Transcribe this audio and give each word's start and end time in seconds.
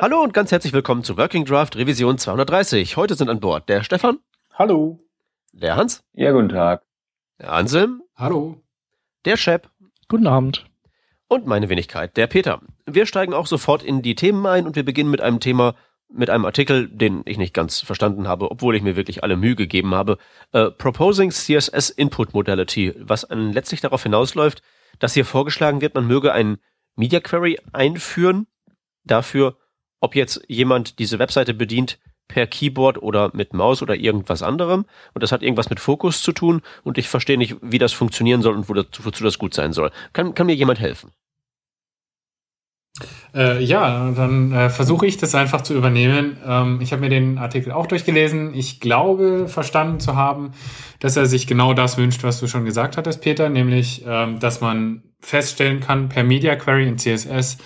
Hallo 0.00 0.22
und 0.22 0.32
ganz 0.32 0.52
herzlich 0.52 0.72
willkommen 0.72 1.02
zu 1.02 1.16
Working 1.16 1.44
Draft 1.44 1.74
Revision 1.74 2.18
230. 2.18 2.96
Heute 2.96 3.16
sind 3.16 3.28
an 3.28 3.40
Bord 3.40 3.68
der 3.68 3.82
Stefan. 3.82 4.20
Hallo. 4.54 5.00
Der 5.52 5.74
Hans. 5.74 6.04
Ja, 6.12 6.30
guten 6.30 6.50
Tag. 6.50 6.84
Der 7.40 7.52
Anselm. 7.52 8.02
Hallo. 8.14 8.62
Der 9.24 9.36
Shep. 9.36 9.68
Guten 10.06 10.28
Abend. 10.28 10.66
Und 11.26 11.46
meine 11.46 11.68
Wenigkeit, 11.68 12.16
der 12.16 12.28
Peter. 12.28 12.60
Wir 12.86 13.06
steigen 13.06 13.34
auch 13.34 13.48
sofort 13.48 13.82
in 13.82 14.00
die 14.00 14.14
Themen 14.14 14.46
ein 14.46 14.68
und 14.68 14.76
wir 14.76 14.84
beginnen 14.84 15.10
mit 15.10 15.20
einem 15.20 15.40
Thema, 15.40 15.74
mit 16.08 16.30
einem 16.30 16.44
Artikel, 16.44 16.88
den 16.88 17.22
ich 17.24 17.36
nicht 17.36 17.52
ganz 17.52 17.80
verstanden 17.80 18.28
habe, 18.28 18.52
obwohl 18.52 18.76
ich 18.76 18.82
mir 18.82 18.94
wirklich 18.94 19.24
alle 19.24 19.36
Mühe 19.36 19.56
gegeben 19.56 19.96
habe. 19.96 20.18
Uh, 20.54 20.70
Proposing 20.70 21.32
CSS 21.32 21.90
Input 21.90 22.34
Modality, 22.34 22.94
was 23.00 23.26
letztlich 23.30 23.80
darauf 23.80 24.04
hinausläuft, 24.04 24.62
dass 25.00 25.14
hier 25.14 25.24
vorgeschlagen 25.24 25.80
wird, 25.80 25.96
man 25.96 26.06
möge 26.06 26.32
ein 26.32 26.58
Media 26.94 27.18
Query 27.18 27.58
einführen 27.72 28.46
dafür, 29.02 29.56
ob 30.00 30.14
jetzt 30.14 30.42
jemand 30.48 30.98
diese 30.98 31.18
Webseite 31.18 31.54
bedient 31.54 31.98
per 32.28 32.46
Keyboard 32.46 33.02
oder 33.02 33.30
mit 33.32 33.54
Maus 33.54 33.82
oder 33.82 33.96
irgendwas 33.96 34.42
anderem. 34.42 34.84
Und 35.14 35.22
das 35.22 35.32
hat 35.32 35.42
irgendwas 35.42 35.70
mit 35.70 35.80
Fokus 35.80 36.22
zu 36.22 36.32
tun. 36.32 36.60
Und 36.84 36.98
ich 36.98 37.08
verstehe 37.08 37.38
nicht, 37.38 37.56
wie 37.62 37.78
das 37.78 37.92
funktionieren 37.92 38.42
soll 38.42 38.54
und 38.54 38.68
wo 38.68 38.74
das, 38.74 38.86
wozu 39.00 39.24
das 39.24 39.38
gut 39.38 39.54
sein 39.54 39.72
soll. 39.72 39.90
Kann, 40.12 40.34
kann 40.34 40.46
mir 40.46 40.54
jemand 40.54 40.78
helfen? 40.78 41.10
Äh, 43.34 43.62
ja, 43.62 44.10
dann 44.10 44.52
äh, 44.52 44.70
versuche 44.70 45.06
ich 45.06 45.18
das 45.18 45.34
einfach 45.34 45.60
zu 45.60 45.74
übernehmen. 45.74 46.38
Ähm, 46.46 46.80
ich 46.80 46.92
habe 46.92 47.02
mir 47.02 47.10
den 47.10 47.38
Artikel 47.38 47.72
auch 47.72 47.86
durchgelesen. 47.86 48.54
Ich 48.54 48.80
glaube, 48.80 49.46
verstanden 49.48 50.00
zu 50.00 50.16
haben, 50.16 50.52
dass 50.98 51.16
er 51.16 51.26
sich 51.26 51.46
genau 51.46 51.74
das 51.74 51.98
wünscht, 51.98 52.24
was 52.24 52.40
du 52.40 52.46
schon 52.46 52.64
gesagt 52.64 52.96
hattest, 52.96 53.22
Peter, 53.22 53.48
nämlich, 53.48 54.04
ähm, 54.06 54.38
dass 54.40 54.60
man 54.60 55.02
feststellen 55.20 55.80
kann 55.80 56.08
per 56.08 56.24
Media 56.24 56.56
Query 56.56 56.88
in 56.88 56.98
CSS, 56.98 57.58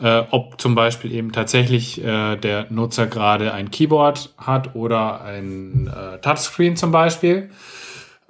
äh, 0.00 0.22
ob 0.30 0.60
zum 0.60 0.74
Beispiel 0.74 1.12
eben 1.12 1.32
tatsächlich 1.32 2.02
äh, 2.02 2.36
der 2.36 2.66
Nutzer 2.70 3.06
gerade 3.06 3.52
ein 3.52 3.70
Keyboard 3.70 4.34
hat 4.38 4.74
oder 4.74 5.22
ein 5.22 5.88
äh, 5.88 6.18
Touchscreen 6.18 6.76
zum 6.76 6.92
Beispiel. 6.92 7.50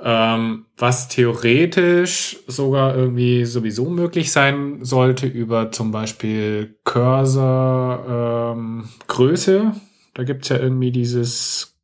Ähm, 0.01 0.67
was 0.77 1.09
theoretisch 1.09 2.39
sogar 2.47 2.95
irgendwie 2.95 3.45
sowieso 3.45 3.91
möglich 3.91 4.31
sein 4.31 4.85
sollte 4.85 5.27
über 5.27 5.73
zum 5.73 5.91
Beispiel 5.91 6.77
Cursor 6.85 8.55
ähm, 8.57 8.89
Größe. 9.09 9.73
Da 10.15 10.23
gibt's 10.23 10.51
ja 10.51 10.59
irgendwie 10.59 10.93
dieses, 10.93 11.77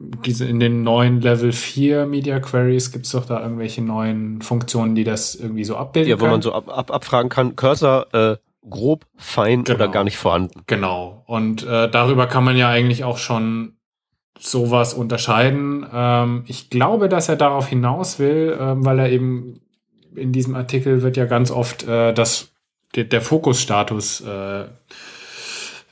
diese 0.00 0.46
in 0.46 0.60
den 0.60 0.82
neuen 0.82 1.20
Level 1.20 1.52
4 1.52 2.06
Media 2.06 2.40
Queries 2.40 2.90
gibt's 2.90 3.12
doch 3.12 3.26
da 3.26 3.42
irgendwelche 3.42 3.82
neuen 3.82 4.40
Funktionen, 4.40 4.94
die 4.94 5.04
das 5.04 5.34
irgendwie 5.34 5.64
so 5.64 5.76
abbilden. 5.76 6.08
Ja, 6.08 6.20
wo 6.20 6.26
man 6.26 6.40
so 6.40 6.54
ab, 6.54 6.70
ab, 6.70 6.90
abfragen 6.90 7.28
kann, 7.28 7.54
Cursor 7.54 8.06
äh, 8.14 8.36
grob, 8.68 9.06
fein 9.16 9.64
genau. 9.64 9.76
oder 9.76 9.88
gar 9.88 10.04
nicht 10.04 10.16
vorhanden. 10.16 10.62
Genau. 10.66 11.24
Und 11.26 11.64
äh, 11.64 11.90
darüber 11.90 12.26
kann 12.26 12.44
man 12.44 12.56
ja 12.56 12.68
eigentlich 12.68 13.04
auch 13.04 13.18
schon 13.18 13.76
sowas 14.38 14.94
unterscheiden. 14.94 15.86
Ähm, 15.92 16.44
ich 16.46 16.70
glaube, 16.70 17.08
dass 17.08 17.28
er 17.28 17.36
darauf 17.36 17.68
hinaus 17.68 18.18
will, 18.18 18.56
ähm, 18.58 18.84
weil 18.84 18.98
er 18.98 19.10
eben 19.10 19.60
in 20.14 20.32
diesem 20.32 20.54
Artikel 20.54 21.02
wird 21.02 21.16
ja 21.16 21.24
ganz 21.24 21.50
oft 21.50 21.86
äh, 21.86 22.12
das, 22.12 22.52
der, 22.94 23.04
der 23.04 23.22
Fokusstatus 23.22 24.20
äh, 24.22 24.64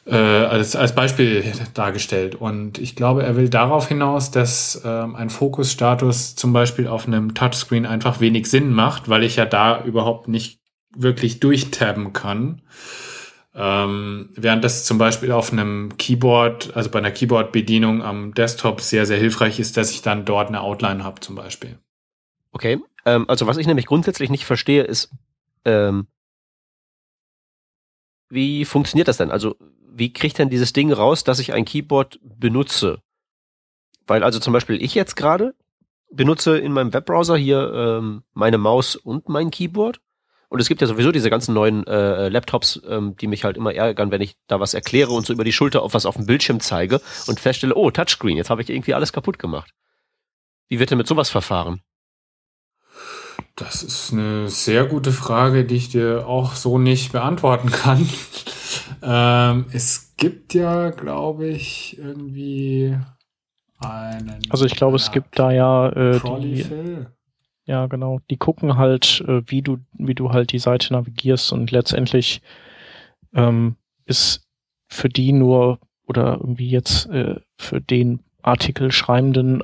äh, 0.06 0.16
als, 0.16 0.76
als 0.76 0.94
Beispiel 0.94 1.44
dargestellt. 1.74 2.34
Und 2.34 2.78
ich 2.78 2.96
glaube, 2.96 3.22
er 3.22 3.36
will 3.36 3.48
darauf 3.48 3.88
hinaus, 3.88 4.30
dass 4.30 4.82
ähm, 4.84 5.14
ein 5.14 5.30
Fokusstatus 5.30 6.36
zum 6.36 6.52
Beispiel 6.52 6.88
auf 6.88 7.06
einem 7.06 7.34
Touchscreen 7.34 7.86
einfach 7.86 8.20
wenig 8.20 8.50
Sinn 8.50 8.72
macht, 8.72 9.08
weil 9.08 9.24
ich 9.24 9.36
ja 9.36 9.46
da 9.46 9.82
überhaupt 9.84 10.28
nicht 10.28 10.59
wirklich 10.94 11.40
durchtabben 11.40 12.12
kann. 12.12 12.62
Ähm, 13.54 14.30
während 14.34 14.62
das 14.62 14.84
zum 14.84 14.98
Beispiel 14.98 15.32
auf 15.32 15.52
einem 15.52 15.96
Keyboard, 15.98 16.76
also 16.76 16.90
bei 16.90 17.00
einer 17.00 17.10
Keyboard-Bedienung 17.10 18.02
am 18.02 18.32
Desktop 18.32 18.80
sehr, 18.80 19.06
sehr 19.06 19.18
hilfreich 19.18 19.58
ist, 19.58 19.76
dass 19.76 19.90
ich 19.90 20.02
dann 20.02 20.24
dort 20.24 20.48
eine 20.48 20.60
Outline 20.60 21.02
habe 21.02 21.20
zum 21.20 21.34
Beispiel. 21.34 21.78
Okay, 22.52 22.78
ähm, 23.04 23.28
also 23.28 23.46
was 23.46 23.56
ich 23.56 23.66
nämlich 23.66 23.86
grundsätzlich 23.86 24.30
nicht 24.30 24.44
verstehe, 24.44 24.84
ist, 24.84 25.10
ähm, 25.64 26.06
wie 28.28 28.64
funktioniert 28.64 29.08
das 29.08 29.16
denn? 29.16 29.32
Also 29.32 29.56
wie 29.92 30.12
kriegt 30.12 30.38
denn 30.38 30.50
dieses 30.50 30.72
Ding 30.72 30.92
raus, 30.92 31.24
dass 31.24 31.40
ich 31.40 31.52
ein 31.52 31.64
Keyboard 31.64 32.20
benutze? 32.22 33.02
Weil 34.06 34.22
also 34.22 34.38
zum 34.38 34.52
Beispiel 34.52 34.80
ich 34.82 34.94
jetzt 34.94 35.16
gerade 35.16 35.54
benutze 36.10 36.58
in 36.58 36.72
meinem 36.72 36.92
Webbrowser 36.92 37.36
hier 37.36 37.72
ähm, 37.74 38.22
meine 38.32 38.58
Maus 38.58 38.96
und 38.96 39.28
mein 39.28 39.50
Keyboard 39.50 40.00
und 40.50 40.58
es 40.58 40.68
gibt 40.68 40.80
ja 40.80 40.88
sowieso 40.88 41.12
diese 41.12 41.30
ganzen 41.30 41.54
neuen 41.54 41.86
äh, 41.86 42.28
Laptops, 42.28 42.82
ähm, 42.86 43.16
die 43.16 43.28
mich 43.28 43.44
halt 43.44 43.56
immer 43.56 43.72
ärgern, 43.72 44.10
wenn 44.10 44.20
ich 44.20 44.34
da 44.48 44.58
was 44.58 44.74
erkläre 44.74 45.12
und 45.12 45.24
so 45.24 45.32
über 45.32 45.44
die 45.44 45.52
Schulter 45.52 45.82
auf 45.82 45.94
was 45.94 46.06
auf 46.06 46.16
dem 46.16 46.26
Bildschirm 46.26 46.58
zeige 46.58 47.00
und 47.28 47.38
feststelle, 47.38 47.76
oh, 47.76 47.92
Touchscreen, 47.92 48.36
jetzt 48.36 48.50
habe 48.50 48.60
ich 48.60 48.68
irgendwie 48.68 48.92
alles 48.92 49.12
kaputt 49.12 49.38
gemacht. 49.38 49.72
Wie 50.68 50.80
wird 50.80 50.90
denn 50.90 50.98
mit 50.98 51.06
sowas 51.06 51.30
verfahren? 51.30 51.82
Das 53.54 53.84
ist 53.84 54.12
eine 54.12 54.48
sehr 54.48 54.86
gute 54.86 55.12
Frage, 55.12 55.64
die 55.64 55.76
ich 55.76 55.90
dir 55.90 56.26
auch 56.26 56.54
so 56.54 56.78
nicht 56.78 57.12
beantworten 57.12 57.70
kann. 57.70 58.08
ähm, 59.02 59.66
es 59.72 60.14
gibt 60.16 60.54
ja, 60.54 60.90
glaube 60.90 61.46
ich, 61.46 61.96
irgendwie 61.96 62.98
einen. 63.78 64.42
Also 64.50 64.64
ich 64.64 64.74
glaube, 64.74 64.96
es 64.96 65.12
gibt 65.12 65.38
da 65.38 65.52
ja 65.52 65.90
äh, 65.90 66.20
die, 66.40 66.66
ja, 67.66 67.86
genau. 67.86 68.20
Die 68.30 68.36
gucken 68.36 68.76
halt, 68.76 69.24
äh, 69.26 69.42
wie 69.46 69.62
du, 69.62 69.78
wie 69.92 70.14
du 70.14 70.30
halt 70.30 70.52
die 70.52 70.58
Seite 70.58 70.92
navigierst 70.92 71.52
und 71.52 71.70
letztendlich 71.70 72.42
ähm, 73.34 73.76
ist 74.06 74.46
für 74.88 75.08
die 75.08 75.32
nur 75.32 75.78
oder 76.06 76.38
irgendwie 76.40 76.68
jetzt 76.68 77.06
äh, 77.10 77.36
für 77.56 77.80
den 77.80 78.20
Artikel 78.42 78.90
Schreibenden 78.90 79.62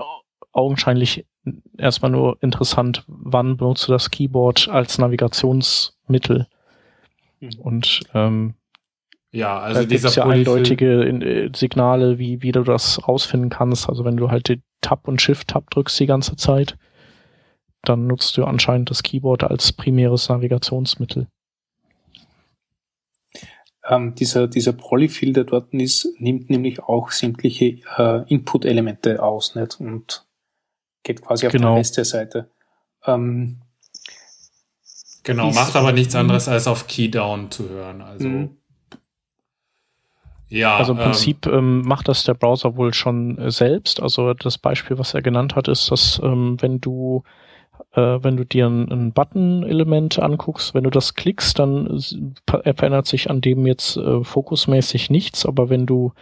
augenscheinlich 0.52 1.26
erstmal 1.76 2.10
nur 2.10 2.38
interessant, 2.40 3.04
wann 3.06 3.56
benutzt 3.56 3.88
du 3.88 3.92
das 3.92 4.10
Keyboard 4.10 4.68
als 4.68 4.98
Navigationsmittel. 4.98 6.46
Mhm. 7.40 7.50
Und 7.58 8.00
ähm, 8.14 8.54
ja, 9.32 9.58
also 9.58 9.82
da 9.82 9.86
dieser 9.86 10.10
ja 10.10 10.26
eindeutige 10.26 11.04
äh, 11.04 11.50
Signale, 11.54 12.18
wie, 12.18 12.42
wie 12.42 12.52
du 12.52 12.62
das 12.62 13.06
rausfinden 13.06 13.50
kannst. 13.50 13.88
Also 13.88 14.04
wenn 14.04 14.16
du 14.16 14.30
halt 14.30 14.48
die 14.48 14.62
Tab 14.80 15.08
und 15.08 15.20
Shift-Tab 15.20 15.70
drückst 15.70 15.98
die 16.00 16.06
ganze 16.06 16.36
Zeit, 16.36 16.76
dann 17.88 18.06
nutzt 18.06 18.36
du 18.36 18.44
anscheinend 18.44 18.90
das 18.90 19.02
Keyboard 19.02 19.44
als 19.44 19.72
primäres 19.72 20.28
Navigationsmittel. 20.28 21.26
Ähm, 23.88 24.14
dieser, 24.14 24.48
dieser 24.48 24.72
Polyfill, 24.72 25.32
der 25.32 25.44
dort 25.44 25.72
ist, 25.72 26.08
nimmt 26.18 26.50
nämlich 26.50 26.82
auch 26.82 27.10
sämtliche 27.12 27.78
äh, 27.96 28.22
Input-Elemente 28.28 29.22
aus 29.22 29.54
nicht? 29.54 29.80
und 29.80 30.26
geht 31.04 31.22
quasi 31.22 31.46
auf 31.46 31.52
genau. 31.52 31.74
den 31.74 31.78
Rest 31.78 31.96
der 31.96 32.04
Seite. 32.04 32.50
Ähm, 33.04 33.58
genau, 35.22 35.52
macht 35.52 35.76
aber 35.76 35.92
nichts 35.92 36.16
anderes 36.16 36.48
als 36.48 36.66
auf 36.66 36.88
Keydown 36.88 37.50
zu 37.50 37.68
hören. 37.68 38.02
Also 38.02 38.28
mhm. 38.28 38.56
Ja, 40.48 40.76
also 40.76 40.92
im 40.92 40.98
ähm, 40.98 41.04
Prinzip 41.04 41.46
ähm, 41.46 41.82
macht 41.82 42.08
das 42.08 42.24
der 42.24 42.34
Browser 42.34 42.76
wohl 42.76 42.94
schon 42.94 43.38
äh, 43.38 43.50
selbst. 43.50 44.00
Also 44.00 44.32
das 44.34 44.58
Beispiel, 44.58 44.98
was 44.98 45.14
er 45.14 45.22
genannt 45.22 45.56
hat, 45.56 45.68
ist, 45.68 45.90
dass 45.90 46.20
ähm, 46.22 46.56
wenn 46.60 46.80
du 46.80 47.24
wenn 48.00 48.36
du 48.36 48.44
dir 48.44 48.66
ein, 48.66 48.90
ein 48.92 49.12
Button-Element 49.12 50.18
anguckst, 50.18 50.74
wenn 50.74 50.84
du 50.84 50.90
das 50.90 51.14
klickst, 51.14 51.58
dann 51.58 52.02
verändert 52.46 53.06
sich 53.06 53.30
an 53.30 53.40
dem 53.40 53.66
jetzt 53.66 53.96
äh, 53.96 54.22
fokusmäßig 54.22 55.10
nichts, 55.10 55.46
aber 55.46 55.70
wenn 55.70 55.86
du 55.86 56.12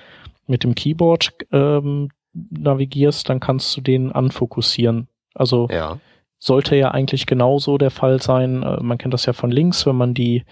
mit 0.47 0.63
dem 0.63 0.75
Keyboard 0.75 1.33
ähm, 1.53 2.11
navigierst, 2.33 3.29
dann 3.29 3.41
kannst 3.41 3.77
du 3.77 3.81
den 3.81 4.13
anfokussieren. 4.13 5.09
Also 5.35 5.69
ja. 5.71 5.99
sollte 6.39 6.77
ja 6.77 6.91
eigentlich 6.91 7.27
genauso 7.27 7.79
der 7.79 7.91
Fall 7.91 8.21
sein. 8.23 8.63
Äh, 8.63 8.83
man 8.83 8.99
kennt 8.99 9.15
das 9.15 9.27
ja 9.27 9.33
von 9.33 9.51
links, 9.51 9.87
wenn 9.87 9.97
man 9.97 10.15
die 10.15 10.45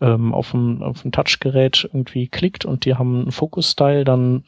ähm, 0.00 0.32
auf 0.32 0.52
dem, 0.52 0.82
auf 0.82 1.02
dem 1.02 1.12
Touchgerät 1.12 1.88
irgendwie 1.92 2.28
klickt 2.28 2.64
und 2.64 2.84
die 2.84 2.94
haben 2.94 3.22
einen 3.22 3.32
Fokus-Style, 3.32 4.04
dann 4.04 4.44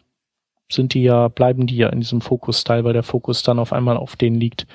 sind 0.70 0.94
die 0.94 1.02
ja, 1.02 1.28
bleiben 1.28 1.66
die 1.66 1.76
ja 1.76 1.88
in 1.90 2.00
diesem 2.00 2.20
Fokus-Style, 2.20 2.84
weil 2.84 2.94
der 2.94 3.02
Fokus 3.02 3.42
dann 3.42 3.58
auf 3.58 3.72
einmal 3.72 3.96
auf 3.96 4.16
denen 4.16 4.36
liegt. 4.36 4.66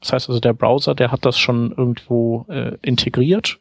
Das 0.00 0.12
heißt 0.12 0.28
also, 0.28 0.40
der 0.40 0.52
Browser, 0.52 0.94
der 0.94 1.10
hat 1.10 1.24
das 1.24 1.38
schon 1.38 1.72
irgendwo 1.72 2.46
äh, 2.48 2.76
integriert, 2.82 3.58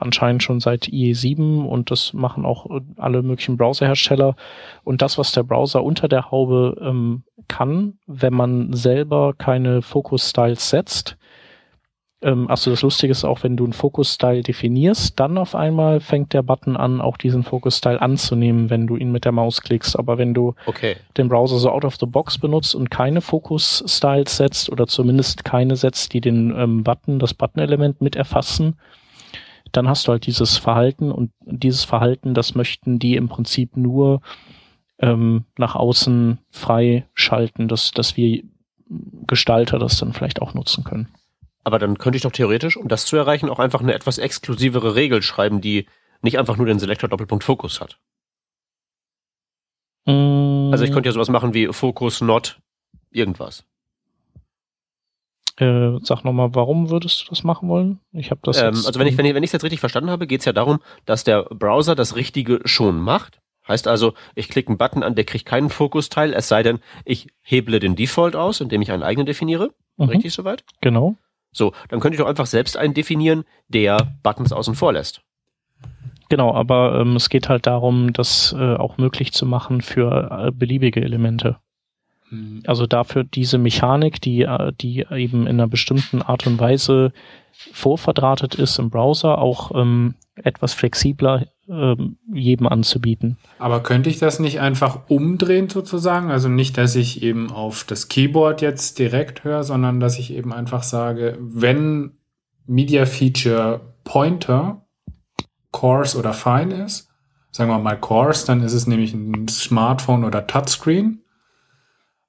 anscheinend 0.00 0.42
schon 0.42 0.60
seit 0.60 0.84
IE7 0.84 1.64
und 1.64 1.90
das 1.90 2.12
machen 2.12 2.44
auch 2.44 2.66
alle 2.96 3.22
möglichen 3.22 3.56
Browserhersteller. 3.56 4.36
Und 4.84 5.02
das, 5.02 5.18
was 5.18 5.32
der 5.32 5.42
Browser 5.42 5.82
unter 5.82 6.08
der 6.08 6.30
Haube 6.30 6.76
ähm, 6.80 7.24
kann, 7.48 7.98
wenn 8.06 8.34
man 8.34 8.72
selber 8.72 9.34
keine 9.34 9.82
Focus-Styles 9.82 10.70
setzt, 10.70 11.16
ähm, 12.26 12.50
achso, 12.50 12.70
das 12.70 12.82
Lustige 12.82 13.12
ist 13.12 13.22
auch, 13.24 13.44
wenn 13.44 13.56
du 13.56 13.62
einen 13.62 13.72
Focus-Style 13.72 14.42
definierst, 14.42 15.18
dann 15.20 15.38
auf 15.38 15.54
einmal 15.54 16.00
fängt 16.00 16.32
der 16.32 16.42
Button 16.42 16.76
an, 16.76 17.00
auch 17.00 17.16
diesen 17.16 17.44
Focus-Style 17.44 18.02
anzunehmen, 18.02 18.68
wenn 18.68 18.88
du 18.88 18.96
ihn 18.96 19.12
mit 19.12 19.24
der 19.24 19.30
Maus 19.30 19.60
klickst. 19.60 19.96
Aber 19.96 20.18
wenn 20.18 20.34
du 20.34 20.56
okay. 20.66 20.96
den 21.16 21.28
Browser 21.28 21.58
so 21.58 21.70
out 21.70 21.84
of 21.84 21.94
the 22.00 22.06
box 22.06 22.38
benutzt 22.38 22.74
und 22.74 22.90
keine 22.90 23.20
Focus-Styles 23.20 24.38
setzt 24.38 24.70
oder 24.70 24.88
zumindest 24.88 25.44
keine 25.44 25.76
setzt, 25.76 26.14
die 26.14 26.20
den 26.20 26.52
ähm, 26.58 26.82
Button, 26.82 27.20
das 27.20 27.32
Button-Element 27.32 28.00
mit 28.00 28.16
erfassen, 28.16 28.74
dann 29.70 29.88
hast 29.88 30.08
du 30.08 30.12
halt 30.12 30.26
dieses 30.26 30.58
Verhalten 30.58 31.12
und 31.12 31.30
dieses 31.42 31.84
Verhalten, 31.84 32.34
das 32.34 32.56
möchten 32.56 32.98
die 32.98 33.14
im 33.14 33.28
Prinzip 33.28 33.76
nur 33.76 34.20
ähm, 34.98 35.44
nach 35.58 35.76
außen 35.76 36.38
frei 36.50 37.06
schalten, 37.14 37.68
dass, 37.68 37.92
dass 37.92 38.16
wir 38.16 38.42
Gestalter 39.28 39.78
das 39.78 39.98
dann 39.98 40.12
vielleicht 40.12 40.42
auch 40.42 40.54
nutzen 40.54 40.82
können. 40.82 41.08
Aber 41.66 41.80
dann 41.80 41.98
könnte 41.98 42.16
ich 42.16 42.22
doch 42.22 42.30
theoretisch, 42.30 42.76
um 42.76 42.86
das 42.86 43.06
zu 43.06 43.16
erreichen, 43.16 43.48
auch 43.48 43.58
einfach 43.58 43.80
eine 43.80 43.92
etwas 43.92 44.18
exklusivere 44.18 44.94
Regel 44.94 45.20
schreiben, 45.20 45.60
die 45.60 45.86
nicht 46.22 46.38
einfach 46.38 46.56
nur 46.56 46.66
den 46.66 46.78
Selektor 46.78 47.08
Doppelpunkt 47.08 47.42
Fokus 47.42 47.80
hat. 47.80 47.98
Mm. 50.04 50.70
Also 50.70 50.84
ich 50.84 50.92
könnte 50.92 51.08
ja 51.08 51.12
sowas 51.12 51.28
machen 51.28 51.54
wie 51.54 51.66
Fokus 51.72 52.20
not 52.20 52.60
irgendwas. 53.10 53.64
Äh, 55.56 55.98
sag 56.02 56.22
nochmal, 56.22 56.54
warum 56.54 56.88
würdest 56.88 57.22
du 57.22 57.30
das 57.30 57.42
machen 57.42 57.68
wollen? 57.68 57.98
Ich 58.12 58.30
habe 58.30 58.42
das. 58.44 58.58
Ähm, 58.58 58.66
also 58.66 59.00
wenn 59.00 59.08
ich 59.08 59.18
wenn 59.18 59.26
ich 59.26 59.34
wenn 59.34 59.42
ich 59.42 59.48
es 59.48 59.52
jetzt 59.52 59.64
richtig 59.64 59.80
verstanden 59.80 60.10
habe, 60.10 60.28
geht 60.28 60.42
es 60.42 60.46
ja 60.46 60.52
darum, 60.52 60.78
dass 61.04 61.24
der 61.24 61.42
Browser 61.46 61.96
das 61.96 62.14
Richtige 62.14 62.60
schon 62.64 63.00
macht. 63.00 63.40
Heißt 63.66 63.88
also, 63.88 64.14
ich 64.36 64.48
klicke 64.48 64.68
einen 64.68 64.78
Button 64.78 65.02
an, 65.02 65.16
der 65.16 65.24
kriegt 65.24 65.46
keinen 65.46 65.70
Fokusteil, 65.70 66.32
es 66.32 66.46
sei 66.46 66.62
denn, 66.62 66.78
ich 67.04 67.26
heble 67.42 67.80
den 67.80 67.96
Default 67.96 68.36
aus, 68.36 68.60
indem 68.60 68.82
ich 68.82 68.92
einen 68.92 69.02
eigenen 69.02 69.26
definiere. 69.26 69.74
Mhm. 69.96 70.10
Richtig 70.10 70.32
soweit? 70.32 70.62
Genau. 70.80 71.16
So, 71.56 71.72
dann 71.88 72.00
könnte 72.00 72.16
ich 72.16 72.20
doch 72.20 72.28
einfach 72.28 72.46
selbst 72.46 72.76
einen 72.76 72.92
definieren, 72.92 73.44
der 73.68 74.14
Buttons 74.22 74.52
außen 74.52 74.74
vor 74.74 74.92
lässt. 74.92 75.22
Genau, 76.28 76.54
aber 76.54 77.00
ähm, 77.00 77.16
es 77.16 77.30
geht 77.30 77.48
halt 77.48 77.66
darum, 77.66 78.12
das 78.12 78.54
äh, 78.58 78.74
auch 78.74 78.98
möglich 78.98 79.32
zu 79.32 79.46
machen 79.46 79.80
für 79.80 80.48
äh, 80.48 80.50
beliebige 80.50 81.00
Elemente. 81.00 81.56
Mhm. 82.30 82.62
Also 82.66 82.86
dafür 82.86 83.24
diese 83.24 83.58
Mechanik, 83.58 84.20
die, 84.20 84.42
äh, 84.42 84.72
die 84.78 85.06
eben 85.10 85.46
in 85.46 85.60
einer 85.60 85.68
bestimmten 85.68 86.20
Art 86.22 86.46
und 86.46 86.58
Weise 86.58 87.12
vorverdrahtet 87.52 88.56
ist 88.56 88.78
im 88.78 88.90
Browser, 88.90 89.38
auch 89.38 89.70
ähm, 89.74 90.14
etwas 90.34 90.74
flexibler 90.74 91.46
ähm, 91.68 92.16
jedem 92.32 92.66
anzubieten. 92.66 93.38
Aber 93.58 93.82
könnte 93.82 94.10
ich 94.10 94.18
das 94.18 94.38
nicht 94.38 94.60
einfach 94.60 95.08
umdrehen 95.08 95.68
sozusagen? 95.68 96.30
Also 96.30 96.48
nicht, 96.48 96.78
dass 96.78 96.94
ich 96.94 97.22
eben 97.22 97.50
auf 97.50 97.84
das 97.84 98.08
Keyboard 98.08 98.62
jetzt 98.62 98.98
direkt 98.98 99.44
höre, 99.44 99.64
sondern 99.64 100.00
dass 100.00 100.18
ich 100.18 100.32
eben 100.32 100.52
einfach 100.52 100.82
sage, 100.82 101.36
wenn 101.40 102.12
Media 102.66 103.06
Feature 103.06 103.80
Pointer 104.04 104.86
Coarse 105.72 106.18
oder 106.18 106.32
Fine 106.32 106.84
ist, 106.84 107.10
sagen 107.50 107.70
wir 107.70 107.78
mal 107.78 107.98
Coarse, 107.98 108.46
dann 108.46 108.62
ist 108.62 108.72
es 108.72 108.86
nämlich 108.86 109.12
ein 109.14 109.48
Smartphone 109.48 110.24
oder 110.24 110.46
Touchscreen. 110.46 111.22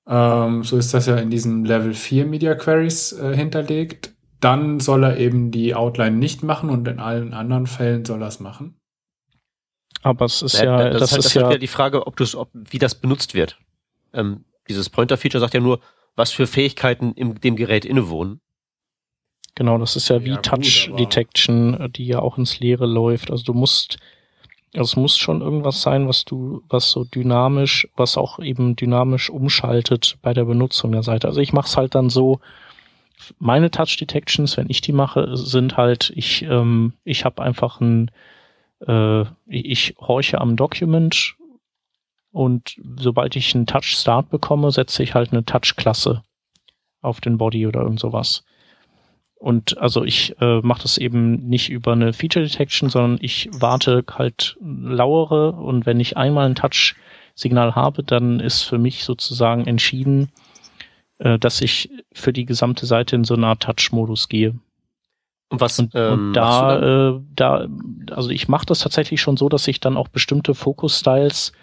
Ähm, 0.07 0.63
so 0.63 0.77
ist 0.77 0.93
das 0.93 1.05
ja 1.05 1.17
in 1.17 1.29
diesem 1.29 1.65
Level 1.65 1.93
4 1.93 2.25
Media 2.25 2.55
Queries 2.55 3.13
äh, 3.13 3.35
hinterlegt. 3.35 4.15
Dann 4.39 4.79
soll 4.79 5.03
er 5.03 5.17
eben 5.17 5.51
die 5.51 5.75
Outline 5.75 6.15
nicht 6.15 6.43
machen 6.43 6.69
und 6.69 6.87
in 6.87 6.99
allen 6.99 7.33
anderen 7.33 7.67
Fällen 7.67 8.05
soll 8.05 8.21
er 8.21 8.27
es 8.27 8.39
machen. 8.39 8.76
Aber 10.07 10.25
es 10.25 10.41
ist 10.41 10.59
ja, 10.59 10.81
ja 10.81 10.89
das, 10.89 10.99
das, 10.99 11.11
ist, 11.11 11.11
halt, 11.11 11.19
ist 11.19 11.25
das 11.25 11.33
ja 11.33 11.49
wieder 11.49 11.59
die 11.59 11.67
Frage, 11.67 12.07
ob 12.07 12.15
du 12.15 12.25
ob, 12.37 12.49
wie 12.53 12.79
das 12.79 12.95
benutzt 12.95 13.33
wird. 13.33 13.57
Ähm, 14.13 14.45
dieses 14.67 14.89
Pointer-Feature 14.89 15.39
sagt 15.39 15.53
ja 15.53 15.59
nur, 15.59 15.79
was 16.15 16.31
für 16.31 16.47
Fähigkeiten 16.47 17.13
in 17.13 17.35
dem 17.35 17.55
Gerät 17.55 17.85
innewohnen. 17.85 18.41
Genau, 19.55 19.77
das 19.77 19.95
ist 19.95 20.09
ja 20.09 20.23
wie 20.23 20.31
ja, 20.31 20.37
Touch 20.37 20.91
Detection, 20.97 21.91
die 21.95 22.05
ja 22.05 22.19
auch 22.19 22.37
ins 22.37 22.59
Leere 22.59 22.85
läuft. 22.85 23.31
Also 23.31 23.43
du 23.43 23.53
musst, 23.53 23.97
also 24.73 24.83
es 24.83 24.95
muss 24.95 25.17
schon 25.17 25.41
irgendwas 25.41 25.81
sein, 25.81 26.07
was 26.07 26.25
du, 26.25 26.61
was 26.69 26.91
so 26.91 27.05
dynamisch, 27.05 27.87
was 27.95 28.17
auch 28.17 28.39
eben 28.39 28.75
dynamisch 28.75 29.29
umschaltet 29.29 30.17
bei 30.21 30.33
der 30.33 30.45
Benutzung 30.45 30.91
der 30.91 31.03
Seite. 31.03 31.27
Also 31.27 31.39
ich 31.39 31.53
mache 31.53 31.67
es 31.67 31.77
halt 31.77 31.95
dann 31.95 32.09
so, 32.09 32.39
meine 33.39 33.71
Touch 33.71 33.97
Detections, 33.97 34.57
wenn 34.57 34.69
ich 34.69 34.81
die 34.81 34.93
mache, 34.93 35.35
sind 35.35 35.75
halt, 35.75 36.11
ich, 36.15 36.43
ähm, 36.43 36.93
ich 37.03 37.25
habe 37.25 37.41
einfach 37.41 37.81
ein, 37.81 38.11
äh, 38.85 39.23
ich 39.45 39.95
horche 39.99 40.39
am 40.39 40.55
Document 40.55 41.35
und 42.31 42.77
sobald 42.97 43.35
ich 43.35 43.55
einen 43.55 43.65
Touch 43.65 43.85
Start 43.85 44.29
bekomme, 44.29 44.71
setze 44.71 45.03
ich 45.03 45.15
halt 45.15 45.31
eine 45.31 45.45
Touch 45.45 45.75
Klasse 45.75 46.23
auf 47.01 47.21
den 47.21 47.37
Body 47.37 47.65
oder 47.65 47.81
irgend 47.81 47.99
sowas. 47.99 48.43
Und 49.39 49.77
also 49.77 50.03
ich 50.03 50.35
äh, 50.41 50.61
mache 50.61 50.81
das 50.81 50.97
eben 50.97 51.47
nicht 51.47 51.69
über 51.69 51.93
eine 51.93 52.11
Feature 52.13 52.45
Detection, 52.45 52.89
sondern 52.89 53.19
ich 53.21 53.49
warte 53.53 54.03
halt 54.11 54.57
lauere 54.61 55.53
und 55.53 55.85
wenn 55.85 55.99
ich 55.99 56.17
einmal 56.17 56.47
ein 56.47 56.55
Touch-Signal 56.55 57.75
habe, 57.75 58.03
dann 58.03 58.39
ist 58.39 58.63
für 58.63 58.79
mich 58.79 59.03
sozusagen 59.03 59.67
entschieden, 59.67 60.31
äh, 61.19 61.37
dass 61.37 61.61
ich 61.61 61.89
für 62.13 62.33
die 62.33 62.45
gesamte 62.45 62.87
Seite 62.87 63.15
in 63.15 63.23
so 63.23 63.35
eine 63.35 63.47
Art 63.47 63.61
Touch-Modus 63.61 64.27
gehe. 64.27 64.59
Und 65.49 65.61
was 65.61 65.79
und, 65.79 65.95
ähm, 65.95 66.13
und 66.13 66.33
da, 66.33 67.09
äh, 67.09 67.19
da, 67.35 67.67
also 68.11 68.29
ich 68.29 68.47
mache 68.47 68.65
das 68.65 68.79
tatsächlich 68.79 69.21
schon 69.21 69.37
so, 69.37 69.47
dass 69.47 69.67
ich 69.67 69.79
dann 69.79 69.95
auch 69.95 70.09
bestimmte 70.09 70.53
Focus-Styles 70.53 71.53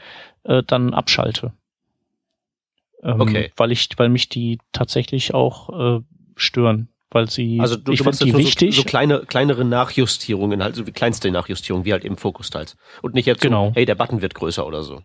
äh, 0.45 0.63
dann 0.63 0.95
abschalte. 0.95 1.53
Ähm, 3.03 3.21
okay. 3.21 3.53
Weil 3.57 3.73
ich, 3.73 3.91
weil 3.97 4.09
mich 4.09 4.31
die 4.31 4.59
tatsächlich 4.73 5.35
auch 5.35 5.99
äh, 5.99 6.01
stören 6.37 6.89
weil 7.15 7.31
sie, 7.31 7.61
also 7.61 7.77
du, 7.77 7.93
ich 7.93 8.03
du 8.03 8.13
finde 8.13 8.25
die 8.25 8.37
wichtig. 8.37 8.75
So, 8.75 8.83
so, 8.83 8.89
kleine, 8.89 9.21
kleinere 9.21 9.65
Nachjustierungen, 9.65 10.63
halt 10.63 10.75
so 10.75 10.85
wie 10.85 10.91
kleinste 10.91 11.31
Nachjustierungen, 11.31 11.87
wie 11.87 11.93
halt 11.93 12.05
eben 12.05 12.17
Fokus-Styles. 12.17 12.77
Und 13.03 13.15
nicht 13.15 13.27
jetzt 13.27 13.41
genau. 13.41 13.69
so, 13.69 13.75
hey, 13.77 13.87
der 13.87 13.95
Button 13.95 14.21
wird 14.21 14.35
größer 14.35 14.67
oder 14.67 14.83
so. 14.83 15.01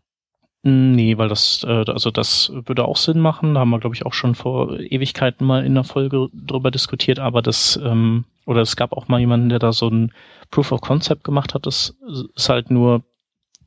Nee, 0.62 1.18
weil 1.18 1.30
das, 1.30 1.64
äh, 1.64 1.86
also 1.88 2.12
das 2.12 2.52
würde 2.54 2.86
auch 2.86 2.98
Sinn 2.98 3.20
machen. 3.20 3.54
Da 3.54 3.62
haben 3.62 3.70
wir, 3.70 3.80
glaube 3.80 3.96
ich, 3.96 4.06
auch 4.06 4.14
schon 4.14 4.36
vor 4.36 4.78
Ewigkeiten 4.80 5.46
mal 5.46 5.66
in 5.66 5.74
der 5.74 5.86
Folge 5.86 6.28
drüber 6.34 6.70
diskutiert, 6.70 7.18
aber 7.18 7.42
das, 7.42 7.80
ähm, 7.82 8.26
oder 8.46 8.62
es 8.62 8.76
gab 8.76 8.92
auch 8.92 9.08
mal 9.08 9.22
jemanden, 9.22 9.50
der 9.50 9.60
da 9.60 9.72
so 9.72 9.88
ein 9.88 10.12
Proof 10.52 10.72
of 10.74 10.82
Concept 10.82 11.24
gemacht 11.24 11.54
hat. 11.54 11.66
Das 11.66 11.96
ist 12.36 12.50
halt 12.50 12.72
nur, 12.72 13.04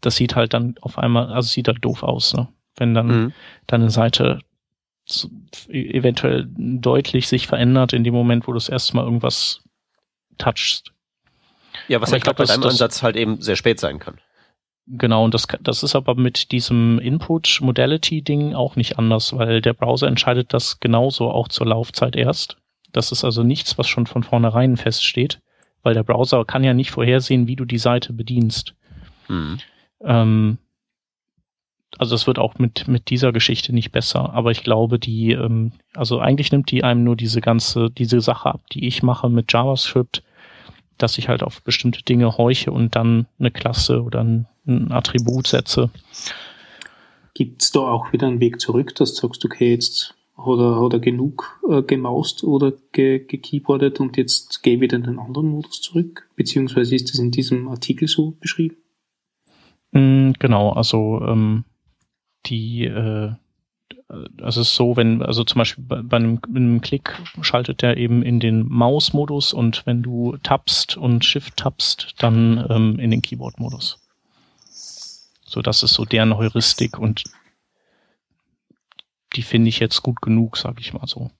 das 0.02 0.16
sieht 0.16 0.36
halt 0.36 0.52
dann 0.52 0.74
auf 0.82 0.98
einmal, 0.98 1.32
also 1.32 1.48
sieht 1.48 1.68
halt 1.68 1.82
doof 1.82 2.02
aus, 2.02 2.34
ne? 2.34 2.48
Wenn 2.76 2.94
dann 2.94 3.06
mhm. 3.06 3.32
deine 3.66 3.90
Seite 3.90 4.40
eventuell 5.68 6.46
deutlich 6.56 7.28
sich 7.28 7.46
verändert 7.46 7.92
in 7.92 8.04
dem 8.04 8.14
Moment, 8.14 8.46
wo 8.46 8.52
du 8.52 8.58
das 8.58 8.68
erste 8.68 8.96
Mal 8.96 9.04
irgendwas 9.04 9.62
touchst. 10.38 10.92
Ja, 11.88 12.00
was 12.00 12.10
aber 12.10 12.18
ich 12.18 12.22
glaube, 12.22 12.36
bei 12.38 12.44
deinem 12.44 12.64
Ansatz 12.64 13.02
halt 13.02 13.16
eben 13.16 13.40
sehr 13.40 13.56
spät 13.56 13.80
sein 13.80 13.98
kann. 13.98 14.18
Genau, 14.86 15.24
und 15.24 15.32
das, 15.32 15.46
das 15.60 15.82
ist 15.82 15.94
aber 15.94 16.16
mit 16.16 16.50
diesem 16.50 16.98
Input-Modality-Ding 16.98 18.54
auch 18.54 18.76
nicht 18.76 18.98
anders, 18.98 19.36
weil 19.36 19.60
der 19.60 19.74
Browser 19.74 20.08
entscheidet 20.08 20.52
das 20.52 20.80
genauso 20.80 21.30
auch 21.30 21.48
zur 21.48 21.68
Laufzeit 21.68 22.16
erst. 22.16 22.56
Das 22.92 23.12
ist 23.12 23.24
also 23.24 23.42
nichts, 23.42 23.78
was 23.78 23.88
schon 23.88 24.06
von 24.06 24.22
vornherein 24.22 24.76
feststeht, 24.76 25.40
weil 25.82 25.94
der 25.94 26.02
Browser 26.02 26.44
kann 26.44 26.64
ja 26.64 26.74
nicht 26.74 26.90
vorhersehen, 26.90 27.46
wie 27.46 27.56
du 27.56 27.64
die 27.64 27.78
Seite 27.78 28.12
bedienst. 28.12 28.74
Hm. 29.28 29.58
Ähm, 30.04 30.58
also 31.98 32.14
es 32.14 32.26
wird 32.26 32.38
auch 32.38 32.58
mit, 32.58 32.88
mit 32.88 33.10
dieser 33.10 33.32
Geschichte 33.32 33.72
nicht 33.72 33.92
besser, 33.92 34.32
aber 34.32 34.50
ich 34.50 34.62
glaube, 34.62 34.98
die, 34.98 35.32
ähm, 35.32 35.72
also 35.94 36.20
eigentlich 36.20 36.50
nimmt 36.50 36.70
die 36.70 36.84
einem 36.84 37.04
nur 37.04 37.16
diese 37.16 37.40
ganze, 37.40 37.90
diese 37.90 38.20
Sache 38.20 38.48
ab, 38.52 38.62
die 38.72 38.86
ich 38.86 39.02
mache 39.02 39.28
mit 39.28 39.52
JavaScript, 39.52 40.22
dass 40.98 41.18
ich 41.18 41.28
halt 41.28 41.42
auf 41.42 41.62
bestimmte 41.62 42.02
Dinge 42.02 42.36
horche 42.38 42.70
und 42.72 42.96
dann 42.96 43.26
eine 43.38 43.50
Klasse 43.50 44.02
oder 44.02 44.24
ein, 44.24 44.46
ein 44.66 44.92
Attribut 44.92 45.46
setze. 45.46 45.90
Gibt 47.34 47.62
es 47.62 47.72
da 47.72 47.80
auch 47.80 48.12
wieder 48.12 48.26
einen 48.26 48.40
Weg 48.40 48.60
zurück, 48.60 48.94
dass 48.94 49.14
du 49.14 49.26
sagst, 49.26 49.44
okay, 49.44 49.70
jetzt 49.70 50.14
hat 50.36 50.58
er, 50.58 50.82
hat 50.82 50.92
er 50.92 51.00
genug 51.00 51.60
äh, 51.68 51.82
gemaust 51.82 52.44
oder 52.44 52.72
ge, 52.92 53.20
gekeyboardet 53.20 54.00
und 54.00 54.16
jetzt 54.16 54.62
gehe 54.62 54.80
wieder 54.80 54.96
in 54.96 55.04
den 55.04 55.18
anderen 55.18 55.48
Modus 55.48 55.80
zurück? 55.80 56.28
Beziehungsweise 56.36 56.94
ist 56.94 57.10
das 57.10 57.18
in 57.18 57.30
diesem 57.30 57.68
Artikel 57.68 58.08
so 58.08 58.32
beschrieben? 58.40 58.76
Mm, 59.92 60.32
genau, 60.38 60.70
also 60.70 61.20
ähm, 61.26 61.64
die 62.46 62.84
äh, 62.84 63.32
also 64.42 64.60
es 64.60 64.68
ist 64.68 64.74
so, 64.74 64.96
wenn, 64.96 65.22
also 65.22 65.44
zum 65.44 65.58
Beispiel 65.58 65.84
bei, 65.86 66.02
bei 66.02 66.16
einem, 66.16 66.38
einem, 66.54 66.80
Klick 66.80 67.18
schaltet 67.40 67.82
der 67.82 67.96
eben 67.96 68.22
in 68.22 68.40
den 68.40 68.66
Maus-Modus 68.68 69.52
und 69.52 69.86
wenn 69.86 70.02
du 70.02 70.36
tappst 70.42 70.96
und 70.96 71.24
Shift 71.24 71.56
tappst, 71.56 72.14
dann 72.18 72.66
ähm, 72.68 72.98
in 72.98 73.10
den 73.10 73.22
Keyboard-Modus. 73.22 74.01
So, 75.52 75.60
das 75.60 75.82
ist 75.82 75.92
so 75.92 76.06
deren 76.06 76.34
Heuristik 76.38 76.98
und 76.98 77.24
die 79.36 79.42
finde 79.42 79.68
ich 79.68 79.80
jetzt 79.80 80.02
gut 80.02 80.22
genug, 80.22 80.56
sag 80.56 80.80
ich 80.80 80.94
mal 80.94 81.06
so. 81.06 81.30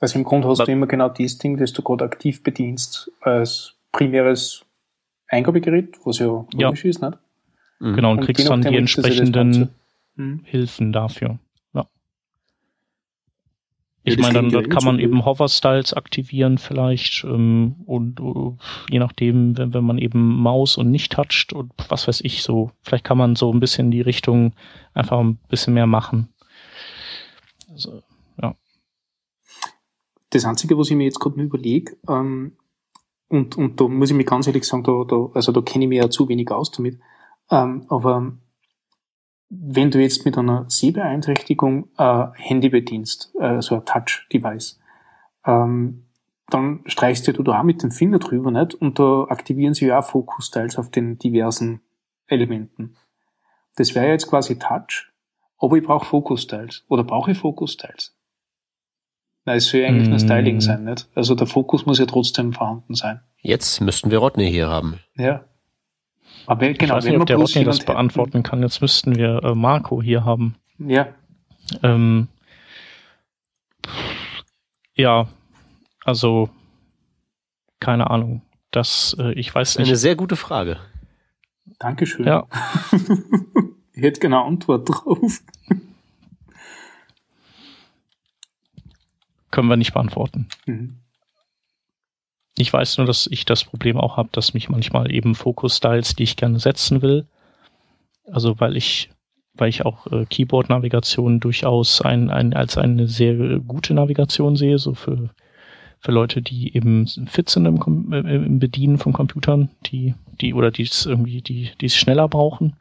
Also 0.00 0.18
im 0.18 0.24
Grunde 0.24 0.48
hast 0.48 0.58
Was? 0.58 0.66
du 0.66 0.72
immer 0.72 0.86
genau 0.86 1.08
dieses 1.08 1.38
Ding, 1.38 1.56
das 1.56 1.72
du 1.72 1.80
gerade 1.80 2.04
aktiv 2.04 2.42
bedienst, 2.42 3.10
als 3.22 3.74
primäres 3.90 4.66
Eingabegerät, 5.28 5.96
was 6.04 6.18
ja 6.18 6.26
logisch 6.26 6.84
ja. 6.84 6.90
ist, 6.90 7.00
nicht? 7.00 7.18
Mhm. 7.80 7.94
Genau, 7.94 8.10
und, 8.12 8.18
und 8.18 8.24
kriegst 8.26 8.50
dann 8.50 8.60
die 8.60 8.76
entsprechenden 8.76 9.70
hm. 10.16 10.42
Hilfen 10.44 10.92
dafür. 10.92 11.38
Ja. 14.12 14.18
Ich 14.18 14.20
meine, 14.20 14.34
dann, 14.34 14.50
dann 14.50 14.68
kann 14.68 14.84
man 14.84 14.98
eben 14.98 15.24
Hover-Styles 15.24 15.94
aktivieren 15.94 16.58
vielleicht 16.58 17.24
ähm, 17.24 17.76
und 17.86 18.20
uh, 18.20 18.56
je 18.90 18.98
nachdem, 18.98 19.56
wenn, 19.56 19.74
wenn 19.74 19.84
man 19.84 19.98
eben 19.98 20.40
Maus 20.40 20.76
und 20.76 20.90
nicht 20.90 21.12
toucht 21.12 21.52
und 21.52 21.72
was 21.88 22.08
weiß 22.08 22.20
ich 22.22 22.42
so, 22.42 22.70
vielleicht 22.82 23.04
kann 23.04 23.18
man 23.18 23.36
so 23.36 23.52
ein 23.52 23.60
bisschen 23.60 23.86
in 23.86 23.90
die 23.92 24.00
Richtung 24.00 24.52
einfach 24.94 25.18
ein 25.18 25.38
bisschen 25.48 25.74
mehr 25.74 25.86
machen. 25.86 26.28
Also, 27.70 28.02
ja. 28.40 28.54
Das 30.30 30.44
Einzige, 30.44 30.76
was 30.78 30.90
ich 30.90 30.96
mir 30.96 31.04
jetzt 31.04 31.20
gerade 31.20 31.36
nur 31.36 31.46
überlege, 31.46 31.96
ähm, 32.08 32.52
und, 33.28 33.58
und 33.58 33.80
da 33.80 33.88
muss 33.88 34.10
ich 34.10 34.16
mir 34.16 34.24
ganz 34.24 34.46
ehrlich 34.46 34.64
sagen, 34.64 34.84
da, 34.84 35.04
da, 35.06 35.28
also 35.34 35.52
da 35.52 35.60
kenne 35.60 35.84
ich 35.84 35.88
mich 35.90 35.98
ja 35.98 36.08
zu 36.08 36.28
wenig 36.28 36.50
aus 36.50 36.70
damit. 36.70 36.98
Ähm, 37.50 37.84
aber 37.88 38.32
wenn 39.50 39.90
du 39.90 40.00
jetzt 40.00 40.24
mit 40.24 40.36
einer 40.36 40.66
Sehbeeinträchtigung 40.68 41.88
äh, 41.96 42.26
Handy 42.34 42.68
bedienst, 42.68 43.32
äh, 43.40 43.62
so 43.62 43.76
ein 43.76 43.84
Touch-Device, 43.84 44.78
ähm, 45.46 46.04
dann 46.50 46.80
streichst 46.86 47.28
du 47.28 47.42
da 47.42 47.60
auch 47.60 47.62
mit 47.62 47.82
dem 47.82 47.90
Finger 47.90 48.18
drüber 48.18 48.50
nicht 48.50 48.74
und 48.74 48.98
da 48.98 49.24
aktivieren 49.28 49.74
sich 49.74 49.88
ja 49.88 49.98
auch 49.98 50.04
Fokus-Styles 50.04 50.78
auf 50.78 50.90
den 50.90 51.18
diversen 51.18 51.80
Elementen. 52.26 52.96
Das 53.76 53.94
wäre 53.94 54.08
jetzt 54.08 54.28
quasi 54.28 54.58
Touch, 54.58 55.12
aber 55.58 55.76
ich 55.76 55.84
brauche 55.84 56.06
Fokus-Styles. 56.06 56.84
Oder 56.88 57.04
brauche 57.04 57.32
ich 57.32 57.38
Fokus-Styles? 57.38 58.16
Nein, 59.44 59.56
es 59.56 59.68
soll 59.68 59.80
ja 59.80 59.88
eigentlich 59.88 60.08
mm. 60.08 60.10
nur 60.10 60.18
Styling 60.18 60.60
sein, 60.60 60.84
nicht? 60.84 61.08
Also 61.14 61.34
der 61.34 61.46
Fokus 61.46 61.86
muss 61.86 61.98
ja 61.98 62.06
trotzdem 62.06 62.52
vorhanden 62.52 62.94
sein. 62.94 63.20
Jetzt 63.40 63.80
müssten 63.80 64.10
wir 64.10 64.18
Rodney 64.18 64.50
hier 64.50 64.68
haben. 64.68 64.98
Ja. 65.16 65.44
Aber 66.46 66.72
genau, 66.72 66.74
ich 66.78 66.90
weiß 66.90 67.04
nicht, 67.04 67.20
ob 67.20 67.26
der 67.26 67.36
Rodney 67.36 67.64
das 67.64 67.84
beantworten 67.84 68.42
kann. 68.42 68.62
Jetzt 68.62 68.80
müssten 68.80 69.16
wir 69.16 69.42
äh, 69.44 69.54
Marco 69.54 70.02
hier 70.02 70.24
haben. 70.24 70.54
Ja. 70.78 71.08
Ähm, 71.82 72.28
ja, 74.94 75.28
also 76.04 76.48
keine 77.80 78.10
Ahnung. 78.10 78.42
Das, 78.70 79.14
äh, 79.18 79.32
ich 79.32 79.54
weiß 79.54 79.78
nicht. 79.78 79.88
Eine 79.88 79.96
sehr 79.96 80.16
gute 80.16 80.36
Frage. 80.36 80.78
Dankeschön. 81.78 82.26
Ja. 82.26 82.46
ich 83.92 84.02
hätte 84.02 84.20
keine 84.20 84.42
Antwort 84.42 84.88
drauf. 84.88 85.42
Können 89.50 89.68
wir 89.68 89.76
nicht 89.76 89.92
beantworten. 89.92 90.48
Mhm. 90.66 90.98
Ich 92.60 92.72
weiß 92.72 92.98
nur, 92.98 93.06
dass 93.06 93.28
ich 93.28 93.44
das 93.44 93.62
Problem 93.62 93.96
auch 93.96 94.16
habe, 94.16 94.30
dass 94.32 94.52
mich 94.52 94.68
manchmal 94.68 95.14
eben 95.14 95.36
Fokus-Styles, 95.36 96.16
die 96.16 96.24
ich 96.24 96.34
gerne 96.34 96.58
setzen 96.58 97.02
will, 97.02 97.24
also 98.26 98.58
weil 98.58 98.76
ich, 98.76 99.10
weil 99.54 99.68
ich 99.68 99.86
auch 99.86 100.08
äh, 100.08 100.26
Keyboard-Navigation 100.26 101.38
durchaus 101.38 102.02
ein, 102.02 102.30
ein, 102.30 102.54
als 102.54 102.76
eine 102.76 103.06
sehr 103.06 103.60
gute 103.60 103.94
Navigation 103.94 104.56
sehe, 104.56 104.78
so 104.78 104.94
für, 104.94 105.30
für 106.00 106.10
Leute, 106.10 106.42
die 106.42 106.74
eben 106.74 107.06
fit 107.26 107.48
sind 107.48 107.64
im, 107.66 108.12
äh, 108.12 108.34
im 108.34 108.58
Bedienen 108.58 108.98
von 108.98 109.12
Computern, 109.12 109.70
die, 109.86 110.14
die 110.40 110.52
oder 110.52 110.72
die 110.72 110.82
es 110.82 111.06
irgendwie, 111.06 111.42
die, 111.42 111.70
die 111.80 111.86
es 111.86 111.96
schneller 111.96 112.26
brauchen. 112.26 112.74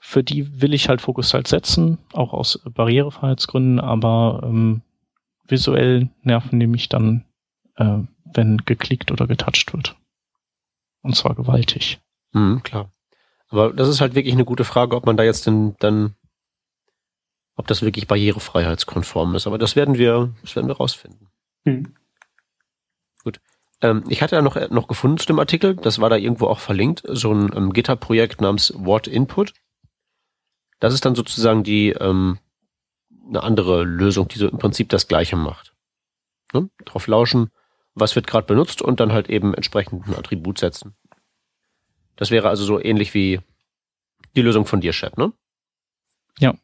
Für 0.00 0.24
die 0.24 0.60
will 0.60 0.74
ich 0.74 0.88
halt 0.88 1.00
Fokus-Styles 1.00 1.50
setzen, 1.50 1.98
auch 2.12 2.32
aus 2.32 2.60
Barrierefreiheitsgründen, 2.64 3.78
aber 3.78 4.40
ähm, 4.42 4.82
visuell 5.46 6.08
nerven 6.22 6.58
die 6.58 6.66
mich 6.66 6.88
dann 6.88 7.24
äh, 7.76 7.98
wenn 8.34 8.58
geklickt 8.58 9.10
oder 9.10 9.26
getoucht 9.26 9.72
wird. 9.72 9.96
Und 11.02 11.14
zwar 11.14 11.34
gewaltig. 11.34 12.00
Mhm, 12.32 12.62
klar. 12.62 12.90
Aber 13.48 13.72
das 13.72 13.88
ist 13.88 14.00
halt 14.00 14.14
wirklich 14.14 14.34
eine 14.34 14.44
gute 14.44 14.64
Frage, 14.64 14.96
ob 14.96 15.06
man 15.06 15.16
da 15.16 15.22
jetzt 15.22 15.46
denn 15.46 15.76
dann, 15.78 16.16
ob 17.54 17.66
das 17.66 17.82
wirklich 17.82 18.08
barrierefreiheitskonform 18.08 19.34
ist. 19.34 19.46
Aber 19.46 19.58
das 19.58 19.76
werden 19.76 19.96
wir, 19.96 20.34
das 20.42 20.56
werden 20.56 20.66
wir 20.68 20.76
rausfinden. 20.76 21.28
Mhm. 21.64 21.94
Gut. 23.22 23.40
Ähm, 23.80 24.04
ich 24.08 24.22
hatte 24.22 24.36
ja 24.36 24.42
noch, 24.42 24.56
noch 24.70 24.88
gefunden 24.88 25.18
zu 25.18 25.26
dem 25.26 25.38
Artikel, 25.38 25.76
das 25.76 26.00
war 26.00 26.10
da 26.10 26.16
irgendwo 26.16 26.46
auch 26.46 26.58
verlinkt, 26.58 27.02
so 27.06 27.32
ein 27.32 27.50
ähm, 27.54 27.72
GitHub-Projekt 27.72 28.40
namens 28.40 28.72
What 28.76 29.06
Input. 29.06 29.52
Das 30.80 30.92
ist 30.92 31.04
dann 31.04 31.14
sozusagen 31.14 31.62
die, 31.62 31.90
ähm, 31.90 32.38
eine 33.28 33.42
andere 33.42 33.84
Lösung, 33.84 34.28
die 34.28 34.38
so 34.38 34.48
im 34.48 34.58
Prinzip 34.58 34.88
das 34.88 35.08
Gleiche 35.08 35.36
macht. 35.36 35.74
Ne? 36.52 36.68
Drauf 36.84 37.06
lauschen, 37.06 37.50
was 37.96 38.14
wird 38.14 38.26
gerade 38.26 38.46
benutzt 38.46 38.82
und 38.82 39.00
dann 39.00 39.12
halt 39.12 39.28
eben 39.28 39.54
entsprechend 39.54 40.06
ein 40.06 40.14
Attribut 40.14 40.58
setzen. 40.58 40.94
Das 42.14 42.30
wäre 42.30 42.48
also 42.48 42.64
so 42.64 42.78
ähnlich 42.80 43.14
wie 43.14 43.40
die 44.36 44.42
Lösung 44.42 44.66
von 44.66 44.80
dir, 44.80 44.92
Chat, 44.92 45.16
ne? 45.18 45.32
Ja. 46.38 46.54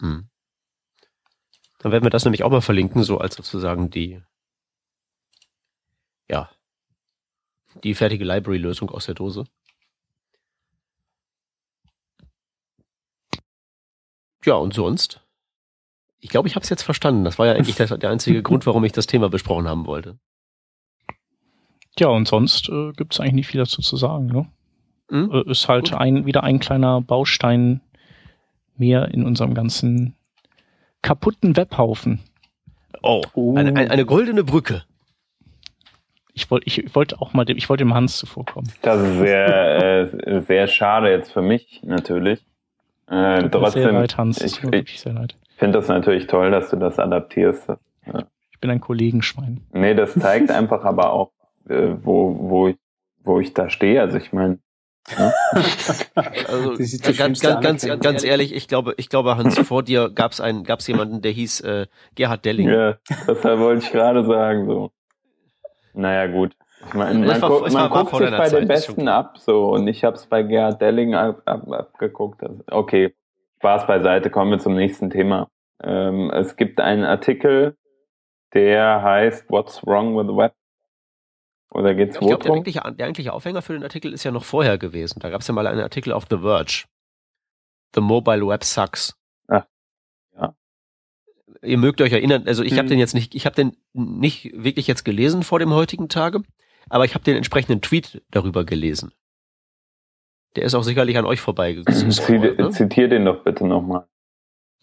Hm. 0.00 0.28
Dann 1.78 1.92
werden 1.92 2.04
wir 2.04 2.10
das 2.10 2.24
nämlich 2.24 2.42
auch 2.42 2.50
mal 2.50 2.62
verlinken, 2.62 3.04
so 3.04 3.18
als 3.18 3.34
sozusagen 3.34 3.90
die, 3.90 4.22
ja, 6.28 6.50
die 7.82 7.94
fertige 7.94 8.24
Library-Lösung 8.24 8.90
aus 8.90 9.04
der 9.04 9.14
Dose. 9.14 9.44
Ja, 14.44 14.54
und 14.54 14.72
sonst? 14.72 15.23
Ich 16.24 16.30
glaube, 16.30 16.48
ich 16.48 16.54
habe 16.54 16.62
es 16.62 16.70
jetzt 16.70 16.82
verstanden. 16.82 17.22
Das 17.24 17.38
war 17.38 17.46
ja 17.46 17.52
eigentlich 17.52 17.76
der, 17.76 17.98
der 17.98 18.08
einzige 18.08 18.42
Grund, 18.42 18.64
warum 18.64 18.82
ich 18.84 18.92
das 18.92 19.06
Thema 19.06 19.28
besprochen 19.28 19.68
haben 19.68 19.84
wollte. 19.84 20.16
Ja, 21.98 22.08
und 22.08 22.26
sonst 22.26 22.70
äh, 22.70 22.92
gibt 22.92 23.12
es 23.12 23.20
eigentlich 23.20 23.34
nicht 23.34 23.46
viel 23.48 23.60
dazu 23.60 23.82
zu 23.82 23.98
sagen. 23.98 24.26
Ne? 24.28 24.46
Mhm. 25.10 25.30
Äh, 25.30 25.50
ist 25.50 25.68
halt 25.68 25.92
ein, 25.92 26.24
wieder 26.24 26.42
ein 26.42 26.60
kleiner 26.60 27.02
Baustein 27.02 27.82
mehr 28.78 29.08
in 29.12 29.26
unserem 29.26 29.52
ganzen 29.52 30.14
kaputten 31.02 31.58
Webhaufen. 31.58 32.20
Oh, 33.02 33.20
oh. 33.34 33.54
Eine, 33.54 33.76
eine, 33.76 33.90
eine 33.90 34.06
goldene 34.06 34.44
Brücke. 34.44 34.82
Ich 36.32 36.50
wollte 36.50 36.66
ich 36.66 36.94
wollte 36.94 37.20
auch 37.20 37.34
mal 37.34 37.44
dem, 37.44 37.58
ich 37.58 37.68
wollte 37.68 37.84
dem 37.84 37.92
Hans 37.92 38.16
zuvorkommen. 38.16 38.72
Das 38.80 38.98
ist 38.98 39.18
sehr, 39.18 40.10
äh, 40.26 40.40
sehr 40.40 40.68
schade 40.68 41.10
jetzt 41.10 41.32
für 41.32 41.42
mich 41.42 41.82
natürlich. 41.84 42.40
Äh, 43.08 43.50
trotzdem, 43.50 43.82
sehr 43.82 43.92
leid, 43.92 44.16
Hans. 44.16 44.40
Ich, 44.40 44.64
ich, 44.64 45.00
sehr 45.00 45.12
leid 45.12 45.36
finde 45.56 45.78
das 45.78 45.88
natürlich 45.88 46.26
toll, 46.26 46.50
dass 46.50 46.70
du 46.70 46.76
das 46.76 46.98
adaptierst. 46.98 47.68
Ja. 47.68 48.24
Ich 48.52 48.60
bin 48.60 48.70
ein 48.70 48.80
Kollegenschwein. 48.80 49.60
Nee, 49.72 49.94
das 49.94 50.14
zeigt 50.14 50.50
einfach 50.50 50.84
aber 50.84 51.12
auch, 51.12 51.32
äh, 51.68 51.94
wo, 52.02 52.36
wo, 52.38 52.68
ich, 52.68 52.76
wo 53.22 53.40
ich 53.40 53.52
da 53.54 53.68
stehe. 53.68 54.00
Also 54.00 54.16
ich 54.16 54.32
meine, 54.32 54.58
ja. 55.10 55.32
also 56.48 56.76
ganz, 57.16 57.40
ganz, 57.40 57.60
ganz, 57.60 58.00
ganz 58.00 58.24
ehrlich, 58.24 58.54
ich 58.54 58.68
glaube, 58.68 58.94
ich 58.96 59.08
glaube, 59.10 59.36
Hans, 59.36 59.58
vor 59.58 59.82
dir 59.82 60.08
gab 60.08 60.32
es 60.32 60.40
einen, 60.40 60.64
gab 60.64 60.80
es 60.80 60.86
jemanden, 60.86 61.20
der 61.20 61.32
hieß 61.32 61.60
äh, 61.60 61.86
Gerhard 62.14 62.44
Delling. 62.44 62.68
Ja, 62.68 62.96
das 63.26 63.44
wollte 63.44 63.84
ich 63.84 63.92
gerade 63.92 64.24
sagen. 64.24 64.66
So. 64.66 64.90
Naja, 65.92 66.26
gut. 66.26 66.56
Ich 66.86 66.94
meine, 66.94 67.26
man, 67.26 67.40
gu 67.40 67.68
man 67.70 67.90
guckt 67.90 68.16
sich 68.16 68.30
bei 68.30 68.48
Zeit, 68.48 68.60
den 68.60 68.68
Besten 68.68 69.08
ab, 69.08 69.38
so 69.38 69.70
und 69.72 69.88
ich 69.88 70.04
habe 70.04 70.16
es 70.16 70.26
bei 70.26 70.42
Gerhard 70.42 70.80
Delling 70.80 71.14
ab, 71.14 71.42
ab, 71.44 71.70
abgeguckt. 71.70 72.42
Okay, 72.70 73.14
Spaß 73.64 73.86
beiseite, 73.86 74.28
kommen 74.28 74.50
wir 74.50 74.58
zum 74.58 74.74
nächsten 74.74 75.08
Thema. 75.08 75.48
Ähm, 75.82 76.30
es 76.30 76.56
gibt 76.56 76.80
einen 76.80 77.02
Artikel, 77.02 77.78
der 78.52 79.02
heißt 79.02 79.48
What's 79.48 79.86
Wrong 79.86 80.14
with 80.18 80.26
the 80.26 80.36
Web? 80.36 80.52
Oder 81.70 81.94
geht's 81.94 82.20
wo 82.20 82.26
glaub, 82.26 82.42
der, 82.42 82.52
eigentliche, 82.52 82.80
der 82.80 83.06
eigentliche 83.06 83.32
Aufhänger 83.32 83.62
für 83.62 83.72
den 83.72 83.82
Artikel 83.82 84.12
ist 84.12 84.22
ja 84.22 84.32
noch 84.32 84.44
vorher 84.44 84.76
gewesen. 84.76 85.20
Da 85.20 85.30
gab 85.30 85.40
es 85.40 85.48
ja 85.48 85.54
mal 85.54 85.66
einen 85.66 85.80
Artikel 85.80 86.12
auf 86.12 86.26
The 86.28 86.40
Verge. 86.40 86.84
The 87.94 88.02
Mobile 88.02 88.46
Web 88.46 88.64
Sucks. 88.64 89.16
Ach, 89.48 89.64
ja. 90.36 90.54
Ihr 91.62 91.78
mögt 91.78 92.02
euch 92.02 92.12
erinnern, 92.12 92.44
also 92.46 92.62
ich 92.62 92.72
hm. 92.72 92.80
habe 92.80 92.88
den 92.88 92.98
jetzt 92.98 93.14
nicht, 93.14 93.34
ich 93.34 93.46
habe 93.46 93.56
den 93.56 93.78
nicht 93.94 94.52
wirklich 94.62 94.88
jetzt 94.88 95.04
gelesen 95.04 95.42
vor 95.42 95.58
dem 95.58 95.72
heutigen 95.72 96.10
Tage, 96.10 96.42
aber 96.90 97.06
ich 97.06 97.14
habe 97.14 97.24
den 97.24 97.36
entsprechenden 97.36 97.80
Tweet 97.80 98.22
darüber 98.30 98.64
gelesen. 98.64 99.14
Der 100.56 100.64
ist 100.64 100.74
auch 100.74 100.82
sicherlich 100.82 101.18
an 101.18 101.26
euch 101.26 101.40
vorbeigegangen. 101.40 102.08
Ne? 102.08 102.70
Zitier 102.70 103.08
den 103.08 103.24
doch 103.24 103.42
bitte 103.42 103.66
nochmal. 103.66 104.06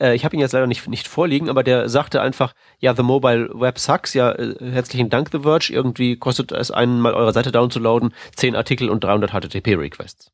Äh, 0.02 0.16
ich 0.16 0.26
habe 0.26 0.36
ihn 0.36 0.40
jetzt 0.40 0.52
leider 0.52 0.68
nicht, 0.68 0.88
nicht 0.88 1.08
vorliegen, 1.08 1.50
aber 1.50 1.64
der 1.64 1.88
sagte 1.88 2.22
einfach, 2.22 2.54
ja, 2.80 2.96
The 2.96 3.04
Mobile 3.04 3.50
Web 3.54 3.80
sucks, 3.80 4.14
ja, 4.14 4.32
äh, 4.32 4.56
herzlichen 4.60 5.10
Dank, 5.10 5.30
The 5.32 5.40
Verge, 5.40 5.72
irgendwie 5.72 6.18
kostet 6.18 6.52
es 6.52 6.72
einen 6.72 7.00
mal 7.00 7.14
eure 7.14 7.34
Seite 7.34 7.52
downzuladen, 7.52 8.14
10 8.36 8.56
Artikel 8.56 8.90
und 8.90 9.04
300 9.04 9.32
HTTP-Requests. 9.32 10.32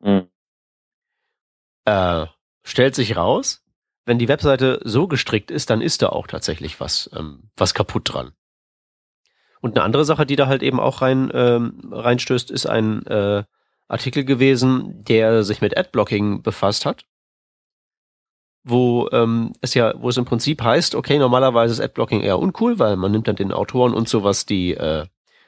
Mhm. 0.00 0.28
Äh, 1.84 2.26
stellt 2.64 2.94
sich 2.94 3.16
raus, 3.16 3.64
wenn 4.04 4.18
die 4.18 4.28
Webseite 4.28 4.80
so 4.84 5.06
gestrickt 5.06 5.50
ist, 5.50 5.70
dann 5.70 5.80
ist 5.80 6.02
da 6.02 6.08
auch 6.08 6.26
tatsächlich 6.26 6.80
was, 6.80 7.10
ähm, 7.16 7.50
was 7.56 7.74
kaputt 7.74 8.12
dran. 8.12 8.32
Und 9.60 9.76
eine 9.76 9.84
andere 9.84 10.04
Sache, 10.04 10.26
die 10.26 10.36
da 10.36 10.46
halt 10.46 10.62
eben 10.62 10.80
auch 10.80 11.02
rein 11.02 11.30
ähm, 11.32 11.90
reinstößt, 11.90 12.50
ist 12.50 12.66
ein 12.66 13.04
äh, 13.06 13.44
Artikel 13.88 14.24
gewesen, 14.24 15.04
der 15.04 15.42
sich 15.42 15.60
mit 15.60 15.76
Adblocking 15.76 16.42
befasst 16.42 16.86
hat 16.86 17.04
wo 18.68 19.08
ähm, 19.12 19.52
es 19.60 19.74
ja, 19.74 19.94
wo 20.00 20.08
es 20.08 20.16
im 20.16 20.24
Prinzip 20.24 20.62
heißt, 20.62 20.94
okay, 20.94 21.18
normalerweise 21.18 21.72
ist 21.72 21.80
Adblocking 21.80 22.20
eher 22.20 22.38
uncool, 22.38 22.78
weil 22.78 22.96
man 22.96 23.10
nimmt 23.12 23.28
dann 23.28 23.36
den 23.36 23.52
Autoren 23.52 23.94
und 23.94 24.08
sowas 24.08 24.46
die, 24.46 24.74
äh, 24.74 25.06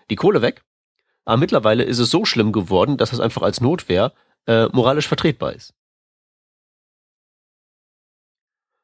die 0.08 0.16
Kohle 0.16 0.42
weg. 0.42 0.64
Aber 1.24 1.36
mittlerweile 1.36 1.84
ist 1.84 1.98
es 1.98 2.10
so 2.10 2.24
schlimm 2.24 2.52
geworden, 2.52 2.96
dass 2.96 3.12
es 3.12 3.20
einfach 3.20 3.42
als 3.42 3.60
Notwehr 3.60 4.12
äh, 4.46 4.66
moralisch 4.72 5.06
vertretbar 5.06 5.52
ist. 5.52 5.74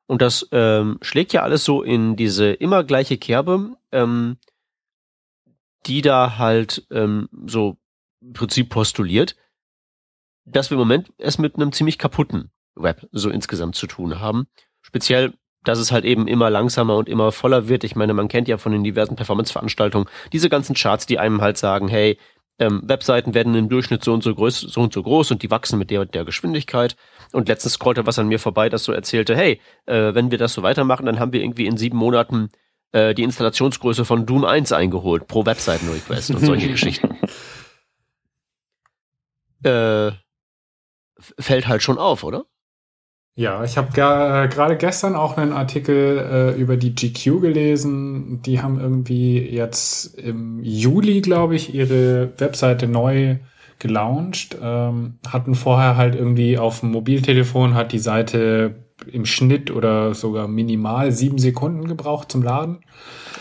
Und 0.06 0.22
das 0.22 0.46
ähm, 0.52 0.98
schlägt 1.02 1.32
ja 1.32 1.42
alles 1.42 1.64
so 1.64 1.82
in 1.82 2.14
diese 2.14 2.52
immer 2.52 2.84
gleiche 2.84 3.18
Kerbe, 3.18 3.76
ähm, 3.90 4.36
die 5.86 6.02
da 6.02 6.38
halt 6.38 6.86
ähm, 6.90 7.28
so 7.46 7.76
im 8.20 8.32
Prinzip 8.34 8.68
postuliert, 8.70 9.34
dass 10.46 10.70
wir 10.70 10.76
im 10.76 10.80
Moment 10.80 11.12
es 11.18 11.38
mit 11.38 11.56
einem 11.56 11.72
ziemlich 11.72 11.98
kaputten 11.98 12.50
Web 12.74 13.06
so 13.12 13.28
insgesamt 13.30 13.74
zu 13.74 13.86
tun 13.86 14.20
haben. 14.20 14.46
Speziell 14.82 15.34
dass 15.66 15.78
es 15.78 15.92
halt 15.92 16.04
eben 16.04 16.28
immer 16.28 16.48
langsamer 16.48 16.96
und 16.96 17.08
immer 17.08 17.32
voller 17.32 17.68
wird. 17.68 17.84
Ich 17.84 17.96
meine, 17.96 18.14
man 18.14 18.28
kennt 18.28 18.48
ja 18.48 18.56
von 18.56 18.72
den 18.72 18.84
diversen 18.84 19.16
Performance-Veranstaltungen 19.16 20.06
diese 20.32 20.48
ganzen 20.48 20.74
Charts, 20.74 21.06
die 21.06 21.18
einem 21.18 21.40
halt 21.40 21.58
sagen, 21.58 21.88
hey, 21.88 22.18
ähm, 22.58 22.82
Webseiten 22.84 23.34
werden 23.34 23.54
im 23.54 23.68
Durchschnitt 23.68 24.02
so 24.02 24.14
und 24.14 24.22
so 24.22 24.34
groß, 24.34 24.60
so 24.60 24.80
und 24.80 24.92
so 24.92 25.02
groß 25.02 25.30
und 25.30 25.42
die 25.42 25.50
wachsen 25.50 25.78
mit 25.78 25.90
der 25.90 26.06
der 26.06 26.24
Geschwindigkeit. 26.24 26.96
Und 27.32 27.48
letztens 27.48 27.74
scrollte 27.74 28.06
was 28.06 28.18
an 28.18 28.28
mir 28.28 28.38
vorbei, 28.38 28.68
das 28.68 28.84
so 28.84 28.92
erzählte, 28.92 29.36
hey, 29.36 29.60
äh, 29.86 30.14
wenn 30.14 30.30
wir 30.30 30.38
das 30.38 30.54
so 30.54 30.62
weitermachen, 30.62 31.04
dann 31.04 31.18
haben 31.18 31.32
wir 31.32 31.42
irgendwie 31.42 31.66
in 31.66 31.76
sieben 31.76 31.98
Monaten 31.98 32.50
äh, 32.92 33.12
die 33.14 33.24
Installationsgröße 33.24 34.04
von 34.04 34.24
Doom 34.24 34.44
1 34.44 34.72
eingeholt 34.72 35.26
pro 35.26 35.44
Webseiten-Request 35.44 36.30
und 36.30 36.46
solche 36.46 36.68
Geschichten. 36.70 37.16
Äh, 39.64 40.12
fällt 41.38 41.68
halt 41.68 41.82
schon 41.82 41.98
auf, 41.98 42.24
oder? 42.24 42.44
Ja, 43.38 43.64
ich 43.64 43.76
habe 43.76 43.88
äh, 43.88 44.48
gerade 44.48 44.78
gestern 44.78 45.14
auch 45.14 45.36
einen 45.36 45.52
Artikel 45.52 46.18
äh, 46.18 46.58
über 46.58 46.78
die 46.78 46.94
GQ 46.94 47.42
gelesen. 47.42 48.40
Die 48.40 48.62
haben 48.62 48.80
irgendwie 48.80 49.38
jetzt 49.38 50.18
im 50.18 50.58
Juli, 50.62 51.20
glaube 51.20 51.54
ich, 51.54 51.74
ihre 51.74 52.32
Webseite 52.38 52.88
neu 52.88 53.36
gelauncht. 53.78 54.56
Ähm, 54.62 55.18
hatten 55.28 55.54
vorher 55.54 55.98
halt 55.98 56.14
irgendwie 56.14 56.56
auf 56.56 56.80
dem 56.80 56.92
Mobiltelefon 56.92 57.74
hat 57.74 57.92
die 57.92 57.98
Seite 57.98 58.85
im 59.10 59.26
Schnitt 59.26 59.70
oder 59.70 60.14
sogar 60.14 60.48
minimal 60.48 61.12
sieben 61.12 61.38
Sekunden 61.38 61.86
gebraucht 61.86 62.32
zum 62.32 62.42
Laden 62.42 62.78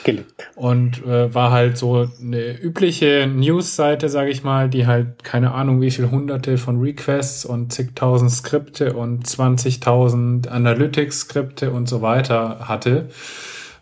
gelegt. 0.04 0.52
Und 0.56 1.04
äh, 1.06 1.34
war 1.34 1.52
halt 1.52 1.78
so 1.78 2.08
eine 2.22 2.60
übliche 2.62 3.28
News-Seite, 3.28 4.08
sage 4.10 4.30
ich 4.30 4.44
mal, 4.44 4.70
die 4.70 4.86
halt 4.86 5.24
keine 5.24 5.54
Ahnung, 5.54 5.82
wie 5.82 5.92
viel 5.92 6.12
hunderte 6.12 6.58
von 6.58 6.80
Requests 6.80 7.46
und 7.46 7.74
zigtausend 7.74 8.32
Skripte 8.32 8.94
und 8.94 9.26
20.000 9.26 10.48
Analytics-Skripte 10.48 11.72
und 11.72 11.90
so 11.90 12.02
weiter 12.02 12.68
hatte. 12.68 13.10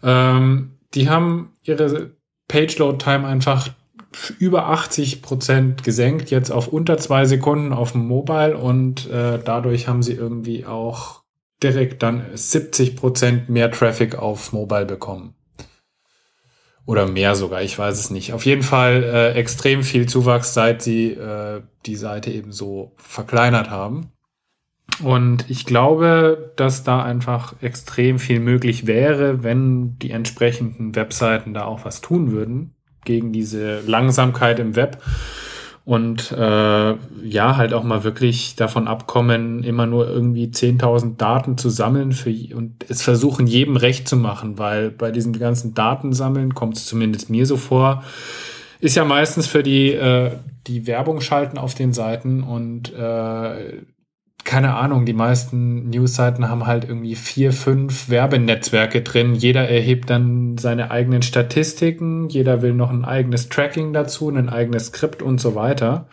Ähm, 0.02 0.72
die 0.94 1.10
haben 1.10 1.54
ihre 1.64 2.12
Page-Load-Time 2.48 3.28
einfach 3.28 3.70
über 4.38 4.68
80 4.68 5.22
Prozent 5.22 5.84
gesenkt, 5.84 6.30
jetzt 6.30 6.52
auf 6.52 6.68
unter 6.68 6.98
zwei 7.00 7.26
Sekunden 7.26 7.74
auf 7.74 7.94
dem 7.94 8.08
Mobile 8.08 8.56
und 8.56 9.10
äh, 9.10 9.40
dadurch 9.44 9.88
haben 9.88 10.04
sie 10.04 10.14
irgendwie 10.14 10.66
auch 10.66 11.23
direkt 11.64 12.04
dann 12.04 12.26
70 12.34 12.96
Prozent 12.96 13.50
mehr 13.50 13.72
Traffic 13.72 14.16
auf 14.16 14.54
Mobile 14.54 14.86
bekommen. 14.86 15.36
Oder 16.86 17.08
mehr 17.08 17.36
sogar, 17.36 17.62
ich 17.62 17.80
weiß 17.80 17.98
es 17.98 18.10
nicht. 18.10 18.34
Auf 18.34 18.46
jeden 18.46 18.64
Fall 18.64 19.04
äh, 19.04 19.32
extrem 19.34 19.84
viel 19.84 20.08
Zuwachs, 20.08 20.54
seit 20.54 20.82
sie 20.82 21.12
äh, 21.12 21.62
die 21.86 21.96
Seite 21.96 22.30
eben 22.32 22.52
so 22.52 22.94
verkleinert 22.98 23.70
haben. 23.70 24.12
Und 25.02 25.50
ich 25.50 25.66
glaube, 25.66 26.54
dass 26.58 26.84
da 26.84 27.02
einfach 27.02 27.56
extrem 27.62 28.20
viel 28.20 28.40
möglich 28.40 28.86
wäre, 28.86 29.44
wenn 29.44 29.98
die 29.98 30.12
entsprechenden 30.12 30.96
Webseiten 30.96 31.54
da 31.54 31.64
auch 31.66 31.86
was 31.86 32.02
tun 32.02 32.32
würden 32.32 32.76
gegen 33.06 33.32
diese 33.32 33.80
Langsamkeit 33.82 34.60
im 34.60 34.76
Web 34.76 35.02
und 35.86 36.32
äh, 36.32 36.96
ja, 37.24 37.58
halt 37.58 37.74
auch 37.74 37.84
mal 37.84 38.06
wirklich 38.06 38.56
davon 38.56 38.88
abkommen, 38.88 39.64
immer 39.64 39.86
nur 39.86 40.08
irgendwie 40.08 40.48
10.000 40.48 41.18
Daten 41.18 41.58
zu 41.58 41.70
sammeln 41.70 42.14
für, 42.14 42.34
und 42.56 42.86
es 42.88 43.02
versuchen, 43.02 43.48
jedem 43.48 43.76
recht 43.76 44.08
zu 44.08 44.16
machen, 44.16 44.58
weil 44.58 44.92
bei 44.92 45.12
diesen 45.12 45.38
ganzen 45.38 45.74
Datensammeln 45.74 46.54
kommt 46.54 46.78
es 46.78 46.86
zumindest 46.86 47.30
mir 47.30 47.46
so 47.46 47.58
vor, 47.58 48.04
ist 48.80 48.96
ja 48.96 49.04
meistens 49.04 49.48
für 49.48 49.62
die, 49.62 49.92
äh, 49.92 50.32
die 50.68 50.88
Werbung 50.88 51.20
schalten 51.20 51.58
auf 51.58 51.76
den 51.76 51.92
Seiten 51.92 52.44
und 52.44 52.94
äh, 52.94 53.82
keine 54.44 54.76
Ahnung, 54.76 55.06
die 55.06 55.14
meisten 55.14 55.90
Newsseiten 55.90 56.50
haben 56.50 56.68
halt 56.68 56.84
irgendwie 56.84 57.16
vier, 57.16 57.54
fünf 57.54 58.10
Werbenetzwerke 58.10 59.02
drin. 59.02 59.36
Jeder 59.36 59.70
erhebt 59.70 60.10
dann 60.10 60.58
seine 60.58 60.92
eigenen 60.92 61.22
Statistiken, 61.22 62.28
jeder 62.30 62.62
will 62.62 62.74
noch 62.74 62.90
ein 62.90 63.06
eigenes 63.06 63.50
Tracking 63.50 63.94
dazu, 63.94 64.30
ein 64.30 64.50
eigenes 64.50 64.88
Skript 64.88 65.22
und 65.22 65.40
so 65.40 65.56
weiter. 65.56 66.08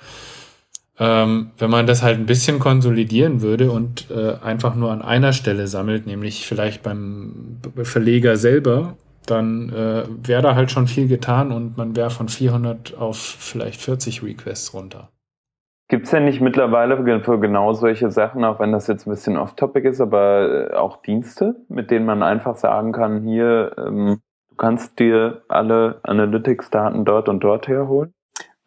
Ähm, 0.98 1.50
wenn 1.58 1.70
man 1.70 1.86
das 1.86 2.02
halt 2.02 2.18
ein 2.18 2.26
bisschen 2.26 2.58
konsolidieren 2.58 3.40
würde 3.40 3.70
und 3.70 4.10
äh, 4.10 4.34
einfach 4.42 4.74
nur 4.74 4.92
an 4.92 5.02
einer 5.02 5.32
Stelle 5.32 5.66
sammelt, 5.66 6.06
nämlich 6.06 6.46
vielleicht 6.46 6.82
beim 6.82 7.58
Verleger 7.82 8.36
selber, 8.36 8.96
dann 9.26 9.70
äh, 9.70 10.04
wäre 10.22 10.42
da 10.42 10.54
halt 10.54 10.70
schon 10.70 10.86
viel 10.86 11.08
getan 11.08 11.52
und 11.52 11.76
man 11.76 11.96
wäre 11.96 12.10
von 12.10 12.28
400 12.28 12.96
auf 12.96 13.16
vielleicht 13.18 13.80
40 13.80 14.22
Requests 14.22 14.74
runter. 14.74 15.10
Gibt 15.90 16.04
es 16.04 16.12
denn 16.12 16.24
nicht 16.24 16.40
mittlerweile 16.40 16.96
für 17.24 17.40
genau 17.40 17.72
solche 17.72 18.12
Sachen, 18.12 18.44
auch 18.44 18.60
wenn 18.60 18.70
das 18.70 18.86
jetzt 18.86 19.08
ein 19.08 19.10
bisschen 19.10 19.36
off-topic 19.36 19.88
ist, 19.88 20.00
aber 20.00 20.70
äh, 20.70 20.74
auch 20.74 21.02
Dienste, 21.02 21.56
mit 21.68 21.90
denen 21.90 22.06
man 22.06 22.22
einfach 22.22 22.54
sagen 22.54 22.92
kann, 22.92 23.22
hier, 23.24 23.74
ähm, 23.76 24.20
du 24.50 24.54
kannst 24.54 25.00
dir 25.00 25.42
alle 25.48 25.98
Analytics-Daten 26.04 27.04
dort 27.04 27.28
und 27.28 27.40
dort 27.40 27.66
herholen? 27.66 28.14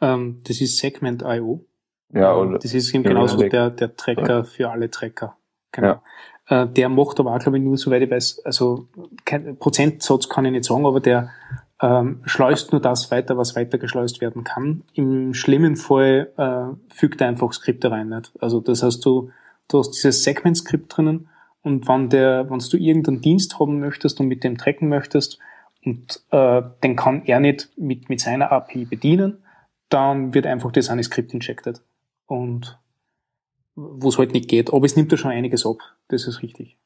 Ähm, 0.01 0.41
das 0.45 0.59
ist 0.59 0.79
Segment.io. 0.79 1.65
Ja, 2.13 2.35
oder 2.35 2.59
das 2.59 2.73
ist 2.73 2.93
eben 2.93 3.05
genauso 3.05 3.37
der, 3.37 3.69
der 3.69 3.95
Tracker 3.95 4.39
ja. 4.39 4.43
für 4.43 4.69
alle 4.69 4.91
Tracker. 4.91 5.37
Genau. 5.71 6.01
Ja. 6.49 6.63
Äh, 6.63 6.67
der 6.67 6.89
macht 6.89 7.21
aber 7.21 7.33
auch, 7.33 7.39
glaube 7.39 7.57
ich, 7.57 7.63
nur, 7.63 7.77
soweit 7.77 8.01
ich 8.01 8.11
weiß, 8.11 8.41
also 8.43 8.89
kein 9.23 9.57
Prozentsatz 9.57 10.27
kann 10.27 10.43
ich 10.43 10.51
nicht 10.51 10.65
sagen, 10.65 10.85
aber 10.85 10.99
der 10.99 11.29
ähm, 11.81 12.21
schleust 12.25 12.71
nur 12.71 12.81
das 12.81 13.11
weiter, 13.11 13.37
was 13.37 13.55
weitergeschleust 13.55 14.21
werden 14.21 14.43
kann. 14.43 14.83
Im 14.93 15.33
schlimmen 15.33 15.75
Fall 15.75 16.31
äh, 16.37 16.93
fügt 16.93 17.21
er 17.21 17.27
einfach 17.27 17.51
Skripte 17.53 17.91
rein. 17.91 18.09
Nicht? 18.09 18.31
Also 18.39 18.59
das 18.59 18.83
heißt, 18.83 19.03
du, 19.05 19.31
du 19.67 19.79
hast 19.79 19.91
dieses 19.91 20.23
Segment-Skript 20.23 20.95
drinnen 20.95 21.29
und 21.61 21.87
wenn 21.87 22.09
der, 22.09 22.49
wenn 22.49 22.59
du 22.59 22.77
irgendeinen 22.77 23.21
Dienst 23.21 23.59
haben 23.59 23.79
möchtest 23.79 24.19
und 24.19 24.27
mit 24.27 24.43
dem 24.43 24.57
tracken 24.57 24.89
möchtest 24.89 25.39
und 25.83 26.21
äh, 26.31 26.61
den 26.83 26.95
kann 26.95 27.23
er 27.25 27.39
nicht 27.39 27.69
mit, 27.77 28.09
mit 28.09 28.19
seiner 28.19 28.51
API 28.51 28.85
bedienen, 28.85 29.43
dann 29.89 30.33
wird 30.33 30.45
einfach 30.45 30.71
das 30.71 30.89
eine 30.89 31.03
Skript 31.03 31.33
injected. 31.33 31.81
Und 32.25 32.79
wo 33.75 34.09
es 34.09 34.17
halt 34.17 34.33
nicht 34.33 34.49
geht. 34.49 34.71
Aber 34.71 34.85
es 34.85 34.95
nimmt 34.95 35.11
ja 35.11 35.17
schon 35.17 35.31
einiges 35.31 35.65
ab. 35.65 35.77
Das 36.07 36.27
ist 36.27 36.41
richtig. 36.41 36.77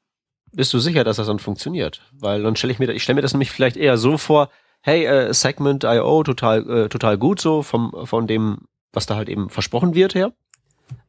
Bist 0.53 0.73
du 0.73 0.79
sicher, 0.79 1.03
dass 1.03 1.17
das 1.17 1.27
dann 1.27 1.39
funktioniert? 1.39 2.01
Weil 2.13 2.43
dann 2.43 2.55
stelle 2.55 2.71
ich 2.71 2.79
mir, 2.79 2.89
ich 2.91 3.03
stelle 3.03 3.15
mir 3.15 3.21
das 3.21 3.33
nämlich 3.33 3.51
vielleicht 3.51 3.77
eher 3.77 3.97
so 3.97 4.17
vor, 4.17 4.49
hey, 4.81 5.05
äh, 5.05 5.33
Segment.io, 5.33 6.23
total, 6.23 6.69
äh, 6.69 6.89
total 6.89 7.17
gut 7.17 7.39
so 7.39 7.61
vom, 7.63 7.93
von 8.05 8.27
dem, 8.27 8.59
was 8.93 9.05
da 9.05 9.15
halt 9.15 9.29
eben 9.29 9.49
versprochen 9.49 9.95
wird 9.95 10.15
her. 10.15 10.33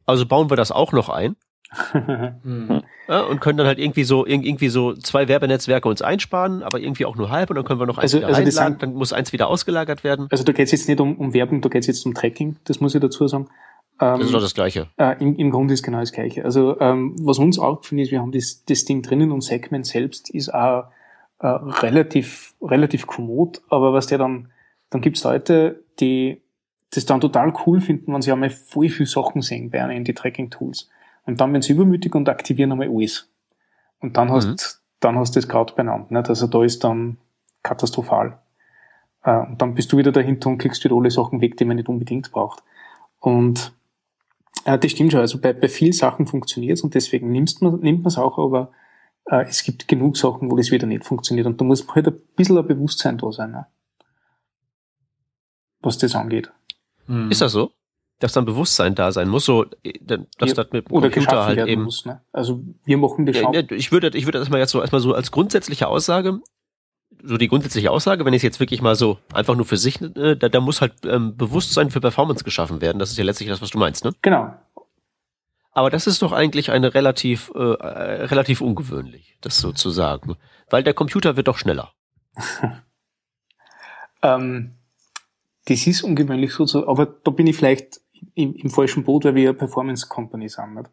Also 0.05 0.25
bauen 0.25 0.49
wir 0.49 0.57
das 0.57 0.71
auch 0.71 0.91
noch 0.91 1.09
ein. 1.09 1.35
mhm. 2.43 2.81
ja, 3.07 3.21
und 3.21 3.41
können 3.41 3.57
dann 3.57 3.67
halt 3.67 3.77
irgendwie 3.77 4.03
so 4.03 4.25
irgendwie 4.25 4.69
so 4.69 4.93
zwei 4.93 5.27
Werbenetzwerke 5.27 5.87
uns 5.87 6.01
einsparen, 6.01 6.63
aber 6.63 6.79
irgendwie 6.79 7.05
auch 7.05 7.15
nur 7.15 7.29
halb 7.29 7.51
und 7.51 7.57
dann 7.57 7.65
können 7.65 7.79
wir 7.79 7.85
noch 7.85 7.97
eins 7.97 8.15
also, 8.15 8.17
wieder 8.17 8.27
also 8.27 8.41
reinladen, 8.41 8.79
dann 8.79 8.93
muss 8.95 9.13
eins 9.13 9.33
wieder 9.33 9.47
ausgelagert 9.47 10.03
werden. 10.03 10.27
Also 10.31 10.43
da 10.43 10.51
geht 10.51 10.65
es 10.65 10.71
jetzt 10.71 10.87
nicht 10.87 10.99
um, 10.99 11.15
um 11.17 11.33
Werbung, 11.33 11.61
da 11.61 11.69
geht 11.69 11.81
es 11.81 11.87
jetzt 11.87 12.05
um 12.05 12.15
Tracking, 12.15 12.55
das 12.63 12.79
muss 12.79 12.95
ich 12.95 13.01
dazu 13.01 13.27
sagen. 13.27 13.49
Ähm, 14.01 14.17
das 14.17 14.27
ist 14.27 14.33
doch 14.33 14.41
das 14.41 14.53
Gleiche. 14.55 14.87
Äh, 14.97 15.21
im, 15.21 15.35
Im 15.35 15.51
Grunde 15.51 15.73
ist 15.73 15.83
genau 15.83 15.99
das 15.99 16.11
Gleiche. 16.11 16.43
Also 16.43 16.79
ähm, 16.79 17.15
was 17.21 17.37
uns 17.37 17.59
aufgefallen 17.59 17.99
ist, 17.99 18.11
wir 18.11 18.19
haben 18.19 18.31
das, 18.31 18.63
das 18.65 18.85
Ding 18.85 19.01
drinnen 19.03 19.31
und 19.31 19.41
Segment 19.41 19.85
selbst 19.85 20.29
ist 20.29 20.53
auch 20.53 20.85
äh, 21.39 21.47
relativ, 21.47 22.53
relativ 22.61 23.07
kommod, 23.07 23.61
aber 23.69 23.93
was 23.93 24.07
der 24.07 24.17
dann, 24.17 24.49
dann 24.89 25.01
gibt's 25.01 25.23
Leute, 25.23 25.83
die 25.99 26.41
das 26.91 27.05
dann 27.05 27.21
total 27.21 27.53
cool 27.65 27.81
finden, 27.81 28.13
wenn 28.13 28.21
sie 28.21 28.31
einmal 28.31 28.49
voll 28.49 28.89
viel 28.89 29.05
Sachen 29.05 29.41
sehen 29.41 29.69
bei 29.69 29.83
einer 29.83 29.93
in 29.93 30.03
die 30.03 30.13
Tracking-Tools. 30.13 30.89
Und 31.25 31.39
dann 31.39 31.51
werden 31.51 31.61
sie 31.61 31.73
übermütig 31.73 32.15
und 32.15 32.27
aktivieren 32.27 32.71
einmal 32.71 32.89
alles. 32.89 33.29
Und 33.99 34.17
dann 34.17 34.31
hast, 34.31 34.47
mhm. 34.47 34.57
dann 34.99 35.17
hast 35.17 35.35
du 35.35 35.39
das 35.39 35.47
Kraut 35.47 35.75
benannt, 35.75 36.11
nicht? 36.11 36.29
Also 36.29 36.47
da 36.47 36.63
ist 36.63 36.83
dann 36.83 37.17
katastrophal. 37.61 38.39
Äh, 39.23 39.37
und 39.37 39.61
dann 39.61 39.75
bist 39.75 39.91
du 39.91 39.97
wieder 39.97 40.11
dahinter 40.11 40.49
und 40.49 40.57
klickst 40.57 40.83
wieder 40.83 40.95
alle 40.95 41.11
Sachen 41.11 41.41
weg, 41.41 41.57
die 41.57 41.65
man 41.65 41.75
nicht 41.75 41.89
unbedingt 41.89 42.31
braucht. 42.31 42.63
Und 43.19 43.73
äh, 44.65 44.77
das 44.79 44.91
stimmt 44.91 45.11
schon. 45.11 45.21
Also 45.21 45.39
bei, 45.39 45.53
bei 45.53 45.67
vielen 45.67 45.93
Sachen 45.93 46.25
funktioniert's 46.25 46.81
und 46.81 46.95
deswegen 46.95 47.31
nimmt 47.31 47.61
man 47.61 47.79
nimmt 47.79 47.99
man 47.99 48.07
es 48.07 48.17
auch, 48.17 48.37
aber 48.39 48.71
äh, 49.29 49.45
es 49.47 49.63
gibt 49.63 49.87
genug 49.87 50.17
Sachen, 50.17 50.49
wo 50.51 50.57
das 50.57 50.71
wieder 50.71 50.87
nicht 50.87 51.05
funktioniert. 51.05 51.47
Und 51.47 51.59
da 51.61 51.65
muss 51.65 51.87
halt 51.87 52.07
ein 52.07 52.19
bisschen 52.35 52.57
ein 52.57 52.67
Bewusstsein 52.67 53.17
da 53.17 53.31
sein, 53.31 53.51
ne? 53.51 53.67
was 55.81 55.97
das 55.97 56.15
angeht. 56.15 56.51
Mhm. 57.07 57.31
Ist 57.31 57.41
das 57.41 57.53
so? 57.53 57.71
Dass 58.19 58.33
dann 58.33 58.43
Bewusstsein 58.43 58.95
da 58.95 59.11
sein 59.11 59.29
muss, 59.29 59.45
so, 59.45 59.65
äh, 59.83 59.93
dass 60.03 60.49
ja, 60.49 60.55
das 60.55 60.71
mit 60.71 60.89
dem 60.89 60.93
oder 60.93 61.09
Computer 61.09 61.45
halt 61.45 61.67
eben. 61.67 61.83
Muss, 61.83 62.05
ne? 62.05 62.21
Also 62.33 62.61
wir 62.83 62.97
machen 62.97 63.25
das 63.25 63.37
ja, 63.37 63.51
Ich 63.71 63.91
würde, 63.91 64.09
ich 64.17 64.25
würde 64.25 64.39
das 64.39 64.49
mal 64.49 64.57
jetzt 64.57 64.71
so 64.71 64.81
erstmal 64.81 65.01
so 65.01 65.13
als 65.13 65.31
grundsätzliche 65.31 65.87
Aussage, 65.87 66.41
so 67.23 67.37
die 67.37 67.47
grundsätzliche 67.47 67.91
Aussage, 67.91 68.25
wenn 68.25 68.33
ich 68.33 68.39
es 68.39 68.43
jetzt 68.43 68.59
wirklich 68.59 68.81
mal 68.81 68.95
so 68.95 69.19
einfach 69.33 69.55
nur 69.55 69.65
für 69.65 69.77
sich, 69.77 70.01
äh, 70.01 70.35
da, 70.35 70.49
da 70.49 70.59
muss 70.59 70.81
halt 70.81 70.93
ähm, 71.05 71.37
Bewusstsein 71.37 71.91
für 71.91 72.01
Performance 72.01 72.43
geschaffen 72.43 72.81
werden. 72.81 72.99
Das 72.99 73.11
ist 73.11 73.17
ja 73.17 73.23
letztlich 73.23 73.49
das, 73.49 73.61
was 73.61 73.69
du 73.69 73.77
meinst, 73.77 74.03
ne? 74.03 74.13
Genau. 74.21 74.53
Aber 75.71 75.89
das 75.89 76.07
ist 76.07 76.21
doch 76.21 76.31
eigentlich 76.31 76.71
eine 76.71 76.93
relativ, 76.93 77.51
äh, 77.55 77.59
äh, 77.59 78.25
relativ 78.25 78.61
ungewöhnlich, 78.61 79.37
das 79.41 79.59
so 79.59 79.71
zu 79.71 79.89
sagen. 79.89 80.35
Weil 80.69 80.83
der 80.83 80.93
Computer 80.93 81.37
wird 81.37 81.47
doch 81.47 81.57
schneller. 81.57 81.93
ähm, 84.23 84.75
das 85.65 85.85
ist 85.85 86.03
ungewöhnlich 86.03 86.53
so, 86.53 86.87
aber 86.87 87.05
da 87.05 87.31
bin 87.31 87.47
ich 87.47 87.55
vielleicht 87.55 88.01
im, 88.33 88.55
im 88.55 88.69
falschen 88.69 89.03
Boot, 89.03 89.25
weil 89.25 89.35
wir 89.35 89.49
eine 89.49 89.57
Performance 89.57 90.07
Company 90.07 90.49
sind. 90.49 90.75
Nicht? 90.75 90.89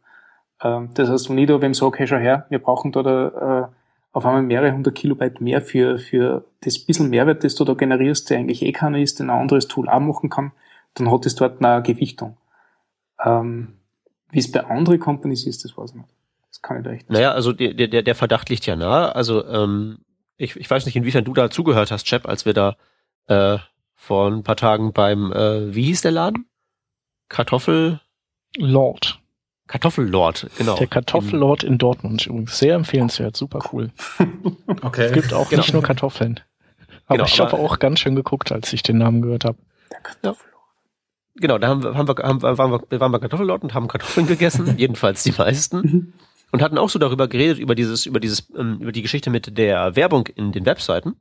Ähm, 0.62 0.90
das 0.94 1.08
heißt, 1.08 1.30
wenn 1.30 1.38
ich 1.38 1.48
da 1.48 1.60
wem 1.60 1.74
sage, 1.74 1.98
hey, 1.98 2.06
schau 2.06 2.16
her, 2.16 2.46
wir 2.50 2.58
brauchen 2.58 2.92
da, 2.92 3.02
da 3.02 3.28
äh, 3.28 3.68
auf 4.12 4.24
einmal 4.24 4.42
mehrere 4.42 4.72
hundert 4.72 4.94
Kilobyte 4.94 5.40
mehr 5.40 5.60
für, 5.60 5.98
für 5.98 6.44
das 6.60 6.78
bisschen 6.78 7.10
Mehrwert, 7.10 7.44
das 7.44 7.54
du 7.54 7.64
da 7.64 7.74
generierst, 7.74 8.30
der 8.30 8.38
eigentlich 8.38 8.62
eh 8.62 8.72
keiner 8.72 8.98
ist, 8.98 9.18
den 9.18 9.30
ein 9.30 9.40
anderes 9.40 9.68
Tool 9.68 9.88
auch 9.88 10.00
machen 10.00 10.30
kann, 10.30 10.52
dann 10.94 11.10
hat 11.10 11.26
es 11.26 11.34
dort 11.34 11.62
eine 11.62 11.82
Gewichtung. 11.82 12.36
Ähm, 13.22 13.75
wie 14.36 14.40
es 14.40 14.52
bei 14.52 14.62
anderen 14.66 15.00
Companies 15.00 15.46
ist, 15.46 15.64
das 15.64 15.78
weiß 15.78 15.90
ich 15.90 15.96
nicht. 15.96 16.08
Das 16.50 16.60
kann 16.60 16.76
ich 16.76 16.84
da 16.84 16.90
echt 16.90 17.08
nicht 17.08 17.10
Naja, 17.10 17.32
also 17.32 17.54
der, 17.54 17.72
der, 17.72 18.02
der 18.02 18.14
Verdacht 18.14 18.50
liegt 18.50 18.66
ja 18.66 18.76
nahe. 18.76 19.14
Also 19.14 19.46
ähm, 19.46 20.00
ich, 20.36 20.56
ich 20.56 20.70
weiß 20.70 20.84
nicht, 20.84 20.94
inwiefern 20.94 21.24
du 21.24 21.32
da 21.32 21.48
zugehört 21.48 21.90
hast, 21.90 22.04
Chap, 22.04 22.28
als 22.28 22.44
wir 22.44 22.52
da 22.52 22.76
äh, 23.28 23.56
vor 23.94 24.30
ein 24.30 24.42
paar 24.42 24.56
Tagen 24.56 24.92
beim, 24.92 25.32
äh, 25.32 25.74
wie 25.74 25.84
hieß 25.84 26.02
der 26.02 26.10
Laden? 26.10 26.44
Kartoffel... 27.30 28.00
Lord. 28.58 29.20
Kartoffellord, 29.68 30.48
genau. 30.58 30.76
Der 30.76 30.86
Kartoffellord 30.86 31.64
in 31.64 31.78
Dortmund 31.78 32.26
übrigens. 32.26 32.58
Sehr 32.58 32.74
empfehlenswert, 32.74 33.38
super 33.38 33.60
cool. 33.72 33.90
okay. 34.82 35.06
Es 35.06 35.12
gibt 35.12 35.32
auch 35.32 35.48
genau. 35.48 35.62
nicht 35.62 35.72
nur 35.72 35.82
Kartoffeln. 35.82 36.40
Aber 37.06 37.16
genau, 37.16 37.26
ich 37.26 37.40
habe 37.40 37.54
auch 37.54 37.78
ganz 37.78 38.00
schön 38.00 38.14
geguckt, 38.14 38.52
als 38.52 38.70
ich 38.74 38.82
den 38.82 38.98
Namen 38.98 39.22
gehört 39.22 39.46
habe. 39.46 39.56
Der 39.90 40.00
Kartoffellord. 40.00 40.55
Genau, 41.36 41.58
da 41.58 41.68
haben 41.68 41.82
wir, 41.82 41.94
haben 41.94 42.08
wir, 42.08 42.16
haben 42.22 42.42
wir, 42.42 42.58
waren, 42.58 42.80
wir, 42.88 43.00
waren 43.00 43.12
wir 43.12 43.18
Kartoffellord 43.18 43.62
und 43.62 43.74
haben 43.74 43.88
Kartoffeln 43.88 44.26
gegessen, 44.26 44.74
jedenfalls 44.78 45.22
die 45.22 45.32
meisten. 45.32 45.76
Mhm. 45.78 46.12
und 46.52 46.62
hatten 46.62 46.78
auch 46.78 46.88
so 46.88 46.98
darüber 46.98 47.28
geredet, 47.28 47.58
über 47.58 47.74
dieses, 47.74 48.06
über 48.06 48.20
dieses, 48.20 48.48
ähm, 48.56 48.78
über 48.80 48.92
die 48.92 49.02
Geschichte 49.02 49.30
mit 49.30 49.58
der 49.58 49.96
Werbung 49.96 50.26
in 50.28 50.52
den 50.52 50.64
Webseiten. 50.64 51.16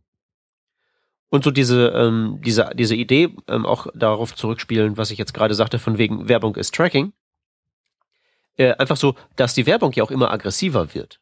Und 1.30 1.43
so 1.43 1.51
diese, 1.51 1.88
ähm, 1.89 2.39
diese, 2.45 2.69
diese 2.75 2.95
Idee 2.95 3.36
ähm, 3.47 3.65
auch 3.65 3.88
darauf 3.93 4.36
zurückspielen, 4.36 4.95
was 4.95 5.12
ich 5.12 5.17
jetzt 5.17 5.34
gerade 5.34 5.54
sagte, 5.54 5.80
von 5.80 5.97
wegen 5.97 6.30
Werbung 6.30 6.56
ist 6.56 6.73
Tracking 6.73 7.12
äh, 8.58 8.73
einfach 8.75 8.97
so, 8.97 9.15
dass 9.36 9.54
die 9.54 9.65
Werbung 9.65 9.91
ja 9.93 10.04
auch 10.04 10.12
immer 10.12 10.32
aggressiver 10.32 10.93
wird. 10.93 11.19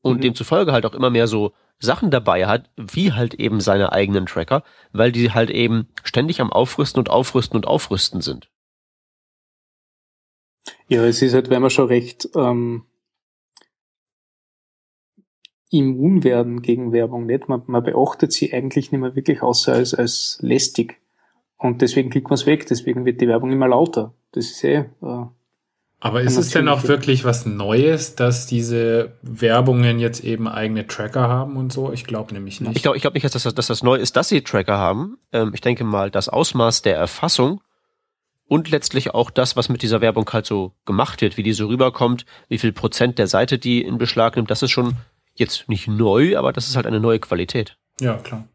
Und 0.00 0.18
mhm. 0.18 0.20
demzufolge 0.22 0.72
halt 0.72 0.86
auch 0.86 0.94
immer 0.94 1.10
mehr 1.10 1.26
so 1.26 1.52
Sachen 1.80 2.10
dabei 2.10 2.46
hat, 2.46 2.70
wie 2.76 3.12
halt 3.12 3.34
eben 3.34 3.60
seine 3.60 3.92
eigenen 3.92 4.26
Tracker, 4.26 4.64
weil 4.92 5.12
die 5.12 5.32
halt 5.32 5.50
eben 5.50 5.88
ständig 6.02 6.40
am 6.40 6.52
Aufrüsten 6.52 6.98
und 6.98 7.10
Aufrüsten 7.10 7.56
und 7.56 7.66
Aufrüsten 7.66 8.20
sind. 8.20 8.50
Ja, 10.88 11.04
es 11.04 11.22
ist 11.22 11.34
halt, 11.34 11.50
wenn 11.50 11.62
man 11.62 11.70
schon 11.70 11.86
recht 11.86 12.28
ähm, 12.34 12.84
immun 15.70 16.24
werden 16.24 16.62
gegen 16.62 16.92
Werbung 16.92 17.26
nicht. 17.26 17.48
Man, 17.48 17.62
man 17.66 17.84
beachtet 17.84 18.32
sie 18.32 18.52
eigentlich 18.52 18.90
nicht 18.90 19.00
mehr 19.00 19.14
wirklich 19.14 19.42
außer 19.42 19.74
als, 19.74 19.94
als 19.94 20.38
lästig. 20.40 21.00
Und 21.56 21.82
deswegen 21.82 22.10
klickt 22.10 22.28
man 22.28 22.34
es 22.34 22.46
weg, 22.46 22.66
deswegen 22.66 23.04
wird 23.04 23.20
die 23.20 23.28
Werbung 23.28 23.52
immer 23.52 23.68
lauter. 23.68 24.14
Das 24.32 24.46
ist 24.46 24.64
eh 24.64 24.86
äh, 25.02 25.26
aber 26.00 26.22
ist 26.22 26.36
es 26.36 26.50
denn 26.50 26.68
auch 26.68 26.84
wirklich 26.84 27.24
was 27.24 27.44
Neues, 27.44 28.14
dass 28.14 28.46
diese 28.46 29.12
Werbungen 29.22 29.98
jetzt 29.98 30.22
eben 30.22 30.46
eigene 30.46 30.86
Tracker 30.86 31.28
haben 31.28 31.56
und 31.56 31.72
so? 31.72 31.92
Ich 31.92 32.04
glaube 32.04 32.32
nämlich 32.32 32.60
nicht. 32.60 32.76
Ich 32.76 32.82
glaube 32.82 32.96
ich 32.96 33.02
glaub 33.02 33.14
nicht, 33.14 33.24
dass 33.24 33.32
das, 33.32 33.52
dass 33.52 33.66
das 33.66 33.82
neu 33.82 33.96
ist, 33.96 34.16
dass 34.16 34.28
sie 34.28 34.42
Tracker 34.42 34.78
haben. 34.78 35.18
Ähm, 35.32 35.50
ich 35.54 35.60
denke 35.60 35.82
mal, 35.82 36.10
das 36.10 36.28
Ausmaß 36.28 36.82
der 36.82 36.96
Erfassung 36.96 37.60
und 38.46 38.70
letztlich 38.70 39.12
auch 39.12 39.30
das, 39.30 39.56
was 39.56 39.68
mit 39.68 39.82
dieser 39.82 40.00
Werbung 40.00 40.28
halt 40.32 40.46
so 40.46 40.72
gemacht 40.84 41.20
wird, 41.20 41.36
wie 41.36 41.42
die 41.42 41.52
so 41.52 41.66
rüberkommt, 41.66 42.26
wie 42.48 42.58
viel 42.58 42.72
Prozent 42.72 43.18
der 43.18 43.26
Seite 43.26 43.58
die 43.58 43.82
in 43.82 43.98
Beschlag 43.98 44.36
nimmt, 44.36 44.52
das 44.52 44.62
ist 44.62 44.70
schon 44.70 44.94
jetzt 45.34 45.68
nicht 45.68 45.88
neu, 45.88 46.38
aber 46.38 46.52
das 46.52 46.68
ist 46.68 46.76
halt 46.76 46.86
eine 46.86 47.00
neue 47.00 47.18
Qualität. 47.18 47.76
Ja, 48.00 48.14
klar. 48.18 48.46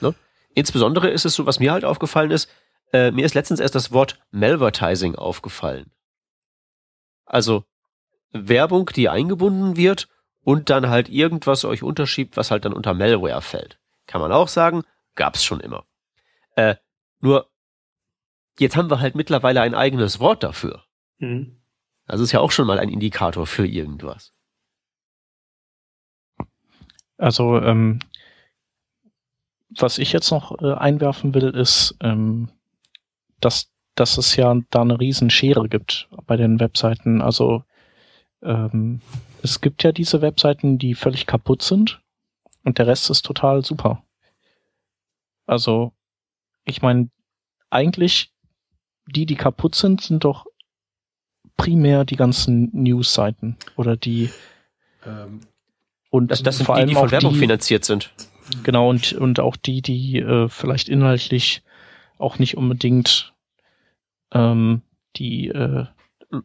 Ne? 0.00 0.12
Insbesondere 0.54 1.08
ist 1.08 1.24
es 1.24 1.34
so, 1.34 1.46
was 1.46 1.60
mir 1.60 1.70
halt 1.70 1.84
aufgefallen 1.84 2.32
ist, 2.32 2.50
äh, 2.92 3.12
mir 3.12 3.24
ist 3.24 3.34
letztens 3.34 3.60
erst 3.60 3.76
das 3.76 3.92
Wort 3.92 4.18
Malvertising 4.32 5.14
aufgefallen. 5.14 5.92
Also 7.28 7.64
Werbung, 8.32 8.86
die 8.86 9.08
eingebunden 9.08 9.76
wird 9.76 10.08
und 10.42 10.70
dann 10.70 10.88
halt 10.88 11.08
irgendwas 11.08 11.64
euch 11.64 11.82
unterschiebt, 11.82 12.36
was 12.36 12.50
halt 12.50 12.64
dann 12.64 12.72
unter 12.72 12.94
Malware 12.94 13.42
fällt. 13.42 13.78
Kann 14.06 14.20
man 14.20 14.32
auch 14.32 14.48
sagen, 14.48 14.82
gab's 15.14 15.44
schon 15.44 15.60
immer. 15.60 15.84
Äh, 16.56 16.76
nur 17.20 17.50
jetzt 18.58 18.76
haben 18.76 18.90
wir 18.90 19.00
halt 19.00 19.14
mittlerweile 19.14 19.60
ein 19.60 19.74
eigenes 19.74 20.20
Wort 20.20 20.42
dafür. 20.42 20.84
Mhm. 21.18 21.60
Das 22.06 22.20
ist 22.20 22.32
ja 22.32 22.40
auch 22.40 22.50
schon 22.50 22.66
mal 22.66 22.78
ein 22.78 22.88
Indikator 22.88 23.46
für 23.46 23.66
irgendwas. 23.66 24.32
Also 27.18 27.60
ähm, 27.60 27.98
was 29.68 29.98
ich 29.98 30.12
jetzt 30.12 30.30
noch 30.30 30.60
äh, 30.62 30.72
einwerfen 30.72 31.34
will, 31.34 31.54
ist, 31.54 31.96
ähm, 32.00 32.48
dass 33.40 33.70
dass 33.98 34.18
es 34.18 34.36
ja 34.36 34.54
da 34.70 34.82
eine 34.82 35.00
riesen 35.00 35.30
Schere 35.30 35.68
gibt 35.68 36.08
bei 36.26 36.36
den 36.36 36.60
Webseiten. 36.60 37.20
Also 37.20 37.64
ähm, 38.42 39.00
es 39.42 39.60
gibt 39.60 39.82
ja 39.82 39.92
diese 39.92 40.22
Webseiten, 40.22 40.78
die 40.78 40.94
völlig 40.94 41.26
kaputt 41.26 41.62
sind 41.62 42.00
und 42.64 42.78
der 42.78 42.86
Rest 42.86 43.10
ist 43.10 43.22
total 43.24 43.64
super. 43.64 44.02
Also 45.46 45.92
ich 46.64 46.82
meine, 46.82 47.10
eigentlich 47.70 48.32
die, 49.06 49.26
die 49.26 49.36
kaputt 49.36 49.74
sind, 49.74 50.02
sind 50.02 50.24
doch 50.24 50.46
primär 51.56 52.04
die 52.04 52.16
ganzen 52.16 52.70
News-Seiten 52.72 53.56
oder 53.76 53.96
die 53.96 54.30
ähm, 55.04 55.40
und 56.10 56.30
das, 56.30 56.42
das 56.42 56.58
sind 56.58 56.66
vor 56.66 56.76
die, 56.76 56.82
allem 56.82 56.90
die 56.90 56.94
von 56.94 57.10
Werbung 57.10 57.32
die, 57.32 57.38
finanziert 57.38 57.84
sind. 57.84 58.12
Genau 58.62 58.88
und 58.88 59.12
und 59.12 59.40
auch 59.40 59.56
die, 59.56 59.82
die 59.82 60.18
äh, 60.18 60.48
vielleicht 60.48 60.88
inhaltlich 60.88 61.62
auch 62.18 62.38
nicht 62.38 62.56
unbedingt 62.56 63.34
ähm, 64.32 64.82
die 65.16 65.48
äh, 65.48 65.86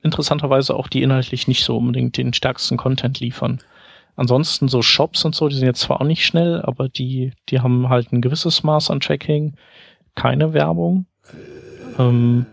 interessanterweise 0.01 0.75
auch 0.75 0.87
die 0.87 1.03
inhaltlich 1.03 1.47
nicht 1.47 1.63
so 1.63 1.77
unbedingt 1.77 2.17
den 2.17 2.33
stärksten 2.33 2.77
Content 2.77 3.19
liefern. 3.19 3.59
Ansonsten 4.15 4.67
so 4.67 4.81
Shops 4.81 5.25
und 5.25 5.35
so, 5.35 5.47
die 5.49 5.55
sind 5.55 5.65
jetzt 5.65 5.81
zwar 5.81 5.99
auch 5.99 6.05
nicht 6.05 6.25
schnell, 6.25 6.61
aber 6.61 6.87
die, 6.87 7.33
die 7.49 7.59
haben 7.59 7.89
halt 7.89 8.11
ein 8.11 8.21
gewisses 8.21 8.63
Maß 8.63 8.91
an 8.91 8.99
Tracking, 8.99 9.55
keine 10.15 10.53
Werbung. 10.53 11.07
Ähm, 11.97 12.45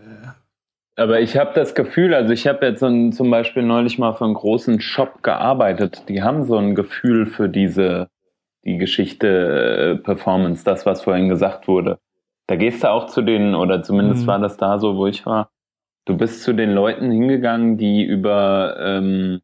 aber 0.95 1.21
ich 1.21 1.37
habe 1.37 1.51
das 1.53 1.75
Gefühl, 1.75 2.13
also 2.13 2.33
ich 2.33 2.47
habe 2.47 2.65
jetzt 2.65 2.79
so 2.79 2.87
ein, 2.87 3.13
zum 3.13 3.29
Beispiel 3.29 3.63
neulich 3.63 3.97
mal 3.97 4.13
für 4.13 4.25
einen 4.25 4.33
großen 4.33 4.81
Shop 4.81 5.23
gearbeitet. 5.23 6.03
Die 6.09 6.21
haben 6.21 6.45
so 6.45 6.57
ein 6.57 6.75
Gefühl 6.75 7.25
für 7.25 7.47
diese 7.47 8.09
die 8.63 8.77
Geschichte 8.77 9.27
äh, 9.27 10.03
Performance, 10.03 10.63
das 10.63 10.85
was 10.85 11.01
vorhin 11.01 11.29
gesagt 11.29 11.67
wurde. 11.67 11.99
Da 12.51 12.57
gehst 12.57 12.83
du 12.83 12.89
auch 12.89 13.05
zu 13.05 13.21
den, 13.21 13.55
oder 13.55 13.81
zumindest 13.81 14.23
mhm. 14.23 14.27
war 14.27 14.39
das 14.39 14.57
da 14.57 14.77
so, 14.77 14.97
wo 14.97 15.07
ich 15.07 15.25
war. 15.25 15.51
Du 16.03 16.17
bist 16.17 16.43
zu 16.43 16.51
den 16.51 16.73
Leuten 16.73 17.09
hingegangen, 17.09 17.77
die 17.77 18.03
über, 18.03 18.75
ähm, 18.77 19.39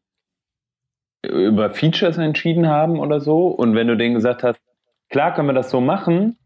über 1.26 1.70
Features 1.70 2.18
entschieden 2.18 2.68
haben 2.68 3.00
oder 3.00 3.20
so. 3.20 3.46
Und 3.46 3.74
wenn 3.74 3.86
du 3.86 3.96
denen 3.96 4.14
gesagt 4.14 4.42
hast, 4.42 4.60
klar 5.08 5.32
können 5.32 5.48
wir 5.48 5.54
das 5.54 5.70
so 5.70 5.80
machen, 5.80 6.36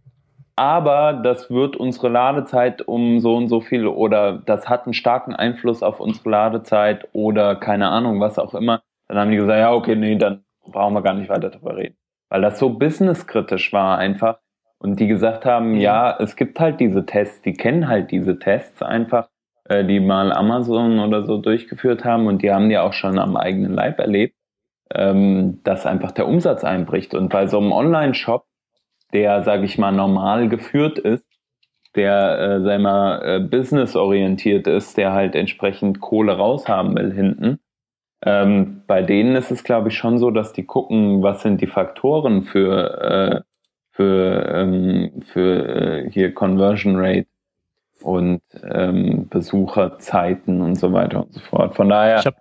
aber 0.54 1.14
das 1.14 1.50
wird 1.50 1.74
unsere 1.74 2.08
Ladezeit 2.08 2.86
um 2.86 3.18
so 3.18 3.34
und 3.34 3.48
so 3.48 3.60
viel 3.60 3.88
oder 3.88 4.34
das 4.46 4.68
hat 4.68 4.84
einen 4.84 4.94
starken 4.94 5.34
Einfluss 5.34 5.82
auf 5.82 5.98
unsere 5.98 6.30
Ladezeit 6.30 7.08
oder 7.12 7.56
keine 7.56 7.88
Ahnung, 7.88 8.20
was 8.20 8.38
auch 8.38 8.54
immer, 8.54 8.82
dann 9.08 9.18
haben 9.18 9.32
die 9.32 9.38
gesagt, 9.38 9.58
ja, 9.58 9.72
okay, 9.72 9.96
nee, 9.96 10.14
dann 10.14 10.44
brauchen 10.64 10.94
wir 10.94 11.02
gar 11.02 11.14
nicht 11.14 11.28
weiter 11.28 11.50
darüber 11.50 11.76
reden. 11.76 11.96
Weil 12.28 12.42
das 12.42 12.60
so 12.60 12.70
businesskritisch 12.70 13.72
war 13.72 13.98
einfach, 13.98 14.38
und 14.82 14.98
die 14.98 15.06
gesagt 15.06 15.44
haben, 15.44 15.72
mhm. 15.72 15.80
ja, 15.80 16.16
es 16.18 16.34
gibt 16.34 16.58
halt 16.58 16.80
diese 16.80 17.06
Tests, 17.06 17.40
die 17.42 17.52
kennen 17.52 17.86
halt 17.86 18.10
diese 18.10 18.38
Tests 18.38 18.82
einfach, 18.82 19.28
äh, 19.64 19.84
die 19.84 20.00
mal 20.00 20.32
Amazon 20.32 20.98
oder 20.98 21.24
so 21.24 21.38
durchgeführt 21.38 22.04
haben 22.04 22.26
und 22.26 22.42
die 22.42 22.50
haben 22.50 22.68
die 22.68 22.78
auch 22.78 22.92
schon 22.92 23.18
am 23.18 23.36
eigenen 23.36 23.74
Leib 23.74 24.00
erlebt, 24.00 24.34
ähm, 24.92 25.60
dass 25.62 25.86
einfach 25.86 26.10
der 26.10 26.26
Umsatz 26.26 26.64
einbricht. 26.64 27.14
Und 27.14 27.28
bei 27.28 27.46
so 27.46 27.58
einem 27.58 27.70
Online-Shop, 27.70 28.44
der, 29.12 29.44
sage 29.44 29.64
ich 29.64 29.78
mal, 29.78 29.92
normal 29.92 30.48
geführt 30.48 30.98
ist, 30.98 31.24
der, 31.94 32.38
äh, 32.38 32.62
sei 32.62 32.78
mal, 32.78 33.22
äh, 33.22 33.40
businessorientiert 33.40 34.66
ist, 34.66 34.96
der 34.96 35.12
halt 35.12 35.36
entsprechend 35.36 36.00
Kohle 36.00 36.36
raushaben 36.36 36.96
will 36.96 37.12
hinten, 37.12 37.60
ähm, 38.24 38.82
bei 38.88 39.02
denen 39.02 39.36
ist 39.36 39.52
es, 39.52 39.62
glaube 39.62 39.88
ich, 39.90 39.96
schon 39.96 40.18
so, 40.18 40.30
dass 40.30 40.52
die 40.52 40.64
gucken, 40.64 41.22
was 41.22 41.42
sind 41.42 41.60
die 41.60 41.66
Faktoren 41.66 42.42
für 42.42 43.44
äh, 43.44 43.51
für, 43.92 44.46
ähm, 44.54 45.22
für 45.22 45.68
äh, 45.68 46.10
hier 46.10 46.34
Conversion 46.34 46.96
Rate 46.96 47.26
und 48.00 48.40
ähm, 48.62 49.28
Besucherzeiten 49.28 50.60
und 50.60 50.76
so 50.76 50.92
weiter 50.92 51.24
und 51.24 51.32
so 51.32 51.40
fort. 51.40 51.76
Von 51.76 51.90
daher. 51.90 52.18
Ich 52.18 52.26
hab, 52.26 52.36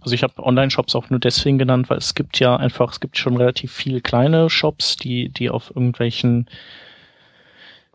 also 0.00 0.14
ich 0.14 0.22
habe 0.22 0.42
Online-Shops 0.42 0.94
auch 0.94 1.10
nur 1.10 1.18
deswegen 1.18 1.58
genannt, 1.58 1.90
weil 1.90 1.98
es 1.98 2.14
gibt 2.14 2.38
ja 2.38 2.56
einfach, 2.56 2.92
es 2.92 3.00
gibt 3.00 3.16
schon 3.16 3.36
relativ 3.36 3.72
viele 3.72 4.00
kleine 4.00 4.50
Shops, 4.50 4.96
die, 4.96 5.30
die 5.30 5.50
auf 5.50 5.70
irgendwelchen 5.70 6.48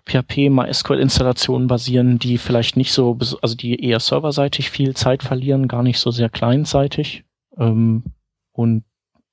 PHP 0.06 0.50
MySQL-Installationen 0.50 1.68
basieren, 1.68 2.20
die 2.20 2.38
vielleicht 2.38 2.76
nicht 2.76 2.92
so, 2.92 3.18
also 3.42 3.56
die 3.56 3.82
eher 3.82 4.02
serverseitig 4.02 4.70
viel 4.70 4.96
Zeit 4.96 5.24
verlieren, 5.24 5.70
gar 5.70 5.84
nicht 5.84 6.00
so 6.00 6.12
sehr 6.12 6.30
kleinseitig. 6.30 7.24
Ähm, 7.58 8.04
und 8.52 8.84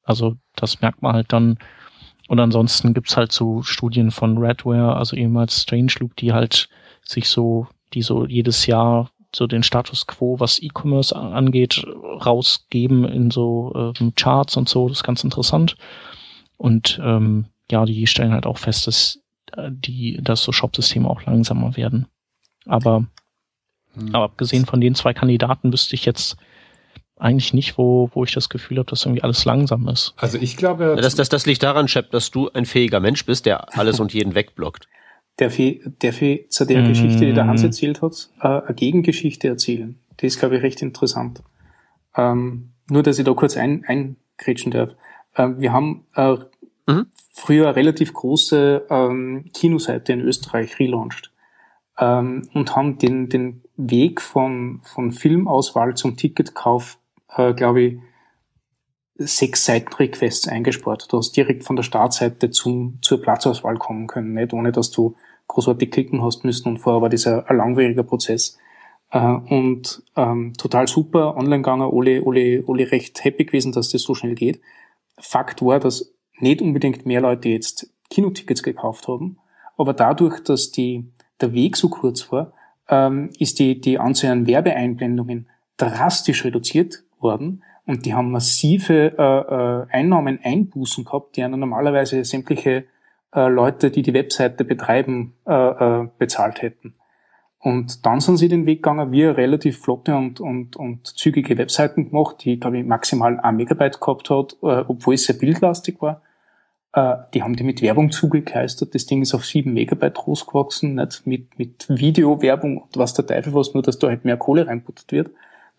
also 0.05 0.37
das 0.55 0.81
merkt 0.81 1.03
man 1.03 1.14
halt 1.14 1.33
dann, 1.33 1.59
und 2.31 2.38
ansonsten 2.38 2.95
gibt's 2.95 3.16
halt 3.16 3.33
so 3.33 3.64
Studien 3.64 4.12
von 4.12 4.38
Redware, 4.38 4.95
also 4.95 5.16
ehemals 5.16 5.62
Strangeloop, 5.62 6.14
die 6.14 6.33
halt 6.33 6.69
sich 7.05 7.29
so, 7.29 7.66
die 7.93 8.03
so 8.03 8.25
jedes 8.25 8.66
Jahr 8.66 9.11
so 9.35 9.49
den 9.49 9.64
Status 9.64 10.07
quo, 10.07 10.38
was 10.38 10.62
E-Commerce 10.62 11.16
angeht, 11.16 11.85
rausgeben 12.25 13.05
in 13.05 13.33
so 13.33 13.93
ähm, 13.99 14.12
Charts 14.14 14.57
und 14.57 14.69
so. 14.69 14.88
Das 14.88 14.99
ist 14.99 15.03
ganz 15.03 15.25
interessant. 15.25 15.75
Und 16.57 17.01
ähm, 17.03 17.47
ja, 17.69 17.85
die 17.85 18.07
stellen 18.07 18.31
halt 18.33 18.47
auch 18.47 18.59
fest, 18.59 18.87
dass 18.87 19.21
äh, 19.57 19.69
die, 19.73 20.21
dass 20.23 20.45
so 20.45 20.53
Shop-Systeme 20.53 21.11
auch 21.11 21.25
langsamer 21.25 21.77
werden. 21.77 22.07
Aber, 22.64 23.07
hm. 23.95 24.14
aber 24.14 24.27
abgesehen 24.27 24.66
von 24.66 24.81
den 24.81 24.95
zwei 24.95 25.14
Kandidaten 25.14 25.73
wüsste 25.73 25.97
ich 25.97 26.05
jetzt 26.05 26.37
eigentlich 27.20 27.54
nicht, 27.54 27.78
wo, 27.78 28.11
wo 28.14 28.24
ich 28.24 28.33
das 28.33 28.48
Gefühl 28.48 28.78
habe, 28.78 28.90
dass 28.90 29.04
irgendwie 29.04 29.22
alles 29.22 29.44
langsam 29.44 29.88
ist. 29.88 30.14
Also 30.16 30.38
ich 30.38 30.56
glaube. 30.56 30.96
Das, 31.00 31.14
das, 31.14 31.28
das 31.28 31.46
liegt 31.46 31.62
daran, 31.62 31.88
Shep, 31.88 32.11
dass 32.11 32.30
du 32.30 32.50
ein 32.50 32.66
fähiger 32.66 33.00
Mensch 33.00 33.24
bist, 33.26 33.46
der 33.46 33.76
alles 33.78 34.00
und 34.00 34.12
jeden 34.12 34.35
wegblockt. 34.35 34.88
Der 35.38 35.50
Fee, 35.50 35.80
der 36.02 36.12
Fee 36.12 36.46
zu 36.48 36.66
der 36.66 36.83
mm. 36.83 36.88
Geschichte, 36.88 37.24
die 37.24 37.33
der 37.33 37.46
Hans 37.46 37.62
erzählt 37.62 38.02
hat, 38.02 38.30
äh, 38.40 38.48
eine 38.48 38.74
Gegengeschichte 38.74 39.48
erzählen. 39.48 39.98
Die 40.20 40.26
ist, 40.26 40.38
glaube 40.38 40.56
ich, 40.56 40.62
recht 40.62 40.83
interessant. 40.83 41.42
Ähm, 42.16 42.72
nur, 42.90 43.02
dass 43.02 43.18
ich 43.18 43.24
da 43.24 43.33
kurz 43.33 43.56
ein, 43.56 43.85
eingrätschen 43.85 44.72
darf. 44.72 44.94
Ähm, 45.37 45.61
wir 45.61 45.72
haben 45.72 46.04
äh, 46.14 46.37
mhm. 46.87 47.06
früher 47.33 47.68
eine 47.68 47.76
relativ 47.76 48.12
große 48.12 48.87
ähm, 48.90 49.44
Kinoseite 49.54 50.12
in 50.12 50.20
Österreich 50.20 50.78
relaunched 50.78 51.30
ähm, 51.98 52.48
und 52.52 52.74
haben 52.74 52.98
den, 52.98 53.28
den 53.28 53.62
Weg 53.76 54.20
von, 54.20 54.80
von 54.83 55.12
Filmauswahl 55.12 55.94
zum 55.94 56.16
Ticketkauf, 56.16 56.98
äh, 57.37 57.55
glaube 57.55 57.83
ich, 57.83 57.99
sechs 59.16 59.66
Seitenrequests 59.66 60.49
eingespart. 60.49 61.12
Du 61.12 61.19
hast 61.19 61.37
direkt 61.37 61.64
von 61.64 61.77
der 61.77 61.83
Startseite 61.83 62.51
zum, 62.51 62.99
zur 63.03 63.21
Platzauswahl 63.21 63.77
kommen 63.77 64.07
können, 64.07 64.33
nicht 64.33 64.55
ohne 64.55 64.73
dass 64.73 64.90
du 64.90 65.14
großartig 65.47 65.90
klicken 65.90 66.23
hast 66.23 66.45
müssen 66.45 66.69
und 66.69 66.79
vorher 66.79 67.03
war 67.03 67.09
dieser 67.09 67.49
ein 67.51 67.57
langwieriger 67.57 68.03
Prozess. 68.03 68.57
Äh, 69.11 69.19
und 69.19 70.03
ähm, 70.16 70.55
total 70.57 70.88
super, 70.88 71.37
online 71.37 71.59
gegangen, 71.59 71.90
alle, 71.93 72.23
alle, 72.25 72.64
alle 72.66 72.90
recht 72.90 73.23
happy 73.23 73.45
gewesen, 73.45 73.73
dass 73.73 73.90
das 73.90 74.03
so 74.03 74.14
schnell 74.14 74.35
geht. 74.35 74.61
Fakt 75.19 75.61
war, 75.61 75.81
dass 75.81 76.14
nicht 76.38 76.62
unbedingt 76.62 77.05
mehr 77.05 77.21
Leute 77.21 77.51
jetzt 77.51 77.93
Kinotickets 78.09 78.62
gekauft 78.62 79.07
haben, 79.09 79.38
aber 79.77 79.93
dadurch, 79.93 80.43
dass 80.43 80.71
die, 80.71 81.11
der 81.40 81.53
Weg 81.53 81.77
so 81.77 81.90
kurz 81.90 82.33
war, 82.33 82.53
ähm, 82.88 83.31
ist 83.38 83.59
die, 83.59 83.81
die 83.81 83.99
Anzahl 83.99 84.31
an 84.31 84.47
Werbeeinblendungen 84.47 85.49
drastisch 85.77 86.45
reduziert 86.45 87.03
worden 87.22 87.62
und 87.87 88.06
die 88.06 88.14
haben 88.14 88.30
massive 88.30 89.18
äh, 89.18 89.22
äh, 89.22 89.87
Einnahmen 89.90 90.38
Einbußen 90.42 91.04
gehabt, 91.04 91.37
die 91.37 91.46
normalerweise 91.46 92.24
sämtliche 92.24 92.85
äh, 93.35 93.48
Leute, 93.48 93.90
die 93.90 94.02
die 94.02 94.14
Webseite 94.14 94.64
betreiben, 94.64 95.35
äh, 95.46 95.52
äh, 95.52 96.09
bezahlt 96.18 96.62
hätten. 96.62 96.94
Und 97.59 98.06
dann 98.06 98.20
sind 98.20 98.38
sie 98.38 98.48
den 98.48 98.64
Weg 98.64 98.83
gegangen, 98.83 99.12
wir 99.12 99.37
relativ 99.37 99.80
flotte 99.80 100.16
und, 100.16 100.40
und, 100.40 100.76
und 100.76 101.06
zügige 101.06 101.59
Webseiten 101.59 102.09
gemacht, 102.09 102.37
die, 102.44 102.59
glaube 102.59 102.78
ich, 102.78 102.87
maximal 102.87 103.38
ein 103.38 103.56
Megabyte 103.56 104.00
gehabt 104.00 104.30
hat, 104.30 104.56
äh, 104.62 104.85
obwohl 104.88 105.14
es 105.14 105.24
sehr 105.24 105.37
bildlastig 105.37 106.00
war. 106.00 106.22
Äh, 106.94 107.16
die 107.35 107.42
haben 107.42 107.56
die 107.56 107.64
mit 107.64 107.83
Werbung 107.83 108.12
zugekleistert. 108.12 108.94
Das 108.94 109.04
Ding 109.06 109.20
ist 109.20 109.35
auf 109.35 109.44
sieben 109.44 109.74
Megabyte 109.74 110.14
großgewachsen, 110.14 110.94
nicht 110.94 111.26
mit, 111.26 111.59
mit 111.59 111.87
Videowerbung 111.88 112.78
und 112.78 112.96
was 112.96 113.14
der 113.14 113.26
Teufel 113.26 113.52
was, 113.52 113.74
nur 113.74 113.83
dass 113.83 113.98
da 113.98 114.09
halt 114.09 114.24
mehr 114.24 114.38
Kohle 114.38 114.66
reinputtet 114.66 115.12
wird, 115.12 115.30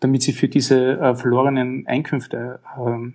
damit 0.02 0.22
sie 0.22 0.32
für 0.32 0.48
diese 0.48 0.98
äh, 0.98 1.14
verlorenen 1.14 1.86
Einkünfte 1.86 2.60
äh, 2.76 3.12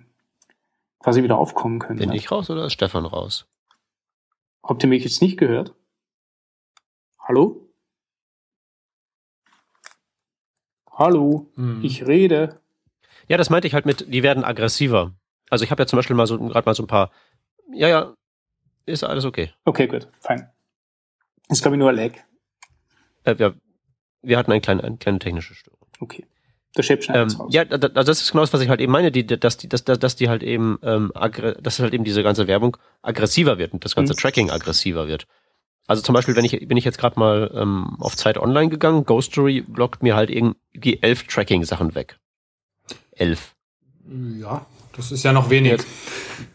quasi 1.00 1.22
wieder 1.22 1.36
aufkommen 1.36 1.78
können. 1.78 1.98
Bin 1.98 2.12
ich 2.12 2.30
raus 2.30 2.48
oder 2.48 2.64
ist 2.64 2.72
Stefan 2.72 3.04
raus? 3.04 3.46
Habt 4.62 4.82
ihr 4.82 4.88
mich 4.88 5.04
jetzt 5.04 5.20
nicht 5.20 5.36
gehört? 5.36 5.74
Hallo? 7.18 7.68
Hallo, 10.90 11.46
hm. 11.56 11.84
ich 11.84 12.06
rede. 12.06 12.58
Ja, 13.28 13.36
das 13.36 13.50
meinte 13.50 13.68
ich 13.68 13.74
halt 13.74 13.84
mit, 13.84 14.12
die 14.12 14.22
werden 14.22 14.42
aggressiver. 14.42 15.12
Also 15.50 15.64
ich 15.64 15.70
habe 15.70 15.82
ja 15.82 15.86
zum 15.86 15.98
Beispiel 15.98 16.16
mal 16.16 16.26
so 16.26 16.38
gerade 16.38 16.66
mal 16.66 16.74
so 16.74 16.84
ein 16.84 16.88
paar. 16.88 17.10
Ja, 17.70 17.88
ja, 17.88 18.14
ist 18.86 19.04
alles 19.04 19.26
okay. 19.26 19.52
Okay, 19.66 19.86
gut, 19.86 20.08
fein. 20.20 20.50
Ist 21.48 21.60
glaube 21.60 21.76
ich 21.76 21.78
nur 21.78 21.90
ein 21.90 21.96
Lag. 21.96 22.12
Äh, 23.24 23.38
wir, 23.38 23.54
wir 24.22 24.38
hatten 24.38 24.52
ein 24.52 24.62
kleine, 24.62 24.82
eine 24.82 24.96
kleine 24.96 25.18
technische 25.18 25.54
Störung. 25.54 25.86
Okay. 26.00 26.26
Schneidet 26.82 27.32
ähm, 27.32 27.40
raus. 27.40 27.50
Ja, 27.52 27.64
da, 27.64 27.76
das 27.78 28.22
ist 28.22 28.32
genau 28.32 28.42
das, 28.42 28.52
was 28.52 28.60
ich 28.60 28.68
halt 28.68 28.80
eben 28.80 28.92
meine, 28.92 29.10
die, 29.10 29.26
dass, 29.26 29.56
die, 29.56 29.68
dass, 29.68 29.84
dass 29.84 30.16
die 30.16 30.28
halt 30.28 30.42
eben, 30.42 30.78
ähm, 30.82 31.12
dass 31.60 31.78
halt 31.78 31.94
eben 31.94 32.04
diese 32.04 32.22
ganze 32.22 32.46
Werbung 32.46 32.76
aggressiver 33.02 33.58
wird 33.58 33.72
und 33.72 33.84
das 33.84 33.94
ganze 33.94 34.12
mhm. 34.12 34.18
Tracking 34.18 34.50
aggressiver 34.50 35.08
wird. 35.08 35.26
Also 35.86 36.02
zum 36.02 36.12
Beispiel, 36.12 36.36
wenn 36.36 36.44
ich 36.44 36.68
bin 36.68 36.76
ich 36.76 36.84
jetzt 36.84 36.98
gerade 36.98 37.18
mal 37.18 37.50
ähm, 37.54 37.96
auf 37.98 38.14
Zeit 38.14 38.36
Online 38.36 38.68
gegangen, 38.68 39.04
Ghostory 39.04 39.62
blockt 39.62 40.02
mir 40.02 40.16
halt 40.16 40.28
irgendwie 40.28 40.98
elf 41.00 41.22
Tracking-Sachen 41.24 41.94
weg. 41.94 42.18
Elf. 43.12 43.54
Ja, 44.38 44.66
das 44.94 45.10
ist 45.10 45.22
ja 45.22 45.32
noch 45.32 45.48
wenig. 45.48 45.80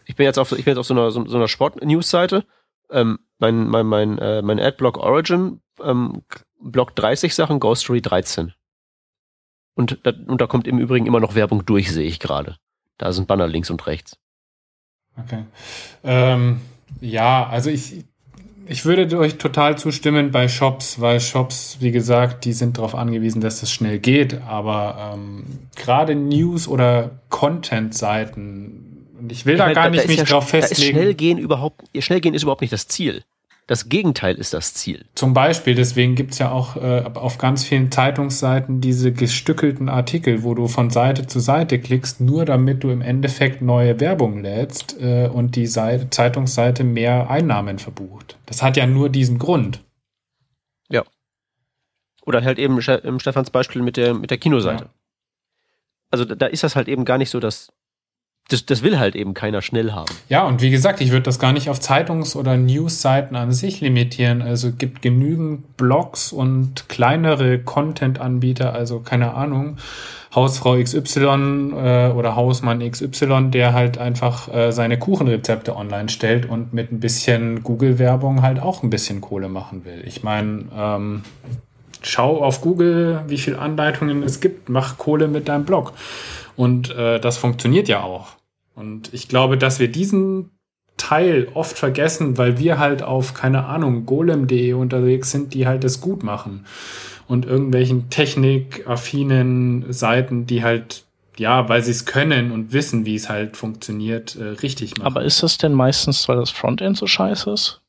Ich 0.04 0.14
bin 0.14 0.24
jetzt 0.24 0.38
auf, 0.38 0.52
ich 0.52 0.64
bin 0.64 0.72
jetzt 0.72 0.78
auf 0.78 0.86
so 0.86 0.94
einer, 0.94 1.10
so, 1.10 1.26
so 1.26 1.36
einer 1.36 1.48
Sport-News-Seite. 1.48 2.44
Ähm, 2.90 3.18
mein 3.38 3.66
mein, 3.66 3.86
mein, 3.86 4.18
äh, 4.18 4.40
mein 4.42 4.60
Adblock 4.60 4.98
Origin 4.98 5.60
ähm, 5.82 6.22
blockt 6.60 6.98
30 6.98 7.34
Sachen, 7.34 7.58
Ghostory 7.58 8.02
13. 8.02 8.52
Und 9.74 9.98
da, 10.04 10.12
und 10.26 10.40
da 10.40 10.46
kommt 10.46 10.66
im 10.66 10.78
Übrigen 10.78 11.06
immer 11.06 11.20
noch 11.20 11.34
Werbung 11.34 11.66
durch, 11.66 11.90
sehe 11.90 12.06
ich 12.06 12.20
gerade. 12.20 12.56
Da 12.98 13.12
sind 13.12 13.26
Banner 13.26 13.48
links 13.48 13.70
und 13.70 13.86
rechts. 13.86 14.16
Okay. 15.16 15.44
Ähm, 16.04 16.60
ja, 17.00 17.46
also 17.46 17.70
ich, 17.70 18.04
ich 18.66 18.84
würde 18.84 19.18
euch 19.18 19.36
total 19.38 19.76
zustimmen 19.76 20.30
bei 20.30 20.48
Shops, 20.48 21.00
weil 21.00 21.20
Shops, 21.20 21.78
wie 21.80 21.90
gesagt, 21.90 22.44
die 22.44 22.52
sind 22.52 22.78
darauf 22.78 22.94
angewiesen, 22.94 23.40
dass 23.40 23.60
das 23.60 23.70
schnell 23.70 23.98
geht. 23.98 24.40
Aber 24.42 25.12
ähm, 25.14 25.44
gerade 25.76 26.14
News- 26.14 26.68
oder 26.68 27.10
Content-Seiten, 27.28 29.26
ich 29.28 29.46
will 29.46 29.56
da, 29.56 29.66
da 29.66 29.72
gar 29.72 29.90
nicht 29.90 30.04
da 30.04 30.08
mich 30.08 30.18
ja, 30.18 30.24
drauf 30.24 30.48
festlegen. 30.48 30.96
schnell 30.96 31.14
gehen 31.14 31.38
überhaupt, 31.38 31.82
schnell 31.98 32.20
gehen 32.20 32.34
ist 32.34 32.42
überhaupt 32.42 32.60
nicht 32.60 32.72
das 32.72 32.88
Ziel. 32.88 33.24
Das 33.66 33.88
Gegenteil 33.88 34.34
ist 34.34 34.52
das 34.52 34.74
Ziel. 34.74 35.06
Zum 35.14 35.32
Beispiel, 35.32 35.74
deswegen 35.74 36.16
gibt's 36.16 36.38
ja 36.38 36.50
auch 36.50 36.76
äh, 36.76 37.04
auf 37.14 37.38
ganz 37.38 37.64
vielen 37.64 37.90
Zeitungsseiten 37.90 38.82
diese 38.82 39.10
gestückelten 39.10 39.88
Artikel, 39.88 40.42
wo 40.42 40.54
du 40.54 40.68
von 40.68 40.90
Seite 40.90 41.26
zu 41.26 41.40
Seite 41.40 41.80
klickst, 41.80 42.20
nur 42.20 42.44
damit 42.44 42.84
du 42.84 42.90
im 42.90 43.00
Endeffekt 43.00 43.62
neue 43.62 44.00
Werbung 44.00 44.42
lädst 44.42 45.00
äh, 45.00 45.30
und 45.32 45.56
die 45.56 45.66
Seite, 45.66 46.10
Zeitungsseite 46.10 46.84
mehr 46.84 47.30
Einnahmen 47.30 47.78
verbucht. 47.78 48.36
Das 48.44 48.62
hat 48.62 48.76
ja 48.76 48.86
nur 48.86 49.08
diesen 49.08 49.38
Grund. 49.38 49.82
Ja. 50.90 51.02
Oder 52.26 52.44
halt 52.44 52.58
eben 52.58 52.78
im 52.78 53.20
Stefans 53.20 53.50
Beispiel 53.50 53.80
mit 53.80 53.96
der, 53.96 54.12
mit 54.12 54.30
der 54.30 54.38
Kinoseite. 54.38 54.84
Ja. 54.84 54.90
Also 56.10 56.26
da 56.26 56.46
ist 56.46 56.62
das 56.62 56.76
halt 56.76 56.88
eben 56.88 57.06
gar 57.06 57.16
nicht 57.16 57.30
so 57.30 57.40
das 57.40 57.72
das, 58.48 58.66
das 58.66 58.82
will 58.82 58.98
halt 58.98 59.16
eben 59.16 59.32
keiner 59.32 59.62
schnell 59.62 59.92
haben. 59.92 60.12
Ja, 60.28 60.44
und 60.44 60.60
wie 60.60 60.70
gesagt, 60.70 61.00
ich 61.00 61.10
würde 61.10 61.22
das 61.22 61.38
gar 61.38 61.52
nicht 61.52 61.70
auf 61.70 61.80
Zeitungs- 61.80 62.36
oder 62.36 62.56
News-Seiten 62.56 63.36
an 63.36 63.52
sich 63.52 63.80
limitieren. 63.80 64.42
Also 64.42 64.72
gibt 64.72 65.00
genügend 65.00 65.76
Blogs 65.78 66.30
und 66.30 66.88
kleinere 66.88 67.58
Content-Anbieter, 67.58 68.74
also 68.74 69.00
keine 69.00 69.34
Ahnung, 69.34 69.78
Hausfrau 70.34 70.76
XY 70.76 71.72
äh, 71.74 72.10
oder 72.10 72.36
Hausmann 72.36 72.80
XY, 72.80 73.50
der 73.50 73.72
halt 73.72 73.98
einfach 73.98 74.52
äh, 74.52 74.72
seine 74.72 74.98
Kuchenrezepte 74.98 75.76
online 75.76 76.08
stellt 76.08 76.44
und 76.46 76.74
mit 76.74 76.92
ein 76.92 77.00
bisschen 77.00 77.62
Google-Werbung 77.62 78.42
halt 78.42 78.60
auch 78.60 78.82
ein 78.82 78.90
bisschen 78.90 79.20
Kohle 79.20 79.48
machen 79.48 79.84
will. 79.84 80.02
Ich 80.04 80.22
meine, 80.22 80.64
ähm, 80.76 81.22
schau 82.06 82.42
auf 82.42 82.60
Google, 82.60 83.22
wie 83.28 83.38
viele 83.38 83.58
Anleitungen 83.58 84.22
es 84.22 84.40
gibt, 84.40 84.68
mach 84.68 84.98
Kohle 84.98 85.28
mit 85.28 85.48
deinem 85.48 85.64
Blog. 85.64 85.92
Und 86.56 86.94
äh, 86.94 87.18
das 87.18 87.38
funktioniert 87.38 87.88
ja 87.88 88.02
auch. 88.02 88.28
Und 88.74 89.12
ich 89.12 89.28
glaube, 89.28 89.56
dass 89.58 89.78
wir 89.78 89.88
diesen 89.88 90.50
Teil 90.96 91.48
oft 91.54 91.76
vergessen, 91.76 92.38
weil 92.38 92.58
wir 92.58 92.78
halt 92.78 93.02
auf, 93.02 93.34
keine 93.34 93.66
Ahnung, 93.66 94.06
golem.de 94.06 94.72
unterwegs 94.74 95.30
sind, 95.30 95.54
die 95.54 95.66
halt 95.66 95.84
das 95.84 96.00
gut 96.00 96.22
machen. 96.22 96.66
Und 97.26 97.46
irgendwelchen 97.46 98.10
technikaffinen 98.10 99.92
Seiten, 99.92 100.46
die 100.46 100.62
halt, 100.62 101.04
ja, 101.36 101.68
weil 101.68 101.82
sie 101.82 101.90
es 101.90 102.04
können 102.04 102.52
und 102.52 102.72
wissen, 102.72 103.06
wie 103.06 103.14
es 103.14 103.28
halt 103.28 103.56
funktioniert, 103.56 104.36
äh, 104.36 104.44
richtig 104.44 104.96
machen. 104.98 105.06
Aber 105.06 105.24
ist 105.24 105.42
das 105.42 105.58
denn 105.58 105.72
meistens, 105.72 106.28
weil 106.28 106.36
das 106.36 106.50
Frontend 106.50 106.96
so 106.96 107.06
scheiße 107.06 107.50
ist? 107.50 107.80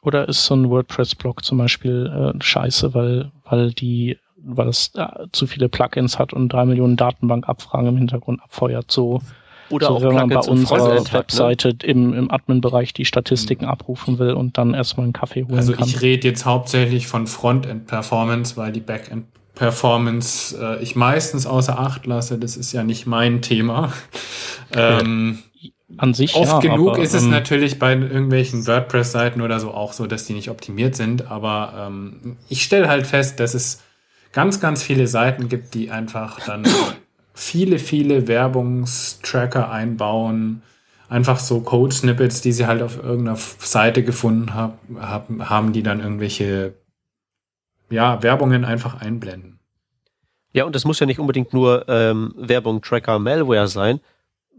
Oder 0.00 0.28
ist 0.28 0.44
so 0.44 0.54
ein 0.54 0.68
WordPress-Blog 0.68 1.44
zum 1.44 1.58
Beispiel 1.58 2.34
äh, 2.36 2.42
scheiße, 2.42 2.94
weil, 2.94 3.30
weil 3.44 3.72
die 3.72 4.18
weil 4.46 4.68
es 4.68 4.92
äh, 4.94 5.06
zu 5.32 5.46
viele 5.46 5.68
Plugins 5.68 6.18
hat 6.18 6.32
und 6.32 6.50
drei 6.50 6.64
Millionen 6.64 6.96
Datenbankabfragen 6.96 7.88
im 7.88 7.96
Hintergrund 7.96 8.42
abfeuert. 8.42 8.90
So, 8.90 9.22
Oder 9.70 9.86
so 9.86 9.94
auch 9.94 10.02
wenn 10.02 10.14
man 10.14 10.28
bei 10.28 10.40
unserer 10.40 11.12
Webseite 11.12 11.70
hat, 11.70 11.82
ne? 11.82 11.88
im, 11.88 12.12
im 12.12 12.30
Admin-Bereich 12.30 12.92
die 12.92 13.04
Statistiken 13.04 13.64
mhm. 13.64 13.70
abrufen 13.70 14.18
will 14.18 14.32
und 14.32 14.58
dann 14.58 14.74
erstmal 14.74 15.04
einen 15.04 15.12
Kaffee 15.12 15.44
holen 15.44 15.56
also 15.56 15.72
kann. 15.72 15.84
Also 15.84 15.96
ich 15.96 16.02
rede 16.02 16.28
jetzt 16.28 16.44
hauptsächlich 16.44 17.06
von 17.06 17.26
Frontend-Performance, 17.26 18.56
weil 18.56 18.72
die 18.72 18.80
Backend 18.80 19.26
Performance 19.54 20.58
äh, 20.60 20.82
ich 20.82 20.96
meistens 20.96 21.46
außer 21.46 21.78
Acht 21.78 22.06
lasse. 22.06 22.38
Das 22.38 22.56
ist 22.56 22.72
ja 22.72 22.82
nicht 22.82 23.06
mein 23.06 23.40
Thema. 23.40 23.92
ähm, 24.74 25.38
an 25.98 26.14
sich 26.14 26.34
oft 26.34 26.64
ja, 26.64 26.74
genug 26.74 26.94
aber, 26.94 27.02
ist 27.02 27.14
es 27.14 27.24
ähm, 27.24 27.30
natürlich 27.30 27.78
bei 27.78 27.92
irgendwelchen 27.92 28.66
WordPress-Seiten 28.66 29.40
oder 29.40 29.60
so 29.60 29.72
auch 29.72 29.92
so, 29.92 30.06
dass 30.06 30.24
die 30.24 30.32
nicht 30.32 30.50
optimiert 30.50 30.96
sind. 30.96 31.30
Aber 31.30 31.86
ähm, 31.88 32.36
ich 32.48 32.62
stelle 32.62 32.88
halt 32.88 33.06
fest, 33.06 33.40
dass 33.40 33.54
es 33.54 33.82
ganz, 34.32 34.60
ganz 34.60 34.82
viele 34.82 35.06
Seiten 35.06 35.48
gibt, 35.48 35.74
die 35.74 35.90
einfach 35.90 36.40
dann 36.44 36.64
viele, 37.34 37.78
viele 37.78 38.28
Werbungstracker 38.28 39.70
einbauen. 39.70 40.62
Einfach 41.08 41.38
so 41.38 41.60
Code-Snippets, 41.60 42.40
die 42.40 42.52
sie 42.52 42.66
halt 42.66 42.82
auf 42.82 43.02
irgendeiner 43.02 43.38
Seite 43.58 44.02
gefunden 44.02 44.54
hab, 44.54 44.78
haben, 44.98 45.48
haben 45.48 45.72
die 45.72 45.82
dann 45.82 46.00
irgendwelche 46.00 46.74
ja, 47.90 48.22
Werbungen 48.22 48.64
einfach 48.64 49.00
einblenden. 49.00 49.58
Ja, 50.52 50.64
und 50.64 50.74
das 50.74 50.84
muss 50.84 51.00
ja 51.00 51.06
nicht 51.06 51.18
unbedingt 51.18 51.52
nur 51.52 51.84
ähm, 51.88 52.32
Werbung, 52.36 52.80
Tracker, 52.80 53.18
Malware 53.18 53.68
sein. 53.68 54.00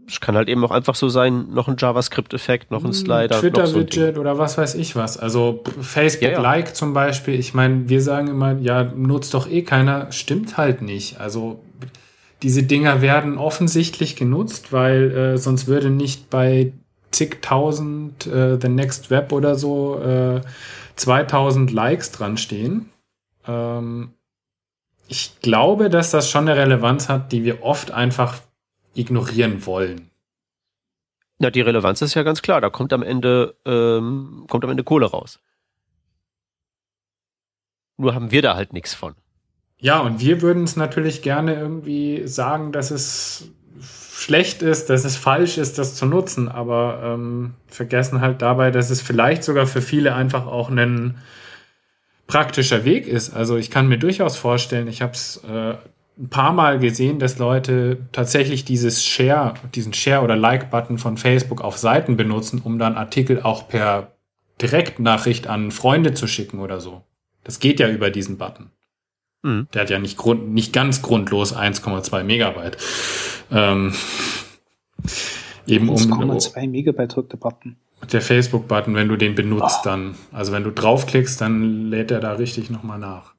Es 0.08 0.20
kann 0.20 0.36
halt 0.36 0.48
eben 0.48 0.64
auch 0.64 0.70
einfach 0.70 0.94
so 0.94 1.08
sein, 1.08 1.48
noch 1.52 1.68
ein 1.68 1.76
JavaScript-Effekt, 1.78 2.70
noch 2.70 2.82
ein 2.82 2.86
hm, 2.86 2.92
Slider. 2.92 3.40
Twitter-Widget 3.40 4.14
so 4.14 4.20
oder 4.20 4.38
was 4.38 4.56
weiß 4.56 4.74
ich 4.76 4.94
was. 4.94 5.18
Also 5.18 5.64
Facebook-Like 5.80 6.64
ja, 6.64 6.68
ja. 6.68 6.74
zum 6.74 6.94
Beispiel. 6.94 7.34
Ich 7.34 7.54
meine, 7.54 7.88
wir 7.88 8.00
sagen 8.00 8.28
immer, 8.28 8.52
ja, 8.58 8.84
nutzt 8.84 9.34
doch 9.34 9.48
eh 9.48 9.62
keiner. 9.62 10.12
Stimmt 10.12 10.56
halt 10.56 10.80
nicht. 10.82 11.20
Also 11.20 11.60
diese 12.42 12.62
Dinger 12.62 13.02
werden 13.02 13.38
offensichtlich 13.38 14.14
genutzt, 14.14 14.72
weil 14.72 15.10
äh, 15.10 15.38
sonst 15.38 15.66
würde 15.66 15.90
nicht 15.90 16.30
bei 16.30 16.72
zigtausend 17.10 18.26
äh, 18.26 18.58
The 18.60 18.68
Next 18.68 19.10
Web 19.10 19.32
oder 19.32 19.54
so 19.54 19.98
äh, 20.00 20.40
2000 20.96 21.72
Likes 21.72 22.12
dran 22.12 22.36
stehen. 22.36 22.90
Ähm, 23.46 24.10
ich 25.08 25.40
glaube, 25.40 25.88
dass 25.88 26.10
das 26.10 26.28
schon 26.28 26.48
eine 26.48 26.56
Relevanz 26.56 27.08
hat, 27.08 27.32
die 27.32 27.44
wir 27.44 27.62
oft 27.62 27.90
einfach 27.90 28.40
ignorieren 28.96 29.66
wollen. 29.66 30.10
Na, 31.38 31.50
die 31.50 31.60
Relevanz 31.60 32.00
ist 32.02 32.14
ja 32.14 32.22
ganz 32.22 32.42
klar. 32.42 32.60
Da 32.60 32.70
kommt 32.70 32.92
am 32.92 33.02
Ende, 33.02 33.56
ähm, 33.64 34.46
kommt 34.48 34.64
am 34.64 34.70
Ende 34.70 34.84
Kohle 34.84 35.06
raus. 35.06 35.38
Nur 37.98 38.14
haben 38.14 38.30
wir 38.30 38.42
da 38.42 38.56
halt 38.56 38.72
nichts 38.72 38.94
von. 38.94 39.14
Ja, 39.78 40.00
und 40.00 40.20
wir 40.20 40.40
würden 40.40 40.64
es 40.64 40.76
natürlich 40.76 41.22
gerne 41.22 41.54
irgendwie 41.54 42.26
sagen, 42.26 42.72
dass 42.72 42.90
es 42.90 43.50
schlecht 43.80 44.62
ist, 44.62 44.88
dass 44.88 45.04
es 45.04 45.16
falsch 45.16 45.58
ist, 45.58 45.78
das 45.78 45.94
zu 45.94 46.06
nutzen, 46.06 46.48
aber 46.48 47.00
ähm, 47.04 47.54
vergessen 47.66 48.22
halt 48.22 48.40
dabei, 48.40 48.70
dass 48.70 48.88
es 48.88 49.02
vielleicht 49.02 49.44
sogar 49.44 49.66
für 49.66 49.82
viele 49.82 50.14
einfach 50.14 50.46
auch 50.46 50.70
ein 50.70 51.18
praktischer 52.26 52.84
Weg 52.84 53.06
ist. 53.06 53.34
Also 53.34 53.56
ich 53.56 53.70
kann 53.70 53.88
mir 53.88 53.98
durchaus 53.98 54.36
vorstellen, 54.36 54.88
ich 54.88 55.02
habe 55.02 55.12
es 55.12 55.42
äh, 55.44 55.74
ein 56.18 56.28
paar 56.28 56.52
Mal 56.52 56.78
gesehen, 56.78 57.18
dass 57.18 57.38
Leute 57.38 57.98
tatsächlich 58.12 58.64
dieses 58.64 59.04
Share, 59.04 59.54
diesen 59.74 59.92
Share- 59.92 60.22
oder 60.22 60.36
Like-Button 60.36 60.98
von 60.98 61.16
Facebook 61.16 61.60
auf 61.60 61.76
Seiten 61.76 62.16
benutzen, 62.16 62.60
um 62.64 62.78
dann 62.78 62.96
Artikel 62.96 63.42
auch 63.42 63.68
per 63.68 64.12
Direktnachricht 64.60 65.46
an 65.46 65.70
Freunde 65.70 66.14
zu 66.14 66.26
schicken 66.26 66.60
oder 66.60 66.80
so. 66.80 67.02
Das 67.44 67.60
geht 67.60 67.80
ja 67.80 67.88
über 67.88 68.10
diesen 68.10 68.38
Button. 68.38 68.70
Mhm. 69.42 69.68
Der 69.74 69.82
hat 69.82 69.90
ja 69.90 69.98
nicht, 69.98 70.16
grund, 70.16 70.52
nicht 70.52 70.72
ganz 70.72 71.02
grundlos 71.02 71.54
1,2 71.54 72.24
Megabyte. 72.24 72.78
Ähm, 73.52 73.92
eben 75.66 75.88
um 75.90 75.96
1,2 75.96 76.68
Megabyte 76.68 77.30
der 77.30 77.36
Button. 77.36 77.76
Der 78.10 78.20
Facebook-Button, 78.22 78.94
wenn 78.94 79.08
du 79.08 79.16
den 79.16 79.34
benutzt, 79.34 79.80
oh. 79.80 79.84
dann, 79.84 80.14
also 80.32 80.52
wenn 80.52 80.64
du 80.64 80.70
draufklickst, 80.70 81.40
dann 81.40 81.90
lädt 81.90 82.10
er 82.10 82.20
da 82.20 82.32
richtig 82.32 82.70
nochmal 82.70 82.98
nach. 82.98 83.35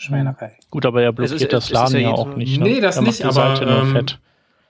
Schweinerei. 0.00 0.56
Gut, 0.70 0.86
aber 0.86 1.02
er 1.02 1.12
blockiert 1.12 1.42
ist, 1.42 1.52
das 1.52 1.70
Laden 1.70 1.96
ja, 1.96 2.08
ja 2.08 2.10
auch 2.12 2.34
nicht. 2.34 2.58
Ne? 2.58 2.64
Nee, 2.64 2.80
das 2.80 2.98
nicht, 3.02 3.22
aber 3.22 3.60
ähm, 3.60 4.06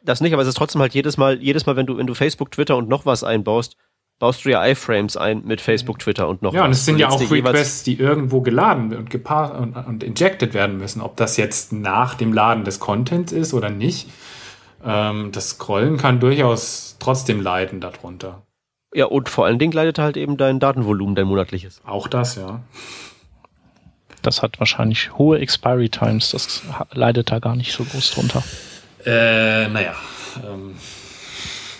das 0.02 0.20
nicht, 0.20 0.32
aber 0.32 0.42
es 0.42 0.48
ist 0.48 0.56
trotzdem 0.56 0.80
halt 0.80 0.92
jedes 0.92 1.18
Mal, 1.18 1.40
jedes 1.40 1.66
Mal, 1.66 1.76
wenn 1.76 1.86
du, 1.86 1.98
wenn 1.98 2.08
du 2.08 2.14
Facebook, 2.14 2.50
Twitter 2.50 2.76
und 2.76 2.88
noch 2.88 3.06
was 3.06 3.22
einbaust, 3.22 3.76
baust 4.18 4.44
du 4.44 4.50
ja 4.50 4.66
iFrames 4.66 5.16
ein 5.16 5.44
mit 5.44 5.60
Facebook, 5.60 6.00
Twitter 6.00 6.28
und 6.28 6.42
noch 6.42 6.52
ja, 6.52 6.58
was. 6.58 6.62
Ja, 6.62 6.64
und 6.64 6.70
es 6.72 6.84
sind 6.84 6.98
ja 6.98 7.10
auch 7.10 7.30
Requests, 7.30 7.84
die 7.84 7.94
irgendwo 7.94 8.40
geladen 8.40 8.92
und, 8.92 9.14
und, 9.14 9.76
und 9.76 10.02
injected 10.02 10.52
werden 10.52 10.78
müssen. 10.78 11.00
Ob 11.00 11.16
das 11.16 11.36
jetzt 11.36 11.72
nach 11.72 12.14
dem 12.14 12.32
Laden 12.32 12.64
des 12.64 12.80
Contents 12.80 13.30
ist 13.30 13.54
oder 13.54 13.70
nicht, 13.70 14.08
ähm, 14.84 15.30
das 15.30 15.50
Scrollen 15.50 15.96
kann 15.96 16.18
durchaus 16.18 16.96
trotzdem 16.98 17.40
leiden 17.40 17.80
darunter. 17.80 18.42
Ja, 18.92 19.04
und 19.04 19.28
vor 19.28 19.46
allen 19.46 19.60
Dingen 19.60 19.72
leidet 19.72 20.00
halt 20.00 20.16
eben 20.16 20.36
dein 20.36 20.58
Datenvolumen, 20.58 21.14
dein 21.14 21.28
monatliches. 21.28 21.80
Auch 21.86 22.08
das, 22.08 22.34
ja. 22.34 22.64
Das 24.22 24.42
hat 24.42 24.58
wahrscheinlich 24.58 25.16
hohe 25.16 25.38
Expiry 25.38 25.88
Times, 25.88 26.30
das 26.30 26.62
leidet 26.92 27.30
da 27.30 27.38
gar 27.38 27.56
nicht 27.56 27.72
so 27.72 27.84
groß 27.84 28.12
drunter. 28.12 28.42
Äh, 29.04 29.68
naja. 29.68 29.94
Ähm. 30.46 30.74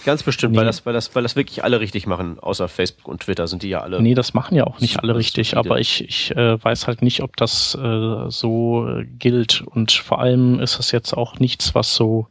Ganz 0.04 0.22
bestimmt, 0.22 0.52
nee. 0.52 0.58
weil, 0.58 0.64
das, 0.64 0.86
weil, 0.86 0.94
das, 0.94 1.14
weil 1.14 1.22
das 1.22 1.36
wirklich 1.36 1.62
alle 1.62 1.80
richtig 1.80 2.06
machen, 2.06 2.38
außer 2.40 2.68
Facebook 2.68 3.06
und 3.06 3.20
Twitter 3.20 3.46
sind 3.46 3.62
die 3.62 3.68
ja 3.68 3.82
alle. 3.82 4.00
Nee, 4.00 4.14
das 4.14 4.32
machen 4.32 4.56
ja 4.56 4.64
auch 4.64 4.80
nicht 4.80 4.98
alle 4.98 5.14
richtig, 5.14 5.58
aber 5.58 5.78
ich, 5.78 6.02
ich 6.02 6.34
äh, 6.34 6.62
weiß 6.62 6.86
halt 6.86 7.02
nicht, 7.02 7.22
ob 7.22 7.36
das 7.36 7.74
äh, 7.74 8.30
so 8.30 8.88
äh, 8.88 9.04
gilt. 9.04 9.60
Und 9.60 9.92
vor 9.92 10.20
allem 10.20 10.58
ist 10.58 10.78
das 10.78 10.90
jetzt 10.92 11.12
auch 11.12 11.38
nichts, 11.38 11.74
was 11.74 11.94
so 11.94 12.28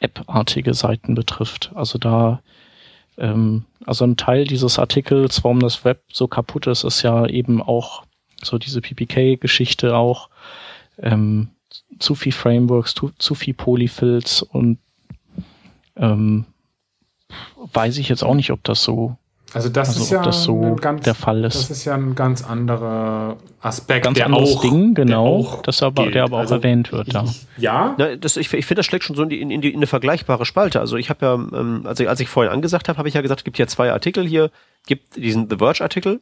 App-artige 0.00 0.74
Seiten 0.74 1.14
betrifft. 1.14 1.70
Also 1.74 1.98
da 1.98 2.40
ähm, 3.18 3.64
also 3.84 4.04
ein 4.04 4.16
Teil 4.16 4.44
dieses 4.44 4.78
Artikels, 4.78 5.42
warum 5.44 5.60
das 5.60 5.84
Web 5.84 6.02
so 6.12 6.28
kaputt 6.28 6.66
ist, 6.66 6.84
ist 6.84 7.02
ja 7.02 7.26
eben 7.26 7.62
auch 7.62 8.04
so 8.42 8.58
diese 8.58 8.80
PPK-Geschichte 8.80 9.96
auch, 9.96 10.28
ähm, 10.98 11.48
zu 11.98 12.14
viel 12.14 12.32
Frameworks, 12.32 12.94
zu, 12.94 13.10
zu 13.18 13.34
viel 13.34 13.54
Polyfills 13.54 14.42
und 14.42 14.78
ähm, 15.96 16.44
weiß 17.72 17.98
ich 17.98 18.08
jetzt 18.08 18.22
auch 18.22 18.34
nicht, 18.34 18.50
ob 18.50 18.62
das 18.64 18.82
so 18.82 19.16
also 19.54 19.68
das 19.68 19.88
also 19.88 20.02
ist 20.02 20.10
ja 20.10 20.22
das 20.22 20.42
so 20.42 20.76
ganz, 20.78 21.04
der 21.04 21.14
Fall 21.14 21.44
ist. 21.44 21.54
Das 21.54 21.70
ist 21.70 21.84
ja 21.84 21.94
ein 21.94 22.14
ganz 22.14 22.44
anderer 22.44 23.36
Aspekt, 23.60 24.04
ganz 24.04 24.16
der 24.16 24.26
anderes 24.26 24.56
auch, 24.56 24.60
Ding, 24.60 24.94
genau, 24.94 25.42
der 25.44 25.62
das 25.62 25.82
aber, 25.82 26.02
gilt. 26.02 26.14
der 26.14 26.24
aber 26.24 26.36
auch 26.36 26.40
also 26.40 26.56
erwähnt 26.56 26.92
wird. 26.92 27.12
Ja, 27.12 27.24
ja. 27.56 27.94
Na, 27.96 28.16
das, 28.16 28.36
ich, 28.36 28.52
ich 28.52 28.66
finde, 28.66 28.80
das 28.80 28.86
schlägt 28.86 29.04
schon 29.04 29.16
so 29.16 29.22
in, 29.22 29.28
die, 29.28 29.40
in, 29.40 29.60
die, 29.60 29.70
in 29.70 29.76
eine 29.76 29.86
vergleichbare 29.86 30.44
Spalte. 30.44 30.80
Also 30.80 30.96
ich 30.96 31.10
habe 31.10 31.24
ja, 31.24 31.34
ähm, 31.34 31.82
also 31.84 32.06
als 32.06 32.20
ich 32.20 32.28
vorhin 32.28 32.52
angesagt 32.52 32.88
habe, 32.88 32.98
habe 32.98 33.08
ich 33.08 33.14
ja 33.14 33.22
gesagt, 33.22 33.40
es 33.40 33.44
gibt 33.44 33.56
ja 33.56 33.66
zwei 33.66 33.92
Artikel 33.92 34.26
hier, 34.26 34.50
gibt 34.86 35.16
diesen 35.16 35.48
The 35.48 35.56
Verge 35.56 35.82
Artikel 35.82 36.20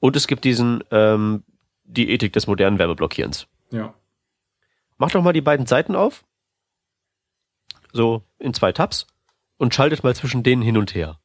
und 0.00 0.16
es 0.16 0.26
gibt 0.26 0.44
diesen 0.44 0.82
ähm, 0.90 1.44
die 1.84 2.10
Ethik 2.10 2.32
des 2.32 2.46
modernen 2.46 2.78
Werbeblockierens. 2.78 3.46
Ja. 3.70 3.94
Macht 4.98 5.14
doch 5.14 5.22
mal 5.22 5.32
die 5.32 5.40
beiden 5.40 5.66
Seiten 5.66 5.94
auf, 5.94 6.24
so 7.92 8.22
in 8.38 8.54
zwei 8.54 8.72
Tabs 8.72 9.06
und 9.56 9.74
schaltet 9.74 10.04
mal 10.04 10.14
zwischen 10.14 10.42
denen 10.42 10.62
hin 10.62 10.76
und 10.76 10.94
her. 10.94 11.18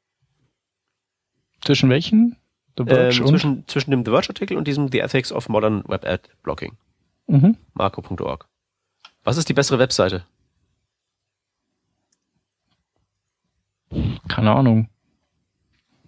Zwischen 1.62 1.90
welchen? 1.90 2.38
The 2.78 2.84
Verge 2.84 3.20
ähm, 3.20 3.28
zwischen, 3.28 3.68
zwischen 3.68 3.92
dem 3.92 4.04
The 4.04 4.12
Verge-Artikel 4.12 4.58
und 4.58 4.68
diesem 4.68 4.92
The 4.92 5.00
Ethics 5.00 5.32
of 5.32 5.50
Modern 5.50 5.84
Web 5.88 6.06
Ad 6.06 6.30
Blocking. 6.44 6.78
Mhm. 7.28 7.58
Marco.org. 7.74 8.48
Was 9.24 9.38
ist 9.38 9.50
die 9.50 9.54
bessere 9.54 9.80
Webseite? 9.80 10.26
Keine 14.28 14.52
Ahnung. 14.52 14.90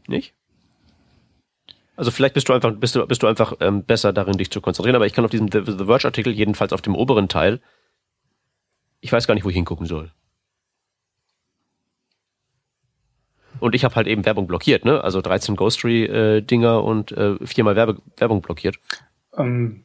Nicht? 0.08 0.37
Also 1.98 2.12
vielleicht 2.12 2.36
bist 2.36 2.48
du 2.48 2.54
einfach, 2.54 2.72
bist 2.76 2.96
du, 2.96 3.06
bist 3.08 3.24
du 3.24 3.28
einfach 3.28 3.54
ähm, 3.60 3.84
besser 3.84 4.14
darin, 4.14 4.38
dich 4.38 4.52
zu 4.52 4.62
konzentrieren, 4.62 4.96
aber 4.96 5.08
ich 5.08 5.14
kann 5.14 5.26
auf 5.26 5.32
diesem 5.32 5.52
The, 5.52 5.64
The 5.66 5.86
Verge-Artikel, 5.86 6.32
jedenfalls 6.32 6.72
auf 6.72 6.84
dem 6.84 6.96
oberen 6.96 7.28
Teil, 7.28 7.60
ich 9.02 9.12
weiß 9.12 9.26
gar 9.26 9.34
nicht, 9.34 9.44
wo 9.44 9.50
ich 9.50 9.56
hingucken 9.56 9.88
soll. 9.88 10.12
Und 13.60 13.74
ich 13.74 13.84
habe 13.84 13.96
halt 13.96 14.06
eben 14.06 14.26
Werbung 14.26 14.46
blockiert, 14.46 14.86
ne? 14.86 15.04
Also 15.04 15.22
13 15.22 15.56
Ghostery-Dinger 15.56 16.76
äh, 16.76 16.82
und 16.82 17.12
äh, 17.14 17.36
viermal 17.44 17.76
Werbe 17.76 17.98
Werbung 18.16 18.42
blockiert. 18.42 18.78
Um. 19.32 19.84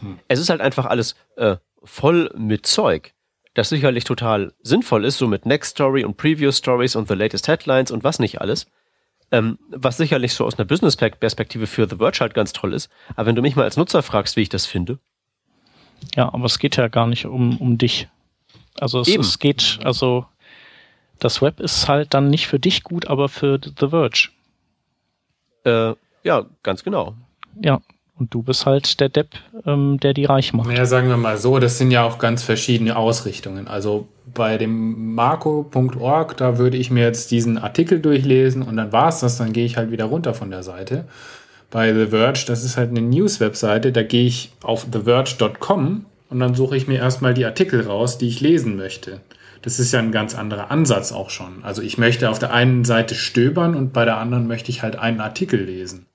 Hm. 0.00 0.18
Es 0.28 0.38
ist 0.38 0.48
halt 0.48 0.60
einfach 0.60 0.86
alles 0.86 1.16
äh, 1.36 1.56
voll 1.82 2.30
mit 2.36 2.66
Zeug, 2.66 3.14
das 3.54 3.68
sicherlich 3.68 4.04
total 4.04 4.52
sinnvoll 4.62 5.04
ist, 5.04 5.18
so 5.18 5.26
mit 5.26 5.44
Next 5.44 5.72
Story 5.72 6.04
und 6.04 6.16
Preview 6.16 6.52
Stories 6.52 6.94
und 6.94 7.08
The 7.08 7.14
Latest 7.14 7.48
Headlines 7.48 7.90
und 7.90 8.04
was 8.04 8.20
nicht 8.20 8.40
alles. 8.40 8.66
Ähm, 9.32 9.58
was 9.68 9.96
sicherlich 9.96 10.34
so 10.34 10.44
aus 10.44 10.58
einer 10.58 10.66
Business-Perspektive 10.66 11.68
für 11.68 11.88
The 11.88 11.96
Verge 11.96 12.18
halt 12.20 12.34
ganz 12.34 12.52
toll 12.52 12.74
ist. 12.74 12.90
Aber 13.14 13.26
wenn 13.26 13.36
du 13.36 13.42
mich 13.42 13.54
mal 13.54 13.62
als 13.62 13.76
Nutzer 13.76 14.02
fragst, 14.02 14.36
wie 14.36 14.42
ich 14.42 14.48
das 14.48 14.66
finde. 14.66 14.98
Ja, 16.16 16.32
aber 16.32 16.46
es 16.46 16.58
geht 16.58 16.76
ja 16.76 16.88
gar 16.88 17.06
nicht 17.06 17.26
um, 17.26 17.56
um 17.58 17.78
dich. 17.78 18.08
Also 18.78 19.00
es, 19.00 19.08
es 19.08 19.38
geht, 19.38 19.78
also 19.84 20.26
das 21.18 21.42
Web 21.42 21.60
ist 21.60 21.88
halt 21.88 22.14
dann 22.14 22.28
nicht 22.30 22.46
für 22.46 22.58
dich 22.58 22.82
gut, 22.82 23.06
aber 23.06 23.28
für 23.28 23.60
The 23.62 23.88
Verge. 23.88 24.30
Äh, 25.64 25.94
ja, 26.24 26.46
ganz 26.62 26.82
genau. 26.82 27.14
Ja, 27.60 27.80
und 28.18 28.34
du 28.34 28.42
bist 28.42 28.66
halt 28.66 29.00
der 29.00 29.08
Depp, 29.08 29.28
ähm, 29.64 29.98
der 30.00 30.14
die 30.14 30.24
reich 30.24 30.52
macht. 30.52 30.68
Naja, 30.68 30.86
sagen 30.86 31.08
wir 31.08 31.16
mal 31.16 31.38
so, 31.38 31.58
das 31.58 31.78
sind 31.78 31.90
ja 31.90 32.04
auch 32.04 32.18
ganz 32.18 32.42
verschiedene 32.42 32.96
Ausrichtungen. 32.96 33.68
Also 33.68 34.08
bei 34.34 34.58
dem 34.58 35.14
Marco.org, 35.14 36.36
da 36.36 36.58
würde 36.58 36.76
ich 36.76 36.90
mir 36.90 37.04
jetzt 37.04 37.30
diesen 37.30 37.58
Artikel 37.58 38.00
durchlesen 38.00 38.62
und 38.62 38.76
dann 38.76 38.92
war's 38.92 39.20
das, 39.20 39.38
dann 39.38 39.52
gehe 39.52 39.64
ich 39.64 39.76
halt 39.76 39.90
wieder 39.90 40.06
runter 40.06 40.34
von 40.34 40.50
der 40.50 40.62
Seite. 40.62 41.04
Bei 41.70 41.94
The 41.94 42.08
Verge, 42.08 42.44
das 42.46 42.64
ist 42.64 42.76
halt 42.76 42.90
eine 42.90 43.02
News-Webseite, 43.02 43.92
da 43.92 44.02
gehe 44.02 44.26
ich 44.26 44.52
auf 44.62 44.90
theverge.com 44.90 46.04
und 46.28 46.40
dann 46.40 46.54
suche 46.54 46.76
ich 46.76 46.88
mir 46.88 46.98
erstmal 46.98 47.34
die 47.34 47.44
Artikel 47.44 47.82
raus, 47.82 48.18
die 48.18 48.28
ich 48.28 48.40
lesen 48.40 48.76
möchte 48.76 49.20
das 49.62 49.78
ist 49.78 49.92
ja 49.92 49.98
ein 49.98 50.12
ganz 50.12 50.34
anderer 50.34 50.70
Ansatz 50.70 51.12
auch 51.12 51.30
schon. 51.30 51.62
Also 51.64 51.82
ich 51.82 51.98
möchte 51.98 52.30
auf 52.30 52.38
der 52.38 52.52
einen 52.52 52.84
Seite 52.84 53.14
stöbern 53.14 53.74
und 53.74 53.92
bei 53.92 54.04
der 54.04 54.16
anderen 54.16 54.46
möchte 54.46 54.70
ich 54.70 54.82
halt 54.82 54.96
einen 54.96 55.20
Artikel 55.20 55.62
lesen. 55.62 56.06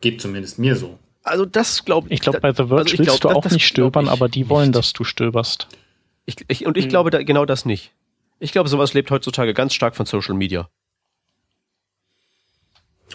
Geht 0.00 0.20
zumindest 0.20 0.58
mir 0.58 0.76
so. 0.76 0.98
Also 1.22 1.44
das 1.44 1.84
glaube 1.84 2.08
ich. 2.08 2.14
Ich 2.14 2.20
glaube, 2.20 2.40
bei 2.40 2.50
The 2.52 2.66
Verge 2.66 2.74
also 2.76 2.98
willst 2.98 3.20
glaub, 3.20 3.32
du 3.32 3.38
auch 3.38 3.50
nicht 3.50 3.66
stöbern, 3.66 4.08
aber 4.08 4.28
die 4.28 4.48
wollen, 4.48 4.68
nicht. 4.68 4.76
dass 4.76 4.92
du 4.92 5.04
stöberst. 5.04 5.68
Ich, 6.26 6.36
ich, 6.48 6.66
und 6.66 6.76
ich 6.76 6.84
hm. 6.84 6.90
glaube 6.90 7.10
da, 7.10 7.22
genau 7.22 7.46
das 7.46 7.64
nicht. 7.64 7.92
Ich 8.38 8.52
glaube, 8.52 8.68
sowas 8.68 8.92
lebt 8.92 9.10
heutzutage 9.10 9.54
ganz 9.54 9.72
stark 9.72 9.96
von 9.96 10.04
Social 10.04 10.34
Media. 10.34 10.68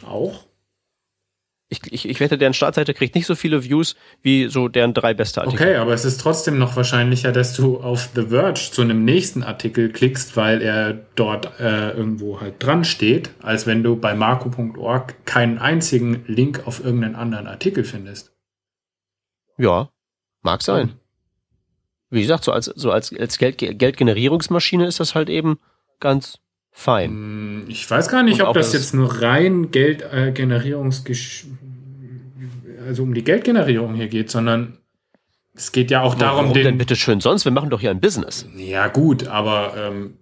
Auch? 0.03 0.45
Ich, 1.69 1.79
ich, 1.89 2.09
ich 2.09 2.19
wette, 2.19 2.37
deren 2.37 2.53
Startseite 2.53 2.93
kriegt 2.93 3.15
nicht 3.15 3.25
so 3.25 3.33
viele 3.33 3.63
Views 3.63 3.95
wie 4.21 4.49
so 4.49 4.67
deren 4.67 4.93
drei 4.93 5.13
beste 5.13 5.41
Artikel. 5.41 5.67
Okay, 5.67 5.75
aber 5.77 5.93
es 5.93 6.03
ist 6.03 6.19
trotzdem 6.19 6.57
noch 6.57 6.75
wahrscheinlicher, 6.75 7.31
dass 7.31 7.53
du 7.53 7.79
auf 7.79 8.09
The 8.13 8.27
Verge 8.27 8.59
zu 8.71 8.81
einem 8.81 9.05
nächsten 9.05 9.41
Artikel 9.41 9.89
klickst, 9.89 10.35
weil 10.35 10.61
er 10.61 10.93
dort 11.15 11.61
äh, 11.61 11.91
irgendwo 11.91 12.41
halt 12.41 12.55
dran 12.59 12.83
steht, 12.83 13.29
als 13.41 13.67
wenn 13.67 13.83
du 13.83 13.95
bei 13.95 14.15
marco.org 14.15 15.25
keinen 15.25 15.59
einzigen 15.59 16.25
Link 16.27 16.67
auf 16.67 16.83
irgendeinen 16.83 17.15
anderen 17.15 17.47
Artikel 17.47 17.85
findest. 17.85 18.33
Ja, 19.57 19.89
mag 20.41 20.61
sein. 20.63 20.99
Wie 22.11 22.21
gesagt, 22.21 22.43
so 22.43 22.51
als, 22.51 22.65
so 22.65 22.91
als, 22.91 23.17
als 23.17 23.37
Geld, 23.37 23.57
Geldgenerierungsmaschine 23.57 24.85
ist 24.85 24.99
das 24.99 25.15
halt 25.15 25.29
eben 25.29 25.59
ganz 25.99 26.39
fein. 26.71 27.09
Hm, 27.09 27.65
ich 27.69 27.89
weiß 27.89 28.09
gar 28.09 28.21
nicht, 28.21 28.41
Und 28.41 28.47
ob 28.47 28.53
das 28.55 28.73
jetzt 28.73 28.93
nur 28.93 29.21
rein 29.21 29.71
Geldgenerierungs, 29.71 31.03
äh, 31.07 31.15
also 32.87 33.03
um 33.03 33.13
die 33.13 33.23
Geldgenerierung 33.23 33.95
hier 33.95 34.07
geht, 34.07 34.29
sondern 34.29 34.77
es 35.53 35.71
geht 35.71 35.89
ja 35.89 36.01
auch 36.01 36.15
darum, 36.15 36.45
Warum 36.45 36.53
den. 36.53 36.63
denn 36.63 36.77
bitte 36.77 36.95
schön 36.95 37.21
sonst? 37.21 37.45
Wir 37.45 37.51
machen 37.51 37.69
doch 37.69 37.79
hier 37.79 37.91
ein 37.91 37.99
Business. 38.01 38.45
Ja, 38.55 38.87
gut, 38.87 39.27
aber 39.27 39.73
ähm, 39.77 40.17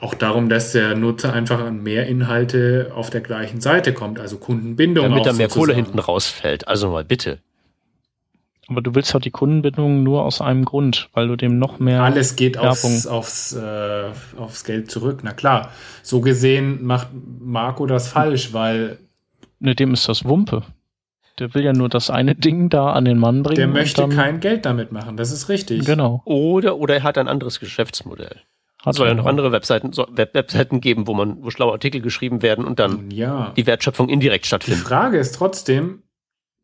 auch 0.00 0.14
darum, 0.14 0.48
dass 0.48 0.72
der 0.72 0.94
Nutzer 0.96 1.32
einfach 1.32 1.60
an 1.60 1.82
mehr 1.82 2.06
Inhalte 2.06 2.90
auf 2.94 3.08
der 3.08 3.20
gleichen 3.20 3.60
Seite 3.60 3.92
kommt, 3.94 4.18
also 4.18 4.36
Kundenbindung. 4.36 5.04
Damit 5.08 5.26
da 5.26 5.32
mehr 5.32 5.48
Kohle 5.48 5.74
hinten 5.74 5.98
rausfällt. 5.98 6.68
Also 6.68 6.90
mal 6.90 7.04
bitte. 7.04 7.38
Aber 8.72 8.80
du 8.80 8.94
willst 8.94 9.12
halt 9.12 9.24
die 9.24 9.30
Kundenbindung 9.30 10.02
nur 10.02 10.24
aus 10.24 10.40
einem 10.40 10.64
Grund, 10.64 11.10
weil 11.12 11.28
du 11.28 11.36
dem 11.36 11.58
noch 11.58 11.78
mehr. 11.78 12.02
Alles 12.02 12.36
geht 12.36 12.56
aufs, 12.56 13.06
aufs, 13.06 13.52
äh, 13.52 14.04
aufs 14.38 14.64
Geld 14.64 14.90
zurück. 14.90 15.20
Na 15.22 15.32
klar. 15.32 15.70
So 16.02 16.20
gesehen 16.22 16.84
macht 16.84 17.08
Marco 17.40 17.84
das 17.86 18.08
falsch, 18.08 18.52
weil. 18.52 18.98
Ne, 19.60 19.74
dem 19.74 19.92
ist 19.92 20.08
das 20.08 20.24
Wumpe. 20.24 20.62
Der 21.38 21.54
will 21.54 21.64
ja 21.64 21.72
nur 21.72 21.88
das 21.88 22.10
eine 22.10 22.34
Ding 22.34 22.70
da 22.70 22.92
an 22.92 23.04
den 23.04 23.18
Mann 23.18 23.42
bringen. 23.42 23.56
Der 23.56 23.66
möchte 23.66 24.08
kein 24.08 24.40
Geld 24.40 24.64
damit 24.66 24.92
machen, 24.92 25.16
das 25.16 25.32
ist 25.32 25.48
richtig. 25.48 25.84
Genau. 25.84 26.22
Oder, 26.24 26.76
oder 26.78 26.96
er 26.96 27.02
hat 27.02 27.18
ein 27.18 27.28
anderes 27.28 27.60
Geschäftsmodell. 27.60 28.40
Hat 28.84 28.96
soll 28.96 29.08
ja 29.08 29.14
noch 29.14 29.26
andere 29.26 29.52
Webseiten, 29.52 29.92
so 29.92 30.06
Web 30.10 30.34
Webseiten 30.34 30.80
geben, 30.80 31.06
wo 31.06 31.14
man, 31.14 31.42
wo 31.42 31.50
schlaue 31.50 31.72
Artikel 31.72 32.00
geschrieben 32.00 32.42
werden 32.42 32.64
und 32.64 32.80
dann 32.80 33.10
ja. 33.12 33.52
die 33.56 33.66
Wertschöpfung 33.66 34.08
indirekt 34.08 34.44
stattfindet. 34.46 34.82
Die 34.82 34.88
Frage 34.88 35.18
ist 35.18 35.36
trotzdem, 35.36 36.02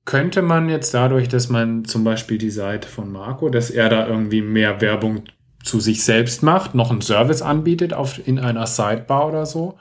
könnte 0.08 0.40
man 0.40 0.70
jetzt 0.70 0.94
dadurch, 0.94 1.28
dass 1.28 1.50
man 1.50 1.84
zum 1.84 2.02
Beispiel 2.02 2.38
die 2.38 2.48
Seite 2.48 2.88
von 2.88 3.12
Marco, 3.12 3.50
dass 3.50 3.68
er 3.68 3.90
da 3.90 4.06
irgendwie 4.06 4.40
mehr 4.40 4.80
Werbung 4.80 5.24
zu 5.62 5.80
sich 5.80 6.02
selbst 6.02 6.42
macht, 6.42 6.74
noch 6.74 6.90
einen 6.90 7.02
Service 7.02 7.42
anbietet 7.42 7.92
auf, 7.92 8.26
in 8.26 8.38
einer 8.38 8.66
Sidebar 8.66 9.28
oder 9.28 9.44
so, 9.44 9.78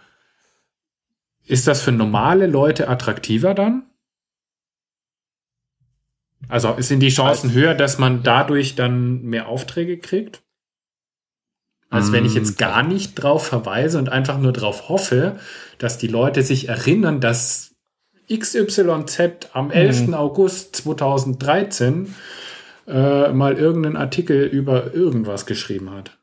ist 1.46 1.66
das 1.66 1.82
für 1.82 1.94
normale 1.94 2.46
Leute 2.46 2.90
attraktiver 2.90 3.54
dann? 3.54 3.86
Also 6.50 6.76
sind 6.80 7.00
die 7.00 7.08
Chancen 7.08 7.54
höher, 7.54 7.74
dass 7.74 7.98
man 7.98 8.22
dadurch 8.22 8.76
dann 8.76 9.22
mehr 9.22 9.48
Aufträge 9.48 9.98
kriegt? 9.98 10.44
Als 11.90 12.12
wenn 12.12 12.26
ich 12.26 12.34
jetzt 12.34 12.60
mm. 12.60 12.62
gar 12.62 12.84
nicht 12.84 13.16
drauf 13.16 13.48
verweise 13.48 13.98
und 13.98 14.10
einfach 14.10 14.40
nur 14.40 14.52
darauf 14.52 14.90
hoffe, 14.90 15.40
dass 15.78 15.98
die 15.98 16.08
Leute 16.08 16.42
sich 16.42 16.68
erinnern, 16.68 17.22
dass 17.22 17.67
XYZ 18.30 19.50
am 19.54 19.72
11. 19.72 20.08
Mhm. 20.08 20.14
August 20.14 20.76
2013 20.78 22.14
äh, 22.88 23.32
mal 23.32 23.58
irgendeinen 23.58 23.98
Artikel 23.98 24.44
über 24.44 24.94
irgendwas 24.94 25.46
geschrieben 25.46 25.92
hat. 25.92 26.18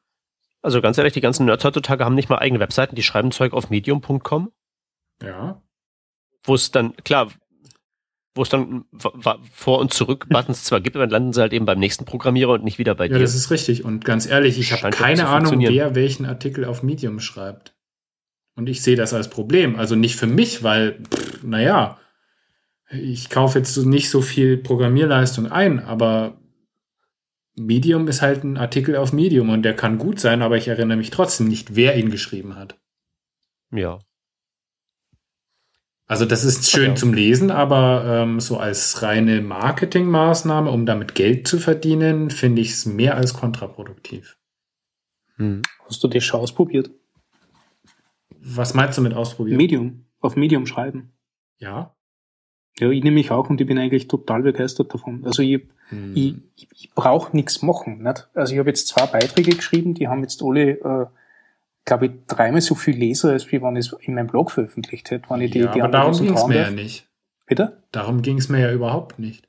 Also 0.63 0.81
ganz 0.81 0.97
ehrlich, 0.97 1.13
die 1.13 1.21
ganzen 1.21 1.47
Nerds 1.47 1.65
heutzutage 1.65 2.05
haben 2.05 2.15
nicht 2.15 2.31
mal 2.31 2.39
eigene 2.39 2.61
Webseiten, 2.61 2.95
die 2.95 3.03
schreiben 3.03 3.31
Zeug 3.33 3.53
auf 3.53 3.69
medium.com. 3.69 4.51
Ja. 5.23 5.63
Wo 6.43 6.55
es 6.55 6.71
dann, 6.71 6.97
klar, 7.05 7.31
wo 8.35 8.43
es 8.43 8.49
dann 8.49 8.87
vor 9.53 9.79
und 9.79 9.93
zurück 9.93 10.27
Buttons 10.29 10.65
zwar 10.65 10.81
gibt, 10.81 10.97
aber 10.97 11.05
dann 11.05 11.11
landen 11.11 11.33
sie 11.35 11.41
halt 11.41 11.53
eben 11.53 11.67
beim 11.67 11.79
nächsten 11.79 12.05
Programmierer 12.05 12.53
und 12.53 12.65
nicht 12.65 12.79
wieder 12.79 12.95
bei 12.95 13.09
dir. 13.09 13.15
Ja, 13.15 13.21
das 13.21 13.35
ist 13.35 13.51
richtig. 13.51 13.85
Und 13.85 14.05
ganz 14.05 14.27
ehrlich, 14.27 14.59
ich 14.59 14.73
habe 14.73 14.91
keine 14.91 15.29
Ahnung, 15.29 15.61
wer 15.61 15.95
welchen 15.95 16.27
Artikel 16.27 16.65
auf 16.65 16.83
Medium 16.83 17.21
schreibt. 17.21 17.74
Und 18.57 18.69
ich 18.69 18.83
sehe 18.83 18.97
das 18.97 19.13
als 19.13 19.29
Problem. 19.29 19.77
Also 19.77 19.97
nicht 19.97 20.17
für 20.17 20.27
mich, 20.27 20.63
weil, 20.63 21.01
pff, 21.03 21.43
naja, 21.43 21.99
ich 22.91 23.31
kaufe 23.31 23.59
jetzt 23.59 23.77
nicht 23.77 24.11
so 24.11 24.21
viel 24.21 24.57
Programmierleistung 24.57 25.51
ein, 25.51 25.81
aber 25.81 26.39
Medium 27.57 28.09
ist 28.09 28.23
halt 28.23 28.45
ein 28.45 28.57
Artikel 28.57 28.97
auf 28.97 29.13
Medium 29.13 29.51
und 29.51 29.63
der 29.63 29.75
kann 29.75 29.99
gut 29.99 30.21
sein, 30.21 30.43
aber 30.43 30.57
ich 30.57 30.69
erinnere 30.69 30.99
mich 30.99 31.11
trotzdem 31.11 31.49
nicht, 31.49 31.77
wer 31.77 31.97
ihn 31.97 32.11
geschrieben 32.11 32.57
hat. 32.57 32.79
Ja. 33.73 33.99
Also 36.07 36.27
das 36.27 36.45
ist 36.45 36.71
schön 36.71 36.91
okay. 36.91 37.01
zum 37.01 37.15
Lesen, 37.15 37.51
aber 37.51 38.05
ähm, 38.07 38.39
so 38.39 38.59
als 38.59 39.03
reine 39.03 39.41
Marketingmaßnahme, 39.41 40.71
um 40.71 40.85
damit 40.85 41.15
Geld 41.15 41.49
zu 41.49 41.59
verdienen, 41.59 42.31
finde 42.31 42.61
ich 42.61 42.71
es 42.71 42.87
mehr 42.87 43.17
als 43.17 43.33
kontraproduktiv. 43.33 44.37
Hm. 45.37 45.63
Hast 45.87 46.05
du 46.05 46.09
das 46.09 46.23
schon 46.23 46.41
ausprobiert? 46.41 46.91
Was 48.45 48.75
meinst 48.75 48.99
du 48.99 49.03
mit 49.03 49.15
ausprobieren? 49.15 49.57
Medium. 49.57 50.05
Auf 50.21 50.37
Medium 50.37 50.67
schreiben. 50.67 51.13
Ja. 51.59 51.95
Ja, 52.79 52.91
ich 52.91 53.05
nehme 53.05 53.15
mich 53.15 53.31
auch 53.31 53.49
und 53.51 53.61
ich 53.61 53.67
bin 53.67 53.79
eigentlich 53.79 54.09
total 54.09 54.43
begeistert 54.43 54.93
davon. 54.93 55.25
Also 55.25 55.43
ich, 55.43 55.63
hm. 55.89 56.13
ich, 56.15 56.35
ich, 56.57 56.69
ich 56.73 56.91
brauche 56.95 57.35
nichts 57.37 57.63
machen. 57.63 58.03
Nicht? 58.03 58.29
Also 58.35 58.53
ich 58.53 58.59
habe 58.59 58.71
jetzt 58.71 58.89
zwei 58.89 59.07
Beiträge 59.07 59.55
geschrieben, 59.55 59.95
die 59.95 60.09
haben 60.09 60.23
jetzt 60.23 60.43
alle, 60.43 60.71
äh, 60.71 61.07
glaube 61.85 62.07
ich, 62.07 62.13
dreimal 62.27 62.61
so 62.61 62.75
viel 62.75 62.97
Leser, 62.97 63.31
als 63.31 63.51
wie 63.53 63.63
wenn 63.63 63.77
ich 63.77 63.93
es 63.93 63.97
in 64.01 64.15
meinem 64.15 64.27
Blog 64.27 64.51
veröffentlicht 64.51 65.11
hätte. 65.11 65.31
Wenn 65.31 65.41
ich 65.41 65.53
die, 65.53 65.61
ja, 65.61 65.73
die 65.73 65.83
aber 65.83 65.93
darum 65.93 66.19
ging 66.19 66.35
es 66.35 66.47
mir 66.47 66.57
ja 66.57 66.71
nicht. 66.71 67.09
Bitte? 67.47 67.83
Darum 67.93 68.23
ging 68.23 68.39
es 68.39 68.49
mir 68.49 68.61
ja 68.61 68.73
überhaupt 68.73 69.19
nicht. 69.19 69.49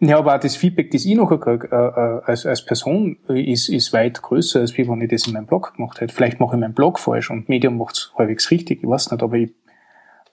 Ja, 0.00 0.18
aber 0.18 0.34
auch 0.34 0.40
das 0.40 0.56
Feedback, 0.56 0.90
das 0.90 1.04
ich 1.04 1.14
noch 1.14 1.28
kriege, 1.40 1.68
äh, 1.70 1.76
äh, 1.76 2.20
als, 2.24 2.46
als 2.46 2.64
Person, 2.64 3.18
äh, 3.28 3.40
ist, 3.40 3.68
ist 3.68 3.92
weit 3.92 4.22
größer, 4.22 4.60
als 4.60 4.76
wie 4.76 4.88
wenn 4.88 5.00
ich 5.00 5.10
das 5.10 5.26
in 5.26 5.34
meinem 5.34 5.46
Blog 5.46 5.74
gemacht 5.76 6.00
hätte. 6.00 6.14
Vielleicht 6.14 6.40
mache 6.40 6.56
ich 6.56 6.60
meinen 6.60 6.74
Blog 6.74 6.98
falsch 6.98 7.30
und 7.30 7.48
Medium 7.48 7.78
macht 7.78 7.96
es 7.96 8.12
halbwegs 8.18 8.50
richtig, 8.50 8.82
ich 8.82 8.88
weiß 8.88 9.12
nicht, 9.12 9.22
aber 9.22 9.36
ich, 9.36 9.52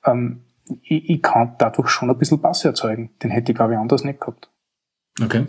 ähm, 0.05 0.43
ich, 0.81 1.09
ich 1.09 1.21
kann 1.21 1.55
dadurch 1.57 1.89
schon 1.89 2.09
ein 2.09 2.17
bisschen 2.17 2.41
Bass 2.41 2.65
erzeugen. 2.65 3.11
Den 3.21 3.29
hätte 3.29 3.51
ich, 3.51 3.55
glaube 3.55 3.73
ich, 3.73 3.79
anders 3.79 4.03
nicht 4.03 4.19
gehabt. 4.19 4.49
Okay. 5.23 5.47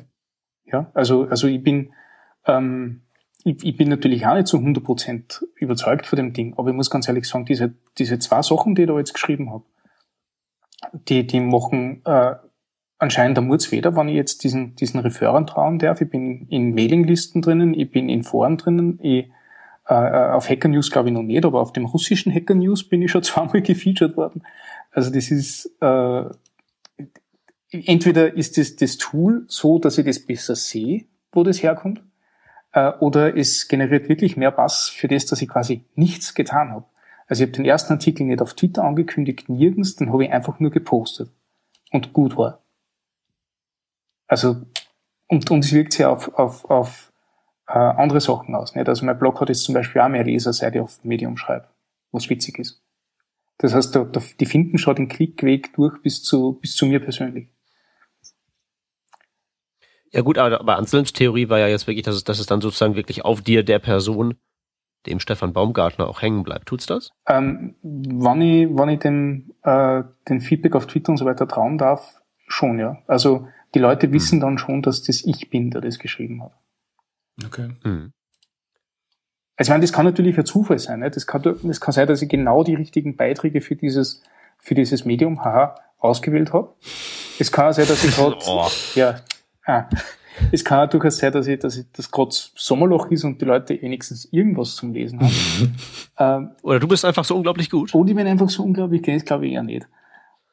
Ja, 0.65 0.91
also, 0.95 1.25
also 1.25 1.49
ich 1.49 1.63
bin, 1.63 1.93
ähm, 2.47 3.03
ich, 3.45 3.65
ich 3.65 3.77
bin 3.77 3.89
natürlich 3.89 4.27
auch 4.27 4.35
nicht 4.35 4.47
zu 4.47 4.59
100% 4.59 5.43
überzeugt 5.57 6.07
von 6.07 6.17
dem 6.17 6.33
Ding, 6.33 6.55
aber 6.57 6.71
ich 6.71 6.77
muss 6.77 6.91
ganz 6.91 7.09
ehrlich 7.09 7.27
sagen, 7.27 7.45
diese, 7.45 7.75
diese 7.99 8.19
zwei 8.19 8.43
Sachen, 8.43 8.75
die 8.75 8.83
ich 8.83 8.89
da 8.89 8.99
jetzt 8.99 9.15
geschrieben 9.15 9.51
habe, 9.51 9.65
die, 11.09 11.27
die 11.27 11.41
machen 11.41 12.03
äh, 12.05 12.35
anscheinend 13.03 13.37
der 13.37 13.43
Murz 13.43 13.73
weder, 13.73 13.97
wenn 13.97 14.09
ich 14.09 14.15
jetzt 14.15 14.45
diesen, 14.45 14.77
diesen 14.77 15.01
Referern 15.01 15.47
trauen 15.47 15.81
darf. 15.81 16.01
Ich 16.01 16.09
bin 16.09 16.47
in 16.49 16.73
Mailinglisten 16.73 17.43
drinnen, 17.43 17.75
ich 17.75 17.91
bin 17.91 18.09
in 18.09 18.23
Foren 18.23 18.57
drinnen, 18.57 19.01
ich, 19.03 19.29
äh, 19.89 19.95
auf 19.95 20.49
Hacker 20.49 20.69
News 20.69 20.91
glaube 20.91 21.09
ich 21.09 21.15
noch 21.15 21.25
nicht, 21.25 21.45
aber 21.45 21.61
auf 21.61 21.73
dem 21.73 21.85
russischen 21.85 22.33
Hacker 22.33 22.55
News 22.55 22.89
bin 22.89 23.03
ich 23.03 23.11
schon 23.11 23.23
zweimal 23.25 23.61
gefeatured 23.61 24.17
worden. 24.17 24.45
Also 24.93 25.11
das 25.11 25.33
ist, 25.33 25.69
äh, 25.81 26.25
entweder 27.71 28.35
ist 28.37 28.57
das, 28.57 28.77
das 28.77 28.99
Tool 28.99 29.45
so, 29.49 29.81
dass 29.81 29.99
ich 29.99 30.07
das 30.07 30.25
besser 30.25 30.55
sehe, 30.55 31.05
wo 31.33 31.43
das 31.43 31.61
herkommt, 31.61 32.03
äh, 32.73 32.93
oder 33.01 33.37
es 33.37 33.67
generiert 33.67 34.09
wirklich 34.09 34.37
mehr 34.37 34.53
Bass 34.53 34.89
für 34.89 35.09
das, 35.09 35.27
dass 35.27 35.43
ich 35.43 35.49
quasi 35.49 35.85
nichts 35.97 36.35
getan 36.35 36.71
habe. 36.71 36.85
Also 37.27 37.43
ich 37.43 37.49
habe 37.49 37.57
den 37.57 37.65
ersten 37.65 37.95
Artikel 37.95 38.27
nicht 38.27 38.43
auf 38.43 38.55
Twitter 38.55 38.85
angekündigt, 38.85 39.49
nirgends, 39.49 39.97
den 39.97 40.13
habe 40.13 40.25
ich 40.25 40.31
einfach 40.31 40.61
nur 40.61 40.71
gepostet 40.71 41.31
und 41.91 42.13
gut 42.13 42.37
war. 42.37 42.62
Also 44.33 44.63
und, 45.29 45.51
und 45.51 45.63
es 45.63 45.75
wirkt 45.75 45.93
sich 45.93 46.07
auf, 46.07 46.33
auf, 46.39 46.65
auf 46.65 47.13
äh, 47.69 47.75
andere 47.75 48.19
Sachen 48.19 48.55
aus. 48.55 48.75
Nicht? 48.75 48.89
Also 48.89 49.05
mein 49.05 49.19
Blog 49.19 49.39
hat 49.43 49.51
jetzt 49.51 49.65
zum 49.65 49.75
Beispiel 49.75 50.01
auch 50.01 50.09
mehr 50.09 50.25
Leser, 50.25 50.55
seit 50.55 50.75
ich 50.75 50.81
auf 50.81 51.05
Medium 51.05 51.37
schreibe, 51.37 51.69
was 52.13 52.31
witzig 52.31 52.59
ist. 52.59 52.83
Das 53.59 53.75
heißt, 53.75 53.95
da, 53.95 54.05
da, 54.05 54.23
die 54.41 54.47
finden 54.47 54.79
schon 54.79 54.97
den 54.97 55.09
Klickweg 55.09 55.75
durch 55.75 56.01
bis 56.01 56.23
zu, 56.23 56.55
bis 56.55 56.75
zu 56.77 56.87
mir 56.87 56.99
persönlich. 57.01 57.51
Ja 60.13 60.23
gut, 60.23 60.39
aber, 60.39 60.61
aber 60.61 60.79
Anselms 60.79 61.13
Theorie 61.13 61.51
war 61.51 61.59
ja 61.59 61.69
jetzt 61.69 61.87
wirklich, 61.87 62.07
dass 62.07 62.15
es, 62.15 62.25
dass 62.25 62.39
es 62.39 62.47
dann 62.47 62.63
sozusagen 62.63 62.97
wirklich 62.97 63.27
auf 63.27 63.43
dir, 63.43 63.63
der 63.63 63.81
Person, 63.81 64.37
dem 65.05 65.21
Stefan 65.21 65.53
Baumgartner 65.53 66.09
auch 66.09 66.23
hängen 66.23 66.43
bleibt. 66.43 66.69
Tut's 66.69 66.87
das? 66.87 67.11
Ähm, 67.29 67.75
wann 67.83 68.41
ich, 68.41 68.67
wann 68.71 68.89
ich 68.89 69.01
dem, 69.01 69.53
äh, 69.63 70.05
den 70.27 70.41
Feedback 70.41 70.75
auf 70.75 70.87
Twitter 70.87 71.11
und 71.11 71.19
so 71.19 71.27
weiter 71.27 71.47
trauen 71.47 71.77
darf, 71.77 72.23
schon, 72.47 72.79
ja. 72.79 72.97
Also 73.07 73.47
die 73.75 73.79
Leute 73.79 74.13
wissen 74.13 74.37
hm. 74.37 74.41
dann 74.41 74.59
schon, 74.59 74.83
dass 74.83 75.03
das 75.03 75.25
ich 75.25 75.51
bin, 75.51 75.71
der 75.71 75.81
das 75.81 75.99
geschrieben 75.99 76.43
hat. 76.43 76.53
Okay. 77.45 77.71
Hm. 77.83 78.13
Also 79.57 79.69
ich 79.69 79.75
meine, 79.75 79.83
das 79.83 79.93
kann 79.93 80.07
natürlich 80.07 80.39
ein 80.39 80.47
Zufall 80.47 80.79
sein. 80.79 81.01
Ne? 81.01 81.11
Das, 81.11 81.27
kann, 81.27 81.43
das 81.43 81.81
kann 81.81 81.93
sein, 81.93 82.09
dass 82.09 82.23
ich 82.23 82.29
genau 82.29 82.65
die 82.65 82.75
richtigen 82.75 83.17
Beiträge 83.17 83.61
für 83.61 83.77
dieses, 83.77 84.23
für 84.59 84.75
dieses 84.75 85.05
Medium 85.05 85.45
haha, 85.45 85.77
ausgewählt 85.99 86.53
habe. 86.53 86.75
Es 87.39 87.53
kann 87.53 87.71
auch 87.71 87.73
sein, 87.73 87.87
dass 87.87 88.03
ich 88.05 88.11
gerade, 88.17 88.37
oh. 88.47 88.69
ja, 88.95 89.21
ah, 89.65 89.89
es 90.51 90.65
kann 90.65 90.87
auch 90.87 90.91
durchaus 90.91 91.19
sein, 91.19 91.33
dass 91.33 91.47
ich, 91.47 91.59
dass 91.59 91.77
ich 91.77 91.87
das 91.93 92.11
gerade 92.11 92.31
Sommerloch 92.33 93.11
ist 93.11 93.25
und 93.25 93.41
die 93.41 93.45
Leute 93.45 93.81
wenigstens 93.81 94.25
irgendwas 94.33 94.75
zum 94.75 94.93
Lesen 94.93 95.21
haben. 95.21 95.77
ähm, 96.19 96.51
Oder 96.63 96.81
du 96.81 96.89
bist 96.89 97.05
einfach 97.05 97.25
so 97.25 97.37
unglaublich 97.37 97.71
gut. 97.71 97.95
Und 97.95 98.09
ich 98.09 98.17
bin 98.17 98.27
einfach 98.27 98.49
so 98.49 98.63
unglaublich 98.65 99.03
das 99.03 99.25
glaube 99.25 99.47
ich 99.47 99.53
eher 99.53 99.63
nicht. 99.63 99.87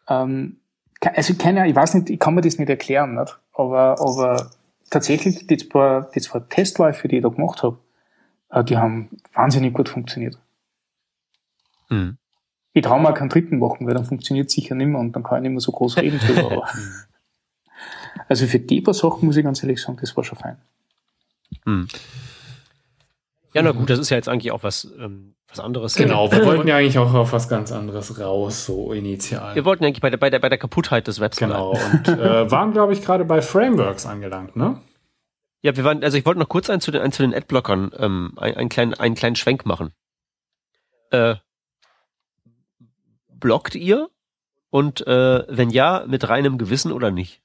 Ähm, 0.07 0.57
also 1.01 1.33
keine, 1.35 1.67
ich 1.67 1.75
weiß 1.75 1.93
nicht, 1.95 2.09
ich 2.09 2.19
kann 2.19 2.35
mir 2.35 2.41
das 2.41 2.57
nicht 2.57 2.69
erklären, 2.69 3.15
nicht? 3.15 3.37
aber, 3.53 3.99
aber 3.99 4.51
tatsächlich 4.89 5.47
die 5.47 5.57
zwei, 5.57 6.05
die 6.13 6.21
zwei 6.21 6.39
Testläufe, 6.39 7.07
die 7.07 7.17
ich 7.17 7.23
da 7.23 7.29
gemacht 7.29 7.63
habe, 7.63 7.77
äh, 8.49 8.63
die 8.63 8.77
haben 8.77 9.09
wahnsinnig 9.33 9.73
gut 9.73 9.89
funktioniert. 9.89 10.37
Mhm. 11.89 12.17
Ich 12.73 12.83
traue 12.83 13.01
mir 13.01 13.13
keinen 13.13 13.29
dritten 13.29 13.59
machen, 13.59 13.87
weil 13.87 13.93
dann 13.93 14.05
funktioniert 14.05 14.51
sicher 14.51 14.75
nicht 14.75 14.87
mehr 14.87 14.99
und 14.99 15.13
dann 15.13 15.23
kann 15.23 15.37
ich 15.37 15.43
nicht 15.43 15.51
mehr 15.51 15.61
so 15.61 15.71
groß 15.71 15.97
reden 15.97 16.19
drüber. 16.19 16.67
also 18.27 18.45
für 18.45 18.59
die 18.59 18.81
paar 18.81 18.93
Sachen 18.93 19.25
muss 19.25 19.37
ich 19.37 19.43
ganz 19.43 19.63
ehrlich 19.63 19.81
sagen, 19.81 19.97
das 19.99 20.15
war 20.15 20.23
schon 20.23 20.37
fein. 20.37 20.57
Mhm. 21.65 21.87
Ja, 23.53 23.63
na 23.63 23.71
gut, 23.71 23.89
das 23.89 23.99
ist 23.99 24.11
ja 24.11 24.17
jetzt 24.17 24.29
eigentlich 24.29 24.51
auch 24.51 24.61
was, 24.61 24.87
ähm, 24.99 25.33
was 25.49 25.59
anderes. 25.59 25.95
Genau, 25.95 26.31
wir 26.31 26.45
wollten 26.45 26.67
ja 26.67 26.77
eigentlich 26.77 26.97
auch 26.97 27.13
auf 27.13 27.33
was 27.33 27.49
ganz 27.49 27.71
anderes 27.71 28.19
raus, 28.19 28.65
so 28.65 28.93
initial. 28.93 29.55
Wir 29.55 29.65
wollten 29.65 29.83
eigentlich 29.83 30.01
bei 30.01 30.09
der, 30.09 30.17
bei 30.17 30.29
der, 30.29 30.39
bei 30.39 30.49
der 30.49 30.57
Kaputtheit 30.57 31.07
des 31.07 31.19
Webs 31.19 31.37
Genau, 31.37 31.71
und 31.71 32.07
äh, 32.07 32.51
waren, 32.51 32.71
glaube 32.71 32.93
ich, 32.93 33.01
gerade 33.01 33.25
bei 33.25 33.41
Frameworks 33.41 34.05
angelangt, 34.05 34.55
ne? 34.55 34.81
Ja, 35.61 35.75
wir 35.75 35.83
waren, 35.83 36.03
also 36.03 36.17
ich 36.17 36.25
wollte 36.25 36.39
noch 36.39 36.47
kurz 36.47 36.69
einen 36.69 36.79
zu 36.79 36.91
den, 36.91 37.01
einen 37.01 37.11
zu 37.11 37.21
den 37.21 37.33
Adblockern, 37.33 37.91
ähm, 37.97 38.33
einen, 38.37 38.55
einen, 38.55 38.69
kleinen, 38.69 38.93
einen 38.93 39.15
kleinen 39.15 39.35
Schwenk 39.35 39.65
machen. 39.65 39.91
Äh, 41.11 41.35
blockt 43.27 43.75
ihr? 43.75 44.09
Und 44.69 45.05
äh, 45.07 45.43
wenn 45.49 45.69
ja, 45.71 46.03
mit 46.07 46.29
reinem 46.29 46.57
Gewissen 46.57 46.91
oder 46.91 47.11
nicht? 47.11 47.41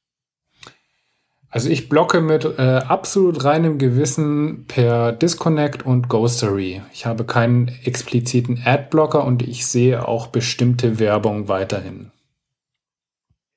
Also 1.54 1.68
ich 1.68 1.88
blocke 1.88 2.20
mit 2.20 2.44
äh, 2.58 2.62
absolut 2.62 3.44
reinem 3.44 3.78
Gewissen 3.78 4.64
per 4.66 5.12
Disconnect 5.12 5.86
und 5.86 6.08
Ghostery. 6.08 6.82
Ich 6.92 7.06
habe 7.06 7.22
keinen 7.24 7.68
expliziten 7.84 8.60
Adblocker 8.64 9.24
und 9.24 9.40
ich 9.40 9.64
sehe 9.64 10.08
auch 10.08 10.26
bestimmte 10.26 10.98
Werbung 10.98 11.46
weiterhin. 11.46 12.10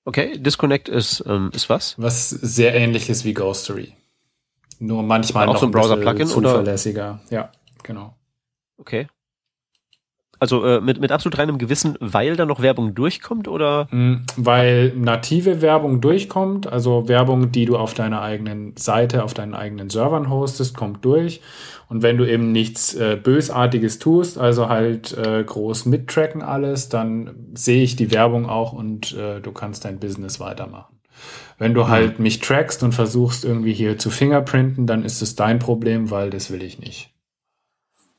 Okay, 0.05 0.37
Disconnect 0.37 0.89
ist, 0.89 1.23
ähm, 1.25 1.49
ist 1.55 1.71
was? 1.71 1.95
Was 1.97 2.29
sehr 2.29 2.75
ähnlich 2.75 3.09
ist 3.09 3.25
wie 3.25 3.33
Ghostery. 3.33 3.93
Nur 4.77 5.01
manchmal 5.01 5.47
auch 5.47 5.53
noch 5.53 5.61
so 5.61 5.65
ein 5.65 5.71
Browser-Plugin 5.71 6.27
zuverlässiger. 6.27 7.19
Oder? 7.25 7.35
Ja, 7.35 7.51
genau. 7.81 8.15
Okay. 8.77 9.07
Also 10.39 10.63
äh, 10.63 10.81
mit, 10.81 10.99
mit 10.99 11.11
absolut 11.11 11.37
reinem 11.39 11.57
Gewissen, 11.57 11.97
weil 11.99 12.35
da 12.35 12.45
noch 12.45 12.61
Werbung 12.61 12.93
durchkommt 12.93 13.47
oder? 13.47 13.87
Mm, 13.91 14.25
weil 14.35 14.93
native 14.95 15.61
Werbung 15.61 15.99
durchkommt, 15.99 16.67
also 16.67 17.07
Werbung, 17.07 17.51
die 17.51 17.65
du 17.65 17.75
auf 17.77 17.93
deiner 17.93 18.21
eigenen 18.21 18.75
Seite, 18.77 19.23
auf 19.23 19.33
deinen 19.33 19.55
eigenen 19.55 19.89
Servern 19.89 20.29
hostest, 20.29 20.75
kommt 20.75 21.03
durch. 21.03 21.41
Und 21.89 22.03
wenn 22.03 22.17
du 22.17 22.25
eben 22.25 22.51
nichts 22.51 22.93
äh, 22.93 23.17
Bösartiges 23.21 23.97
tust, 23.97 24.37
also 24.37 24.69
halt 24.69 25.17
äh, 25.17 25.43
groß 25.43 25.85
mittracken 25.85 26.41
alles, 26.41 26.89
dann 26.89 27.47
sehe 27.53 27.81
ich 27.81 27.95
die 27.95 28.11
Werbung 28.11 28.47
auch 28.47 28.73
und 28.73 29.13
äh, 29.13 29.39
du 29.39 29.51
kannst 29.51 29.85
dein 29.85 29.99
Business 29.99 30.39
weitermachen. 30.39 30.97
Wenn 31.57 31.73
du 31.73 31.83
mhm. 31.83 31.87
halt 31.87 32.19
mich 32.19 32.39
trackst 32.39 32.83
und 32.83 32.93
versuchst 32.93 33.43
irgendwie 33.43 33.73
hier 33.73 33.97
zu 33.97 34.09
fingerprinten, 34.09 34.85
dann 34.85 35.03
ist 35.03 35.21
es 35.21 35.35
dein 35.35 35.59
Problem, 35.59 36.11
weil 36.11 36.29
das 36.29 36.51
will 36.51 36.61
ich 36.61 36.77
nicht. 36.79 37.13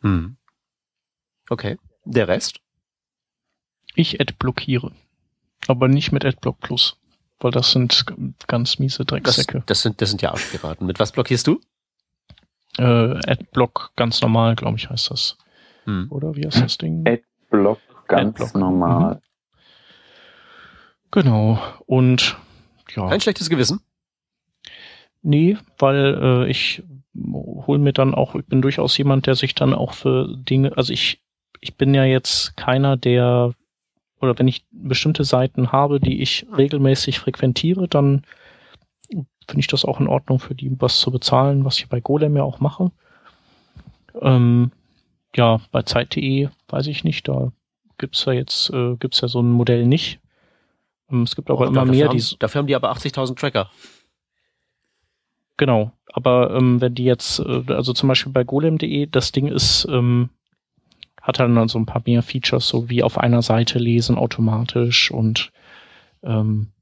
Hm. 0.00 0.36
Okay. 1.50 1.76
Der 2.10 2.26
Rest? 2.26 2.60
Ich 3.94 4.18
adblockiere. 4.18 4.92
Aber 5.66 5.88
nicht 5.88 6.10
mit 6.10 6.24
Adblock 6.24 6.58
Plus. 6.60 6.96
Weil 7.38 7.50
das 7.50 7.72
sind 7.72 8.06
ganz 8.46 8.78
miese 8.78 9.04
Drecksäcke. 9.04 9.58
Das, 9.58 9.66
das 9.66 9.82
sind, 9.82 10.00
das 10.00 10.08
sind 10.08 10.22
ja 10.22 10.30
Arschpiraten. 10.30 10.86
Mit 10.86 10.98
was 10.98 11.12
blockierst 11.12 11.46
du? 11.46 11.60
Äh, 12.78 12.82
Adblock 12.82 13.92
ganz 13.94 14.22
normal, 14.22 14.56
glaube 14.56 14.78
ich, 14.78 14.88
heißt 14.88 15.10
das. 15.10 15.36
Hm. 15.84 16.06
Oder 16.08 16.34
wie 16.34 16.46
heißt 16.46 16.62
das 16.62 16.78
Ding? 16.78 17.04
Adblock 17.06 17.80
ganz 18.08 18.40
Adblock. 18.40 18.54
normal. 18.54 19.14
Mhm. 19.16 19.20
Genau. 21.10 21.62
Und 21.84 22.38
ja. 22.96 23.06
Kein 23.06 23.20
schlechtes 23.20 23.50
Gewissen? 23.50 23.80
Nee, 25.20 25.58
weil 25.76 26.46
äh, 26.46 26.50
ich 26.50 26.82
hol 27.14 27.78
mir 27.78 27.92
dann 27.92 28.14
auch, 28.14 28.34
ich 28.34 28.46
bin 28.46 28.62
durchaus 28.62 28.96
jemand, 28.96 29.26
der 29.26 29.34
sich 29.34 29.54
dann 29.54 29.74
auch 29.74 29.92
für 29.92 30.34
Dinge, 30.38 30.74
also 30.74 30.90
ich 30.92 31.20
ich 31.60 31.76
bin 31.76 31.94
ja 31.94 32.04
jetzt 32.04 32.56
keiner, 32.56 32.96
der, 32.96 33.52
oder 34.20 34.38
wenn 34.38 34.48
ich 34.48 34.64
bestimmte 34.70 35.24
Seiten 35.24 35.72
habe, 35.72 36.00
die 36.00 36.22
ich 36.22 36.46
regelmäßig 36.56 37.18
frequentiere, 37.18 37.88
dann 37.88 38.24
finde 39.10 39.60
ich 39.60 39.66
das 39.66 39.84
auch 39.84 40.00
in 40.00 40.08
Ordnung 40.08 40.38
für 40.38 40.54
die 40.54 40.70
was 40.78 41.00
zu 41.00 41.10
bezahlen, 41.10 41.64
was 41.64 41.78
ich 41.78 41.88
bei 41.88 42.00
Golem 42.00 42.36
ja 42.36 42.42
auch 42.42 42.60
mache. 42.60 42.90
Ähm, 44.20 44.72
ja, 45.34 45.60
bei 45.70 45.82
Zeit.de 45.82 46.48
weiß 46.68 46.86
ich 46.86 47.04
nicht, 47.04 47.28
da 47.28 47.52
gibt's 47.96 48.24
ja 48.24 48.32
jetzt, 48.32 48.70
äh, 48.70 48.96
gibt's 48.96 49.20
ja 49.20 49.28
so 49.28 49.40
ein 49.40 49.50
Modell 49.50 49.86
nicht. 49.86 50.20
Ähm, 51.10 51.22
es 51.22 51.34
gibt 51.34 51.50
aber 51.50 51.60
oh, 51.60 51.64
immer 51.64 51.84
mehr. 51.84 52.08
Haben, 52.08 52.18
die, 52.18 52.36
dafür 52.38 52.60
haben 52.60 52.66
die 52.66 52.76
aber 52.76 52.92
80.000 52.92 53.36
Tracker. 53.38 53.70
Genau, 55.56 55.92
aber 56.12 56.54
ähm, 56.54 56.80
wenn 56.80 56.94
die 56.94 57.04
jetzt, 57.04 57.40
äh, 57.40 57.64
also 57.68 57.92
zum 57.92 58.08
Beispiel 58.08 58.32
bei 58.32 58.44
golem.de, 58.44 59.06
das 59.06 59.32
Ding 59.32 59.48
ist, 59.48 59.86
ähm, 59.90 60.30
hat 61.28 61.38
dann 61.38 61.68
so 61.68 61.78
ein 61.78 61.86
paar 61.86 62.02
mehr 62.06 62.22
Features, 62.22 62.66
so 62.66 62.88
wie 62.88 63.02
auf 63.02 63.18
einer 63.18 63.42
Seite 63.42 63.78
lesen 63.78 64.16
automatisch 64.16 65.10
und 65.10 65.52
ähm, 66.22 66.72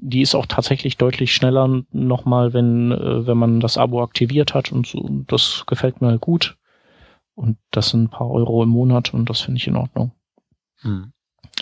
die 0.00 0.20
ist 0.20 0.34
auch 0.34 0.46
tatsächlich 0.46 0.96
deutlich 0.96 1.32
schneller 1.34 1.82
nochmal, 1.92 2.52
wenn, 2.52 2.92
äh, 2.92 3.26
wenn 3.26 3.38
man 3.38 3.60
das 3.60 3.78
Abo 3.78 4.02
aktiviert 4.02 4.52
hat 4.52 4.72
und 4.72 4.86
so. 4.86 5.08
Das 5.26 5.64
gefällt 5.66 6.00
mir 6.00 6.18
gut. 6.18 6.56
Und 7.34 7.56
das 7.70 7.90
sind 7.90 8.04
ein 8.04 8.10
paar 8.10 8.28
Euro 8.30 8.64
im 8.64 8.68
Monat 8.68 9.14
und 9.14 9.30
das 9.30 9.40
finde 9.40 9.58
ich 9.58 9.68
in 9.68 9.76
Ordnung. 9.76 10.10
Hm. 10.80 11.12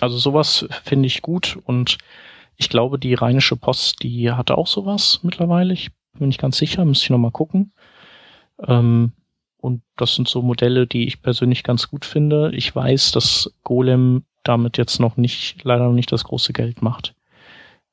Also 0.01 0.17
sowas 0.17 0.67
finde 0.83 1.05
ich 1.05 1.21
gut 1.21 1.59
und 1.65 1.99
ich 2.55 2.69
glaube, 2.69 2.97
die 2.97 3.13
Rheinische 3.13 3.55
Post, 3.55 4.01
die 4.01 4.31
hatte 4.31 4.57
auch 4.57 4.65
sowas 4.65 5.19
mittlerweile. 5.21 5.73
Ich 5.73 5.91
bin 6.13 6.29
nicht 6.29 6.41
ganz 6.41 6.57
sicher, 6.57 6.83
müsste 6.83 7.05
ich 7.05 7.09
nochmal 7.11 7.31
gucken. 7.31 7.73
Ähm, 8.67 9.13
und 9.67 9.81
das 9.97 10.15
sind 10.15 10.29
so 10.29 10.41
Modelle, 10.41 10.87
die 10.87 11.05
ich 11.05 11.21
persönlich 11.21 11.63
ganz 11.63 11.89
gut 11.89 12.05
finde. 12.05 12.51
Ich 12.55 12.73
weiß, 12.73 13.11
dass 13.11 13.53
Golem 13.63 14.23
damit 14.43 14.77
jetzt 14.77 15.01
noch 15.01 15.17
nicht, 15.17 15.63
leider 15.63 15.85
noch 15.85 15.93
nicht 15.93 16.11
das 16.11 16.23
große 16.23 16.53
Geld 16.53 16.81
macht. 16.81 17.13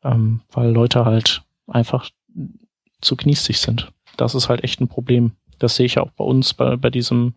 Ähm, 0.05 0.41
weil 0.53 0.71
Leute 0.71 1.05
halt 1.05 1.43
einfach 1.67 2.09
zu 3.01 3.17
kniesig 3.17 3.59
sind. 3.59 3.91
Das 4.17 4.37
ist 4.37 4.49
halt 4.49 4.63
echt 4.63 4.81
ein 4.81 4.89
Problem. 4.89 5.33
Das 5.59 5.75
sehe 5.75 5.87
ich 5.87 5.99
auch 5.99 6.11
bei 6.13 6.25
uns, 6.25 6.55
bei, 6.55 6.77
bei 6.77 6.91
diesem 6.91 7.35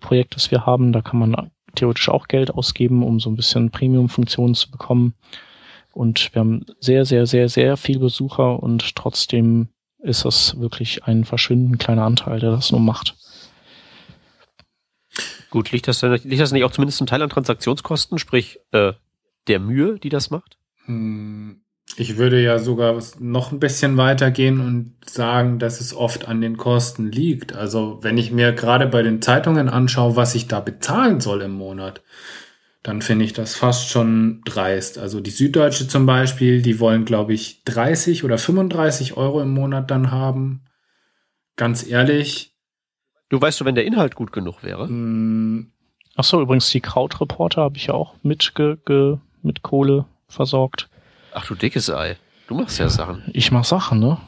Projekt, 0.00 0.36
das 0.36 0.50
wir 0.50 0.66
haben. 0.66 0.92
Da 0.92 1.00
kann 1.00 1.18
man 1.18 1.50
theoretisch 1.74 2.10
auch 2.10 2.28
Geld 2.28 2.52
ausgeben, 2.52 3.02
um 3.02 3.20
so 3.20 3.30
ein 3.30 3.36
bisschen 3.36 3.70
Premium-Funktionen 3.70 4.54
zu 4.54 4.70
bekommen. 4.70 5.14
Und 5.92 6.34
wir 6.34 6.40
haben 6.40 6.66
sehr, 6.78 7.06
sehr, 7.06 7.26
sehr, 7.26 7.48
sehr 7.48 7.78
viel 7.78 7.98
Besucher 7.98 8.62
und 8.62 8.94
trotzdem 8.96 9.68
ist 10.00 10.26
das 10.26 10.60
wirklich 10.60 11.04
ein 11.04 11.24
verschwindend 11.24 11.78
kleiner 11.78 12.04
Anteil, 12.04 12.38
der 12.38 12.50
das 12.50 12.70
nur 12.70 12.80
macht. 12.80 13.16
Gut, 15.50 15.72
liegt 15.72 15.88
das, 15.88 16.02
liegt 16.02 16.40
das 16.40 16.52
nicht 16.52 16.64
auch 16.64 16.70
zumindest 16.70 17.00
ein 17.00 17.06
Teil 17.06 17.22
an 17.22 17.30
Transaktionskosten, 17.30 18.18
sprich 18.18 18.60
äh, 18.72 18.92
der 19.46 19.60
Mühe, 19.60 19.98
die 19.98 20.10
das 20.10 20.30
macht? 20.30 20.58
Hm, 20.84 21.62
ich 21.96 22.16
würde 22.18 22.42
ja 22.42 22.58
sogar 22.58 23.00
noch 23.18 23.50
ein 23.50 23.60
bisschen 23.60 23.96
weitergehen 23.96 24.60
und 24.60 24.94
sagen, 25.08 25.58
dass 25.58 25.80
es 25.80 25.94
oft 25.94 26.28
an 26.28 26.40
den 26.40 26.56
Kosten 26.56 27.10
liegt. 27.10 27.54
Also 27.54 27.98
wenn 28.02 28.18
ich 28.18 28.30
mir 28.30 28.52
gerade 28.52 28.86
bei 28.86 29.02
den 29.02 29.22
Zeitungen 29.22 29.68
anschaue, 29.68 30.16
was 30.16 30.34
ich 30.34 30.48
da 30.48 30.60
bezahlen 30.60 31.20
soll 31.20 31.42
im 31.42 31.52
Monat, 31.52 32.02
dann 32.82 33.02
finde 33.02 33.24
ich 33.24 33.32
das 33.32 33.56
fast 33.56 33.88
schon 33.88 34.42
dreist. 34.44 34.98
Also 34.98 35.20
die 35.20 35.30
Süddeutsche 35.30 35.88
zum 35.88 36.06
Beispiel, 36.06 36.62
die 36.62 36.78
wollen, 36.78 37.04
glaube 37.04 37.34
ich, 37.34 37.64
30 37.64 38.22
oder 38.22 38.38
35 38.38 39.16
Euro 39.16 39.40
im 39.40 39.50
Monat 39.50 39.90
dann 39.90 40.10
haben. 40.10 40.64
Ganz 41.56 41.86
ehrlich, 41.86 42.54
Du 43.28 43.40
weißt 43.40 43.60
du, 43.60 43.64
wenn 43.64 43.74
der 43.74 43.84
Inhalt 43.84 44.14
gut 44.14 44.32
genug 44.32 44.62
wäre? 44.62 44.88
Mm. 44.88 45.70
Ach 46.16 46.24
so, 46.24 46.40
übrigens 46.40 46.70
die 46.70 46.80
Krautreporter 46.80 47.62
habe 47.62 47.76
ich 47.76 47.86
ja 47.86 47.94
auch 47.94 48.14
mit, 48.22 48.54
ge, 48.54 48.76
ge, 48.84 49.18
mit 49.42 49.62
Kohle 49.62 50.06
versorgt. 50.28 50.88
Ach 51.32 51.46
du 51.46 51.54
dickes 51.54 51.90
Ei. 51.90 52.16
Du 52.48 52.54
machst 52.54 52.78
ja 52.78 52.88
Sachen. 52.88 53.22
Ich 53.32 53.52
mach 53.52 53.64
Sachen, 53.64 54.00
ne? 54.00 54.18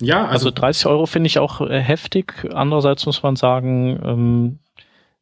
Ja, 0.00 0.26
also, 0.26 0.48
also 0.48 0.50
30 0.52 0.86
Euro 0.86 1.06
finde 1.06 1.28
ich 1.28 1.38
auch 1.38 1.60
äh, 1.60 1.80
heftig. 1.80 2.48
Andererseits 2.52 3.06
muss 3.06 3.22
man 3.22 3.36
sagen, 3.36 4.00
ähm, 4.04 4.58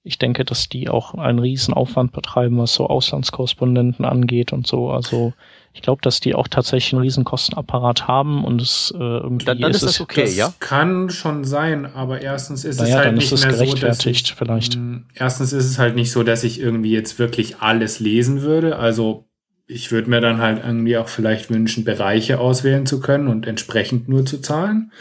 ich 0.02 0.18
denke, 0.18 0.44
dass 0.44 0.68
die 0.68 0.88
auch 0.88 1.14
einen 1.14 1.38
riesen 1.38 1.72
Aufwand 1.72 2.12
betreiben, 2.12 2.58
was 2.58 2.74
so 2.74 2.88
Auslandskorrespondenten 2.88 4.04
angeht 4.04 4.52
und 4.52 4.66
so. 4.66 4.90
Also 4.90 5.32
ich 5.74 5.82
glaube, 5.82 6.02
dass 6.02 6.20
die 6.20 6.34
auch 6.34 6.48
tatsächlich 6.48 6.92
einen 6.92 7.02
riesen 7.02 7.24
Kostenapparat 7.24 8.06
haben 8.06 8.44
und 8.44 8.60
es 8.60 8.92
äh, 8.94 8.98
irgendwie 8.98 9.46
dann, 9.46 9.58
dann 9.58 9.70
ist, 9.70 9.78
ist 9.78 9.86
das 9.86 10.00
okay, 10.00 10.22
das 10.22 10.36
ja? 10.36 10.52
Kann 10.60 11.08
schon 11.10 11.44
sein, 11.44 11.86
aber 11.86 12.20
erstens 12.20 12.64
ist 12.64 12.78
naja, 12.78 12.98
es 12.98 13.04
halt 13.04 13.14
nicht 13.14 13.32
es 13.32 13.42
mehr 13.42 13.52
gerechtfertigt 13.52 14.26
so, 14.26 14.32
dass 14.32 14.32
ich, 14.32 14.34
vielleicht. 14.34 14.76
Mh, 14.76 15.02
erstens 15.14 15.52
ist 15.52 15.64
es 15.64 15.78
halt 15.78 15.94
nicht 15.94 16.12
so, 16.12 16.22
dass 16.22 16.44
ich 16.44 16.60
irgendwie 16.60 16.92
jetzt 16.92 17.18
wirklich 17.18 17.56
alles 17.60 18.00
lesen 18.00 18.42
würde. 18.42 18.76
Also 18.76 19.28
ich 19.66 19.90
würde 19.90 20.10
mir 20.10 20.20
dann 20.20 20.38
halt 20.38 20.62
irgendwie 20.62 20.98
auch 20.98 21.08
vielleicht 21.08 21.50
wünschen, 21.50 21.84
Bereiche 21.84 22.38
auswählen 22.38 22.84
zu 22.84 23.00
können 23.00 23.28
und 23.28 23.46
entsprechend 23.46 24.08
nur 24.08 24.26
zu 24.26 24.40
zahlen. 24.40 24.92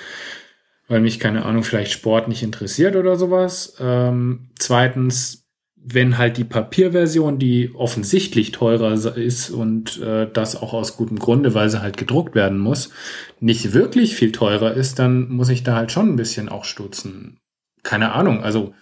weil 0.87 0.99
mich, 1.01 1.19
keine 1.19 1.45
Ahnung, 1.45 1.63
vielleicht 1.63 1.91
Sport 1.93 2.27
nicht 2.27 2.43
interessiert 2.43 2.95
oder 2.95 3.15
sowas. 3.15 3.75
Ähm, 3.79 4.49
zweitens, 4.59 5.40
wenn 5.83 6.17
halt 6.17 6.37
die 6.37 6.43
Papierversion, 6.43 7.39
die 7.39 7.71
offensichtlich 7.73 8.51
teurer 8.51 8.93
ist 9.17 9.49
und 9.49 9.99
äh, 9.99 10.29
das 10.31 10.55
auch 10.55 10.73
aus 10.73 10.95
gutem 10.95 11.17
Grunde, 11.17 11.53
weil 11.53 11.69
sie 11.69 11.81
halt 11.81 11.97
gedruckt 11.97 12.35
werden 12.35 12.59
muss, 12.59 12.91
nicht 13.39 13.73
wirklich 13.73 14.15
viel 14.15 14.31
teurer 14.31 14.73
ist, 14.73 14.99
dann 14.99 15.29
muss 15.29 15.49
ich 15.49 15.63
da 15.63 15.75
halt 15.75 15.91
schon 15.91 16.09
ein 16.09 16.15
bisschen 16.15 16.49
auch 16.49 16.65
stutzen. 16.65 17.39
Keine 17.83 18.11
Ahnung, 18.11 18.43
also 18.43 18.73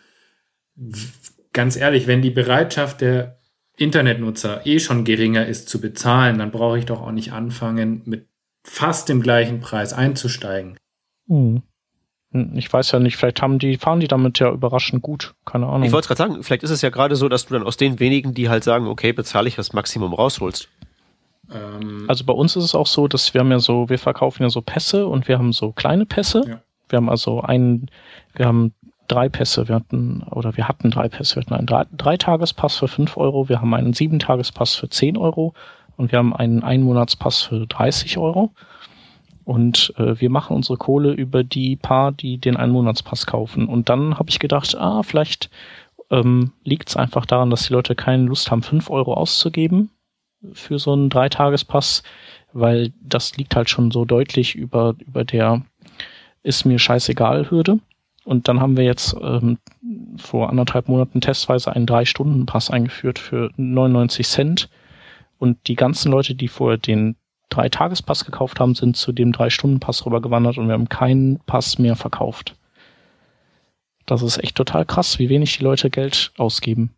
ganz 1.53 1.77
ehrlich, 1.77 2.07
wenn 2.07 2.21
die 2.21 2.31
Bereitschaft 2.31 3.01
der 3.01 3.39
Internetnutzer 3.77 4.65
eh 4.65 4.79
schon 4.79 5.05
geringer 5.05 5.45
ist 5.45 5.69
zu 5.69 5.79
bezahlen, 5.79 6.37
dann 6.37 6.51
brauche 6.51 6.79
ich 6.79 6.85
doch 6.85 7.01
auch 7.01 7.11
nicht 7.11 7.31
anfangen, 7.31 8.01
mit 8.05 8.27
fast 8.63 9.07
dem 9.07 9.21
gleichen 9.21 9.61
Preis 9.61 9.93
einzusteigen. 9.93 10.77
Hm. 11.27 11.63
Hm. 12.31 12.51
Ich 12.55 12.71
weiß 12.71 12.91
ja 12.91 12.99
nicht, 12.99 13.17
vielleicht 13.17 13.41
haben 13.41 13.59
die, 13.59 13.77
fahren 13.77 13.99
die 13.99 14.07
damit 14.07 14.39
ja 14.39 14.51
überraschend 14.51 15.01
gut. 15.01 15.33
Keine 15.45 15.65
Ahnung. 15.65 15.83
Ich 15.83 15.91
wollte 15.91 16.07
gerade 16.07 16.17
sagen, 16.17 16.43
vielleicht 16.43 16.63
ist 16.63 16.69
es 16.69 16.81
ja 16.81 16.89
gerade 16.89 17.15
so, 17.15 17.27
dass 17.27 17.47
du 17.47 17.53
dann 17.55 17.63
aus 17.63 17.77
den 17.77 17.99
wenigen, 17.99 18.33
die 18.33 18.49
halt 18.49 18.63
sagen, 18.63 18.87
okay, 18.87 19.13
bezahle 19.13 19.47
ich 19.47 19.55
das 19.55 19.73
Maximum 19.73 20.13
rausholst. 20.13 20.69
Ähm, 21.51 22.05
also 22.07 22.23
bei 22.25 22.33
uns 22.33 22.55
ist 22.55 22.63
es 22.63 22.75
auch 22.75 22.87
so, 22.87 23.07
dass 23.07 23.33
wir 23.33 23.41
haben 23.41 23.51
ja 23.51 23.59
so, 23.59 23.89
wir 23.89 23.97
verkaufen 23.97 24.43
ja 24.43 24.49
so 24.49 24.61
Pässe 24.61 25.07
und 25.07 25.27
wir 25.27 25.37
haben 25.37 25.53
so 25.53 25.71
kleine 25.71 26.05
Pässe. 26.05 26.43
Ja. 26.47 26.61
Wir 26.89 26.97
haben 26.97 27.09
also 27.09 27.41
einen, 27.41 27.89
wir 28.35 28.45
haben 28.45 28.73
drei 29.07 29.27
Pässe. 29.27 29.67
Wir 29.67 29.75
hatten, 29.75 30.23
oder 30.29 30.55
wir 30.55 30.67
hatten 30.67 30.91
drei 30.91 31.09
Pässe. 31.09 31.37
Wir 31.37 31.41
hatten 31.41 31.55
einen 31.55 31.67
drei, 31.67 31.85
Dreitagespass 31.91 32.77
für 32.77 32.87
fünf 32.87 33.17
Euro, 33.17 33.49
wir 33.49 33.59
haben 33.59 33.73
einen 33.73 33.93
Sieben-Tagespass 33.93 34.75
für 34.75 34.89
zehn 34.89 35.17
Euro 35.17 35.53
und 35.97 36.11
wir 36.11 36.19
haben 36.19 36.35
einen 36.35 36.63
Einmonatspass 36.63 37.41
für 37.41 37.65
30 37.65 38.17
Euro. 38.17 38.51
Und 39.49 39.95
äh, 39.97 40.21
wir 40.21 40.29
machen 40.29 40.55
unsere 40.55 40.77
Kohle 40.77 41.11
über 41.11 41.43
die 41.43 41.75
paar, 41.75 42.11
die 42.11 42.37
den 42.37 42.55
Einmonatspass 42.55 43.25
kaufen. 43.25 43.65
Und 43.65 43.89
dann 43.89 44.19
habe 44.19 44.29
ich 44.29 44.37
gedacht, 44.37 44.77
ah, 44.77 45.01
vielleicht 45.01 45.49
ähm, 46.11 46.51
liegt 46.63 46.89
es 46.89 46.95
einfach 46.95 47.25
daran, 47.25 47.49
dass 47.49 47.65
die 47.65 47.73
Leute 47.73 47.95
keine 47.95 48.25
Lust 48.25 48.51
haben, 48.51 48.61
fünf 48.61 48.91
Euro 48.91 49.15
auszugeben 49.15 49.89
für 50.53 50.77
so 50.77 50.93
einen 50.93 51.09
Dreitagespass, 51.09 52.03
weil 52.53 52.93
das 53.01 53.37
liegt 53.37 53.55
halt 53.55 53.71
schon 53.71 53.89
so 53.89 54.05
deutlich 54.05 54.53
über, 54.53 54.93
über 54.99 55.23
der 55.23 55.63
ist 56.43 56.65
mir 56.65 56.77
scheißegal 56.77 57.49
Hürde. 57.49 57.79
Und 58.25 58.47
dann 58.47 58.59
haben 58.59 58.77
wir 58.77 58.83
jetzt 58.83 59.15
ähm, 59.19 59.57
vor 60.17 60.51
anderthalb 60.51 60.89
Monaten 60.89 61.21
testweise 61.21 61.75
einen 61.75 61.87
Drei-Stunden-Pass 61.87 62.69
eingeführt 62.69 63.17
für 63.17 63.49
99 63.57 64.27
Cent. 64.27 64.69
Und 65.39 65.57
die 65.67 65.75
ganzen 65.75 66.11
Leute, 66.11 66.35
die 66.35 66.49
vorher 66.49 66.77
den 66.77 67.15
Drei-Tages-Pass 67.49 68.25
gekauft 68.25 68.59
haben, 68.59 68.75
sind 68.75 68.95
zu 68.95 69.11
dem 69.11 69.31
Drei-Stunden-Pass 69.31 70.05
rübergewandert 70.05 70.57
und 70.57 70.67
wir 70.67 70.73
haben 70.73 70.89
keinen 70.89 71.39
Pass 71.45 71.79
mehr 71.79 71.95
verkauft. 71.95 72.55
Das 74.05 74.21
ist 74.21 74.43
echt 74.43 74.55
total 74.55 74.85
krass, 74.85 75.19
wie 75.19 75.29
wenig 75.29 75.57
die 75.57 75.63
Leute 75.63 75.89
Geld 75.89 76.31
ausgeben. 76.37 76.95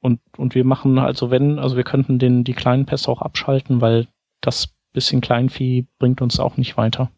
Und, 0.00 0.20
und 0.36 0.54
wir 0.54 0.64
machen 0.64 0.98
also 0.98 1.30
wenn, 1.30 1.58
also 1.58 1.76
wir 1.76 1.84
könnten 1.84 2.18
den, 2.18 2.44
die 2.44 2.52
kleinen 2.52 2.84
Pässe 2.84 3.10
auch 3.10 3.22
abschalten, 3.22 3.80
weil 3.80 4.06
das 4.42 4.68
bisschen 4.92 5.20
Kleinvieh 5.20 5.86
bringt 5.98 6.22
uns 6.22 6.40
auch 6.40 6.56
nicht 6.56 6.76
weiter. 6.76 7.10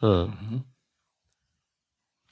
Mhm. 0.00 0.64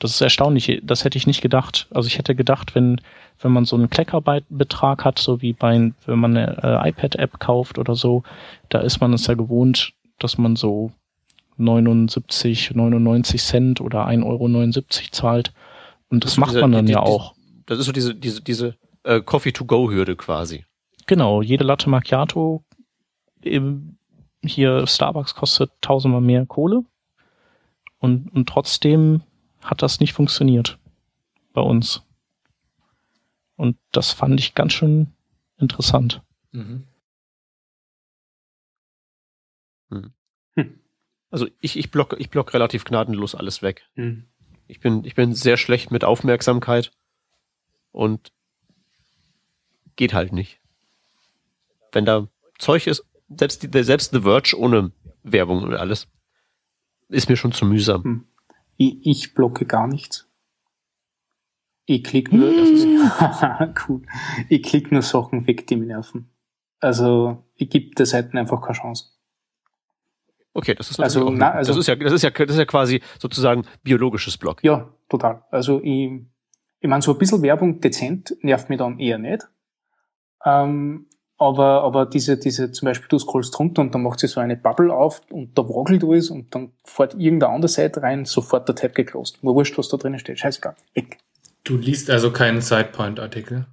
Das 0.05 0.11
ist 0.11 0.21
erstaunlich. 0.21 0.83
Das 0.83 1.07
hätte 1.07 1.17
ich 1.17 1.27
nicht 1.27 1.41
gedacht. 1.41 1.87
Also 1.91 2.09
ich 2.09 2.19
hätte 2.19 2.35
gedacht, 2.35 2.75
wenn, 2.75 3.01
wenn 3.41 3.53
man 3.53 3.65
so 3.65 3.75
einen 3.75 3.89
Kleckerbetrag 3.89 5.03
hat, 5.03 5.19
so 5.19 5.41
wie 5.41 5.55
bei, 5.55 5.93
wenn 6.05 6.19
man 6.19 6.37
eine 6.37 6.63
äh, 6.63 6.91
iPad-App 6.91 7.41
kauft 7.41 7.79
oder 7.79 7.95
so, 7.95 8.23
da 8.69 8.81
ist 8.81 9.01
man 9.01 9.15
es 9.15 9.27
ja 9.29 9.33
gewohnt, 9.33 9.95
dass 10.19 10.37
man 10.37 10.57
so 10.57 10.93
79, 11.57 12.75
99 12.75 13.43
Cent 13.43 13.81
oder 13.81 14.07
1,79 14.07 14.25
Euro 14.27 15.11
zahlt. 15.11 15.55
Und 16.11 16.23
das, 16.25 16.33
das 16.33 16.37
macht 16.39 16.51
diese, 16.51 16.61
man 16.61 16.73
dann 16.73 16.85
die, 16.85 16.93
ja 16.93 17.03
die, 17.03 17.11
auch. 17.11 17.35
Das 17.65 17.79
ist 17.79 17.87
so 17.87 17.93
diese, 17.93 18.15
diese, 18.15 18.43
diese 18.43 18.75
äh, 19.05 19.23
Coffee-to-go-Hürde 19.23 20.17
quasi. 20.17 20.67
Genau, 21.07 21.41
jede 21.41 21.65
Latte 21.65 21.89
Macchiato 21.89 22.63
im, 23.41 23.97
hier 24.45 24.87
Starbucks 24.87 25.35
kostet 25.35 25.71
tausendmal 25.81 26.21
mehr 26.21 26.45
Kohle. 26.45 26.85
Und, 28.01 28.31
und 28.35 28.51
trotzdem 28.51 29.23
hat 29.65 29.83
das 29.83 29.99
nicht 29.99 30.13
funktioniert 30.13 30.79
bei 31.53 31.63
uns. 31.63 32.03
Und 33.57 33.79
das 33.93 34.13
fand 34.13 34.39
ich 34.39 34.55
ganz 34.55 34.75
schön 34.75 35.13
interessant. 35.57 36.23
Mhm. 36.53 36.87
Hm. 39.91 40.13
Hm. 40.57 40.81
Also 41.31 41.49
ich, 41.61 41.79
ich 41.79 41.91
block, 41.91 42.15
ich 42.19 42.31
block 42.31 42.53
relativ 42.53 42.85
gnadenlos 42.85 43.35
alles 43.35 43.63
weg. 43.63 43.89
Hm. 43.95 44.25
Ich 44.67 44.81
bin, 44.81 45.05
ich 45.05 45.15
bin 45.15 45.35
sehr 45.35 45.57
schlecht 45.57 45.91
mit 45.91 46.05
Aufmerksamkeit 46.05 46.93
und 47.91 48.33
geht 49.97 50.15
halt 50.15 50.33
nicht. 50.33 50.61
Wenn 51.93 52.05
da 52.05 52.29
Zeug 52.59 52.87
ist, 52.87 53.05
selbst, 53.29 53.63
die, 53.63 53.83
selbst 53.83 54.13
The 54.13 54.21
Verge 54.21 54.59
ohne 54.59 54.93
Werbung 55.23 55.63
und 55.63 55.75
alles, 55.75 56.09
ist 57.09 57.29
mir 57.29 57.37
schon 57.37 57.53
zu 57.53 57.65
mühsam. 57.65 58.27
Ich, 58.77 59.07
ich 59.07 59.35
blocke 59.35 59.67
gar 59.67 59.87
nichts. 59.87 60.29
Ich 61.87 62.03
klick 62.03 62.33
nur, 62.33 62.51
mm. 62.51 63.75
cool. 63.89 64.03
Ich 64.49 64.63
klick 64.63 64.91
nur 64.91 65.03
Sachen 65.03 65.47
weg, 65.47 65.67
die 65.67 65.77
mich 65.77 65.89
nerven. 65.89 66.31
Also, 66.81 67.45
ich 67.57 67.71
gebe 67.71 67.95
der 67.95 68.07
Seiten 68.07 68.39
einfach 68.39 68.61
keine 68.63 68.79
Chance. 68.79 69.15
Okay, 70.55 70.75
das 70.75 70.91
ist 70.91 71.01
also, 71.01 71.31
na, 71.31 71.51
also 71.51 71.73
das 71.73 71.81
ist 71.81 71.89
ja 71.89 71.97
das 71.97 72.13
ist 72.13 72.23
ja 72.23 72.31
das 72.31 72.51
ist 72.51 72.59
ja 72.59 72.65
quasi 72.65 73.03
sozusagen 73.19 73.65
biologisches 73.83 74.39
Block. 74.39 74.63
Ja, 74.63 74.89
total. 75.09 75.43
Also 75.51 75.81
ich, 75.83 76.13
ich 76.79 76.89
meine 76.89 77.03
so 77.03 77.13
ein 77.13 77.19
bisschen 77.19 77.43
Werbung 77.43 77.81
dezent 77.81 78.37
nervt 78.41 78.71
mich 78.71 78.79
dann 78.79 79.01
eher 79.01 79.19
nicht. 79.19 79.49
Ähm, 80.45 81.07
aber, 81.37 81.83
aber 81.83 82.07
diese, 82.07 82.37
diese, 82.37 82.71
zum 82.71 82.87
Beispiel, 82.87 83.09
du 83.09 83.19
scrollst 83.19 83.59
runter 83.59 83.83
und 83.83 83.95
dann 83.95 84.03
macht 84.03 84.21
sie 84.21 84.29
so 84.29 84.41
eine 84.41 84.57
Bubble 84.57 84.93
auf 84.93 85.21
und 85.31 85.59
da 85.59 85.63
wackelt 85.63 86.05
alles 86.05 86.31
und 86.31 86.55
dann 86.55 86.73
fährt 86.85 87.15
irgendeine 87.15 87.53
andere 87.53 87.69
Seite 87.69 88.03
rein, 88.03 88.25
sofort 88.25 88.69
der 88.69 88.77
Tab 88.77 88.95
geclosed. 88.95 89.43
Mir 89.43 89.55
wurscht, 89.55 89.77
was 89.77 89.89
da 89.89 89.97
drinnen 89.97 90.19
steht. 90.19 90.39
Scheißegal. 90.39 90.77
Weg. 90.95 91.19
Du 91.65 91.77
liest 91.77 92.11
also 92.11 92.31
keinen 92.31 92.61
Sidepoint-Artikel? 92.61 93.67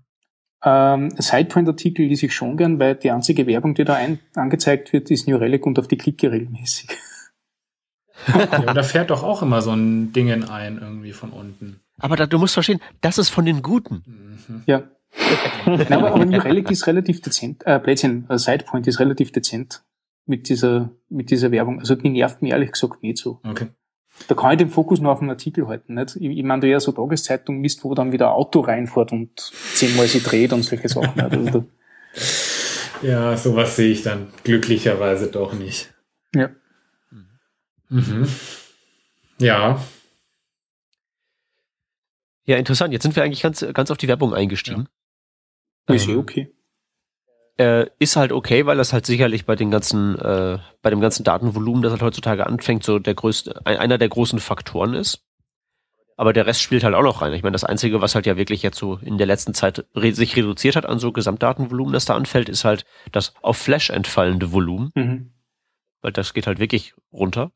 Ähm, 0.64 1.12
Sidepoint-Artikel 1.18 2.06
lese 2.06 2.28
ich 2.28 2.36
schon 2.36 2.58
gern, 2.58 2.80
weil 2.80 2.96
die 2.96 3.12
einzige 3.12 3.46
Werbung, 3.46 3.76
die 3.76 3.84
da 3.84 3.96
ein, 3.96 4.20
angezeigt 4.36 4.92
wird, 4.94 5.12
ist 5.12 5.28
New 5.28 5.38
Relic 5.38 5.66
und 5.66 5.78
auf 5.78 5.88
die 5.88 5.98
klicke 5.98 6.32
regelmäßig. 6.32 6.90
ja, 8.28 8.52
aber 8.52 8.74
da 8.74 8.84
fährt 8.84 9.10
doch 9.10 9.24
auch 9.24 9.42
immer 9.42 9.62
so 9.62 9.72
ein 9.72 10.14
Ding 10.14 10.32
ein, 10.44 10.80
irgendwie 10.80 11.14
von 11.14 11.32
unten. 11.32 11.82
Aber 12.00 12.16
da, 12.16 12.26
du 12.26 12.40
musst 12.40 12.54
verstehen, 12.54 12.82
das 13.02 13.18
ist 13.18 13.30
von 13.30 13.46
den 13.46 13.62
Guten. 13.62 14.04
Mhm. 14.06 14.64
Ja. 14.66 14.84
Nein, 15.66 15.94
aber, 15.94 16.14
aber 16.14 16.26
New 16.26 16.40
Relic 16.40 16.72
ist 16.72 16.88
relativ 16.88 17.22
dezent, 17.22 17.66
äh, 17.66 17.80
Plätzchen, 17.80 18.26
äh, 18.30 18.38
Sidepoint 18.38 18.88
ist 18.88 19.00
relativ 19.00 19.32
dezent 19.32 19.84
mit 20.26 20.50
dieser, 20.50 20.92
mit 21.10 21.32
dieser 21.32 21.52
Werbung. 21.52 21.80
Also 21.80 21.96
die 21.96 22.10
nervt 22.10 22.42
mich 22.42 22.52
ehrlich 22.52 22.72
gesagt 22.72 23.04
nicht 23.04 23.18
so. 23.18 23.40
Okay. 23.44 23.68
Da 24.28 24.36
kann 24.36 24.52
ich 24.52 24.58
den 24.58 24.70
Fokus 24.70 25.00
nur 25.00 25.12
auf 25.12 25.20
den 25.20 25.30
Artikel 25.30 25.68
halten. 25.68 25.96
Nicht? 25.96 26.16
Ich, 26.16 26.24
ich 26.24 26.44
meine, 26.44 26.62
da 26.62 26.68
ja 26.68 26.80
so 26.80 26.92
Tageszeitung 26.92 27.60
misst, 27.60 27.84
wo 27.84 27.94
dann 27.96 28.12
wieder 28.12 28.30
ein 28.30 28.34
Auto 28.34 28.62
reinfährt 28.62 29.12
und 29.12 29.40
zehnmal 29.74 30.08
sie 30.08 30.22
dreht 30.22 30.54
und 30.54 30.64
solche 30.64 30.90
Sachen. 30.90 31.20
Also 31.20 31.66
ja, 33.02 33.36
sowas 33.38 33.76
sehe 33.76 33.92
ich 33.92 34.04
dann 34.04 34.28
glücklicherweise 34.44 35.28
doch 35.28 35.54
nicht. 35.54 35.94
Ja. 36.36 36.50
Mhm. 37.90 38.28
Ja. 39.40 39.82
Ja, 42.46 42.58
interessant. 42.58 42.94
Jetzt 42.94 43.04
sind 43.04 43.16
wir 43.16 43.24
eigentlich 43.24 43.42
ganz, 43.42 43.66
ganz 43.74 43.92
auf 43.92 43.98
die 43.98 44.08
Werbung 44.08 44.34
eingestiegen. 44.34 44.82
Ja. 44.82 45.01
Ist 45.88 46.08
ja 46.08 46.16
okay. 46.16 46.54
Äh, 47.58 47.88
ist 48.00 48.16
halt 48.16 48.32
okay, 48.32 48.66
weil 48.66 48.78
das 48.78 48.94
halt 48.94 49.06
sicherlich 49.06 49.46
bei 49.46 49.56
den 49.56 49.72
ganzen, 49.72 50.18
äh, 50.18 50.58
bei 50.82 50.90
dem 50.90 51.02
ganzen 51.02 51.24
Datenvolumen, 51.24 51.82
das 51.82 51.92
halt 51.92 52.02
heutzutage 52.02 52.48
anfängt, 52.48 52.84
so 52.84 52.98
der 52.98 53.14
größte, 53.14 53.66
einer 53.66 53.98
der 53.98 54.10
großen 54.10 54.40
Faktoren 54.40 54.94
ist. 54.94 55.24
Aber 56.18 56.34
der 56.34 56.46
Rest 56.46 56.62
spielt 56.62 56.84
halt 56.84 56.94
auch 56.94 57.04
noch 57.04 57.22
rein. 57.22 57.34
Ich 57.34 57.44
meine, 57.44 57.54
das 57.54 57.64
Einzige, 57.64 58.02
was 58.02 58.16
halt 58.16 58.26
ja 58.26 58.38
wirklich 58.38 58.62
jetzt 58.62 58.78
so 58.78 58.98
in 58.98 59.18
der 59.18 59.28
letzten 59.28 59.54
Zeit 59.54 59.86
re 59.96 60.14
sich 60.14 60.36
reduziert 60.36 60.76
hat 60.76 60.86
an 60.86 61.00
so 61.00 61.12
Gesamtdatenvolumen, 61.12 61.94
das 61.94 62.06
da 62.06 62.16
anfällt, 62.16 62.48
ist 62.48 62.64
halt 62.64 62.86
das 63.12 63.34
auf 63.42 63.58
Flash 63.58 63.90
entfallende 63.90 64.52
Volumen. 64.52 64.92
Mhm. 64.96 65.32
Weil 66.02 66.12
das 66.12 66.34
geht 66.34 66.48
halt 66.48 66.60
wirklich 66.60 66.94
runter. 67.12 67.52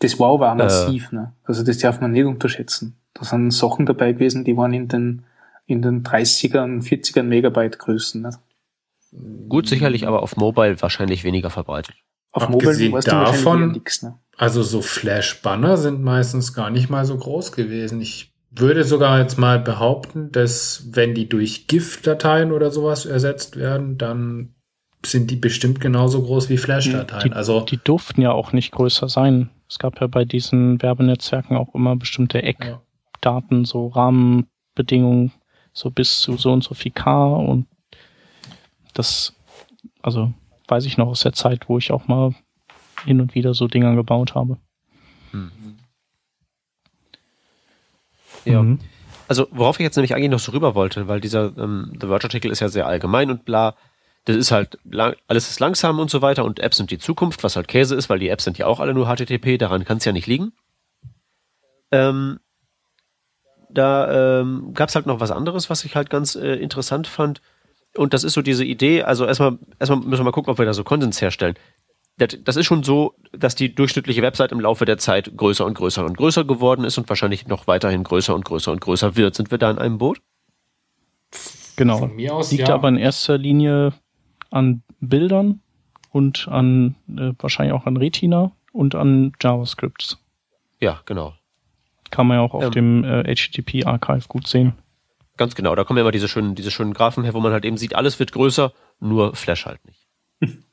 Das 0.00 0.18
Wow 0.18 0.40
war 0.40 0.54
massiv, 0.54 1.12
äh, 1.12 1.16
ne? 1.16 1.32
Also 1.44 1.62
das 1.62 1.78
darf 1.78 2.00
man 2.00 2.12
nicht 2.12 2.24
unterschätzen. 2.24 2.96
Da 3.14 3.24
sind 3.24 3.50
Sachen 3.50 3.86
dabei 3.86 4.12
gewesen, 4.12 4.44
die 4.44 4.56
waren 4.56 4.72
in 4.72 4.88
den, 4.88 5.24
in 5.66 5.82
den 5.82 6.02
30ern, 6.02 6.82
40ern 6.82 7.24
Megabyte 7.24 7.78
Größen. 7.78 8.22
Nicht? 8.22 8.38
Gut, 9.48 9.68
sicherlich, 9.68 10.06
aber 10.06 10.22
auf 10.22 10.36
Mobile 10.36 10.80
wahrscheinlich 10.80 11.24
weniger 11.24 11.50
verbreitet. 11.50 11.94
Auf 12.32 12.44
Abgesehen 12.44 12.90
Mobile 12.90 13.10
davon, 13.10 13.72
nix, 13.72 14.02
ne? 14.02 14.18
also 14.36 14.62
so 14.62 14.82
Flash-Banner 14.82 15.76
sind 15.76 16.02
meistens 16.02 16.52
gar 16.52 16.70
nicht 16.70 16.90
mal 16.90 17.04
so 17.04 17.16
groß 17.16 17.52
gewesen. 17.52 18.00
Ich 18.00 18.32
würde 18.50 18.84
sogar 18.84 19.20
jetzt 19.20 19.38
mal 19.38 19.58
behaupten, 19.58 20.30
dass 20.32 20.88
wenn 20.90 21.14
die 21.14 21.28
durch 21.28 21.66
GIF-Dateien 21.66 22.52
oder 22.52 22.70
sowas 22.70 23.06
ersetzt 23.06 23.56
werden, 23.56 23.96
dann 23.98 24.54
sind 25.04 25.30
die 25.30 25.36
bestimmt 25.36 25.80
genauso 25.80 26.22
groß 26.22 26.48
wie 26.48 26.58
Flash-Dateien. 26.58 27.32
Also 27.32 27.60
die 27.60 27.78
durften 27.82 28.20
ja 28.20 28.32
auch 28.32 28.52
nicht 28.52 28.72
größer 28.72 29.08
sein. 29.08 29.50
Es 29.68 29.78
gab 29.78 30.00
ja 30.00 30.06
bei 30.06 30.24
diesen 30.24 30.80
Werbenetzwerken 30.82 31.56
auch 31.56 31.74
immer 31.74 31.96
bestimmte 31.96 32.42
Eckdaten, 32.42 33.64
so 33.64 33.88
Rahmenbedingungen, 33.88 35.32
so 35.76 35.90
bis 35.90 36.20
zu 36.20 36.38
so 36.38 36.52
und 36.52 36.64
so 36.64 36.74
viel 36.74 36.90
K 36.90 37.26
und 37.36 37.66
das, 38.94 39.34
also 40.00 40.32
weiß 40.68 40.86
ich 40.86 40.96
noch 40.96 41.08
aus 41.08 41.20
der 41.20 41.34
Zeit, 41.34 41.68
wo 41.68 41.76
ich 41.76 41.92
auch 41.92 42.08
mal 42.08 42.34
hin 43.04 43.20
und 43.20 43.34
wieder 43.34 43.52
so 43.52 43.68
Dinger 43.68 43.94
gebaut 43.94 44.34
habe. 44.34 44.56
Mhm. 45.32 45.76
Ja. 48.46 48.62
Mhm. 48.62 48.78
Also, 49.28 49.48
worauf 49.50 49.78
ich 49.78 49.84
jetzt 49.84 49.96
nämlich 49.96 50.14
eigentlich 50.14 50.30
noch 50.30 50.38
so 50.38 50.52
rüber 50.52 50.74
wollte, 50.74 51.08
weil 51.08 51.20
dieser 51.20 51.52
ähm, 51.58 51.92
The 52.00 52.06
Verge-Artikel 52.06 52.50
ist 52.50 52.60
ja 52.60 52.68
sehr 52.68 52.86
allgemein 52.86 53.30
und 53.30 53.44
bla. 53.44 53.74
Das 54.24 54.36
ist 54.36 54.52
halt, 54.52 54.78
lang, 54.84 55.14
alles 55.28 55.50
ist 55.50 55.60
langsam 55.60 55.98
und 55.98 56.10
so 56.10 56.22
weiter 56.22 56.44
und 56.44 56.58
Apps 56.58 56.78
sind 56.78 56.90
die 56.90 56.98
Zukunft, 56.98 57.44
was 57.44 57.54
halt 57.54 57.68
Käse 57.68 57.94
ist, 57.96 58.08
weil 58.08 58.18
die 58.18 58.28
Apps 58.28 58.44
sind 58.44 58.56
ja 58.56 58.66
auch 58.66 58.80
alle 58.80 58.94
nur 58.94 59.06
HTTP, 59.06 59.58
daran 59.58 59.84
kann 59.84 59.98
es 59.98 60.04
ja 60.04 60.12
nicht 60.12 60.26
liegen. 60.26 60.52
Ähm, 61.92 62.40
da 63.76 64.40
ähm, 64.40 64.72
gab 64.74 64.88
es 64.88 64.94
halt 64.94 65.06
noch 65.06 65.20
was 65.20 65.30
anderes, 65.30 65.70
was 65.70 65.84
ich 65.84 65.96
halt 65.96 66.10
ganz 66.10 66.34
äh, 66.34 66.54
interessant 66.54 67.06
fand. 67.06 67.40
Und 67.96 68.12
das 68.12 68.24
ist 68.24 68.34
so 68.34 68.42
diese 68.42 68.64
Idee, 68.64 69.02
also 69.02 69.24
erstmal, 69.24 69.58
erstmal 69.78 70.00
müssen 70.00 70.20
wir 70.20 70.24
mal 70.24 70.32
gucken, 70.32 70.50
ob 70.50 70.58
wir 70.58 70.66
da 70.66 70.74
so 70.74 70.84
Konsens 70.84 71.20
herstellen 71.20 71.56
das 72.16 72.56
ist 72.56 72.64
schon 72.64 72.82
so, 72.82 73.14
dass 73.32 73.54
die 73.54 73.74
durchschnittliche 73.74 74.22
Website 74.22 74.52
im 74.52 74.60
Laufe 74.60 74.86
der 74.86 74.96
Zeit 74.96 75.36
größer 75.36 75.66
und 75.66 75.74
größer 75.74 76.04
und 76.04 76.16
größer 76.16 76.44
geworden 76.44 76.84
ist 76.84 76.96
und 76.96 77.08
wahrscheinlich 77.08 77.46
noch 77.46 77.66
weiterhin 77.66 78.04
größer 78.04 78.34
und 78.34 78.44
größer 78.44 78.72
und 78.72 78.80
größer 78.80 79.16
wird. 79.16 79.34
Sind 79.34 79.50
wir 79.50 79.58
da 79.58 79.70
in 79.70 79.78
einem 79.78 79.98
Boot? 79.98 80.22
Genau. 81.76 81.98
Von 81.98 82.16
mir 82.16 82.34
aus, 82.34 82.50
Liegt 82.52 82.68
ja. 82.68 82.74
aber 82.74 82.88
in 82.88 82.96
erster 82.96 83.36
Linie 83.36 83.92
an 84.50 84.82
Bildern 85.00 85.60
und 86.10 86.48
an 86.48 86.94
äh, 87.08 87.32
wahrscheinlich 87.38 87.74
auch 87.74 87.84
an 87.84 87.98
Retina 87.98 88.52
und 88.72 88.94
an 88.94 89.32
JavaScripts. 89.42 90.18
Ja, 90.80 91.02
genau. 91.04 91.34
Kann 92.10 92.26
man 92.26 92.38
ja 92.38 92.42
auch 92.42 92.54
auf 92.54 92.64
ähm, 92.64 92.70
dem 92.72 93.04
äh, 93.04 93.34
HTTP 93.34 93.86
Archive 93.86 94.28
gut 94.28 94.46
sehen. 94.46 94.74
Ganz 95.36 95.54
genau, 95.54 95.74
da 95.74 95.84
kommen 95.84 95.98
ja 95.98 96.02
immer 96.02 96.12
diese 96.12 96.28
schönen, 96.28 96.54
diese 96.54 96.70
schönen 96.70 96.94
Graphen 96.94 97.24
her, 97.24 97.34
wo 97.34 97.40
man 97.40 97.52
halt 97.52 97.64
eben 97.64 97.76
sieht, 97.76 97.94
alles 97.94 98.18
wird 98.18 98.32
größer, 98.32 98.72
nur 99.00 99.34
Flash 99.34 99.66
halt 99.66 99.80
nicht. 99.84 100.06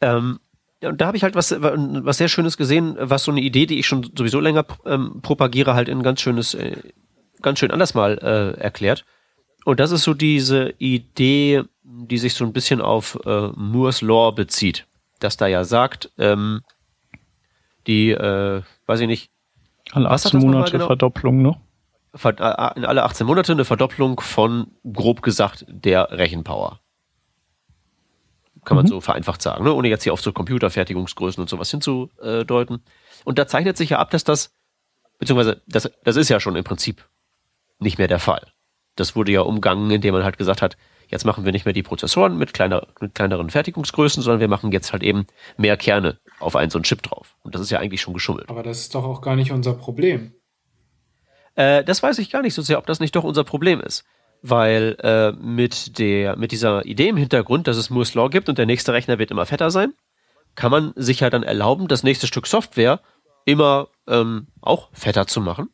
Ähm, 0.00 0.38
ja, 0.82 0.90
und 0.90 1.00
da 1.00 1.06
habe 1.06 1.16
ich 1.16 1.24
halt 1.24 1.34
was, 1.34 1.54
was 1.60 2.18
sehr 2.18 2.28
Schönes 2.28 2.56
gesehen, 2.56 2.96
was 3.00 3.24
so 3.24 3.32
eine 3.32 3.40
Idee, 3.40 3.66
die 3.66 3.80
ich 3.80 3.86
schon 3.86 4.12
sowieso 4.16 4.38
länger 4.38 4.64
ähm, 4.86 5.20
propagiere, 5.22 5.74
halt 5.74 5.88
in 5.88 6.04
ganz 6.04 6.20
schönes, 6.20 6.54
äh, 6.54 6.76
ganz 7.42 7.58
schön 7.58 7.72
anders 7.72 7.94
mal 7.94 8.18
äh, 8.18 8.60
erklärt. 8.60 9.04
Und 9.64 9.80
das 9.80 9.90
ist 9.90 10.04
so 10.04 10.14
diese 10.14 10.74
Idee, 10.78 11.64
die 11.82 12.18
sich 12.18 12.34
so 12.34 12.44
ein 12.44 12.52
bisschen 12.52 12.80
auf 12.80 13.18
äh, 13.26 13.48
Moores 13.56 14.02
Law 14.02 14.30
bezieht. 14.30 14.86
Dass 15.18 15.36
da 15.36 15.48
ja 15.48 15.64
sagt, 15.64 16.12
ähm, 16.16 16.62
die, 17.88 18.10
äh, 18.10 18.62
weiß 18.86 19.00
ich 19.00 19.08
nicht. 19.08 19.30
Alle 19.92 20.10
18 20.10 20.40
Monate 20.40 20.72
genau? 20.72 20.86
Verdopplung, 20.86 21.42
ne? 21.42 21.56
Äh, 22.12 22.28
in 22.76 22.84
alle 22.84 23.04
18 23.04 23.26
Monate 23.26 23.52
eine 23.52 23.64
Verdopplung 23.64 24.20
von, 24.20 24.68
grob 24.92 25.22
gesagt, 25.22 25.64
der 25.68 26.10
Rechenpower. 26.10 26.80
Kann 28.64 28.76
man 28.76 28.84
mhm. 28.84 28.90
so 28.90 29.00
vereinfacht 29.00 29.40
sagen, 29.40 29.64
ne? 29.64 29.72
ohne 29.72 29.88
jetzt 29.88 30.02
hier 30.02 30.12
auf 30.12 30.20
so 30.20 30.32
Computerfertigungsgrößen 30.32 31.40
und 31.40 31.48
sowas 31.48 31.70
hinzudeuten. 31.70 32.82
Und 33.24 33.38
da 33.38 33.46
zeichnet 33.46 33.76
sich 33.76 33.90
ja 33.90 33.98
ab, 33.98 34.10
dass 34.10 34.24
das, 34.24 34.52
beziehungsweise 35.18 35.62
das, 35.66 35.90
das 36.04 36.16
ist 36.16 36.28
ja 36.28 36.40
schon 36.40 36.56
im 36.56 36.64
Prinzip 36.64 37.08
nicht 37.78 37.98
mehr 37.98 38.08
der 38.08 38.18
Fall. 38.18 38.42
Das 38.96 39.14
wurde 39.14 39.32
ja 39.32 39.42
umgangen, 39.42 39.90
indem 39.90 40.14
man 40.14 40.24
halt 40.24 40.38
gesagt 40.38 40.60
hat, 40.60 40.76
jetzt 41.06 41.24
machen 41.24 41.44
wir 41.44 41.52
nicht 41.52 41.64
mehr 41.64 41.72
die 41.72 41.82
Prozessoren 41.82 42.36
mit, 42.36 42.52
kleiner, 42.52 42.86
mit 43.00 43.14
kleineren 43.14 43.48
Fertigungsgrößen, 43.48 44.22
sondern 44.22 44.40
wir 44.40 44.48
machen 44.48 44.72
jetzt 44.72 44.92
halt 44.92 45.02
eben 45.02 45.26
mehr 45.56 45.76
Kerne 45.76 46.18
auf 46.40 46.56
einen 46.56 46.70
so 46.70 46.78
einen 46.78 46.84
Chip 46.84 47.02
drauf. 47.02 47.36
Und 47.42 47.54
das 47.54 47.62
ist 47.62 47.70
ja 47.70 47.78
eigentlich 47.78 48.00
schon 48.00 48.14
geschummelt. 48.14 48.48
Aber 48.48 48.62
das 48.62 48.80
ist 48.80 48.94
doch 48.94 49.04
auch 49.04 49.20
gar 49.20 49.36
nicht 49.36 49.52
unser 49.52 49.74
Problem. 49.74 50.32
Äh, 51.54 51.84
das 51.84 52.02
weiß 52.02 52.18
ich 52.18 52.30
gar 52.30 52.42
nicht 52.42 52.54
so 52.54 52.62
sehr, 52.62 52.78
ob 52.78 52.86
das 52.86 53.00
nicht 53.00 53.16
doch 53.16 53.24
unser 53.24 53.44
Problem 53.44 53.80
ist 53.80 54.04
weil 54.42 54.96
äh, 55.00 55.32
mit 55.32 55.98
der 55.98 56.36
mit 56.36 56.52
dieser 56.52 56.84
Idee 56.84 57.08
im 57.08 57.16
Hintergrund, 57.16 57.66
dass 57.66 57.76
es 57.76 57.90
Moore's 57.90 58.14
Law 58.14 58.28
gibt 58.28 58.48
und 58.48 58.58
der 58.58 58.66
nächste 58.66 58.92
Rechner 58.92 59.18
wird 59.18 59.30
immer 59.30 59.46
fetter 59.46 59.70
sein, 59.70 59.94
kann 60.54 60.70
man 60.70 60.92
sich 60.96 61.20
ja 61.20 61.30
dann 61.30 61.42
erlauben, 61.42 61.88
das 61.88 62.02
nächste 62.02 62.26
Stück 62.26 62.46
Software 62.46 63.00
immer 63.44 63.88
ähm, 64.06 64.48
auch 64.60 64.90
fetter 64.92 65.26
zu 65.26 65.40
machen 65.40 65.70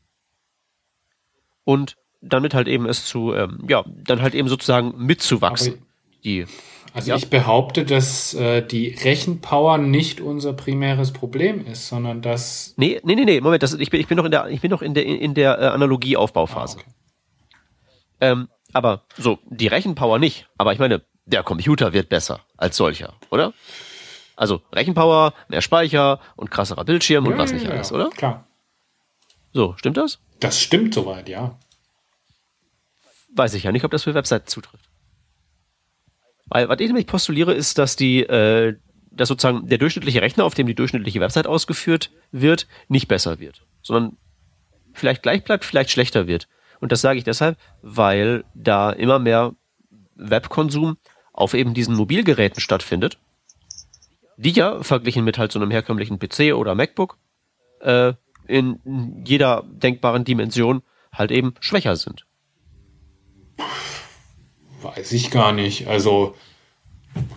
und 1.65 1.97
damit 2.21 2.55
halt 2.55 2.69
eben 2.69 2.87
es 2.87 3.05
zu 3.05 3.35
ähm, 3.35 3.65
ja 3.69 3.85
dann 3.87 4.23
halt 4.23 4.35
eben 4.35 4.49
sozusagen 4.49 4.95
mitzuwachsen. 4.97 5.83
die 6.25 6.47
also 6.95 7.11
ja. 7.11 7.17
ich 7.17 7.29
behaupte, 7.29 7.85
dass 7.85 8.35
äh, 8.35 8.63
die 8.63 8.91
Rechenpower 8.91 9.79
nicht 9.79 10.21
unser 10.21 10.53
primäres 10.53 11.13
Problem 11.13 11.67
ist, 11.67 11.89
sondern 11.89 12.23
dass 12.23 12.73
nee 12.77 13.01
nee 13.03 13.17
nee 13.17 13.25
nee 13.25 13.41
Moment, 13.41 13.65
das, 13.65 13.75
ich 13.75 13.91
bin 13.91 14.01
ich 14.01 14.07
bin 14.07 14.17
noch 14.17 14.25
in 14.25 14.31
der 14.31 14.47
ich 14.47 14.61
bin 14.61 14.71
noch 14.71 14.81
in 14.81 14.95
der 14.95 15.05
in 15.05 15.35
der 15.35 15.59
äh, 15.59 15.67
Analogieaufbauphase. 15.67 16.79
Ah, 16.79 16.81
okay. 16.81 16.91
Ähm, 18.21 18.49
aber 18.73 19.03
so, 19.17 19.41
die 19.51 19.67
Rechenpower 19.67 20.21
nicht. 20.21 20.47
Aber 20.57 20.73
ich 20.73 20.79
meine, 20.79 21.03
der 21.27 21.43
Computer 21.43 21.93
wird 21.93 22.09
besser 22.09 22.41
als 22.57 22.77
solcher, 22.77 23.15
oder? 23.29 23.53
Also 24.37 24.63
Rechenpower, 24.73 25.35
mehr 25.49 25.63
Speicher 25.63 26.21
und 26.37 26.53
krasserer 26.53 26.85
Bildschirm 26.85 27.27
und 27.27 27.37
was 27.39 27.53
nicht 27.53 27.67
alles, 27.69 27.91
ja, 27.91 27.97
oder? 27.97 28.11
Klar. 28.11 28.47
So, 29.53 29.75
stimmt 29.79 29.97
das? 29.97 30.21
Das 30.39 30.61
stimmt 30.61 30.95
soweit, 30.95 31.29
ja. 31.29 31.59
Weiß 33.35 33.55
ich 33.55 33.65
ja 33.65 33.73
nicht, 33.73 33.85
ob 33.85 33.91
das 33.91 34.05
für 34.05 34.15
Webseiten 34.15 34.47
zutrifft. 34.47 34.84
Weil, 36.47 36.69
was 36.69 36.81
ich 36.81 36.87
nämlich 36.87 37.07
postuliere, 37.07 37.53
ist, 37.55 37.79
dass 37.79 37.97
die, 37.97 38.21
äh, 38.21 38.77
dass 39.11 39.29
sozusagen 39.29 39.69
der 39.69 39.79
durchschnittliche 39.79 40.23
Rechner, 40.23 40.45
auf 40.45 40.55
dem 40.55 40.67
die 40.67 40.75
durchschnittliche 40.75 41.21
Website 41.21 41.47
ausgeführt 41.47 42.11
wird, 42.33 42.67
nicht 42.89 43.09
besser 43.09 43.39
wird, 43.39 43.63
sondern 43.83 44.17
vielleicht 44.93 45.23
gleich 45.23 45.45
bleibt, 45.45 45.65
vielleicht 45.65 45.91
schlechter 45.91 46.27
wird. 46.27 46.49
Und 46.81 46.93
das 46.93 47.01
sage 47.01 47.19
ich 47.19 47.25
deshalb, 47.25 47.59
weil 47.83 48.45
da 48.55 48.91
immer 48.91 49.19
mehr 49.19 49.55
Webkonsum 50.17 50.97
auf 51.33 51.55
eben 51.55 51.75
diesen 51.75 51.95
Mobilgeräten 51.95 52.61
stattfindet, 52.61 53.19
die 54.37 54.51
ja 54.51 54.83
verglichen 54.83 55.25
mit 55.25 55.39
halt 55.39 55.53
so 55.53 55.59
einem 55.59 55.71
herkömmlichen 55.71 56.19
PC 56.19 56.55
oder 56.55 56.75
MacBook 56.75 57.19
äh, 57.81 58.15
in 58.47 59.23
jeder 59.25 59.65
denkbaren 59.67 60.25
Dimension 60.25 60.83
halt 61.13 61.31
eben 61.31 61.55
schwächer 61.61 61.97
sind. 61.97 62.27
Weiß 64.85 65.13
ich 65.13 65.31
gar 65.31 65.53
nicht. 65.53 65.89
Also 65.89 66.35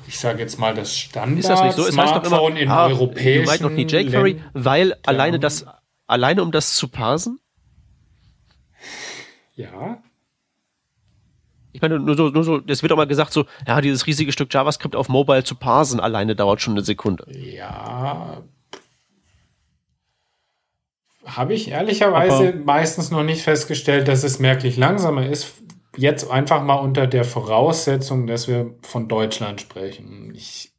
ich 0.08 0.20
sage 0.20 0.40
jetzt 0.40 0.60
mal 0.60 0.74
das 0.74 0.96
Standard 0.96 1.40
Ist 1.40 1.50
das 1.50 1.64
nicht 1.64 1.76
so? 1.76 1.88
Es 1.88 1.98
heißt 1.98 2.16
doch 2.16 2.24
immer, 2.24 2.60
in 2.60 2.70
ah, 2.70 2.88
europäischen 2.88 3.46
might 3.46 3.62
not 3.62 3.74
need 3.74 3.92
jQuery, 3.92 4.42
weil 4.54 4.96
alleine 5.06 5.40
das 5.40 5.66
alleine 6.08 6.42
um 6.44 6.52
das 6.52 6.76
zu 6.76 6.88
parsen 6.88 7.40
ja. 9.58 9.98
Ich 11.74 11.82
meine, 11.82 12.00
nur 12.00 12.16
so, 12.16 12.30
nur 12.30 12.44
so, 12.44 12.62
es 12.68 12.82
wird 12.82 12.92
auch 12.92 12.98
mal 12.98 13.08
gesagt, 13.08 13.34
so, 13.34 13.46
ja, 13.68 13.82
dieses 13.82 14.08
riesige 14.08 14.32
Stück 14.32 14.54
JavaScript 14.54 14.96
auf 14.96 15.10
Mobile 15.10 15.44
zu 15.44 15.56
parsen 15.56 16.00
alleine 16.00 16.36
dauert 16.36 16.62
schon 16.62 16.74
eine 16.74 16.84
Sekunde. 16.84 17.26
Ja. 17.30 18.44
Habe 21.26 21.54
ich 21.54 21.70
ehrlicherweise 21.70 22.50
Aber 22.50 22.58
meistens 22.64 23.12
noch 23.12 23.24
nicht 23.24 23.42
festgestellt, 23.42 24.08
dass 24.08 24.24
es 24.24 24.40
merklich 24.40 24.78
langsamer 24.78 25.28
ist. 25.28 25.54
Jetzt 25.98 26.30
einfach 26.30 26.64
mal 26.64 26.76
unter 26.76 27.08
der 27.08 27.24
Voraussetzung, 27.24 28.28
dass 28.28 28.48
wir 28.48 28.76
von 28.82 29.08
Deutschland 29.08 29.60
sprechen. 29.62 30.32
Ich 30.36 30.72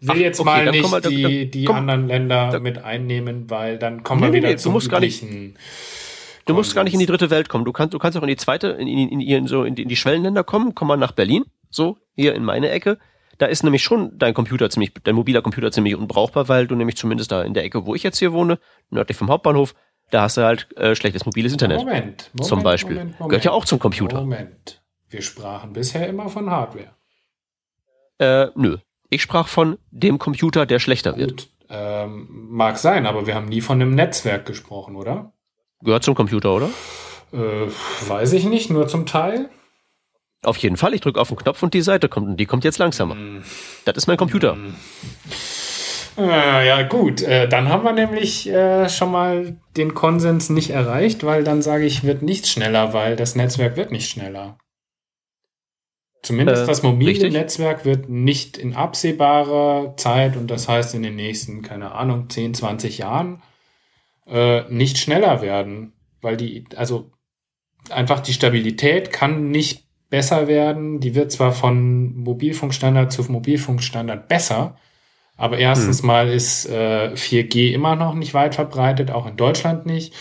will 0.00 0.10
Ach, 0.10 0.16
jetzt 0.16 0.40
okay, 0.40 0.64
mal 0.64 0.70
nicht 0.70 0.92
wir, 0.92 1.00
die, 1.00 1.50
die 1.50 1.64
komm, 1.64 1.76
anderen 1.76 2.06
Länder 2.06 2.50
da, 2.50 2.60
mit 2.60 2.78
einnehmen, 2.78 3.50
weil 3.50 3.78
dann 3.78 4.02
kommen 4.02 4.20
nee, 4.20 4.26
wir 4.28 4.32
wieder 4.34 4.48
nee, 4.50 4.56
zum 4.56 4.76
üblichen. 4.76 5.56
Du 6.46 6.54
musst 6.54 6.74
gar 6.74 6.84
nicht 6.84 6.94
in 6.94 7.00
die 7.00 7.06
dritte 7.06 7.30
Welt 7.30 7.48
kommen. 7.48 7.64
Du 7.64 7.72
kannst, 7.72 7.94
du 7.94 7.98
kannst 7.98 8.16
auch 8.16 8.22
in 8.22 8.28
die 8.28 8.36
zweite, 8.36 8.68
in, 8.68 8.86
in, 8.86 9.20
in, 9.20 9.46
so 9.46 9.64
in 9.64 9.74
die 9.74 9.96
Schwellenländer 9.96 10.44
kommen. 10.44 10.74
Komm 10.74 10.88
mal 10.88 10.96
nach 10.96 11.12
Berlin, 11.12 11.44
so 11.68 11.98
hier 12.14 12.34
in 12.34 12.44
meine 12.44 12.70
Ecke. 12.70 12.98
Da 13.38 13.46
ist 13.46 13.62
nämlich 13.62 13.82
schon 13.82 14.18
dein 14.18 14.34
Computer 14.34 14.68
ziemlich, 14.68 14.92
dein 15.04 15.14
mobiler 15.14 15.42
Computer 15.42 15.70
ziemlich 15.70 15.94
unbrauchbar, 15.94 16.48
weil 16.48 16.66
du 16.66 16.74
nämlich 16.74 16.96
zumindest 16.96 17.30
da 17.30 17.42
in 17.42 17.54
der 17.54 17.64
Ecke, 17.64 17.86
wo 17.86 17.94
ich 17.94 18.02
jetzt 18.02 18.18
hier 18.18 18.32
wohne, 18.32 18.58
nördlich 18.90 19.16
vom 19.16 19.30
Hauptbahnhof, 19.30 19.74
da 20.10 20.22
hast 20.22 20.36
du 20.36 20.42
halt 20.42 20.68
äh, 20.76 20.94
schlechtes 20.94 21.26
mobiles 21.26 21.52
Internet. 21.52 21.78
Moment, 21.78 22.30
Moment 22.32 22.48
zum 22.48 22.62
Beispiel. 22.62 22.96
Moment, 22.96 23.18
Moment, 23.18 23.30
Gehört 23.30 23.44
ja 23.44 23.52
auch 23.52 23.64
zum 23.64 23.78
Computer. 23.78 24.20
Moment. 24.20 24.82
Wir 25.10 25.22
sprachen 25.22 25.72
bisher 25.72 26.08
immer 26.08 26.28
von 26.28 26.50
Hardware. 26.50 26.94
Äh, 28.18 28.48
nö. 28.54 28.78
Ich 29.10 29.22
sprach 29.22 29.48
von 29.48 29.78
dem 29.90 30.18
Computer, 30.18 30.66
der 30.66 30.78
schlechter 30.78 31.12
Gut. 31.12 31.20
wird. 31.20 31.48
Ähm, 31.70 32.28
mag 32.30 32.78
sein, 32.78 33.06
aber 33.06 33.26
wir 33.26 33.34
haben 33.34 33.46
nie 33.46 33.60
von 33.60 33.80
einem 33.80 33.94
Netzwerk 33.94 34.46
gesprochen, 34.46 34.96
oder? 34.96 35.32
Gehört 35.80 36.02
zum 36.02 36.14
Computer, 36.14 36.54
oder? 36.54 36.70
Äh, 37.32 37.70
weiß 38.08 38.32
ich 38.32 38.44
nicht, 38.44 38.70
nur 38.70 38.88
zum 38.88 39.06
Teil. 39.06 39.50
Auf 40.42 40.56
jeden 40.58 40.76
Fall, 40.76 40.94
ich 40.94 41.00
drücke 41.00 41.20
auf 41.20 41.28
den 41.28 41.36
Knopf 41.36 41.62
und 41.62 41.74
die 41.74 41.82
Seite 41.82 42.08
kommt 42.08 42.28
und 42.28 42.36
die 42.38 42.46
kommt 42.46 42.64
jetzt 42.64 42.78
langsamer. 42.78 43.14
Mm. 43.14 43.42
Das 43.84 43.96
ist 43.96 44.06
mein 44.06 44.16
Computer. 44.16 44.54
Mm. 44.54 44.74
Äh, 46.18 46.66
ja, 46.66 46.82
gut. 46.82 47.22
Äh, 47.22 47.48
dann 47.48 47.68
haben 47.68 47.84
wir 47.84 47.92
nämlich 47.92 48.48
äh, 48.48 48.88
schon 48.88 49.12
mal 49.12 49.56
den 49.76 49.94
Konsens 49.94 50.50
nicht 50.50 50.70
erreicht, 50.70 51.24
weil 51.24 51.44
dann 51.44 51.62
sage 51.62 51.84
ich, 51.84 52.02
wird 52.02 52.22
nichts 52.22 52.50
schneller, 52.50 52.92
weil 52.92 53.14
das 53.14 53.36
Netzwerk 53.36 53.76
wird 53.76 53.92
nicht 53.92 54.10
schneller. 54.10 54.58
Zumindest 56.22 56.64
äh, 56.64 56.66
das 56.66 56.82
mobile 56.82 57.12
richtig. 57.12 57.32
Netzwerk 57.32 57.84
wird 57.84 58.08
nicht 58.08 58.58
in 58.58 58.74
absehbarer 58.74 59.96
Zeit 59.96 60.36
und 60.36 60.50
das 60.50 60.68
heißt 60.68 60.94
in 60.96 61.04
den 61.04 61.14
nächsten, 61.14 61.62
keine 61.62 61.92
Ahnung, 61.92 62.28
10, 62.28 62.54
20 62.54 62.98
Jahren 62.98 63.40
äh, 64.26 64.62
nicht 64.68 64.98
schneller 64.98 65.40
werden, 65.40 65.92
weil 66.20 66.36
die, 66.36 66.64
also 66.74 67.12
einfach 67.90 68.18
die 68.18 68.32
Stabilität 68.32 69.12
kann 69.12 69.50
nicht 69.50 69.84
besser 70.10 70.48
werden. 70.48 70.98
Die 70.98 71.14
wird 71.14 71.30
zwar 71.30 71.52
von 71.52 72.16
Mobilfunkstandard 72.16 73.12
zu 73.12 73.22
Mobilfunkstandard 73.30 74.26
besser, 74.26 74.76
aber 75.38 75.56
erstens 75.56 76.00
hm. 76.00 76.06
mal 76.06 76.28
ist 76.28 76.66
äh, 76.66 77.12
4G 77.14 77.72
immer 77.72 77.96
noch 77.96 78.14
nicht 78.14 78.34
weit 78.34 78.56
verbreitet, 78.56 79.12
auch 79.12 79.26
in 79.26 79.36
Deutschland 79.36 79.86
nicht. 79.86 80.12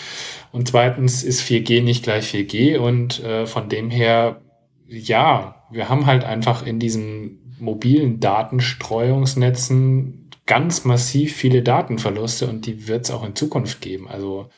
Und 0.52 0.68
zweitens 0.70 1.24
ist 1.24 1.42
4G 1.42 1.84
nicht 1.84 2.04
gleich 2.04 2.32
4G 2.32 2.78
und 2.78 3.22
äh, 3.24 3.48
von 3.48 3.68
dem 3.68 3.90
her, 3.90 4.42
ja, 4.88 5.66
wir 5.72 5.90
haben 5.90 6.06
halt 6.06 6.24
einfach 6.24 6.64
in 6.66 6.80
diesen 6.80 7.56
mobilen 7.60 8.20
Datenstreuungsnetzen 8.20 10.30
ganz 10.46 10.86
massiv 10.86 11.36
viele 11.36 11.64
Datenverluste 11.64 12.48
und 12.48 12.68
die 12.68 12.88
wird 12.88 13.06
es 13.06 13.12
auch 13.12 13.26
in 13.26 13.36
Zukunft 13.36 13.82
geben. 13.82 14.08
Also 14.08 14.52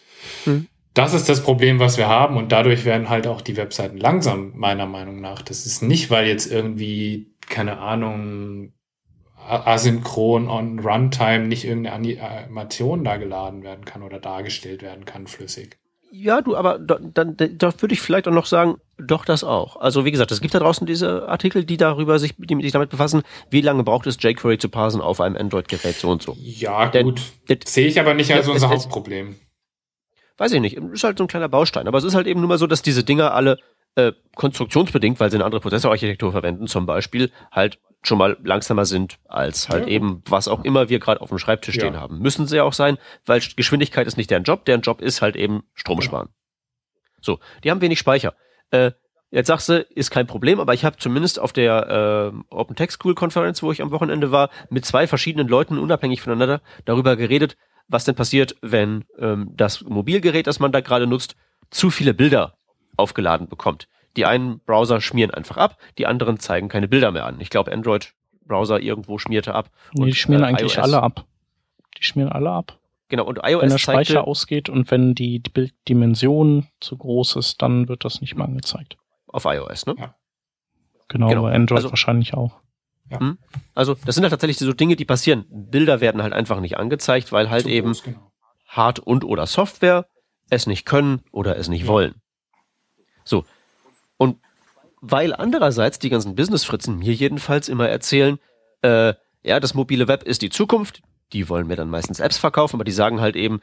hm. 0.43 0.67
das 0.93 1.13
ist 1.13 1.29
das 1.29 1.41
Problem, 1.41 1.79
was 1.79 1.97
wir 1.97 2.09
haben 2.09 2.35
und 2.35 2.51
dadurch 2.51 2.83
werden 2.83 3.07
halt 3.07 3.27
auch 3.27 3.39
die 3.39 3.55
Webseiten 3.55 3.97
langsam, 3.97 4.51
meiner 4.57 4.87
Meinung 4.87 5.21
nach. 5.21 5.41
Das 5.41 5.65
ist 5.65 5.81
nicht, 5.81 6.11
weil 6.11 6.27
jetzt 6.27 6.51
irgendwie, 6.51 7.27
keine 7.47 7.77
Ahnung, 7.79 8.73
asynchron 9.49 10.47
on 10.47 10.79
Runtime 10.79 11.47
nicht 11.47 11.65
irgendeine 11.65 12.21
Animation 12.21 13.03
da 13.03 13.17
geladen 13.17 13.63
werden 13.63 13.85
kann 13.85 14.03
oder 14.03 14.19
dargestellt 14.19 14.81
werden 14.81 15.05
kann 15.05 15.27
flüssig. 15.27 15.77
Ja, 16.11 16.41
du, 16.41 16.55
aber 16.55 16.79
da, 16.79 16.97
dann 16.99 17.37
da 17.37 17.81
würde 17.81 17.93
ich 17.93 18.01
vielleicht 18.01 18.27
auch 18.27 18.33
noch 18.33 18.47
sagen, 18.47 18.77
doch 18.97 19.25
das 19.25 19.43
auch. 19.43 19.75
Also 19.75 20.05
wie 20.05 20.11
gesagt, 20.11 20.31
es 20.31 20.41
gibt 20.41 20.55
da 20.55 20.59
draußen 20.59 20.87
diese 20.87 21.27
Artikel, 21.27 21.65
die 21.65 21.77
darüber 21.77 22.17
sich, 22.17 22.33
die 22.37 22.61
sich 22.61 22.71
damit 22.71 22.89
befassen, 22.89 23.21
wie 23.51 23.61
lange 23.61 23.83
braucht 23.83 24.07
es 24.07 24.17
jQuery 24.19 24.57
zu 24.57 24.69
parsen 24.69 25.01
auf 25.01 25.21
einem 25.21 25.35
Android-Gerät 25.35 25.95
so 25.95 26.09
und 26.09 26.23
so. 26.23 26.35
Ja, 26.39 26.87
gut. 26.87 27.21
Das 27.47 27.73
sehe 27.73 27.87
ich 27.87 27.99
aber 27.99 28.15
nicht 28.15 28.33
als 28.33 28.47
unser 28.47 28.69
Hauptproblem. 28.69 29.35
Weiß 30.37 30.51
ich 30.53 30.61
nicht. 30.61 30.77
Ist 30.77 31.03
halt 31.03 31.17
so 31.17 31.25
ein 31.25 31.27
kleiner 31.27 31.49
Baustein. 31.49 31.87
Aber 31.87 31.97
es 31.97 32.03
ist 32.03 32.15
halt 32.15 32.25
eben 32.25 32.39
nur 32.39 32.49
mal 32.49 32.57
so, 32.57 32.65
dass 32.65 32.81
diese 32.81 33.03
Dinger 33.03 33.33
alle 33.33 33.59
äh, 34.07 34.13
konstruktionsbedingt, 34.35 35.19
weil 35.19 35.29
sie 35.29 35.37
eine 35.37 35.45
andere 35.45 35.61
Prozessorarchitektur 35.61 36.31
verwenden, 36.31 36.67
zum 36.67 36.85
Beispiel, 36.85 37.31
halt 37.51 37.79
schon 38.01 38.17
mal 38.17 38.37
langsamer 38.43 38.85
sind 38.85 39.19
als 39.27 39.67
halt 39.67 39.87
ja. 39.87 39.91
eben, 39.91 40.23
was 40.25 40.47
auch 40.47 40.63
immer 40.63 40.87
wir 40.87 40.99
gerade 40.99 41.19
auf 41.19 41.29
dem 41.29 41.37
Schreibtisch 41.37 41.75
ja. 41.75 41.81
stehen 41.81 41.99
haben. 41.99 42.19
Müssen 42.19 42.47
sie 42.47 42.55
ja 42.55 42.63
auch 42.63 42.73
sein, 42.73 42.97
weil 43.25 43.41
Geschwindigkeit 43.57 44.07
ist 44.07 44.15
nicht 44.15 44.31
deren 44.31 44.43
Job, 44.43 44.63
deren 44.65 44.81
Job 44.81 45.01
ist 45.01 45.21
halt 45.21 45.35
eben 45.35 45.63
Strom 45.73 46.01
sparen. 46.01 46.29
So, 47.19 47.39
die 47.63 47.71
haben 47.71 47.81
wenig 47.81 47.99
Speicher. 47.99 48.33
Äh, 48.71 48.91
jetzt 49.31 49.47
sagst 49.47 49.67
du, 49.67 49.81
ist 49.93 50.11
kein 50.11 50.27
Problem, 50.27 50.61
aber 50.61 50.73
ich 50.73 50.85
habe 50.85 50.95
zumindest 50.97 51.39
auf 51.39 51.51
der 51.51 52.31
äh, 52.31 52.55
Open 52.55 52.77
Tech 52.77 52.91
School 52.91 53.15
Konferenz, 53.15 53.61
wo 53.61 53.73
ich 53.73 53.81
am 53.81 53.91
Wochenende 53.91 54.31
war, 54.31 54.49
mit 54.69 54.85
zwei 54.85 55.05
verschiedenen 55.05 55.49
Leuten 55.49 55.77
unabhängig 55.77 56.21
voneinander 56.21 56.61
darüber 56.85 57.17
geredet, 57.17 57.57
was 57.89 58.05
denn 58.05 58.15
passiert, 58.15 58.55
wenn 58.61 59.03
ähm, 59.17 59.51
das 59.53 59.81
Mobilgerät, 59.81 60.47
das 60.47 60.59
man 60.59 60.71
da 60.71 60.79
gerade 60.79 61.07
nutzt, 61.07 61.35
zu 61.69 61.89
viele 61.91 62.13
Bilder 62.13 62.58
aufgeladen 62.99 63.47
bekommt. 63.47 63.87
Die 64.17 64.25
einen 64.25 64.59
Browser 64.59 65.01
schmieren 65.01 65.31
einfach 65.31 65.57
ab, 65.57 65.77
die 65.97 66.05
anderen 66.05 66.39
zeigen 66.39 66.67
keine 66.67 66.87
Bilder 66.87 67.11
mehr 67.11 67.25
an. 67.25 67.39
Ich 67.39 67.49
glaube, 67.49 67.71
Android-Browser 67.71 68.79
irgendwo 68.79 69.17
schmierte 69.17 69.55
ab. 69.55 69.69
Nee, 69.93 70.05
die 70.05 70.15
schmieren 70.15 70.43
äh, 70.43 70.47
eigentlich 70.47 70.75
iOS. 70.75 70.83
alle 70.83 71.01
ab. 71.01 71.25
Die 71.97 72.03
schmieren 72.03 72.31
alle 72.31 72.51
ab. 72.51 72.79
Genau, 73.09 73.25
und 73.25 73.39
iOS 73.43 73.61
Wenn 73.63 73.69
der 73.69 73.77
Speicher 73.79 74.27
ausgeht 74.27 74.69
und 74.69 74.91
wenn 74.91 75.15
die 75.15 75.39
Bilddimension 75.39 76.67
zu 76.79 76.95
groß 76.95 77.37
ist, 77.37 77.61
dann 77.61 77.87
wird 77.87 78.05
das 78.05 78.21
nicht 78.21 78.35
mehr 78.35 78.45
angezeigt. 78.45 78.97
Auf 79.27 79.45
iOS, 79.45 79.85
ne? 79.87 79.95
Ja. 79.97 80.15
Genau, 81.07 81.27
genau. 81.27 81.41
bei 81.43 81.53
Android 81.53 81.77
also, 81.77 81.89
wahrscheinlich 81.89 82.35
auch. 82.35 82.59
Ja. 83.09 83.19
Hm? 83.19 83.39
Also, 83.73 83.95
das 84.05 84.13
sind 84.13 84.23
halt 84.23 84.31
tatsächlich 84.31 84.59
so 84.59 84.73
Dinge, 84.73 84.95
die 84.95 85.05
passieren. 85.05 85.45
Bilder 85.49 86.01
werden 86.01 86.21
halt 86.21 86.33
einfach 86.33 86.59
nicht 86.59 86.77
angezeigt, 86.77 87.31
weil 87.31 87.49
halt 87.49 87.63
Zu 87.63 87.69
eben 87.69 87.87
groß, 87.87 88.03
genau. 88.03 88.31
Hard- 88.67 88.99
und 88.99 89.23
oder 89.23 89.47
Software 89.47 90.05
es 90.51 90.67
nicht 90.67 90.85
können 90.85 91.21
oder 91.31 91.57
es 91.57 91.67
nicht 91.67 91.83
ja. 91.83 91.87
wollen. 91.87 92.18
So, 93.29 93.45
und 94.17 94.37
weil 95.01 95.33
andererseits 95.33 95.99
die 95.99 96.09
ganzen 96.09 96.35
Business-Fritzen 96.35 96.97
mir 96.97 97.13
jedenfalls 97.13 97.69
immer 97.69 97.87
erzählen, 97.87 98.37
äh, 98.81 99.13
ja, 99.43 99.59
das 99.59 99.73
mobile 99.73 100.07
Web 100.07 100.23
ist 100.23 100.41
die 100.41 100.49
Zukunft, 100.49 101.01
die 101.31 101.47
wollen 101.47 101.67
mir 101.67 101.75
dann 101.75 101.89
meistens 101.89 102.19
Apps 102.19 102.37
verkaufen, 102.37 102.75
aber 102.75 102.83
die 102.83 102.91
sagen 102.91 103.21
halt 103.21 103.35
eben, 103.35 103.61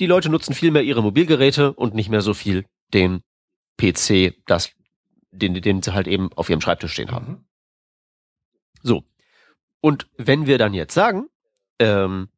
die 0.00 0.06
Leute 0.06 0.28
nutzen 0.28 0.54
viel 0.54 0.70
mehr 0.70 0.82
ihre 0.82 1.02
Mobilgeräte 1.02 1.72
und 1.72 1.94
nicht 1.94 2.10
mehr 2.10 2.20
so 2.20 2.34
viel 2.34 2.66
den 2.92 3.22
PC, 3.78 4.34
das, 4.46 4.72
den, 5.30 5.54
den 5.54 5.82
sie 5.82 5.94
halt 5.94 6.08
eben 6.08 6.30
auf 6.34 6.50
ihrem 6.50 6.60
Schreibtisch 6.60 6.92
stehen 6.92 7.12
haben. 7.12 7.26
Mhm. 7.26 7.44
So. 8.82 9.04
Und 9.80 10.08
wenn 10.18 10.46
wir 10.46 10.58
dann 10.58 10.74
jetzt 10.74 10.94
sagen, 10.94 11.28
ähm, 11.78 12.28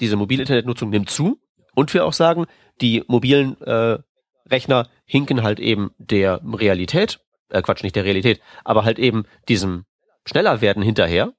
diese 0.00 0.16
mobile 0.16 0.42
Internetnutzung 0.42 0.90
nimmt 0.90 1.08
zu 1.08 1.40
und 1.74 1.94
wir 1.94 2.04
auch 2.04 2.12
sagen, 2.12 2.46
die 2.80 3.04
mobilen 3.06 3.60
äh, 3.62 3.98
Rechner 4.46 4.88
hinken 5.04 5.42
halt 5.42 5.60
eben 5.60 5.92
der 5.98 6.40
Realität, 6.44 7.20
äh 7.48 7.62
Quatsch, 7.62 7.82
nicht 7.82 7.96
der 7.96 8.04
Realität, 8.04 8.40
aber 8.64 8.84
halt 8.84 8.98
eben 8.98 9.24
diesem 9.48 9.84
schneller 10.24 10.60
werden 10.60 10.82
hinterher, 10.82 11.32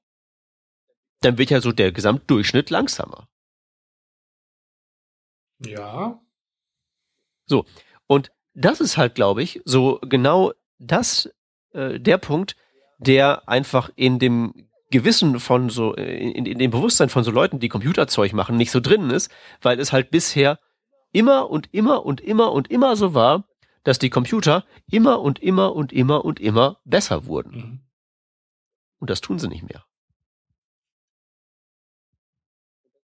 dann 1.20 1.38
wird 1.38 1.50
ja 1.50 1.60
so 1.60 1.72
der 1.72 1.92
Gesamtdurchschnitt 1.92 2.70
langsamer. 2.70 3.28
Ja. 5.64 6.20
So. 7.46 7.64
Und 8.06 8.30
das 8.54 8.80
ist 8.80 8.96
halt, 8.96 9.14
glaube 9.14 9.42
ich, 9.42 9.60
so 9.64 9.98
genau 10.02 10.52
das, 10.78 11.30
äh, 11.72 11.98
der 11.98 12.18
Punkt, 12.18 12.56
der 12.98 13.48
einfach 13.48 13.90
in 13.96 14.18
dem 14.18 14.68
Gewissen 14.90 15.38
von 15.38 15.68
so, 15.68 15.94
in, 15.94 16.46
in 16.46 16.58
dem 16.58 16.70
Bewusstsein 16.70 17.10
von 17.10 17.24
so 17.24 17.30
Leuten, 17.30 17.60
die 17.60 17.68
Computerzeug 17.68 18.32
machen, 18.32 18.56
nicht 18.56 18.70
so 18.70 18.80
drin 18.80 19.10
ist, 19.10 19.30
weil 19.60 19.78
es 19.80 19.92
halt 19.92 20.10
bisher 20.10 20.58
immer 21.12 21.50
und 21.50 21.72
immer 21.72 22.04
und 22.04 22.20
immer 22.20 22.52
und 22.52 22.70
immer 22.70 22.96
so 22.96 23.14
war, 23.14 23.44
dass 23.84 23.98
die 23.98 24.10
Computer 24.10 24.64
immer 24.90 25.20
und 25.20 25.38
immer 25.38 25.74
und 25.74 25.92
immer 25.92 26.24
und 26.24 26.40
immer 26.40 26.78
besser 26.84 27.26
wurden. 27.26 27.56
Mhm. 27.56 27.80
Und 28.98 29.10
das 29.10 29.20
tun 29.20 29.38
sie 29.38 29.48
nicht 29.48 29.62
mehr. 29.62 29.84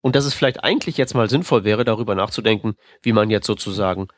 Und 0.02 0.16
dass 0.16 0.24
es 0.24 0.34
vielleicht 0.34 0.64
eigentlich 0.64 0.96
jetzt 0.96 1.14
mal 1.14 1.28
sinnvoll 1.28 1.64
wäre, 1.64 1.84
darüber 1.84 2.14
nachzudenken, 2.14 2.76
wie 3.02 3.12
man 3.12 3.30
jetzt 3.30 3.46
sozusagen 3.46 4.08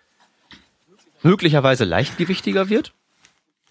möglicherweise 1.22 1.84
leichtgewichtiger 1.84 2.68
wird 2.68 2.94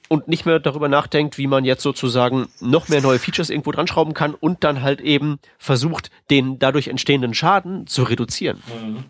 und 0.09 0.27
nicht 0.27 0.45
mehr 0.45 0.59
darüber 0.59 0.89
nachdenkt, 0.89 1.37
wie 1.37 1.47
man 1.47 1.63
jetzt 1.63 1.83
sozusagen 1.83 2.49
noch 2.59 2.89
mehr 2.89 3.01
neue 3.01 3.19
Features 3.19 3.49
irgendwo 3.49 3.71
dran 3.71 3.87
schrauben 3.87 4.13
kann 4.13 4.33
und 4.33 4.63
dann 4.63 4.81
halt 4.81 4.99
eben 4.99 5.39
versucht, 5.57 6.11
den 6.29 6.59
dadurch 6.59 6.87
entstehenden 6.87 7.33
Schaden 7.33 7.87
zu 7.87 8.03
reduzieren. 8.03 8.61
Mhm 8.67 9.05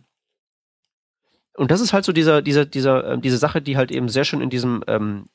und 1.61 1.69
das 1.69 1.79
ist 1.79 1.93
halt 1.93 2.05
so 2.05 2.11
dieser, 2.11 2.41
dieser, 2.41 2.65
dieser, 2.65 3.05
äh, 3.05 3.19
diese 3.19 3.37
Sache, 3.37 3.61
die 3.61 3.77
halt 3.77 3.91
eben 3.91 4.09
sehr 4.09 4.25
schön 4.25 4.41
in 4.41 4.49
diesem, 4.49 4.83
ähm, 4.87 5.29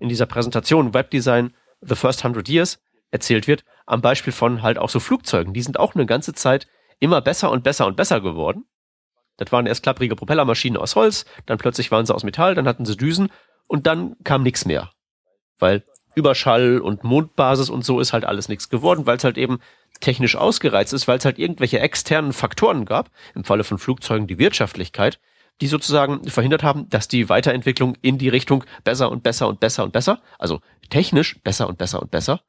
in 0.00 0.08
dieser 0.08 0.26
Präsentation 0.26 0.92
Webdesign 0.92 1.52
The 1.82 1.94
First 1.94 2.24
Hundred 2.24 2.48
Years 2.48 2.80
erzählt 3.12 3.46
wird, 3.46 3.62
am 3.86 4.00
Beispiel 4.00 4.32
von 4.32 4.62
halt 4.62 4.76
auch 4.76 4.88
so 4.88 4.98
Flugzeugen. 4.98 5.54
Die 5.54 5.62
sind 5.62 5.78
auch 5.78 5.94
eine 5.94 6.04
ganze 6.04 6.34
Zeit 6.34 6.66
immer 6.98 7.20
besser 7.20 7.52
und 7.52 7.62
besser 7.62 7.86
und 7.86 7.96
besser 7.96 8.20
geworden. 8.20 8.64
Das 9.36 9.52
waren 9.52 9.66
erst 9.66 9.84
klapprige 9.84 10.16
Propellermaschinen 10.16 10.76
aus 10.76 10.96
Holz, 10.96 11.26
dann 11.46 11.58
plötzlich 11.58 11.92
waren 11.92 12.04
sie 12.04 12.12
aus 12.12 12.24
Metall, 12.24 12.56
dann 12.56 12.66
hatten 12.66 12.84
sie 12.84 12.96
Düsen 12.96 13.30
und 13.68 13.86
dann 13.86 14.16
kam 14.24 14.42
nichts 14.42 14.64
mehr. 14.64 14.90
Weil 15.60 15.84
Überschall 16.16 16.80
und 16.80 17.04
Mondbasis 17.04 17.70
und 17.70 17.84
so 17.84 18.00
ist 18.00 18.12
halt 18.12 18.24
alles 18.24 18.48
nichts 18.48 18.68
geworden, 18.68 19.06
weil 19.06 19.18
es 19.18 19.22
halt 19.22 19.38
eben 19.38 19.60
technisch 20.00 20.34
ausgereizt 20.34 20.92
ist, 20.92 21.06
weil 21.06 21.18
es 21.18 21.24
halt 21.24 21.38
irgendwelche 21.38 21.78
externen 21.78 22.32
Faktoren 22.32 22.84
gab, 22.84 23.12
im 23.36 23.44
Falle 23.44 23.62
von 23.62 23.78
Flugzeugen 23.78 24.26
die 24.26 24.40
Wirtschaftlichkeit, 24.40 25.20
die 25.60 25.66
sozusagen 25.66 26.24
verhindert 26.28 26.62
haben, 26.62 26.88
dass 26.88 27.08
die 27.08 27.28
Weiterentwicklung 27.28 27.96
in 28.00 28.18
die 28.18 28.28
Richtung 28.28 28.64
besser 28.84 29.10
und 29.10 29.22
besser 29.22 29.48
und 29.48 29.60
besser 29.60 29.84
und 29.84 29.92
besser, 29.92 30.20
also 30.38 30.60
technisch 30.90 31.38
besser 31.42 31.68
und 31.68 31.78
besser 31.78 32.00
und 32.00 32.10
besser, 32.10 32.40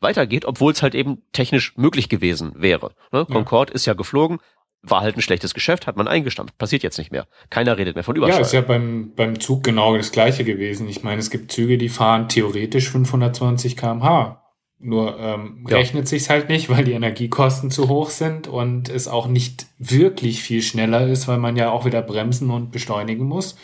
weitergeht, 0.00 0.44
obwohl 0.44 0.72
es 0.72 0.82
halt 0.82 0.94
eben 0.94 1.22
technisch 1.32 1.76
möglich 1.76 2.08
gewesen 2.08 2.52
wäre. 2.54 2.92
Ne? 3.12 3.26
Concorde 3.26 3.72
ja. 3.72 3.74
ist 3.74 3.86
ja 3.86 3.94
geflogen, 3.94 4.38
war 4.82 5.00
halt 5.00 5.16
ein 5.16 5.22
schlechtes 5.22 5.54
Geschäft, 5.54 5.86
hat 5.86 5.96
man 5.96 6.06
eingestampft. 6.06 6.56
Passiert 6.56 6.82
jetzt 6.82 6.98
nicht 6.98 7.10
mehr. 7.10 7.26
Keiner 7.50 7.78
redet 7.78 7.96
mehr 7.96 8.04
von 8.04 8.16
Überschall. 8.16 8.40
Ja, 8.40 8.46
ist 8.46 8.52
ja 8.52 8.60
beim, 8.60 9.12
beim 9.14 9.40
Zug 9.40 9.64
genau 9.64 9.96
das 9.96 10.12
gleiche 10.12 10.44
gewesen. 10.44 10.88
Ich 10.88 11.02
meine, 11.02 11.18
es 11.18 11.30
gibt 11.30 11.50
Züge, 11.50 11.78
die 11.78 11.88
fahren 11.88 12.28
theoretisch 12.28 12.90
520 12.90 13.76
kmh. 13.76 14.40
Nur 14.80 15.18
ähm, 15.18 15.66
ja. 15.68 15.76
rechnet 15.76 16.06
sich's 16.06 16.30
halt 16.30 16.48
nicht, 16.48 16.68
weil 16.70 16.84
die 16.84 16.92
Energiekosten 16.92 17.70
zu 17.70 17.88
hoch 17.88 18.10
sind 18.10 18.46
und 18.46 18.88
es 18.88 19.08
auch 19.08 19.26
nicht 19.26 19.66
wirklich 19.78 20.42
viel 20.42 20.62
schneller 20.62 21.06
ist, 21.08 21.26
weil 21.26 21.38
man 21.38 21.56
ja 21.56 21.70
auch 21.70 21.84
wieder 21.84 22.00
bremsen 22.00 22.50
und 22.50 22.70
beschleunigen 22.70 23.26
muss. 23.26 23.56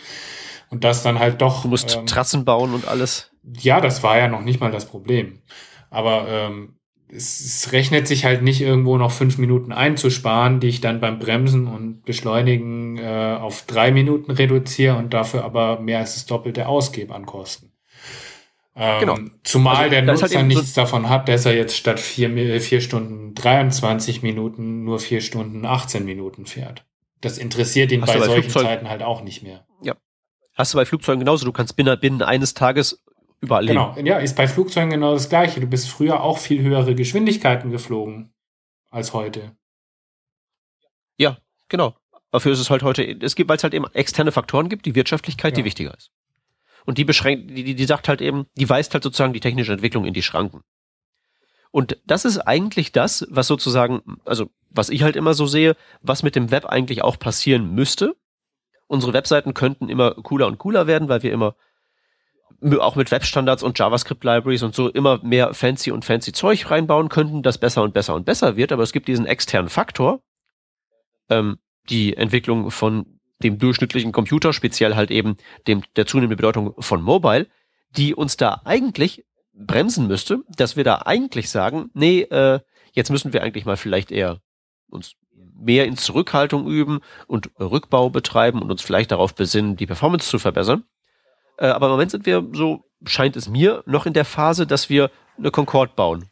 Und 0.71 0.83
das 0.83 1.05
dann 1.05 1.21
halt 1.21 1.41
doch. 1.41 1.63
Du 1.63 1.69
musst 1.69 1.95
ähm, 1.97 2.07
Trassen 2.07 2.45
bauen 2.45 2.75
und 2.75 2.89
alles. 2.89 3.31
Ja, 3.61 3.81
das 3.81 4.03
war 4.03 4.19
ja 4.19 4.27
noch 4.27 4.43
nicht 4.43 4.61
mal 4.61 4.73
das 4.73 4.87
Problem. 4.87 5.41
Aber 5.91 6.27
ähm, 6.29 6.75
es, 7.09 7.41
es 7.41 7.73
rechnet 7.73 8.09
sich 8.09 8.25
halt 8.25 8.43
nicht 8.43 8.61
irgendwo 8.61 8.97
noch 8.99 9.13
fünf 9.13 9.39
Minuten 9.39 9.73
einzusparen, 9.73 10.59
die 10.59 10.69
ich 10.69 10.81
dann 10.81 11.01
beim 11.01 11.21
Bremsen 11.21 11.69
und 11.69 12.05
Beschleunigen 12.05 12.99
äh, 12.99 13.39
auf 13.41 13.63
drei 13.67 13.93
Minuten 13.93 14.33
reduziere 14.33 14.97
und 14.97 15.15
dafür 15.15 15.45
aber 15.45 15.79
mehr 15.79 15.99
als 15.99 16.15
das 16.15 16.27
Doppelte 16.27 16.67
ausgebe 16.67 17.15
an 17.15 17.27
Kosten. 17.27 17.71
Ähm, 18.77 19.01
genau. 19.01 19.19
Zumal 19.45 19.77
also, 19.77 19.91
der 19.91 20.03
Nutzer 20.03 20.37
halt 20.37 20.47
nichts 20.47 20.75
so 20.75 20.81
davon 20.81 21.09
hat, 21.09 21.29
dass 21.29 21.47
er 21.47 21.55
jetzt 21.55 21.77
statt 21.77 22.01
vier, 22.01 22.61
vier 22.61 22.81
Stunden 22.81 23.35
23 23.35 24.23
Minuten 24.23 24.85
nur 24.85 24.99
vier 24.99 25.21
Stunden 25.21 25.65
18 25.65 26.05
Minuten 26.05 26.47
fährt. 26.47 26.85
Das 27.21 27.39
interessiert 27.39 27.93
ihn 27.93 28.01
bei, 28.01 28.07
bei 28.07 28.19
solchen 28.19 28.43
Flugzeug 28.43 28.63
Zeiten 28.65 28.89
halt 28.89 29.03
auch 29.03 29.23
nicht 29.23 29.43
mehr. 29.43 29.65
Ja. 29.83 29.95
Hast 30.55 30.75
du 30.75 30.79
bei 30.79 30.85
Flugzeugen 30.85 31.21
genauso. 31.21 31.45
Du 31.45 31.53
kannst 31.53 31.77
binnen, 31.77 31.99
binnen 32.01 32.23
eines 32.23 32.55
Tages 32.55 33.03
überall 33.41 33.67
Genau. 33.67 33.95
Hin. 33.95 34.07
Ja, 34.07 34.19
ist 34.19 34.37
bei 34.37 34.49
Flugzeugen 34.49 34.91
genau 34.91 35.15
das 35.15 35.29
Gleiche. 35.29 35.61
Du 35.61 35.67
bist 35.67 35.89
früher 35.89 36.23
auch 36.23 36.39
viel 36.39 36.61
höhere 36.63 36.95
Geschwindigkeiten 36.95 37.71
geflogen 37.71 38.35
als 38.91 39.13
heute. 39.13 39.57
Ja, 41.17 41.39
genau. 41.69 41.95
Dafür 42.33 42.53
ist 42.53 42.59
es 42.59 42.71
halt 42.71 42.83
heute, 42.83 43.05
es 43.05 43.37
gibt, 43.37 43.49
weil 43.49 43.57
es 43.57 43.63
halt 43.63 43.75
eben 43.75 43.87
externe 43.93 44.33
Faktoren 44.33 44.69
gibt, 44.69 44.87
die 44.87 44.97
Wirtschaftlichkeit, 44.97 45.53
ja. 45.53 45.57
die 45.57 45.65
wichtiger 45.65 45.97
ist. 45.97 46.11
Und 46.85 46.99
die 46.99 47.05
beschränkt, 47.05 47.51
die, 47.51 47.75
die, 47.75 47.85
sagt 47.85 48.09
halt 48.09 48.21
eben, 48.21 48.47
die 48.57 48.69
weist 48.69 48.93
halt 48.93 49.03
sozusagen 49.03 49.33
die 49.33 49.41
technische 49.41 49.73
Entwicklung 49.73 50.05
in 50.05 50.15
die 50.15 50.23
Schranken. 50.23 50.61
Und 51.71 51.99
das 52.07 52.25
ist 52.25 52.39
eigentlich 52.39 52.93
das, 52.93 53.27
was 53.31 53.47
sozusagen, 53.47 54.19
also 54.25 54.51
was 54.71 54.91
ich 54.91 55.03
halt 55.03 55.17
immer 55.17 55.35
so 55.35 55.47
sehe, 55.47 55.77
was 56.03 56.23
mit 56.23 56.37
dem 56.37 56.51
Web 56.51 56.67
eigentlich 56.67 57.03
auch 57.03 57.19
passieren 57.19 57.75
müsste. 57.75 58.15
Unsere 58.87 59.13
Webseiten 59.13 59.55
könnten 59.55 59.89
immer 59.89 60.13
cooler 60.15 60.47
und 60.47 60.59
cooler 60.59 60.87
werden, 60.87 61.09
weil 61.09 61.23
wir 61.23 61.33
immer 61.33 61.57
auch 62.79 62.97
mit 62.97 63.11
Webstandards 63.11 63.63
und 63.63 63.79
JavaScript-Libraries 63.79 64.63
und 64.63 64.75
so 64.75 64.89
immer 64.89 65.23
mehr 65.23 65.53
fancy 65.53 65.91
und 65.91 66.05
fancy 66.05 66.33
Zeug 66.33 66.71
reinbauen 66.71 67.09
könnten, 67.09 67.43
das 67.43 67.59
besser 67.59 67.83
und 67.83 67.93
besser 67.93 68.15
und 68.15 68.25
besser 68.25 68.57
wird. 68.57 68.73
Aber 68.73 68.83
es 68.83 68.93
gibt 68.93 69.09
diesen 69.09 69.27
externen 69.27 69.69
Faktor, 69.69 70.23
ähm, 71.29 71.59
die 71.89 72.17
Entwicklung 72.17 72.71
von 72.71 73.14
dem 73.43 73.59
durchschnittlichen 73.59 74.13
Computer, 74.13 74.53
speziell 74.53 74.95
halt 74.95 75.11
eben 75.11 75.37
dem, 75.67 75.83
der 75.97 76.07
zunehmenden 76.07 76.37
Bedeutung 76.37 76.75
von 76.79 77.03
Mobile, 77.03 77.47
die 77.97 78.15
uns 78.15 78.37
da 78.37 78.63
eigentlich 78.65 79.25
bremsen 79.53 80.07
müsste, 80.07 80.43
dass 80.49 80.77
wir 80.77 80.85
da 80.85 81.03
eigentlich 81.05 81.51
sagen, 81.51 81.91
nee, 81.95 82.23
äh, 82.23 82.61
jetzt 82.93 83.11
müssen 83.11 83.33
wir 83.33 83.43
eigentlich 83.43 83.65
mal 83.65 83.77
vielleicht 83.77 84.11
eher 84.11 84.41
uns 84.89 85.15
mehr 85.57 85.87
in 85.87 85.97
Zurückhaltung 85.97 86.67
üben 86.67 87.01
und 87.27 87.51
Rückbau 87.59 88.11
betreiben 88.11 88.63
und 88.63 88.71
uns 88.71 88.83
vielleicht 88.83 89.13
darauf 89.13 89.35
besinnen, 89.35 89.77
die 89.77 89.87
Performance 89.87 90.29
zu 90.29 90.39
verbessern. 90.39 90.85
Äh, 91.59 91.67
aber 91.67 91.87
im 91.87 91.93
Moment 91.93 92.11
sind 92.11 92.27
wir, 92.27 92.47
so 92.53 92.85
scheint 93.05 93.37
es 93.37 93.49
mir, 93.49 93.83
noch 93.87 94.07
in 94.07 94.13
der 94.13 94.25
Phase, 94.25 94.67
dass 94.67 94.89
wir 94.89 95.11
eine 95.39 95.51
Concorde 95.51 95.93
bauen 95.95 96.29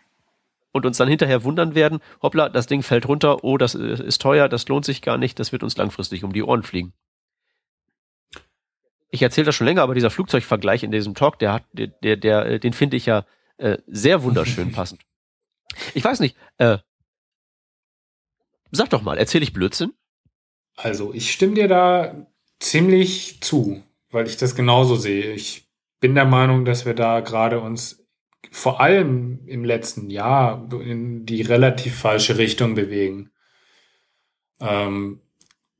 und 0.72 0.86
uns 0.86 0.96
dann 0.96 1.08
hinterher 1.08 1.44
wundern 1.44 1.74
werden, 1.74 2.00
hoppla, 2.22 2.48
das 2.48 2.66
Ding 2.66 2.82
fällt 2.82 3.06
runter, 3.06 3.44
oh, 3.44 3.58
das 3.58 3.74
ist 3.74 4.20
teuer, 4.20 4.48
das 4.48 4.68
lohnt 4.68 4.84
sich 4.84 5.02
gar 5.02 5.18
nicht, 5.18 5.38
das 5.38 5.52
wird 5.52 5.62
uns 5.62 5.76
langfristig 5.76 6.24
um 6.24 6.32
die 6.32 6.42
Ohren 6.42 6.62
fliegen. 6.62 6.92
Ich 9.10 9.22
erzähle 9.22 9.44
das 9.46 9.54
schon 9.54 9.66
länger, 9.66 9.82
aber 9.82 9.94
dieser 9.94 10.10
Flugzeugvergleich 10.10 10.82
in 10.82 10.90
diesem 10.90 11.14
Talk, 11.14 11.38
der 11.38 11.52
hat, 11.52 11.64
der, 11.72 11.88
der, 11.88 12.16
der 12.16 12.58
den 12.58 12.72
finde 12.72 12.96
ich 12.96 13.06
ja 13.06 13.26
äh, 13.58 13.78
sehr 13.86 14.22
wunderschön 14.22 14.72
passend. 14.72 15.02
Ich 15.94 16.04
weiß 16.04 16.20
nicht, 16.20 16.36
äh, 16.56 16.78
sag 18.70 18.90
doch 18.90 19.02
mal, 19.02 19.18
erzähle 19.18 19.44
ich 19.44 19.52
Blödsinn? 19.52 19.92
Also, 20.76 21.12
ich 21.12 21.30
stimme 21.30 21.54
dir 21.54 21.68
da 21.68 22.26
ziemlich 22.58 23.42
zu, 23.42 23.82
weil 24.10 24.26
ich 24.26 24.38
das 24.38 24.54
genauso 24.54 24.96
sehe. 24.96 25.32
Ich 25.32 25.68
bin 26.00 26.14
der 26.14 26.24
Meinung, 26.24 26.64
dass 26.64 26.86
wir 26.86 26.94
da 26.94 27.20
gerade 27.20 27.60
uns 27.60 28.01
vor 28.50 28.80
allem 28.80 29.40
im 29.46 29.64
letzten 29.64 30.10
Jahr 30.10 30.68
in 30.72 31.24
die 31.26 31.42
relativ 31.42 31.98
falsche 31.98 32.38
Richtung 32.38 32.74
bewegen. 32.74 33.30
Ähm, 34.60 35.20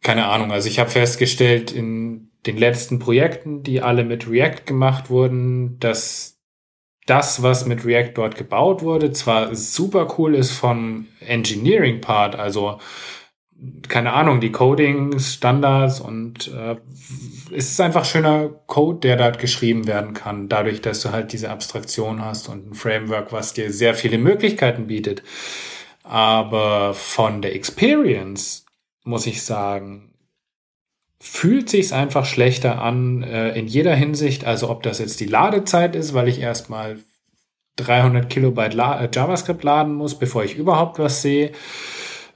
keine 0.03 0.27
Ahnung, 0.27 0.53
also 0.53 0.69
ich 0.69 0.79
habe 0.79 0.91
festgestellt 0.91 1.73
in 1.73 2.31
den 2.47 2.57
letzten 2.57 2.99
Projekten, 2.99 3.63
die 3.63 3.83
alle 3.83 4.05
mit 4.05 4.29
React 4.29 4.67
gemacht 4.67 5.11
wurden, 5.11 5.79
dass 5.79 6.41
das, 7.07 7.43
was 7.43 7.67
mit 7.67 7.85
React 7.85 8.13
dort 8.15 8.37
gebaut 8.37 8.83
wurde, 8.83 9.13
zwar 9.13 9.55
super 9.55 10.15
cool 10.19 10.35
ist 10.35 10.53
vom 10.53 11.09
Engineering 11.21 12.01
Part, 12.01 12.37
also 12.37 12.79
keine 13.89 14.13
Ahnung, 14.13 14.41
die 14.41 14.51
Coding-Standards 14.51 16.01
und 16.01 16.49
äh, 16.49 16.77
es 17.55 17.71
ist 17.71 17.81
einfach 17.81 18.05
schöner 18.05 18.49
Code, 18.67 19.01
der 19.01 19.17
dort 19.17 19.39
geschrieben 19.39 19.87
werden 19.87 20.15
kann, 20.15 20.49
dadurch, 20.49 20.81
dass 20.81 21.01
du 21.03 21.13
halt 21.13 21.33
diese 21.33 21.51
Abstraktion 21.51 22.25
hast 22.25 22.49
und 22.49 22.71
ein 22.71 22.75
Framework, 22.75 23.33
was 23.33 23.53
dir 23.53 23.73
sehr 23.73 23.95
viele 23.95 24.19
Möglichkeiten 24.19 24.87
bietet. 24.87 25.23
Aber 26.03 26.95
von 26.95 27.43
der 27.43 27.55
Experience 27.55 28.67
muss 29.05 29.27
ich 29.27 29.43
sagen, 29.43 30.15
fühlt 31.21 31.71
sich's 31.71 31.93
einfach 31.93 32.27
schlechter 32.27 32.83
an 32.83 33.23
äh, 33.23 33.57
in 33.57 33.69
jeder 33.69 33.95
Hinsicht. 33.95 34.45
Also 34.45 34.71
ob 34.71 34.83
das 34.83 34.99
jetzt 34.99 35.21
die 35.21 35.27
Ladezeit 35.27 35.95
ist, 35.95 36.15
weil 36.15 36.27
ich 36.27 36.41
erstmal 36.41 36.99
300 37.77 38.29
Kilobyte 38.29 38.75
La 38.75 39.01
äh, 39.05 39.09
JavaScript 39.13 39.63
laden 39.63 39.95
muss, 39.95 40.19
bevor 40.19 40.43
ich 40.43 40.57
überhaupt 40.57 40.99
was 40.99 41.23
sehe 41.23 41.53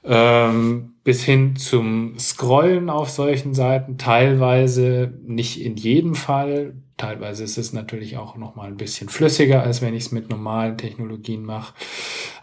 ähm, 0.07 0.93
bis 1.07 1.23
hin 1.23 1.55
zum 1.55 2.19
Scrollen 2.19 2.89
auf 2.89 3.09
solchen 3.09 3.53
Seiten, 3.53 3.97
teilweise 3.97 5.13
nicht 5.25 5.61
in 5.61 5.77
jedem 5.77 6.15
Fall. 6.15 6.73
Teilweise 6.97 7.45
ist 7.45 7.57
es 7.57 7.71
natürlich 7.71 8.17
auch 8.17 8.35
noch 8.35 8.57
mal 8.57 8.67
ein 8.67 8.75
bisschen 8.75 9.07
flüssiger, 9.07 9.63
als 9.63 9.81
wenn 9.81 9.93
ich 9.93 10.07
es 10.07 10.11
mit 10.11 10.29
normalen 10.29 10.77
Technologien 10.77 11.45
mache. 11.45 11.73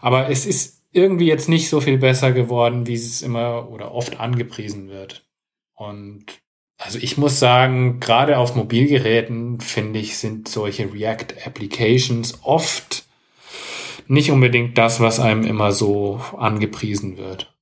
Aber 0.01 0.31
es 0.31 0.47
ist 0.47 0.81
irgendwie 0.91 1.27
jetzt 1.27 1.47
nicht 1.47 1.69
so 1.69 1.79
viel 1.79 1.99
besser 1.99 2.31
geworden, 2.31 2.87
wie 2.87 2.95
es 2.95 3.21
immer 3.21 3.69
oder 3.69 3.93
oft 3.93 4.19
angepriesen 4.19 4.87
wird. 4.87 5.27
Und 5.75 6.25
also 6.79 6.97
ich 6.97 7.19
muss 7.19 7.39
sagen, 7.39 7.99
gerade 7.99 8.39
auf 8.39 8.55
Mobilgeräten 8.55 9.59
finde 9.59 9.99
ich, 9.99 10.17
sind 10.17 10.47
solche 10.47 10.91
React 10.91 11.35
Applications 11.45 12.39
oft 12.41 13.05
nicht 14.07 14.31
unbedingt 14.31 14.75
das, 14.79 14.99
was 14.99 15.19
einem 15.19 15.43
immer 15.43 15.71
so 15.71 16.19
angepriesen 16.35 17.17
wird. 17.17 17.54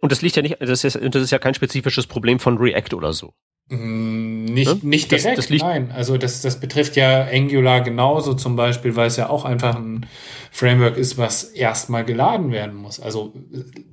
Und 0.00 0.12
das 0.12 0.22
liegt 0.22 0.36
ja 0.36 0.42
nicht, 0.42 0.56
das 0.60 0.84
ist, 0.84 0.98
das 1.00 1.22
ist 1.22 1.30
ja 1.30 1.38
kein 1.38 1.54
spezifisches 1.54 2.06
Problem 2.06 2.38
von 2.38 2.58
React 2.58 2.94
oder 2.94 3.12
so. 3.12 3.34
Mm, 3.70 4.44
nicht, 4.46 4.82
ne? 4.82 4.88
nicht 4.88 5.10
direkt, 5.10 5.38
das, 5.38 5.48
das 5.48 5.58
nein. 5.60 5.90
Also 5.90 6.16
das, 6.16 6.40
das 6.40 6.58
betrifft 6.58 6.96
ja 6.96 7.26
Angular 7.26 7.82
genauso 7.82 8.34
zum 8.34 8.56
Beispiel, 8.56 8.96
weil 8.96 9.08
es 9.08 9.16
ja 9.16 9.28
auch 9.28 9.44
einfach 9.44 9.76
ein 9.76 10.06
Framework 10.50 10.96
ist, 10.96 11.18
was 11.18 11.44
erstmal 11.44 12.04
geladen 12.04 12.50
werden 12.50 12.76
muss. 12.76 12.98
Also 12.98 13.34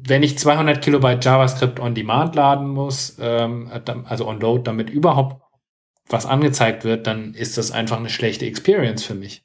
wenn 0.02 0.24
ich 0.24 0.38
200 0.38 0.82
Kilobyte 0.82 1.26
JavaScript 1.26 1.80
on 1.80 1.94
Demand 1.94 2.36
laden 2.36 2.70
muss, 2.70 3.18
ähm, 3.20 3.70
also 4.06 4.28
on 4.28 4.40
Load, 4.40 4.64
damit 4.64 4.90
überhaupt 4.90 5.42
was 6.08 6.26
angezeigt 6.26 6.84
wird, 6.84 7.08
dann 7.08 7.34
ist 7.34 7.58
das 7.58 7.72
einfach 7.72 7.98
eine 7.98 8.10
schlechte 8.10 8.46
Experience 8.46 9.04
für 9.04 9.16
mich. 9.16 9.44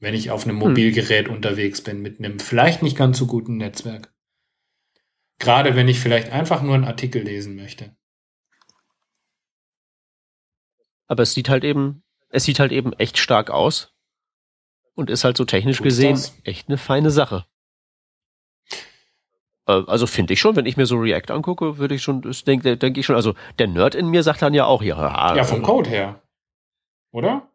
Wenn 0.00 0.14
ich 0.14 0.30
auf 0.30 0.44
einem 0.44 0.60
hm. 0.60 0.68
Mobilgerät 0.68 1.28
hm. 1.28 1.34
unterwegs 1.34 1.82
bin 1.82 2.02
mit 2.02 2.18
einem 2.18 2.40
vielleicht 2.40 2.82
nicht 2.82 2.96
ganz 2.96 3.18
so 3.18 3.26
guten 3.26 3.58
Netzwerk. 3.58 4.13
Gerade 5.38 5.76
wenn 5.76 5.88
ich 5.88 6.00
vielleicht 6.00 6.30
einfach 6.30 6.62
nur 6.62 6.74
einen 6.74 6.84
Artikel 6.84 7.22
lesen 7.22 7.56
möchte. 7.56 7.96
Aber 11.06 11.22
es 11.22 11.34
sieht 11.34 11.48
halt 11.48 11.64
eben, 11.64 12.02
es 12.30 12.44
sieht 12.44 12.58
halt 12.60 12.72
eben 12.72 12.92
echt 12.94 13.18
stark 13.18 13.50
aus 13.50 13.92
und 14.94 15.10
ist 15.10 15.24
halt 15.24 15.36
so 15.36 15.44
technisch 15.44 15.78
Tut's 15.78 15.84
gesehen 15.84 16.12
das? 16.12 16.38
echt 16.44 16.68
eine 16.68 16.78
feine 16.78 17.10
Sache. 17.10 17.46
Äh, 19.66 19.82
also 19.86 20.06
finde 20.06 20.32
ich 20.32 20.40
schon, 20.40 20.56
wenn 20.56 20.66
ich 20.66 20.76
mir 20.76 20.86
so 20.86 20.96
React 20.96 21.30
angucke, 21.32 21.78
würde 21.78 21.94
ich 21.94 22.02
schon, 22.02 22.22
das 22.22 22.44
denke 22.44 22.76
denk 22.76 22.96
ich 22.96 23.06
schon, 23.06 23.16
also 23.16 23.34
der 23.58 23.66
Nerd 23.66 23.94
in 23.94 24.08
mir 24.08 24.22
sagt 24.22 24.42
dann 24.42 24.54
ja 24.54 24.64
auch, 24.64 24.82
ja. 24.82 25.34
Ja, 25.36 25.44
vom 25.44 25.62
Code 25.62 25.90
her. 25.90 26.22
Oder? 27.10 27.48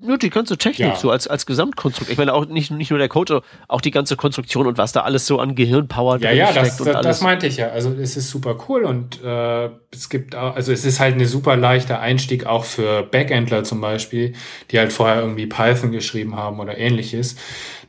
Ja, 0.00 0.18
die 0.18 0.28
ganze 0.28 0.58
Technik 0.58 0.88
ja. 0.88 0.96
so 0.96 1.10
als, 1.10 1.26
als 1.26 1.46
Gesamtkonstruktion. 1.46 2.12
Ich 2.12 2.18
meine 2.18 2.34
auch 2.34 2.46
nicht, 2.46 2.70
nicht 2.70 2.90
nur 2.90 2.98
der 2.98 3.08
Code, 3.08 3.40
auch 3.66 3.80
die 3.80 3.90
ganze 3.90 4.16
Konstruktion 4.16 4.66
und 4.66 4.76
was 4.76 4.92
da 4.92 5.02
alles 5.02 5.26
so 5.26 5.38
an 5.38 5.54
Gehirnpower 5.54 6.18
ja, 6.20 6.32
ja, 6.32 6.52
das, 6.52 6.76
das, 6.76 7.00
das 7.00 7.20
meinte 7.22 7.46
ich 7.46 7.56
ja. 7.56 7.70
Also 7.70 7.92
es 7.92 8.16
ist 8.16 8.28
super 8.28 8.58
cool 8.68 8.84
und 8.84 9.22
äh, 9.24 9.70
es 9.90 10.10
gibt 10.10 10.34
auch, 10.34 10.54
also 10.54 10.70
es 10.70 10.84
ist 10.84 11.00
halt 11.00 11.14
eine 11.14 11.26
super 11.26 11.56
leichter 11.56 12.00
Einstieg 12.00 12.44
auch 12.44 12.64
für 12.64 13.04
Backendler 13.04 13.64
zum 13.64 13.80
Beispiel, 13.80 14.34
die 14.70 14.78
halt 14.78 14.92
vorher 14.92 15.20
irgendwie 15.22 15.46
Python 15.46 15.92
geschrieben 15.92 16.36
haben 16.36 16.60
oder 16.60 16.76
ähnliches, 16.76 17.36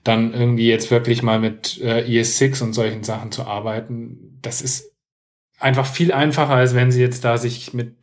dann 0.05 0.33
irgendwie 0.33 0.69
jetzt 0.69 0.89
wirklich 0.91 1.23
mal 1.23 1.39
mit 1.39 1.81
äh, 1.81 2.05
ES6 2.05 2.63
und 2.63 2.73
solchen 2.73 3.03
Sachen 3.03 3.33
zu 3.33 3.43
arbeiten. 3.43 4.39
Das 4.41 4.61
ist 4.61 4.93
einfach 5.59 5.85
viel 5.85 6.13
einfacher, 6.13 6.53
als 6.53 6.73
wenn 6.73 6.91
sie 6.91 7.01
jetzt 7.01 7.25
da 7.25 7.37
sich 7.37 7.73
mit 7.73 7.95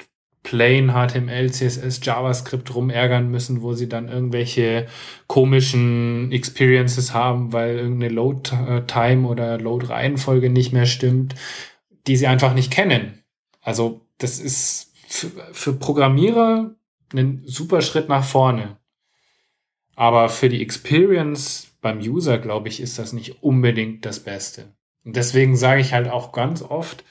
Plain 0.45 0.93
HTML, 0.93 1.51
CSS, 1.51 2.01
JavaScript 2.03 2.73
rumärgern 2.75 3.31
müssen, 3.31 3.63
wo 3.63 3.73
sie 3.73 3.89
dann 3.89 4.09
irgendwelche 4.09 4.87
komischen 5.27 6.31
Experiences 6.31 7.15
haben, 7.15 7.53
weil 7.53 7.79
irgendeine 7.79 8.13
Load-Time 8.13 9.27
oder 9.27 9.59
Load-Reihenfolge 9.59 10.51
nicht 10.51 10.73
mehr 10.73 10.87
stimmt, 10.87 11.35
die 12.07 12.17
sie 12.17 12.27
einfach 12.27 12.55
nicht 12.55 12.71
kennen. 12.71 13.25
Also 13.63 14.03
das 14.19 14.39
ist 14.39 14.93
für, 15.09 15.31
für 15.53 15.73
Programmierer 15.73 16.75
ein 17.15 17.43
super 17.47 17.81
Schritt 17.81 18.11
nach 18.11 18.25
vorne. 18.25 18.77
Aber 19.97 20.29
für 20.29 20.51
die 20.51 20.61
Experience 20.61 21.69
beim 21.81 22.01
User, 22.01 22.39
glaube 22.39 22.69
ich, 22.69 22.81
ist 22.81 22.99
das 22.99 23.15
nicht 23.15 23.43
unbedingt 23.43 24.05
das 24.05 24.21
Beste. 24.21 24.75
Und 25.05 25.17
deswegen 25.17 25.57
sage 25.57 25.81
ich 25.81 25.95
halt 25.95 26.11
auch 26.11 26.33
ganz 26.33 26.61
oft, 26.61 27.03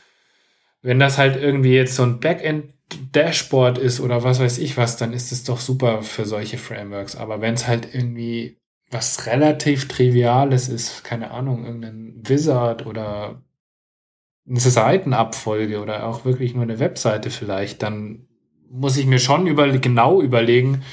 wenn 0.83 0.99
das 0.99 1.17
halt 1.17 1.41
irgendwie 1.41 1.73
jetzt 1.73 1.95
so 1.95 2.03
ein 2.03 2.19
Backend 2.19 2.73
Dashboard 3.11 3.77
ist 3.77 3.99
oder 3.99 4.23
was 4.23 4.39
weiß 4.39 4.57
ich 4.59 4.77
was, 4.77 4.97
dann 4.97 5.13
ist 5.13 5.31
es 5.31 5.43
doch 5.43 5.59
super 5.59 6.01
für 6.03 6.25
solche 6.25 6.57
Frameworks. 6.57 7.15
Aber 7.15 7.41
wenn 7.41 7.53
es 7.53 7.67
halt 7.67 7.93
irgendwie 7.93 8.57
was 8.89 9.25
relativ 9.25 9.87
Triviales 9.87 10.69
ist, 10.69 11.03
keine 11.03 11.31
Ahnung, 11.31 11.65
irgendein 11.65 12.21
Wizard 12.23 12.85
oder 12.85 13.41
eine 14.47 14.59
Seitenabfolge 14.59 15.81
oder 15.81 16.05
auch 16.07 16.25
wirklich 16.25 16.53
nur 16.53 16.63
eine 16.63 16.79
Webseite 16.79 17.29
vielleicht, 17.29 17.81
dann 17.81 18.27
muss 18.69 18.97
ich 18.97 19.05
mir 19.05 19.19
schon 19.19 19.47
über, 19.47 19.67
genau 19.77 20.21
überlegen, 20.21 20.83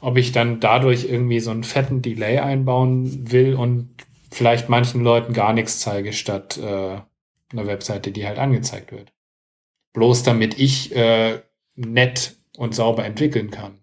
ob 0.00 0.16
ich 0.18 0.32
dann 0.32 0.60
dadurch 0.60 1.04
irgendwie 1.04 1.40
so 1.40 1.50
einen 1.50 1.64
fetten 1.64 2.02
Delay 2.02 2.38
einbauen 2.38 3.32
will 3.32 3.54
und 3.54 3.90
vielleicht 4.30 4.68
manchen 4.68 5.02
Leuten 5.02 5.32
gar 5.32 5.52
nichts 5.52 5.80
zeige, 5.80 6.12
statt 6.12 6.58
äh, 6.58 7.00
einer 7.52 7.66
Webseite, 7.66 8.12
die 8.12 8.26
halt 8.26 8.38
angezeigt 8.38 8.92
wird. 8.92 9.12
Bloß 9.96 10.24
damit 10.24 10.58
ich 10.58 10.94
äh, 10.94 11.42
nett 11.74 12.36
und 12.58 12.74
sauber 12.74 13.06
entwickeln 13.06 13.50
kann. 13.50 13.78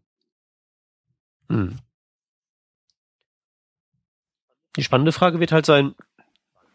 Hm. 1.50 1.80
Die 4.78 4.84
spannende 4.84 5.12
Frage 5.12 5.40
wird 5.40 5.52
halt 5.52 5.66
sein, 5.66 5.96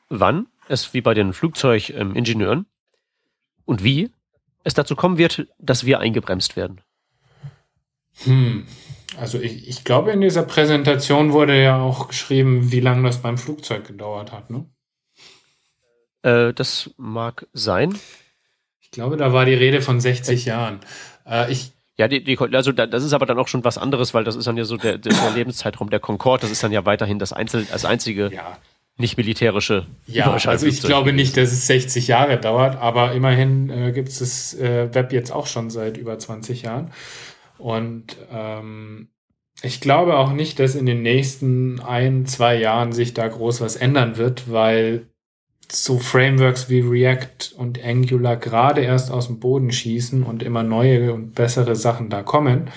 wann 0.09 0.49
es 0.67 0.93
wie 0.93 1.03
bei 1.03 1.15
den 1.15 1.33
Flugzeugingenieuren 1.33 2.67
und 3.65 3.85
wie 3.85 4.11
es 4.65 4.75
dazu 4.75 4.97
kommen 4.97 5.19
wird, 5.19 5.47
dass 5.61 5.87
wir 5.87 6.01
eingebremst 6.01 6.57
werden. 6.57 6.81
Hm. 8.25 8.67
Also 9.21 9.39
ich, 9.39 9.69
ich 9.69 9.85
glaube, 9.85 10.11
in 10.11 10.21
dieser 10.21 10.43
Präsentation 10.43 11.33
wurde 11.33 11.63
ja 11.63 11.81
auch 11.81 12.09
geschrieben, 12.09 12.73
wie 12.73 12.81
lange 12.81 13.05
das 13.05 13.23
beim 13.23 13.39
Flugzeug 13.39 13.87
gedauert 13.87 14.33
hat, 14.33 14.51
ne? 14.51 14.69
Äh, 16.23 16.53
das 16.55 16.91
mag 16.97 17.47
sein. 17.53 17.97
Ich 18.89 18.93
glaube, 18.93 19.19
da 19.19 19.33
war 19.35 19.45
die 19.45 19.55
Rede 19.55 19.83
von 19.83 20.01
60 20.01 20.47
äh, 20.47 20.51
Jahren. 20.51 20.81
Äh, 21.27 21.53
ich 21.53 21.73
ja, 21.99 22.07
die, 22.07 22.23
die, 22.23 22.39
also 22.39 22.71
das 22.71 23.03
ist 23.03 23.13
aber 23.13 23.27
dann 23.27 23.39
auch 23.41 23.49
schon 23.49 23.65
was 23.65 23.77
anderes, 23.77 24.15
weil 24.15 24.23
das 24.23 24.37
ist 24.37 24.47
dann 24.47 24.57
ja 24.57 24.65
so 24.65 24.77
der, 24.77 24.99
der, 24.99 25.13
der 25.13 25.31
Lebenszeitraum 25.33 25.91
der 25.91 25.99
Concorde. 25.99 26.43
Das 26.43 26.51
ist 26.53 26.63
dann 26.63 26.71
ja 26.71 26.87
weiterhin 26.87 27.19
das 27.19 27.33
Einzel, 27.33 27.67
als 27.73 27.85
einzige 27.85 28.31
ja. 28.33 28.57
nicht 28.97 29.17
militärische. 29.17 29.85
Ja, 30.07 30.33
also 30.33 30.67
ich 30.67 30.81
glaube 30.81 31.13
nicht, 31.13 31.37
dass 31.37 31.51
es 31.51 31.67
60 31.67 32.07
Jahre 32.07 32.39
dauert, 32.39 32.77
aber 32.77 33.13
immerhin 33.15 33.69
äh, 33.69 33.91
gibt 33.91 34.11
es 34.11 34.21
das 34.21 34.55
äh, 34.55 34.95
Web 34.95 35.13
jetzt 35.13 35.33
auch 35.33 35.49
schon 35.49 35.71
seit 35.71 35.97
über 35.97 36.17
20 36.17 36.63
Jahren. 36.63 36.93
Und 37.59 38.17
ähm, 38.33 39.09
ich 39.63 39.81
glaube 39.81 40.19
auch 40.19 40.33
nicht, 40.33 40.61
dass 40.61 40.77
in 40.77 40.87
den 40.87 41.03
nächsten 41.03 41.81
ein, 41.81 42.27
zwei 42.27 42.55
Jahren 42.55 42.93
sich 42.93 43.13
da 43.13 43.27
groß 43.27 43.61
was 43.61 43.75
ändern 43.75 44.17
wird, 44.17 44.53
weil 44.53 45.09
so 45.71 45.99
Frameworks 45.99 46.69
wie 46.69 46.81
React 46.81 47.55
und 47.57 47.83
Angular 47.85 48.37
gerade 48.37 48.81
erst 48.81 49.11
aus 49.11 49.27
dem 49.27 49.39
Boden 49.39 49.71
schießen 49.71 50.23
und 50.23 50.43
immer 50.43 50.63
neue 50.63 51.13
und 51.13 51.35
bessere 51.35 51.77
Sachen 51.77 52.09
da 52.09 52.23
kommen 52.23 52.71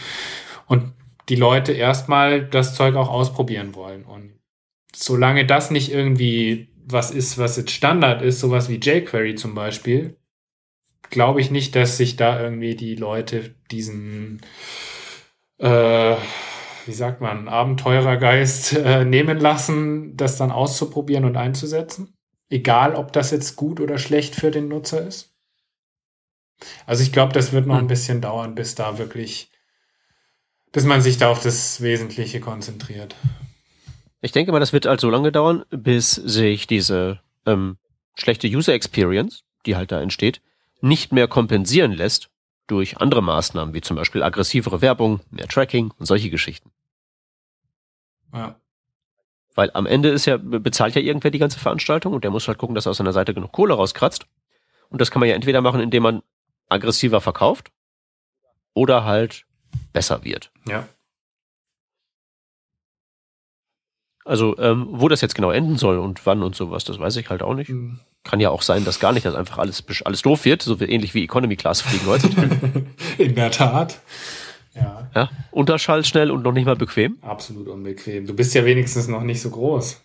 und 0.68 0.94
die 1.30 1.36
Leute 1.36 1.72
erstmal 1.72 2.44
das 2.44 2.76
Zeug 2.76 2.96
auch 2.96 3.10
ausprobieren 3.10 3.76
wollen. 3.76 4.04
Und 4.04 4.34
solange 4.94 5.46
das 5.46 5.72
nicht 5.72 5.92
irgendwie 5.92 6.70
was 6.86 7.12
ist, 7.12 7.38
was 7.38 7.58
jetzt 7.58 7.72
Standard 7.72 8.22
ist, 8.22 8.40
sowas 8.40 8.68
wie 8.68 8.80
jQuery 8.80 9.36
zum 9.36 9.56
Beispiel, 9.56 10.18
glaube 11.10 11.42
ich 11.42 11.52
nicht, 11.52 11.76
dass 11.76 11.98
sich 11.98 12.16
da 12.16 12.42
irgendwie 12.42 12.76
die 12.76 12.96
Leute 12.96 13.56
diesen, 13.72 14.42
äh, 15.60 16.16
wie 16.86 16.94
sagt 16.94 17.22
man, 17.22 17.48
Abenteurergeist 17.48 18.74
äh, 18.74 19.06
nehmen 19.06 19.40
lassen, 19.40 20.18
das 20.18 20.38
dann 20.38 20.52
auszuprobieren 20.52 21.26
und 21.26 21.38
einzusetzen. 21.38 22.14
Egal, 22.52 22.96
ob 22.96 23.14
das 23.14 23.32
jetzt 23.32 23.56
gut 23.56 23.80
oder 23.80 23.98
schlecht 23.98 24.36
für 24.36 24.52
den 24.52 24.68
Nutzer 24.68 25.08
ist. 25.08 25.34
Also 26.86 27.02
ich 27.02 27.14
glaube, 27.14 27.34
das 27.34 27.54
wird 27.54 27.66
noch 27.66 27.76
ein 27.76 27.82
hm. 27.82 27.88
bisschen 27.88 28.22
dauern, 28.22 28.56
bis 28.56 28.76
da 28.76 28.98
wirklich, 28.98 29.50
bis 30.74 30.84
man 30.84 31.02
sich 31.02 31.18
da 31.18 31.32
auf 31.32 31.42
das 31.42 31.82
Wesentliche 31.82 32.42
konzentriert. 32.42 33.16
Ich 34.20 34.34
denke 34.34 34.52
mal, 34.52 34.60
das 34.60 34.74
wird 34.74 34.86
halt 34.86 35.00
so 35.00 35.10
lange 35.10 35.32
dauern, 35.32 35.64
bis 35.70 36.12
sich 36.12 36.68
diese 36.68 37.22
ähm, 37.46 37.78
schlechte 38.16 38.48
User 38.48 38.74
Experience, 38.74 39.44
die 39.66 39.78
halt 39.78 39.94
da 39.94 40.02
entsteht, 40.02 40.42
nicht 40.82 41.14
mehr 41.14 41.30
kompensieren 41.30 41.94
lässt 41.94 42.30
durch 42.68 42.98
andere 42.98 43.24
Maßnahmen, 43.24 43.74
wie 43.74 43.82
zum 43.82 43.96
Beispiel 43.96 44.24
aggressivere 44.24 44.82
Werbung, 44.82 45.22
mehr 45.32 45.48
Tracking 45.48 45.92
und 45.98 46.06
solche 46.06 46.30
Geschichten. 46.30 46.70
Ja. 48.34 48.60
Weil 49.62 49.70
am 49.76 49.86
Ende 49.86 50.10
ist 50.10 50.26
ja, 50.26 50.38
bezahlt 50.38 50.96
ja 50.96 51.02
irgendwer 51.04 51.30
die 51.30 51.38
ganze 51.38 51.60
Veranstaltung 51.60 52.14
und 52.14 52.24
der 52.24 52.32
muss 52.32 52.48
halt 52.48 52.58
gucken, 52.58 52.74
dass 52.74 52.88
er 52.88 52.90
aus 52.90 52.98
seiner 52.98 53.14
Seite 53.14 53.36
genug 53.36 53.52
Kohle 53.52 53.76
rauskratzt. 53.76 54.26
Und 54.90 55.00
das 55.00 55.12
kann 55.12 55.20
man 55.20 55.30
ja 55.30 55.36
entweder 55.36 55.62
machen, 55.62 55.82
indem 55.82 56.02
man 56.02 56.24
aggressiver 56.68 57.22
verkauft 57.22 57.70
oder 58.74 59.06
halt 59.06 59.46
besser 59.94 60.24
wird. 60.24 60.50
Ja. 60.68 60.88
Also, 64.26 64.58
ähm, 64.58 64.88
wo 64.90 65.08
das 65.08 65.22
jetzt 65.22 65.36
genau 65.36 65.52
enden 65.52 65.78
soll 65.78 66.00
und 66.00 66.26
wann 66.26 66.42
und 66.42 66.56
sowas, 66.56 66.84
das 66.84 66.98
weiß 66.98 67.18
ich 67.18 67.30
halt 67.30 67.44
auch 67.44 67.54
nicht. 67.54 67.70
Mhm. 67.70 68.00
Kann 68.24 68.40
ja 68.40 68.50
auch 68.50 68.64
sein, 68.64 68.84
dass 68.84 69.00
gar 69.00 69.14
nicht, 69.14 69.28
dass 69.28 69.36
einfach 69.36 69.60
alles, 69.60 69.84
alles 70.06 70.24
doof 70.24 70.44
wird, 70.46 70.64
so 70.64 70.76
ähnlich 70.82 71.14
wie 71.14 71.24
Economy 71.24 71.56
Class 71.56 71.82
fliegen 71.82 72.08
heutzutage. 72.08 72.88
In 73.20 73.36
der 73.36 73.52
Tat. 73.52 74.00
Ja. 74.74 75.10
ja. 75.16 75.30
Unterschall 75.52 76.06
schnell 76.06 76.32
und 76.32 76.44
noch 76.44 76.54
nicht 76.54 76.66
mal 76.66 76.76
bequem. 76.76 77.18
Absolut 77.22 77.68
unbequem. 77.68 78.26
Du 78.26 78.36
bist 78.36 78.54
ja 78.54 78.66
wenigstens 78.66 79.08
noch 79.08 79.24
nicht 79.24 79.42
so 79.42 79.50
groß. 79.50 80.02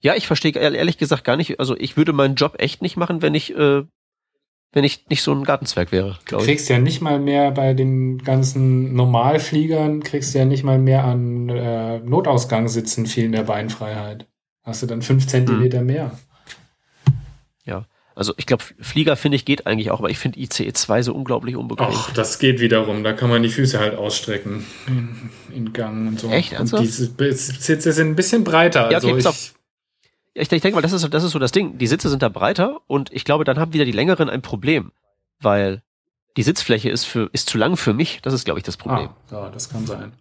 Ja, 0.00 0.16
ich 0.16 0.26
verstehe 0.26 0.52
ehrlich 0.52 0.98
gesagt 0.98 1.24
gar 1.24 1.36
nicht. 1.36 1.60
Also 1.60 1.76
ich 1.76 1.96
würde 1.96 2.12
meinen 2.12 2.34
Job 2.34 2.56
echt 2.58 2.82
nicht 2.82 2.96
machen, 2.96 3.22
wenn 3.22 3.34
ich, 3.34 3.56
äh, 3.56 3.84
wenn 4.72 4.84
ich 4.84 5.08
nicht 5.08 5.22
so 5.22 5.32
ein 5.32 5.44
Gartenzwerg 5.44 5.92
wäre. 5.92 6.18
Du 6.28 6.38
kriegst 6.38 6.64
ich. 6.64 6.70
ja 6.70 6.80
nicht 6.80 7.00
mal 7.00 7.20
mehr 7.20 7.52
bei 7.52 7.72
den 7.72 8.18
ganzen 8.18 8.94
Normalfliegern, 8.94 10.02
kriegst 10.02 10.34
du 10.34 10.38
ja 10.38 10.44
nicht 10.44 10.64
mal 10.64 10.78
mehr 10.78 11.04
an 11.04 11.48
äh, 11.48 12.00
Notausgang 12.00 12.68
sitzen 12.68 13.06
viel 13.06 13.28
mehr 13.28 13.44
Beinfreiheit. 13.44 14.26
Hast 14.64 14.82
du 14.82 14.86
dann 14.86 15.02
fünf 15.02 15.26
Zentimeter 15.26 15.80
hm. 15.80 15.86
mehr. 15.86 16.18
Ja. 18.12 18.16
Also 18.16 18.34
ich 18.36 18.46
glaube, 18.46 18.64
Flieger 18.80 19.16
finde 19.16 19.36
ich 19.36 19.44
geht 19.44 19.66
eigentlich 19.66 19.90
auch, 19.90 19.98
aber 19.98 20.10
ich 20.10 20.18
finde 20.18 20.38
ICE 20.40 20.72
2 20.72 21.02
so 21.02 21.14
unglaublich 21.14 21.56
unbequem. 21.56 21.88
Ach, 21.90 22.12
das 22.12 22.38
geht 22.38 22.60
wiederum. 22.60 23.04
Da 23.04 23.12
kann 23.12 23.30
man 23.30 23.42
die 23.42 23.48
Füße 23.48 23.78
halt 23.78 23.96
ausstrecken 23.96 24.64
in, 24.86 25.30
in 25.54 25.72
Gang 25.72 26.08
und 26.08 26.20
so. 26.20 26.28
Echt? 26.30 26.58
Und 26.58 26.78
diese 26.78 27.12
Sitze 27.34 27.92
sind 27.92 28.08
ein 28.08 28.16
bisschen 28.16 28.44
breiter. 28.44 28.90
Ja, 28.90 28.98
okay, 28.98 29.12
also 29.12 29.30
ich, 29.30 29.52
ich, 30.34 30.52
ich 30.52 30.60
denke 30.62 30.74
mal, 30.74 30.82
das 30.82 30.92
ist, 30.92 31.08
das 31.12 31.24
ist 31.24 31.32
so 31.32 31.38
das 31.38 31.52
Ding. 31.52 31.78
Die 31.78 31.86
Sitze 31.86 32.08
sind 32.08 32.22
da 32.22 32.28
breiter 32.28 32.80
und 32.86 33.12
ich 33.12 33.24
glaube, 33.24 33.44
dann 33.44 33.58
haben 33.58 33.72
wieder 33.72 33.84
die 33.84 33.92
längeren 33.92 34.28
ein 34.28 34.42
Problem, 34.42 34.92
weil 35.40 35.82
die 36.36 36.42
Sitzfläche 36.42 36.90
ist 36.90 37.04
für 37.04 37.28
ist 37.32 37.48
zu 37.48 37.58
lang 37.58 37.76
für 37.76 37.92
mich. 37.92 38.20
Das 38.22 38.32
ist, 38.34 38.44
glaube 38.44 38.58
ich, 38.58 38.64
das 38.64 38.76
Problem. 38.76 39.10
Ah, 39.30 39.32
ja, 39.32 39.50
das 39.50 39.68
kann 39.68 39.86
sein. 39.86 40.12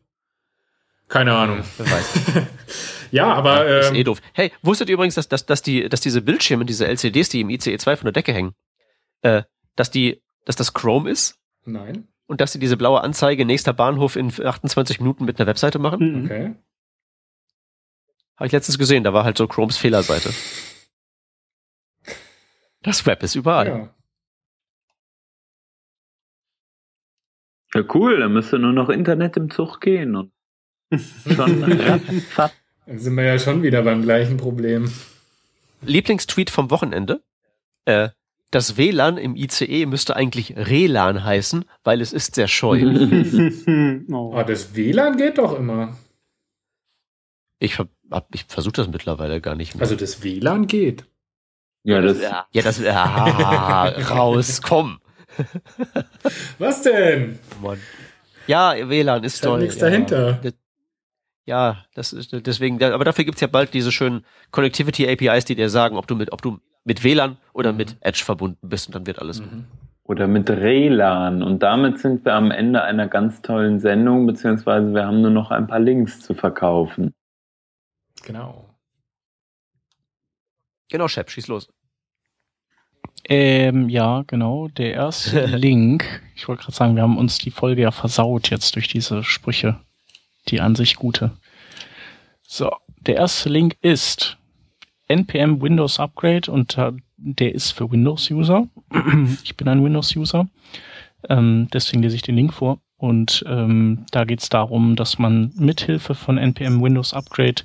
Keine 1.12 1.36
Ahnung. 1.36 1.62
Wer 1.78 1.92
weiß. 1.92 2.48
ja, 3.12 3.34
aber. 3.34 3.70
Ja, 3.70 3.80
ist 3.80 3.90
ähm, 3.90 3.96
eh 3.96 4.04
doof. 4.06 4.22
Hey, 4.32 4.54
wusstet 4.62 4.88
ihr 4.88 4.94
übrigens, 4.94 5.16
dass, 5.16 5.28
dass, 5.28 5.46
dass, 5.46 5.62
die, 5.62 5.90
dass 5.90 6.00
diese 6.00 6.22
Bildschirme, 6.22 6.64
diese 6.64 6.88
LCDs, 6.88 7.28
die 7.28 7.42
im 7.42 7.50
ICE 7.50 7.78
2 7.78 7.98
von 7.98 8.06
der 8.06 8.14
Decke 8.14 8.32
hängen, 8.32 8.56
äh, 9.22 9.44
dass 9.76 9.92
die, 9.92 10.22
dass 10.46 10.56
das 10.56 10.74
Chrome 10.74 11.10
ist? 11.10 11.38
Nein. 11.66 12.08
Und 12.28 12.40
dass 12.40 12.54
sie 12.54 12.60
diese 12.60 12.78
blaue 12.78 13.02
Anzeige 13.02 13.44
nächster 13.44 13.74
Bahnhof 13.74 14.16
in 14.16 14.30
28 14.30 15.02
Minuten 15.02 15.26
mit 15.26 15.38
einer 15.38 15.48
Webseite 15.48 15.80
machen? 15.80 16.22
Mhm. 16.22 16.26
Okay. 16.26 16.56
Habe 18.38 18.48
ich 18.48 18.54
letztens 18.54 18.78
gesehen, 18.78 19.04
da 19.04 19.12
war 19.14 19.26
halt 19.26 19.38
so 19.38 19.48
Chromes 19.48 19.76
Fehlerseite. 19.76 20.34
Das 22.84 23.06
Web 23.06 23.22
ist 23.22 23.36
überall. 23.36 23.68
Ja. 23.68 23.96
Ja, 27.74 27.84
cool, 27.94 28.20
da 28.22 28.30
müsste 28.30 28.60
nur 28.60 28.72
noch 28.72 28.90
Internet 28.90 29.36
im 29.36 29.50
Zug 29.50 29.82
gehen 29.82 30.16
und 30.16 30.32
schon, 30.92 31.80
ja, 31.80 32.00
Dann 32.86 33.00
sind 33.00 33.16
wir 33.16 33.24
ja 33.24 33.40
schon 33.40 33.64
wieder 33.64 33.82
beim 33.84 34.02
gleichen 34.04 34.38
Problem. 34.38 34.92
Lieblingstweet 35.82 36.50
vom 36.50 36.70
Wochenende. 36.70 37.22
Äh, 37.86 38.10
das 38.52 38.76
WLAN 38.76 39.18
im 39.18 39.36
ICE 39.36 39.86
müsste 39.86 40.16
eigentlich 40.16 40.56
RELAN 40.58 41.24
heißen, 41.24 41.66
weil 41.86 42.02
es 42.02 42.12
ist 42.12 42.36
sehr 42.36 42.50
scheu. 42.50 42.82
oh. 44.12 44.34
Aber 44.34 44.44
das 44.44 44.76
WLAN 44.76 45.18
geht 45.18 45.38
doch 45.38 45.58
immer. 45.58 45.98
Ich, 47.60 47.80
hab, 47.80 47.88
ich 48.34 48.46
versuche 48.46 48.74
das 48.74 48.88
mittlerweile 48.90 49.40
gar 49.40 49.56
nicht 49.56 49.76
mehr. 49.76 49.82
Also 49.82 49.96
das 49.96 50.24
WLAN 50.24 50.68
geht. 50.68 51.06
Ja, 51.84 52.02
das, 52.02 52.22
ja, 52.22 52.46
das, 52.62 52.80
ja, 52.80 53.86
raus, 54.10 54.62
komm. 54.62 55.00
Was 56.60 56.84
denn? 56.84 57.40
Ja, 58.48 58.76
WLAN 58.90 59.24
ist, 59.24 59.36
ist 59.36 59.44
toll. 59.44 59.62
nichts 59.62 59.76
ja. 59.76 59.90
dahinter. 59.90 60.42
Ja, 61.46 61.86
das 61.96 62.14
ist 62.14 62.32
deswegen, 62.46 62.82
aber 62.84 63.04
dafür 63.04 63.26
gibt's 63.26 63.42
ja 63.42 63.48
bald 63.48 63.74
diese 63.74 63.92
schönen 63.92 64.26
Connectivity 64.52 65.10
APIs, 65.10 65.46
die 65.46 65.56
dir 65.56 65.70
sagen, 65.70 65.98
ob 65.98 66.08
du 66.08 66.16
mit, 66.16 66.32
ob 66.32 66.42
du 66.42 66.60
mit 66.84 67.04
WLAN 67.04 67.38
oder 67.54 67.74
mit 67.74 67.98
Edge 68.02 68.24
verbunden 68.24 68.70
bist 68.70 68.88
und 68.88 68.96
dann 68.96 69.08
wird 69.08 69.20
alles 69.20 69.42
mhm. 69.42 69.66
Oder 70.04 70.28
mit 70.28 70.50
RELAN. 70.50 71.42
Und 71.42 71.64
damit 71.64 72.00
sind 72.00 72.26
wir 72.26 72.34
am 72.34 72.52
Ende 72.52 72.84
einer 72.84 73.08
ganz 73.08 73.42
tollen 73.42 73.80
Sendung, 73.80 74.26
beziehungsweise 74.26 74.94
wir 74.94 75.06
haben 75.06 75.22
nur 75.22 75.32
noch 75.32 75.52
ein 75.52 75.68
paar 75.68 75.80
Links 75.80 76.20
zu 76.20 76.34
verkaufen. 76.34 77.14
Genau. 78.24 78.70
Genau, 80.90 81.08
Shep, 81.08 81.30
schieß 81.30 81.48
los. 81.48 81.70
Ähm, 83.30 83.88
ja, 83.90 84.24
genau. 84.28 84.68
Der 84.68 84.94
erste 84.94 85.46
Link, 85.58 86.22
ich 86.36 86.48
wollte 86.48 86.64
gerade 86.64 86.76
sagen, 86.76 86.96
wir 86.96 87.04
haben 87.04 87.18
uns 87.18 87.38
die 87.38 87.52
Folge 87.52 87.84
ja 87.84 87.92
versaut 87.92 88.50
jetzt 88.50 88.76
durch 88.76 88.88
diese 88.88 89.24
Sprüche. 89.24 89.80
Die 90.48 90.62
an 90.62 90.76
sich 90.76 90.96
gute. 90.96 91.32
So, 92.42 92.72
der 93.00 93.16
erste 93.16 93.50
Link 93.50 93.78
ist 93.82 94.38
npm 95.08 95.62
Windows 95.62 96.00
Upgrade 96.00 96.52
und 96.52 96.78
der 97.18 97.54
ist 97.54 97.72
für 97.72 97.92
Windows-User. 97.92 98.68
ich 99.44 99.56
bin 99.56 99.68
ein 99.68 99.84
Windows-User. 99.84 100.48
Ähm, 101.30 101.68
deswegen 101.72 102.02
lese 102.02 102.16
ich 102.16 102.22
den 102.24 102.36
Link 102.36 102.54
vor. 102.54 102.80
Und 102.98 103.44
ähm, 103.48 104.06
da 104.12 104.26
geht 104.26 104.42
es 104.42 104.50
darum, 104.50 104.96
dass 104.96 105.18
man 105.18 105.52
mithilfe 105.56 106.14
von 106.14 106.38
npm 106.38 106.82
Windows 106.84 107.16
Upgrade 107.16 107.64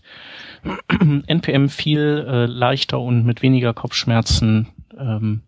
npm 1.26 1.68
viel 1.68 2.24
äh, 2.26 2.46
leichter 2.46 3.00
und 3.00 3.26
mit 3.26 3.42
weniger 3.42 3.74
Kopfschmerzen 3.74 4.68
ähm, 4.98 5.42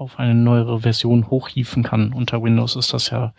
auf 0.00 0.18
eine 0.18 0.34
neuere 0.34 0.80
Version 0.80 1.30
hochhieven 1.30 1.82
kann. 1.82 2.12
Unter 2.12 2.42
Windows 2.42 2.76
ist 2.76 2.92
das 2.92 3.10
ja 3.10 3.34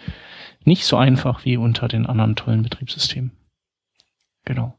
nicht 0.63 0.85
so 0.85 0.97
einfach 0.97 1.45
wie 1.45 1.57
unter 1.57 1.87
den 1.87 2.05
anderen 2.05 2.35
tollen 2.35 2.63
Betriebssystemen. 2.63 3.31
Genau. 4.45 4.77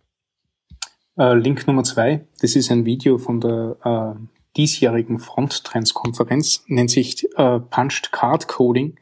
Äh, 1.18 1.34
Link 1.34 1.66
Nummer 1.66 1.84
zwei, 1.84 2.26
das 2.40 2.56
ist 2.56 2.70
ein 2.70 2.84
Video 2.84 3.18
von 3.18 3.40
der 3.40 3.76
äh, 3.84 4.20
diesjährigen 4.56 5.18
Fronttrends-Konferenz, 5.18 6.64
nennt 6.68 6.90
sich 6.90 7.24
äh, 7.36 7.60
Punched 7.60 8.12
Card 8.12 8.48
Coding. 8.48 8.98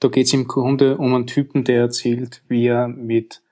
Da 0.00 0.08
geht 0.08 0.26
es 0.26 0.34
im 0.34 0.46
Grunde 0.46 0.98
um 0.98 1.14
einen 1.14 1.26
Typen, 1.26 1.64
der 1.64 1.80
erzählt, 1.80 2.42
wie 2.48 2.66
er 2.66 2.88
mit 2.88 3.42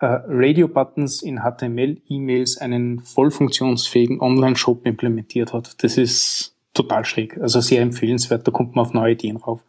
äh, 0.00 0.06
Radio-Buttons 0.06 1.22
in 1.22 1.40
HTML-E-Mails 1.40 2.58
einen 2.58 3.00
voll 3.00 3.30
funktionsfähigen 3.30 4.20
Online-Shop 4.20 4.86
implementiert 4.86 5.52
hat. 5.52 5.82
Das 5.82 5.96
ist 5.96 6.53
total 6.74 7.04
schräg, 7.04 7.38
also 7.38 7.60
sehr 7.60 7.80
empfehlenswert, 7.80 8.46
da 8.46 8.52
kommt 8.52 8.74
man 8.74 8.84
auf 8.84 8.92
neue 8.92 9.12
Ideen 9.12 9.36
rauf. 9.36 9.62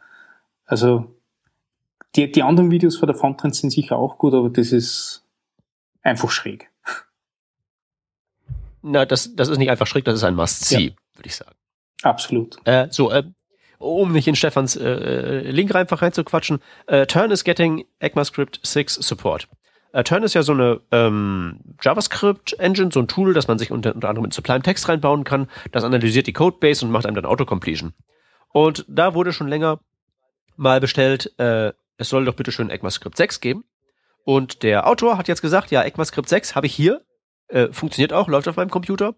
Also 0.66 1.16
die, 2.16 2.32
die 2.32 2.44
anderen 2.44 2.72
Videos 2.72 2.98
von 2.98 3.08
der 3.08 3.16
Fronttrends 3.16 3.60
sind 3.60 3.70
sicher 3.70 3.98
auch 3.98 4.18
gut, 4.18 4.34
aber 4.34 4.50
das 4.50 4.72
ist 4.72 5.24
einfach 6.02 6.32
schräg. 6.32 6.70
Na, 8.82 9.06
das, 9.06 9.36
das 9.36 9.50
ist 9.50 9.58
nicht 9.58 9.70
einfach 9.70 9.88
schräg, 9.88 10.06
das 10.06 10.16
ist 10.16 10.24
ein 10.24 10.36
Must-See, 10.36 10.88
ja. 10.88 10.92
würde 11.16 11.28
ich 11.28 11.36
sagen. 11.36 11.56
Absolut. 12.04 12.58
Äh, 12.66 12.88
so, 12.92 13.12
äh, 13.12 13.24
um 13.80 14.12
nicht 14.12 14.28
in 14.28 14.36
Stefans 14.36 14.76
äh 14.76 15.50
Link 15.52 15.74
einfach 15.74 16.02
reinzuquatschen, 16.02 16.60
äh, 16.88 17.06
Turn 17.06 17.32
is 17.32 17.44
getting 17.44 17.86
ECMAScript 18.00 18.60
6 18.64 18.96
Support. 18.96 19.48
Turn 20.04 20.24
ist 20.24 20.34
ja 20.34 20.44
so 20.44 20.52
eine 20.52 20.82
ähm, 20.92 21.60
JavaScript-Engine, 21.82 22.92
so 22.92 23.00
ein 23.00 23.08
Tool, 23.08 23.34
das 23.34 23.48
man 23.48 23.58
sich 23.58 23.72
unter, 23.72 23.96
unter 23.96 24.10
anderem 24.10 24.24
mit 24.24 24.34
Sublime 24.34 24.62
Text 24.62 24.90
reinbauen 24.90 25.24
kann. 25.24 25.48
Das 25.72 25.84
analysiert 25.84 26.28
die 26.28 26.34
Codebase 26.34 26.86
und 26.86 26.92
macht 26.92 27.06
einem 27.06 27.16
dann 27.16 27.26
Autocompletion. 27.26 27.94
Und 28.52 28.86
da 28.88 29.14
wurde 29.14 29.34
schon 29.34 29.48
länger 29.48 29.80
mal 30.58 30.80
bestellt, 30.80 31.34
äh, 31.40 31.74
es 31.98 32.10
soll 32.10 32.26
doch 32.26 32.36
bitte 32.36 32.52
schön 32.52 32.70
ECMAScript 32.70 33.16
6 33.18 33.42
geben. 33.42 33.64
Und 34.24 34.64
der 34.64 34.88
Autor 34.88 35.18
hat 35.18 35.28
jetzt 35.28 35.42
gesagt, 35.42 35.72
ja, 35.72 35.84
ECMAScript 35.84 36.28
6 36.28 36.56
habe 36.56 36.66
ich 36.66 36.74
hier, 36.74 37.02
äh, 37.48 37.68
funktioniert 37.72 38.12
auch, 38.12 38.28
läuft 38.28 38.48
auf 38.48 38.56
meinem 38.56 38.72
Computer. 38.72 39.16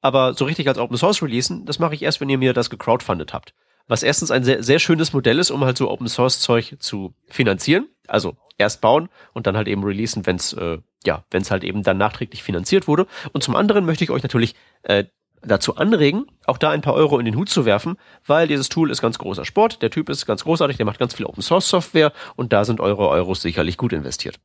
Aber 0.00 0.34
so 0.34 0.44
richtig 0.44 0.68
als 0.68 0.78
Open 0.78 0.96
Source 0.96 1.22
releasen, 1.22 1.64
das 1.66 1.78
mache 1.78 1.94
ich 1.94 2.02
erst, 2.02 2.20
wenn 2.20 2.28
ihr 2.28 2.38
mir 2.38 2.52
das 2.52 2.70
gecrowdfundet 2.70 3.32
habt. 3.32 3.54
Was 3.88 4.02
erstens 4.02 4.30
ein 4.30 4.44
sehr, 4.44 4.62
sehr 4.62 4.78
schönes 4.78 5.12
Modell 5.12 5.38
ist, 5.38 5.50
um 5.50 5.64
halt 5.64 5.78
so 5.78 5.90
Open 5.90 6.08
Source 6.08 6.40
Zeug 6.40 6.76
zu 6.78 7.14
finanzieren. 7.26 7.88
Also 8.06 8.36
erst 8.58 8.80
bauen 8.80 9.08
und 9.32 9.46
dann 9.46 9.56
halt 9.56 9.68
eben 9.68 9.82
releasen, 9.82 10.26
wenn 10.26 10.36
es 10.36 10.52
äh, 10.52 10.78
ja, 11.04 11.24
wenn 11.30 11.42
es 11.42 11.50
halt 11.50 11.64
eben 11.64 11.82
dann 11.82 11.98
nachträglich 11.98 12.42
finanziert 12.42 12.88
wurde. 12.88 13.06
Und 13.32 13.42
zum 13.42 13.56
anderen 13.56 13.86
möchte 13.86 14.04
ich 14.04 14.10
euch 14.10 14.22
natürlich 14.22 14.54
äh, 14.82 15.04
dazu 15.42 15.76
anregen, 15.76 16.26
auch 16.46 16.58
da 16.58 16.70
ein 16.70 16.80
paar 16.80 16.94
Euro 16.94 17.18
in 17.18 17.24
den 17.24 17.36
Hut 17.36 17.48
zu 17.48 17.64
werfen, 17.64 17.96
weil 18.26 18.48
dieses 18.48 18.68
Tool 18.68 18.90
ist 18.90 19.00
ganz 19.00 19.18
großer 19.18 19.44
Sport. 19.44 19.82
Der 19.82 19.90
Typ 19.90 20.08
ist 20.08 20.26
ganz 20.26 20.44
großartig, 20.44 20.76
der 20.76 20.86
macht 20.86 20.98
ganz 20.98 21.14
viel 21.14 21.26
Open 21.26 21.42
Source 21.42 21.68
Software 21.68 22.12
und 22.34 22.52
da 22.52 22.64
sind 22.64 22.80
eure 22.80 23.08
Euros 23.08 23.40
sicherlich 23.40 23.76
gut 23.76 23.92
investiert. 23.92 24.40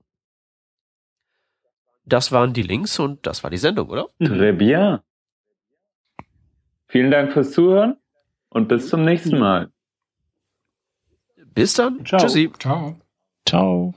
Das 2.05 2.31
waren 2.31 2.53
die 2.53 2.63
Links 2.63 2.99
und 2.99 3.25
das 3.25 3.43
war 3.43 3.49
die 3.49 3.57
Sendung, 3.57 3.89
oder? 3.89 4.09
Bien. 4.19 4.99
Vielen 6.87 7.09
Dank 7.09 7.31
fürs 7.31 7.51
Zuhören 7.51 7.97
und 8.53 8.67
bis 8.67 8.89
zum 8.89 9.03
nächsten 9.03 9.39
Mal. 9.39 9.71
Bis 11.53 11.73
dann. 11.73 12.05
Ciao. 12.05 12.19
Tschüssi. 12.21 12.51
Ciao. 12.59 12.95
Ciao. 13.47 13.93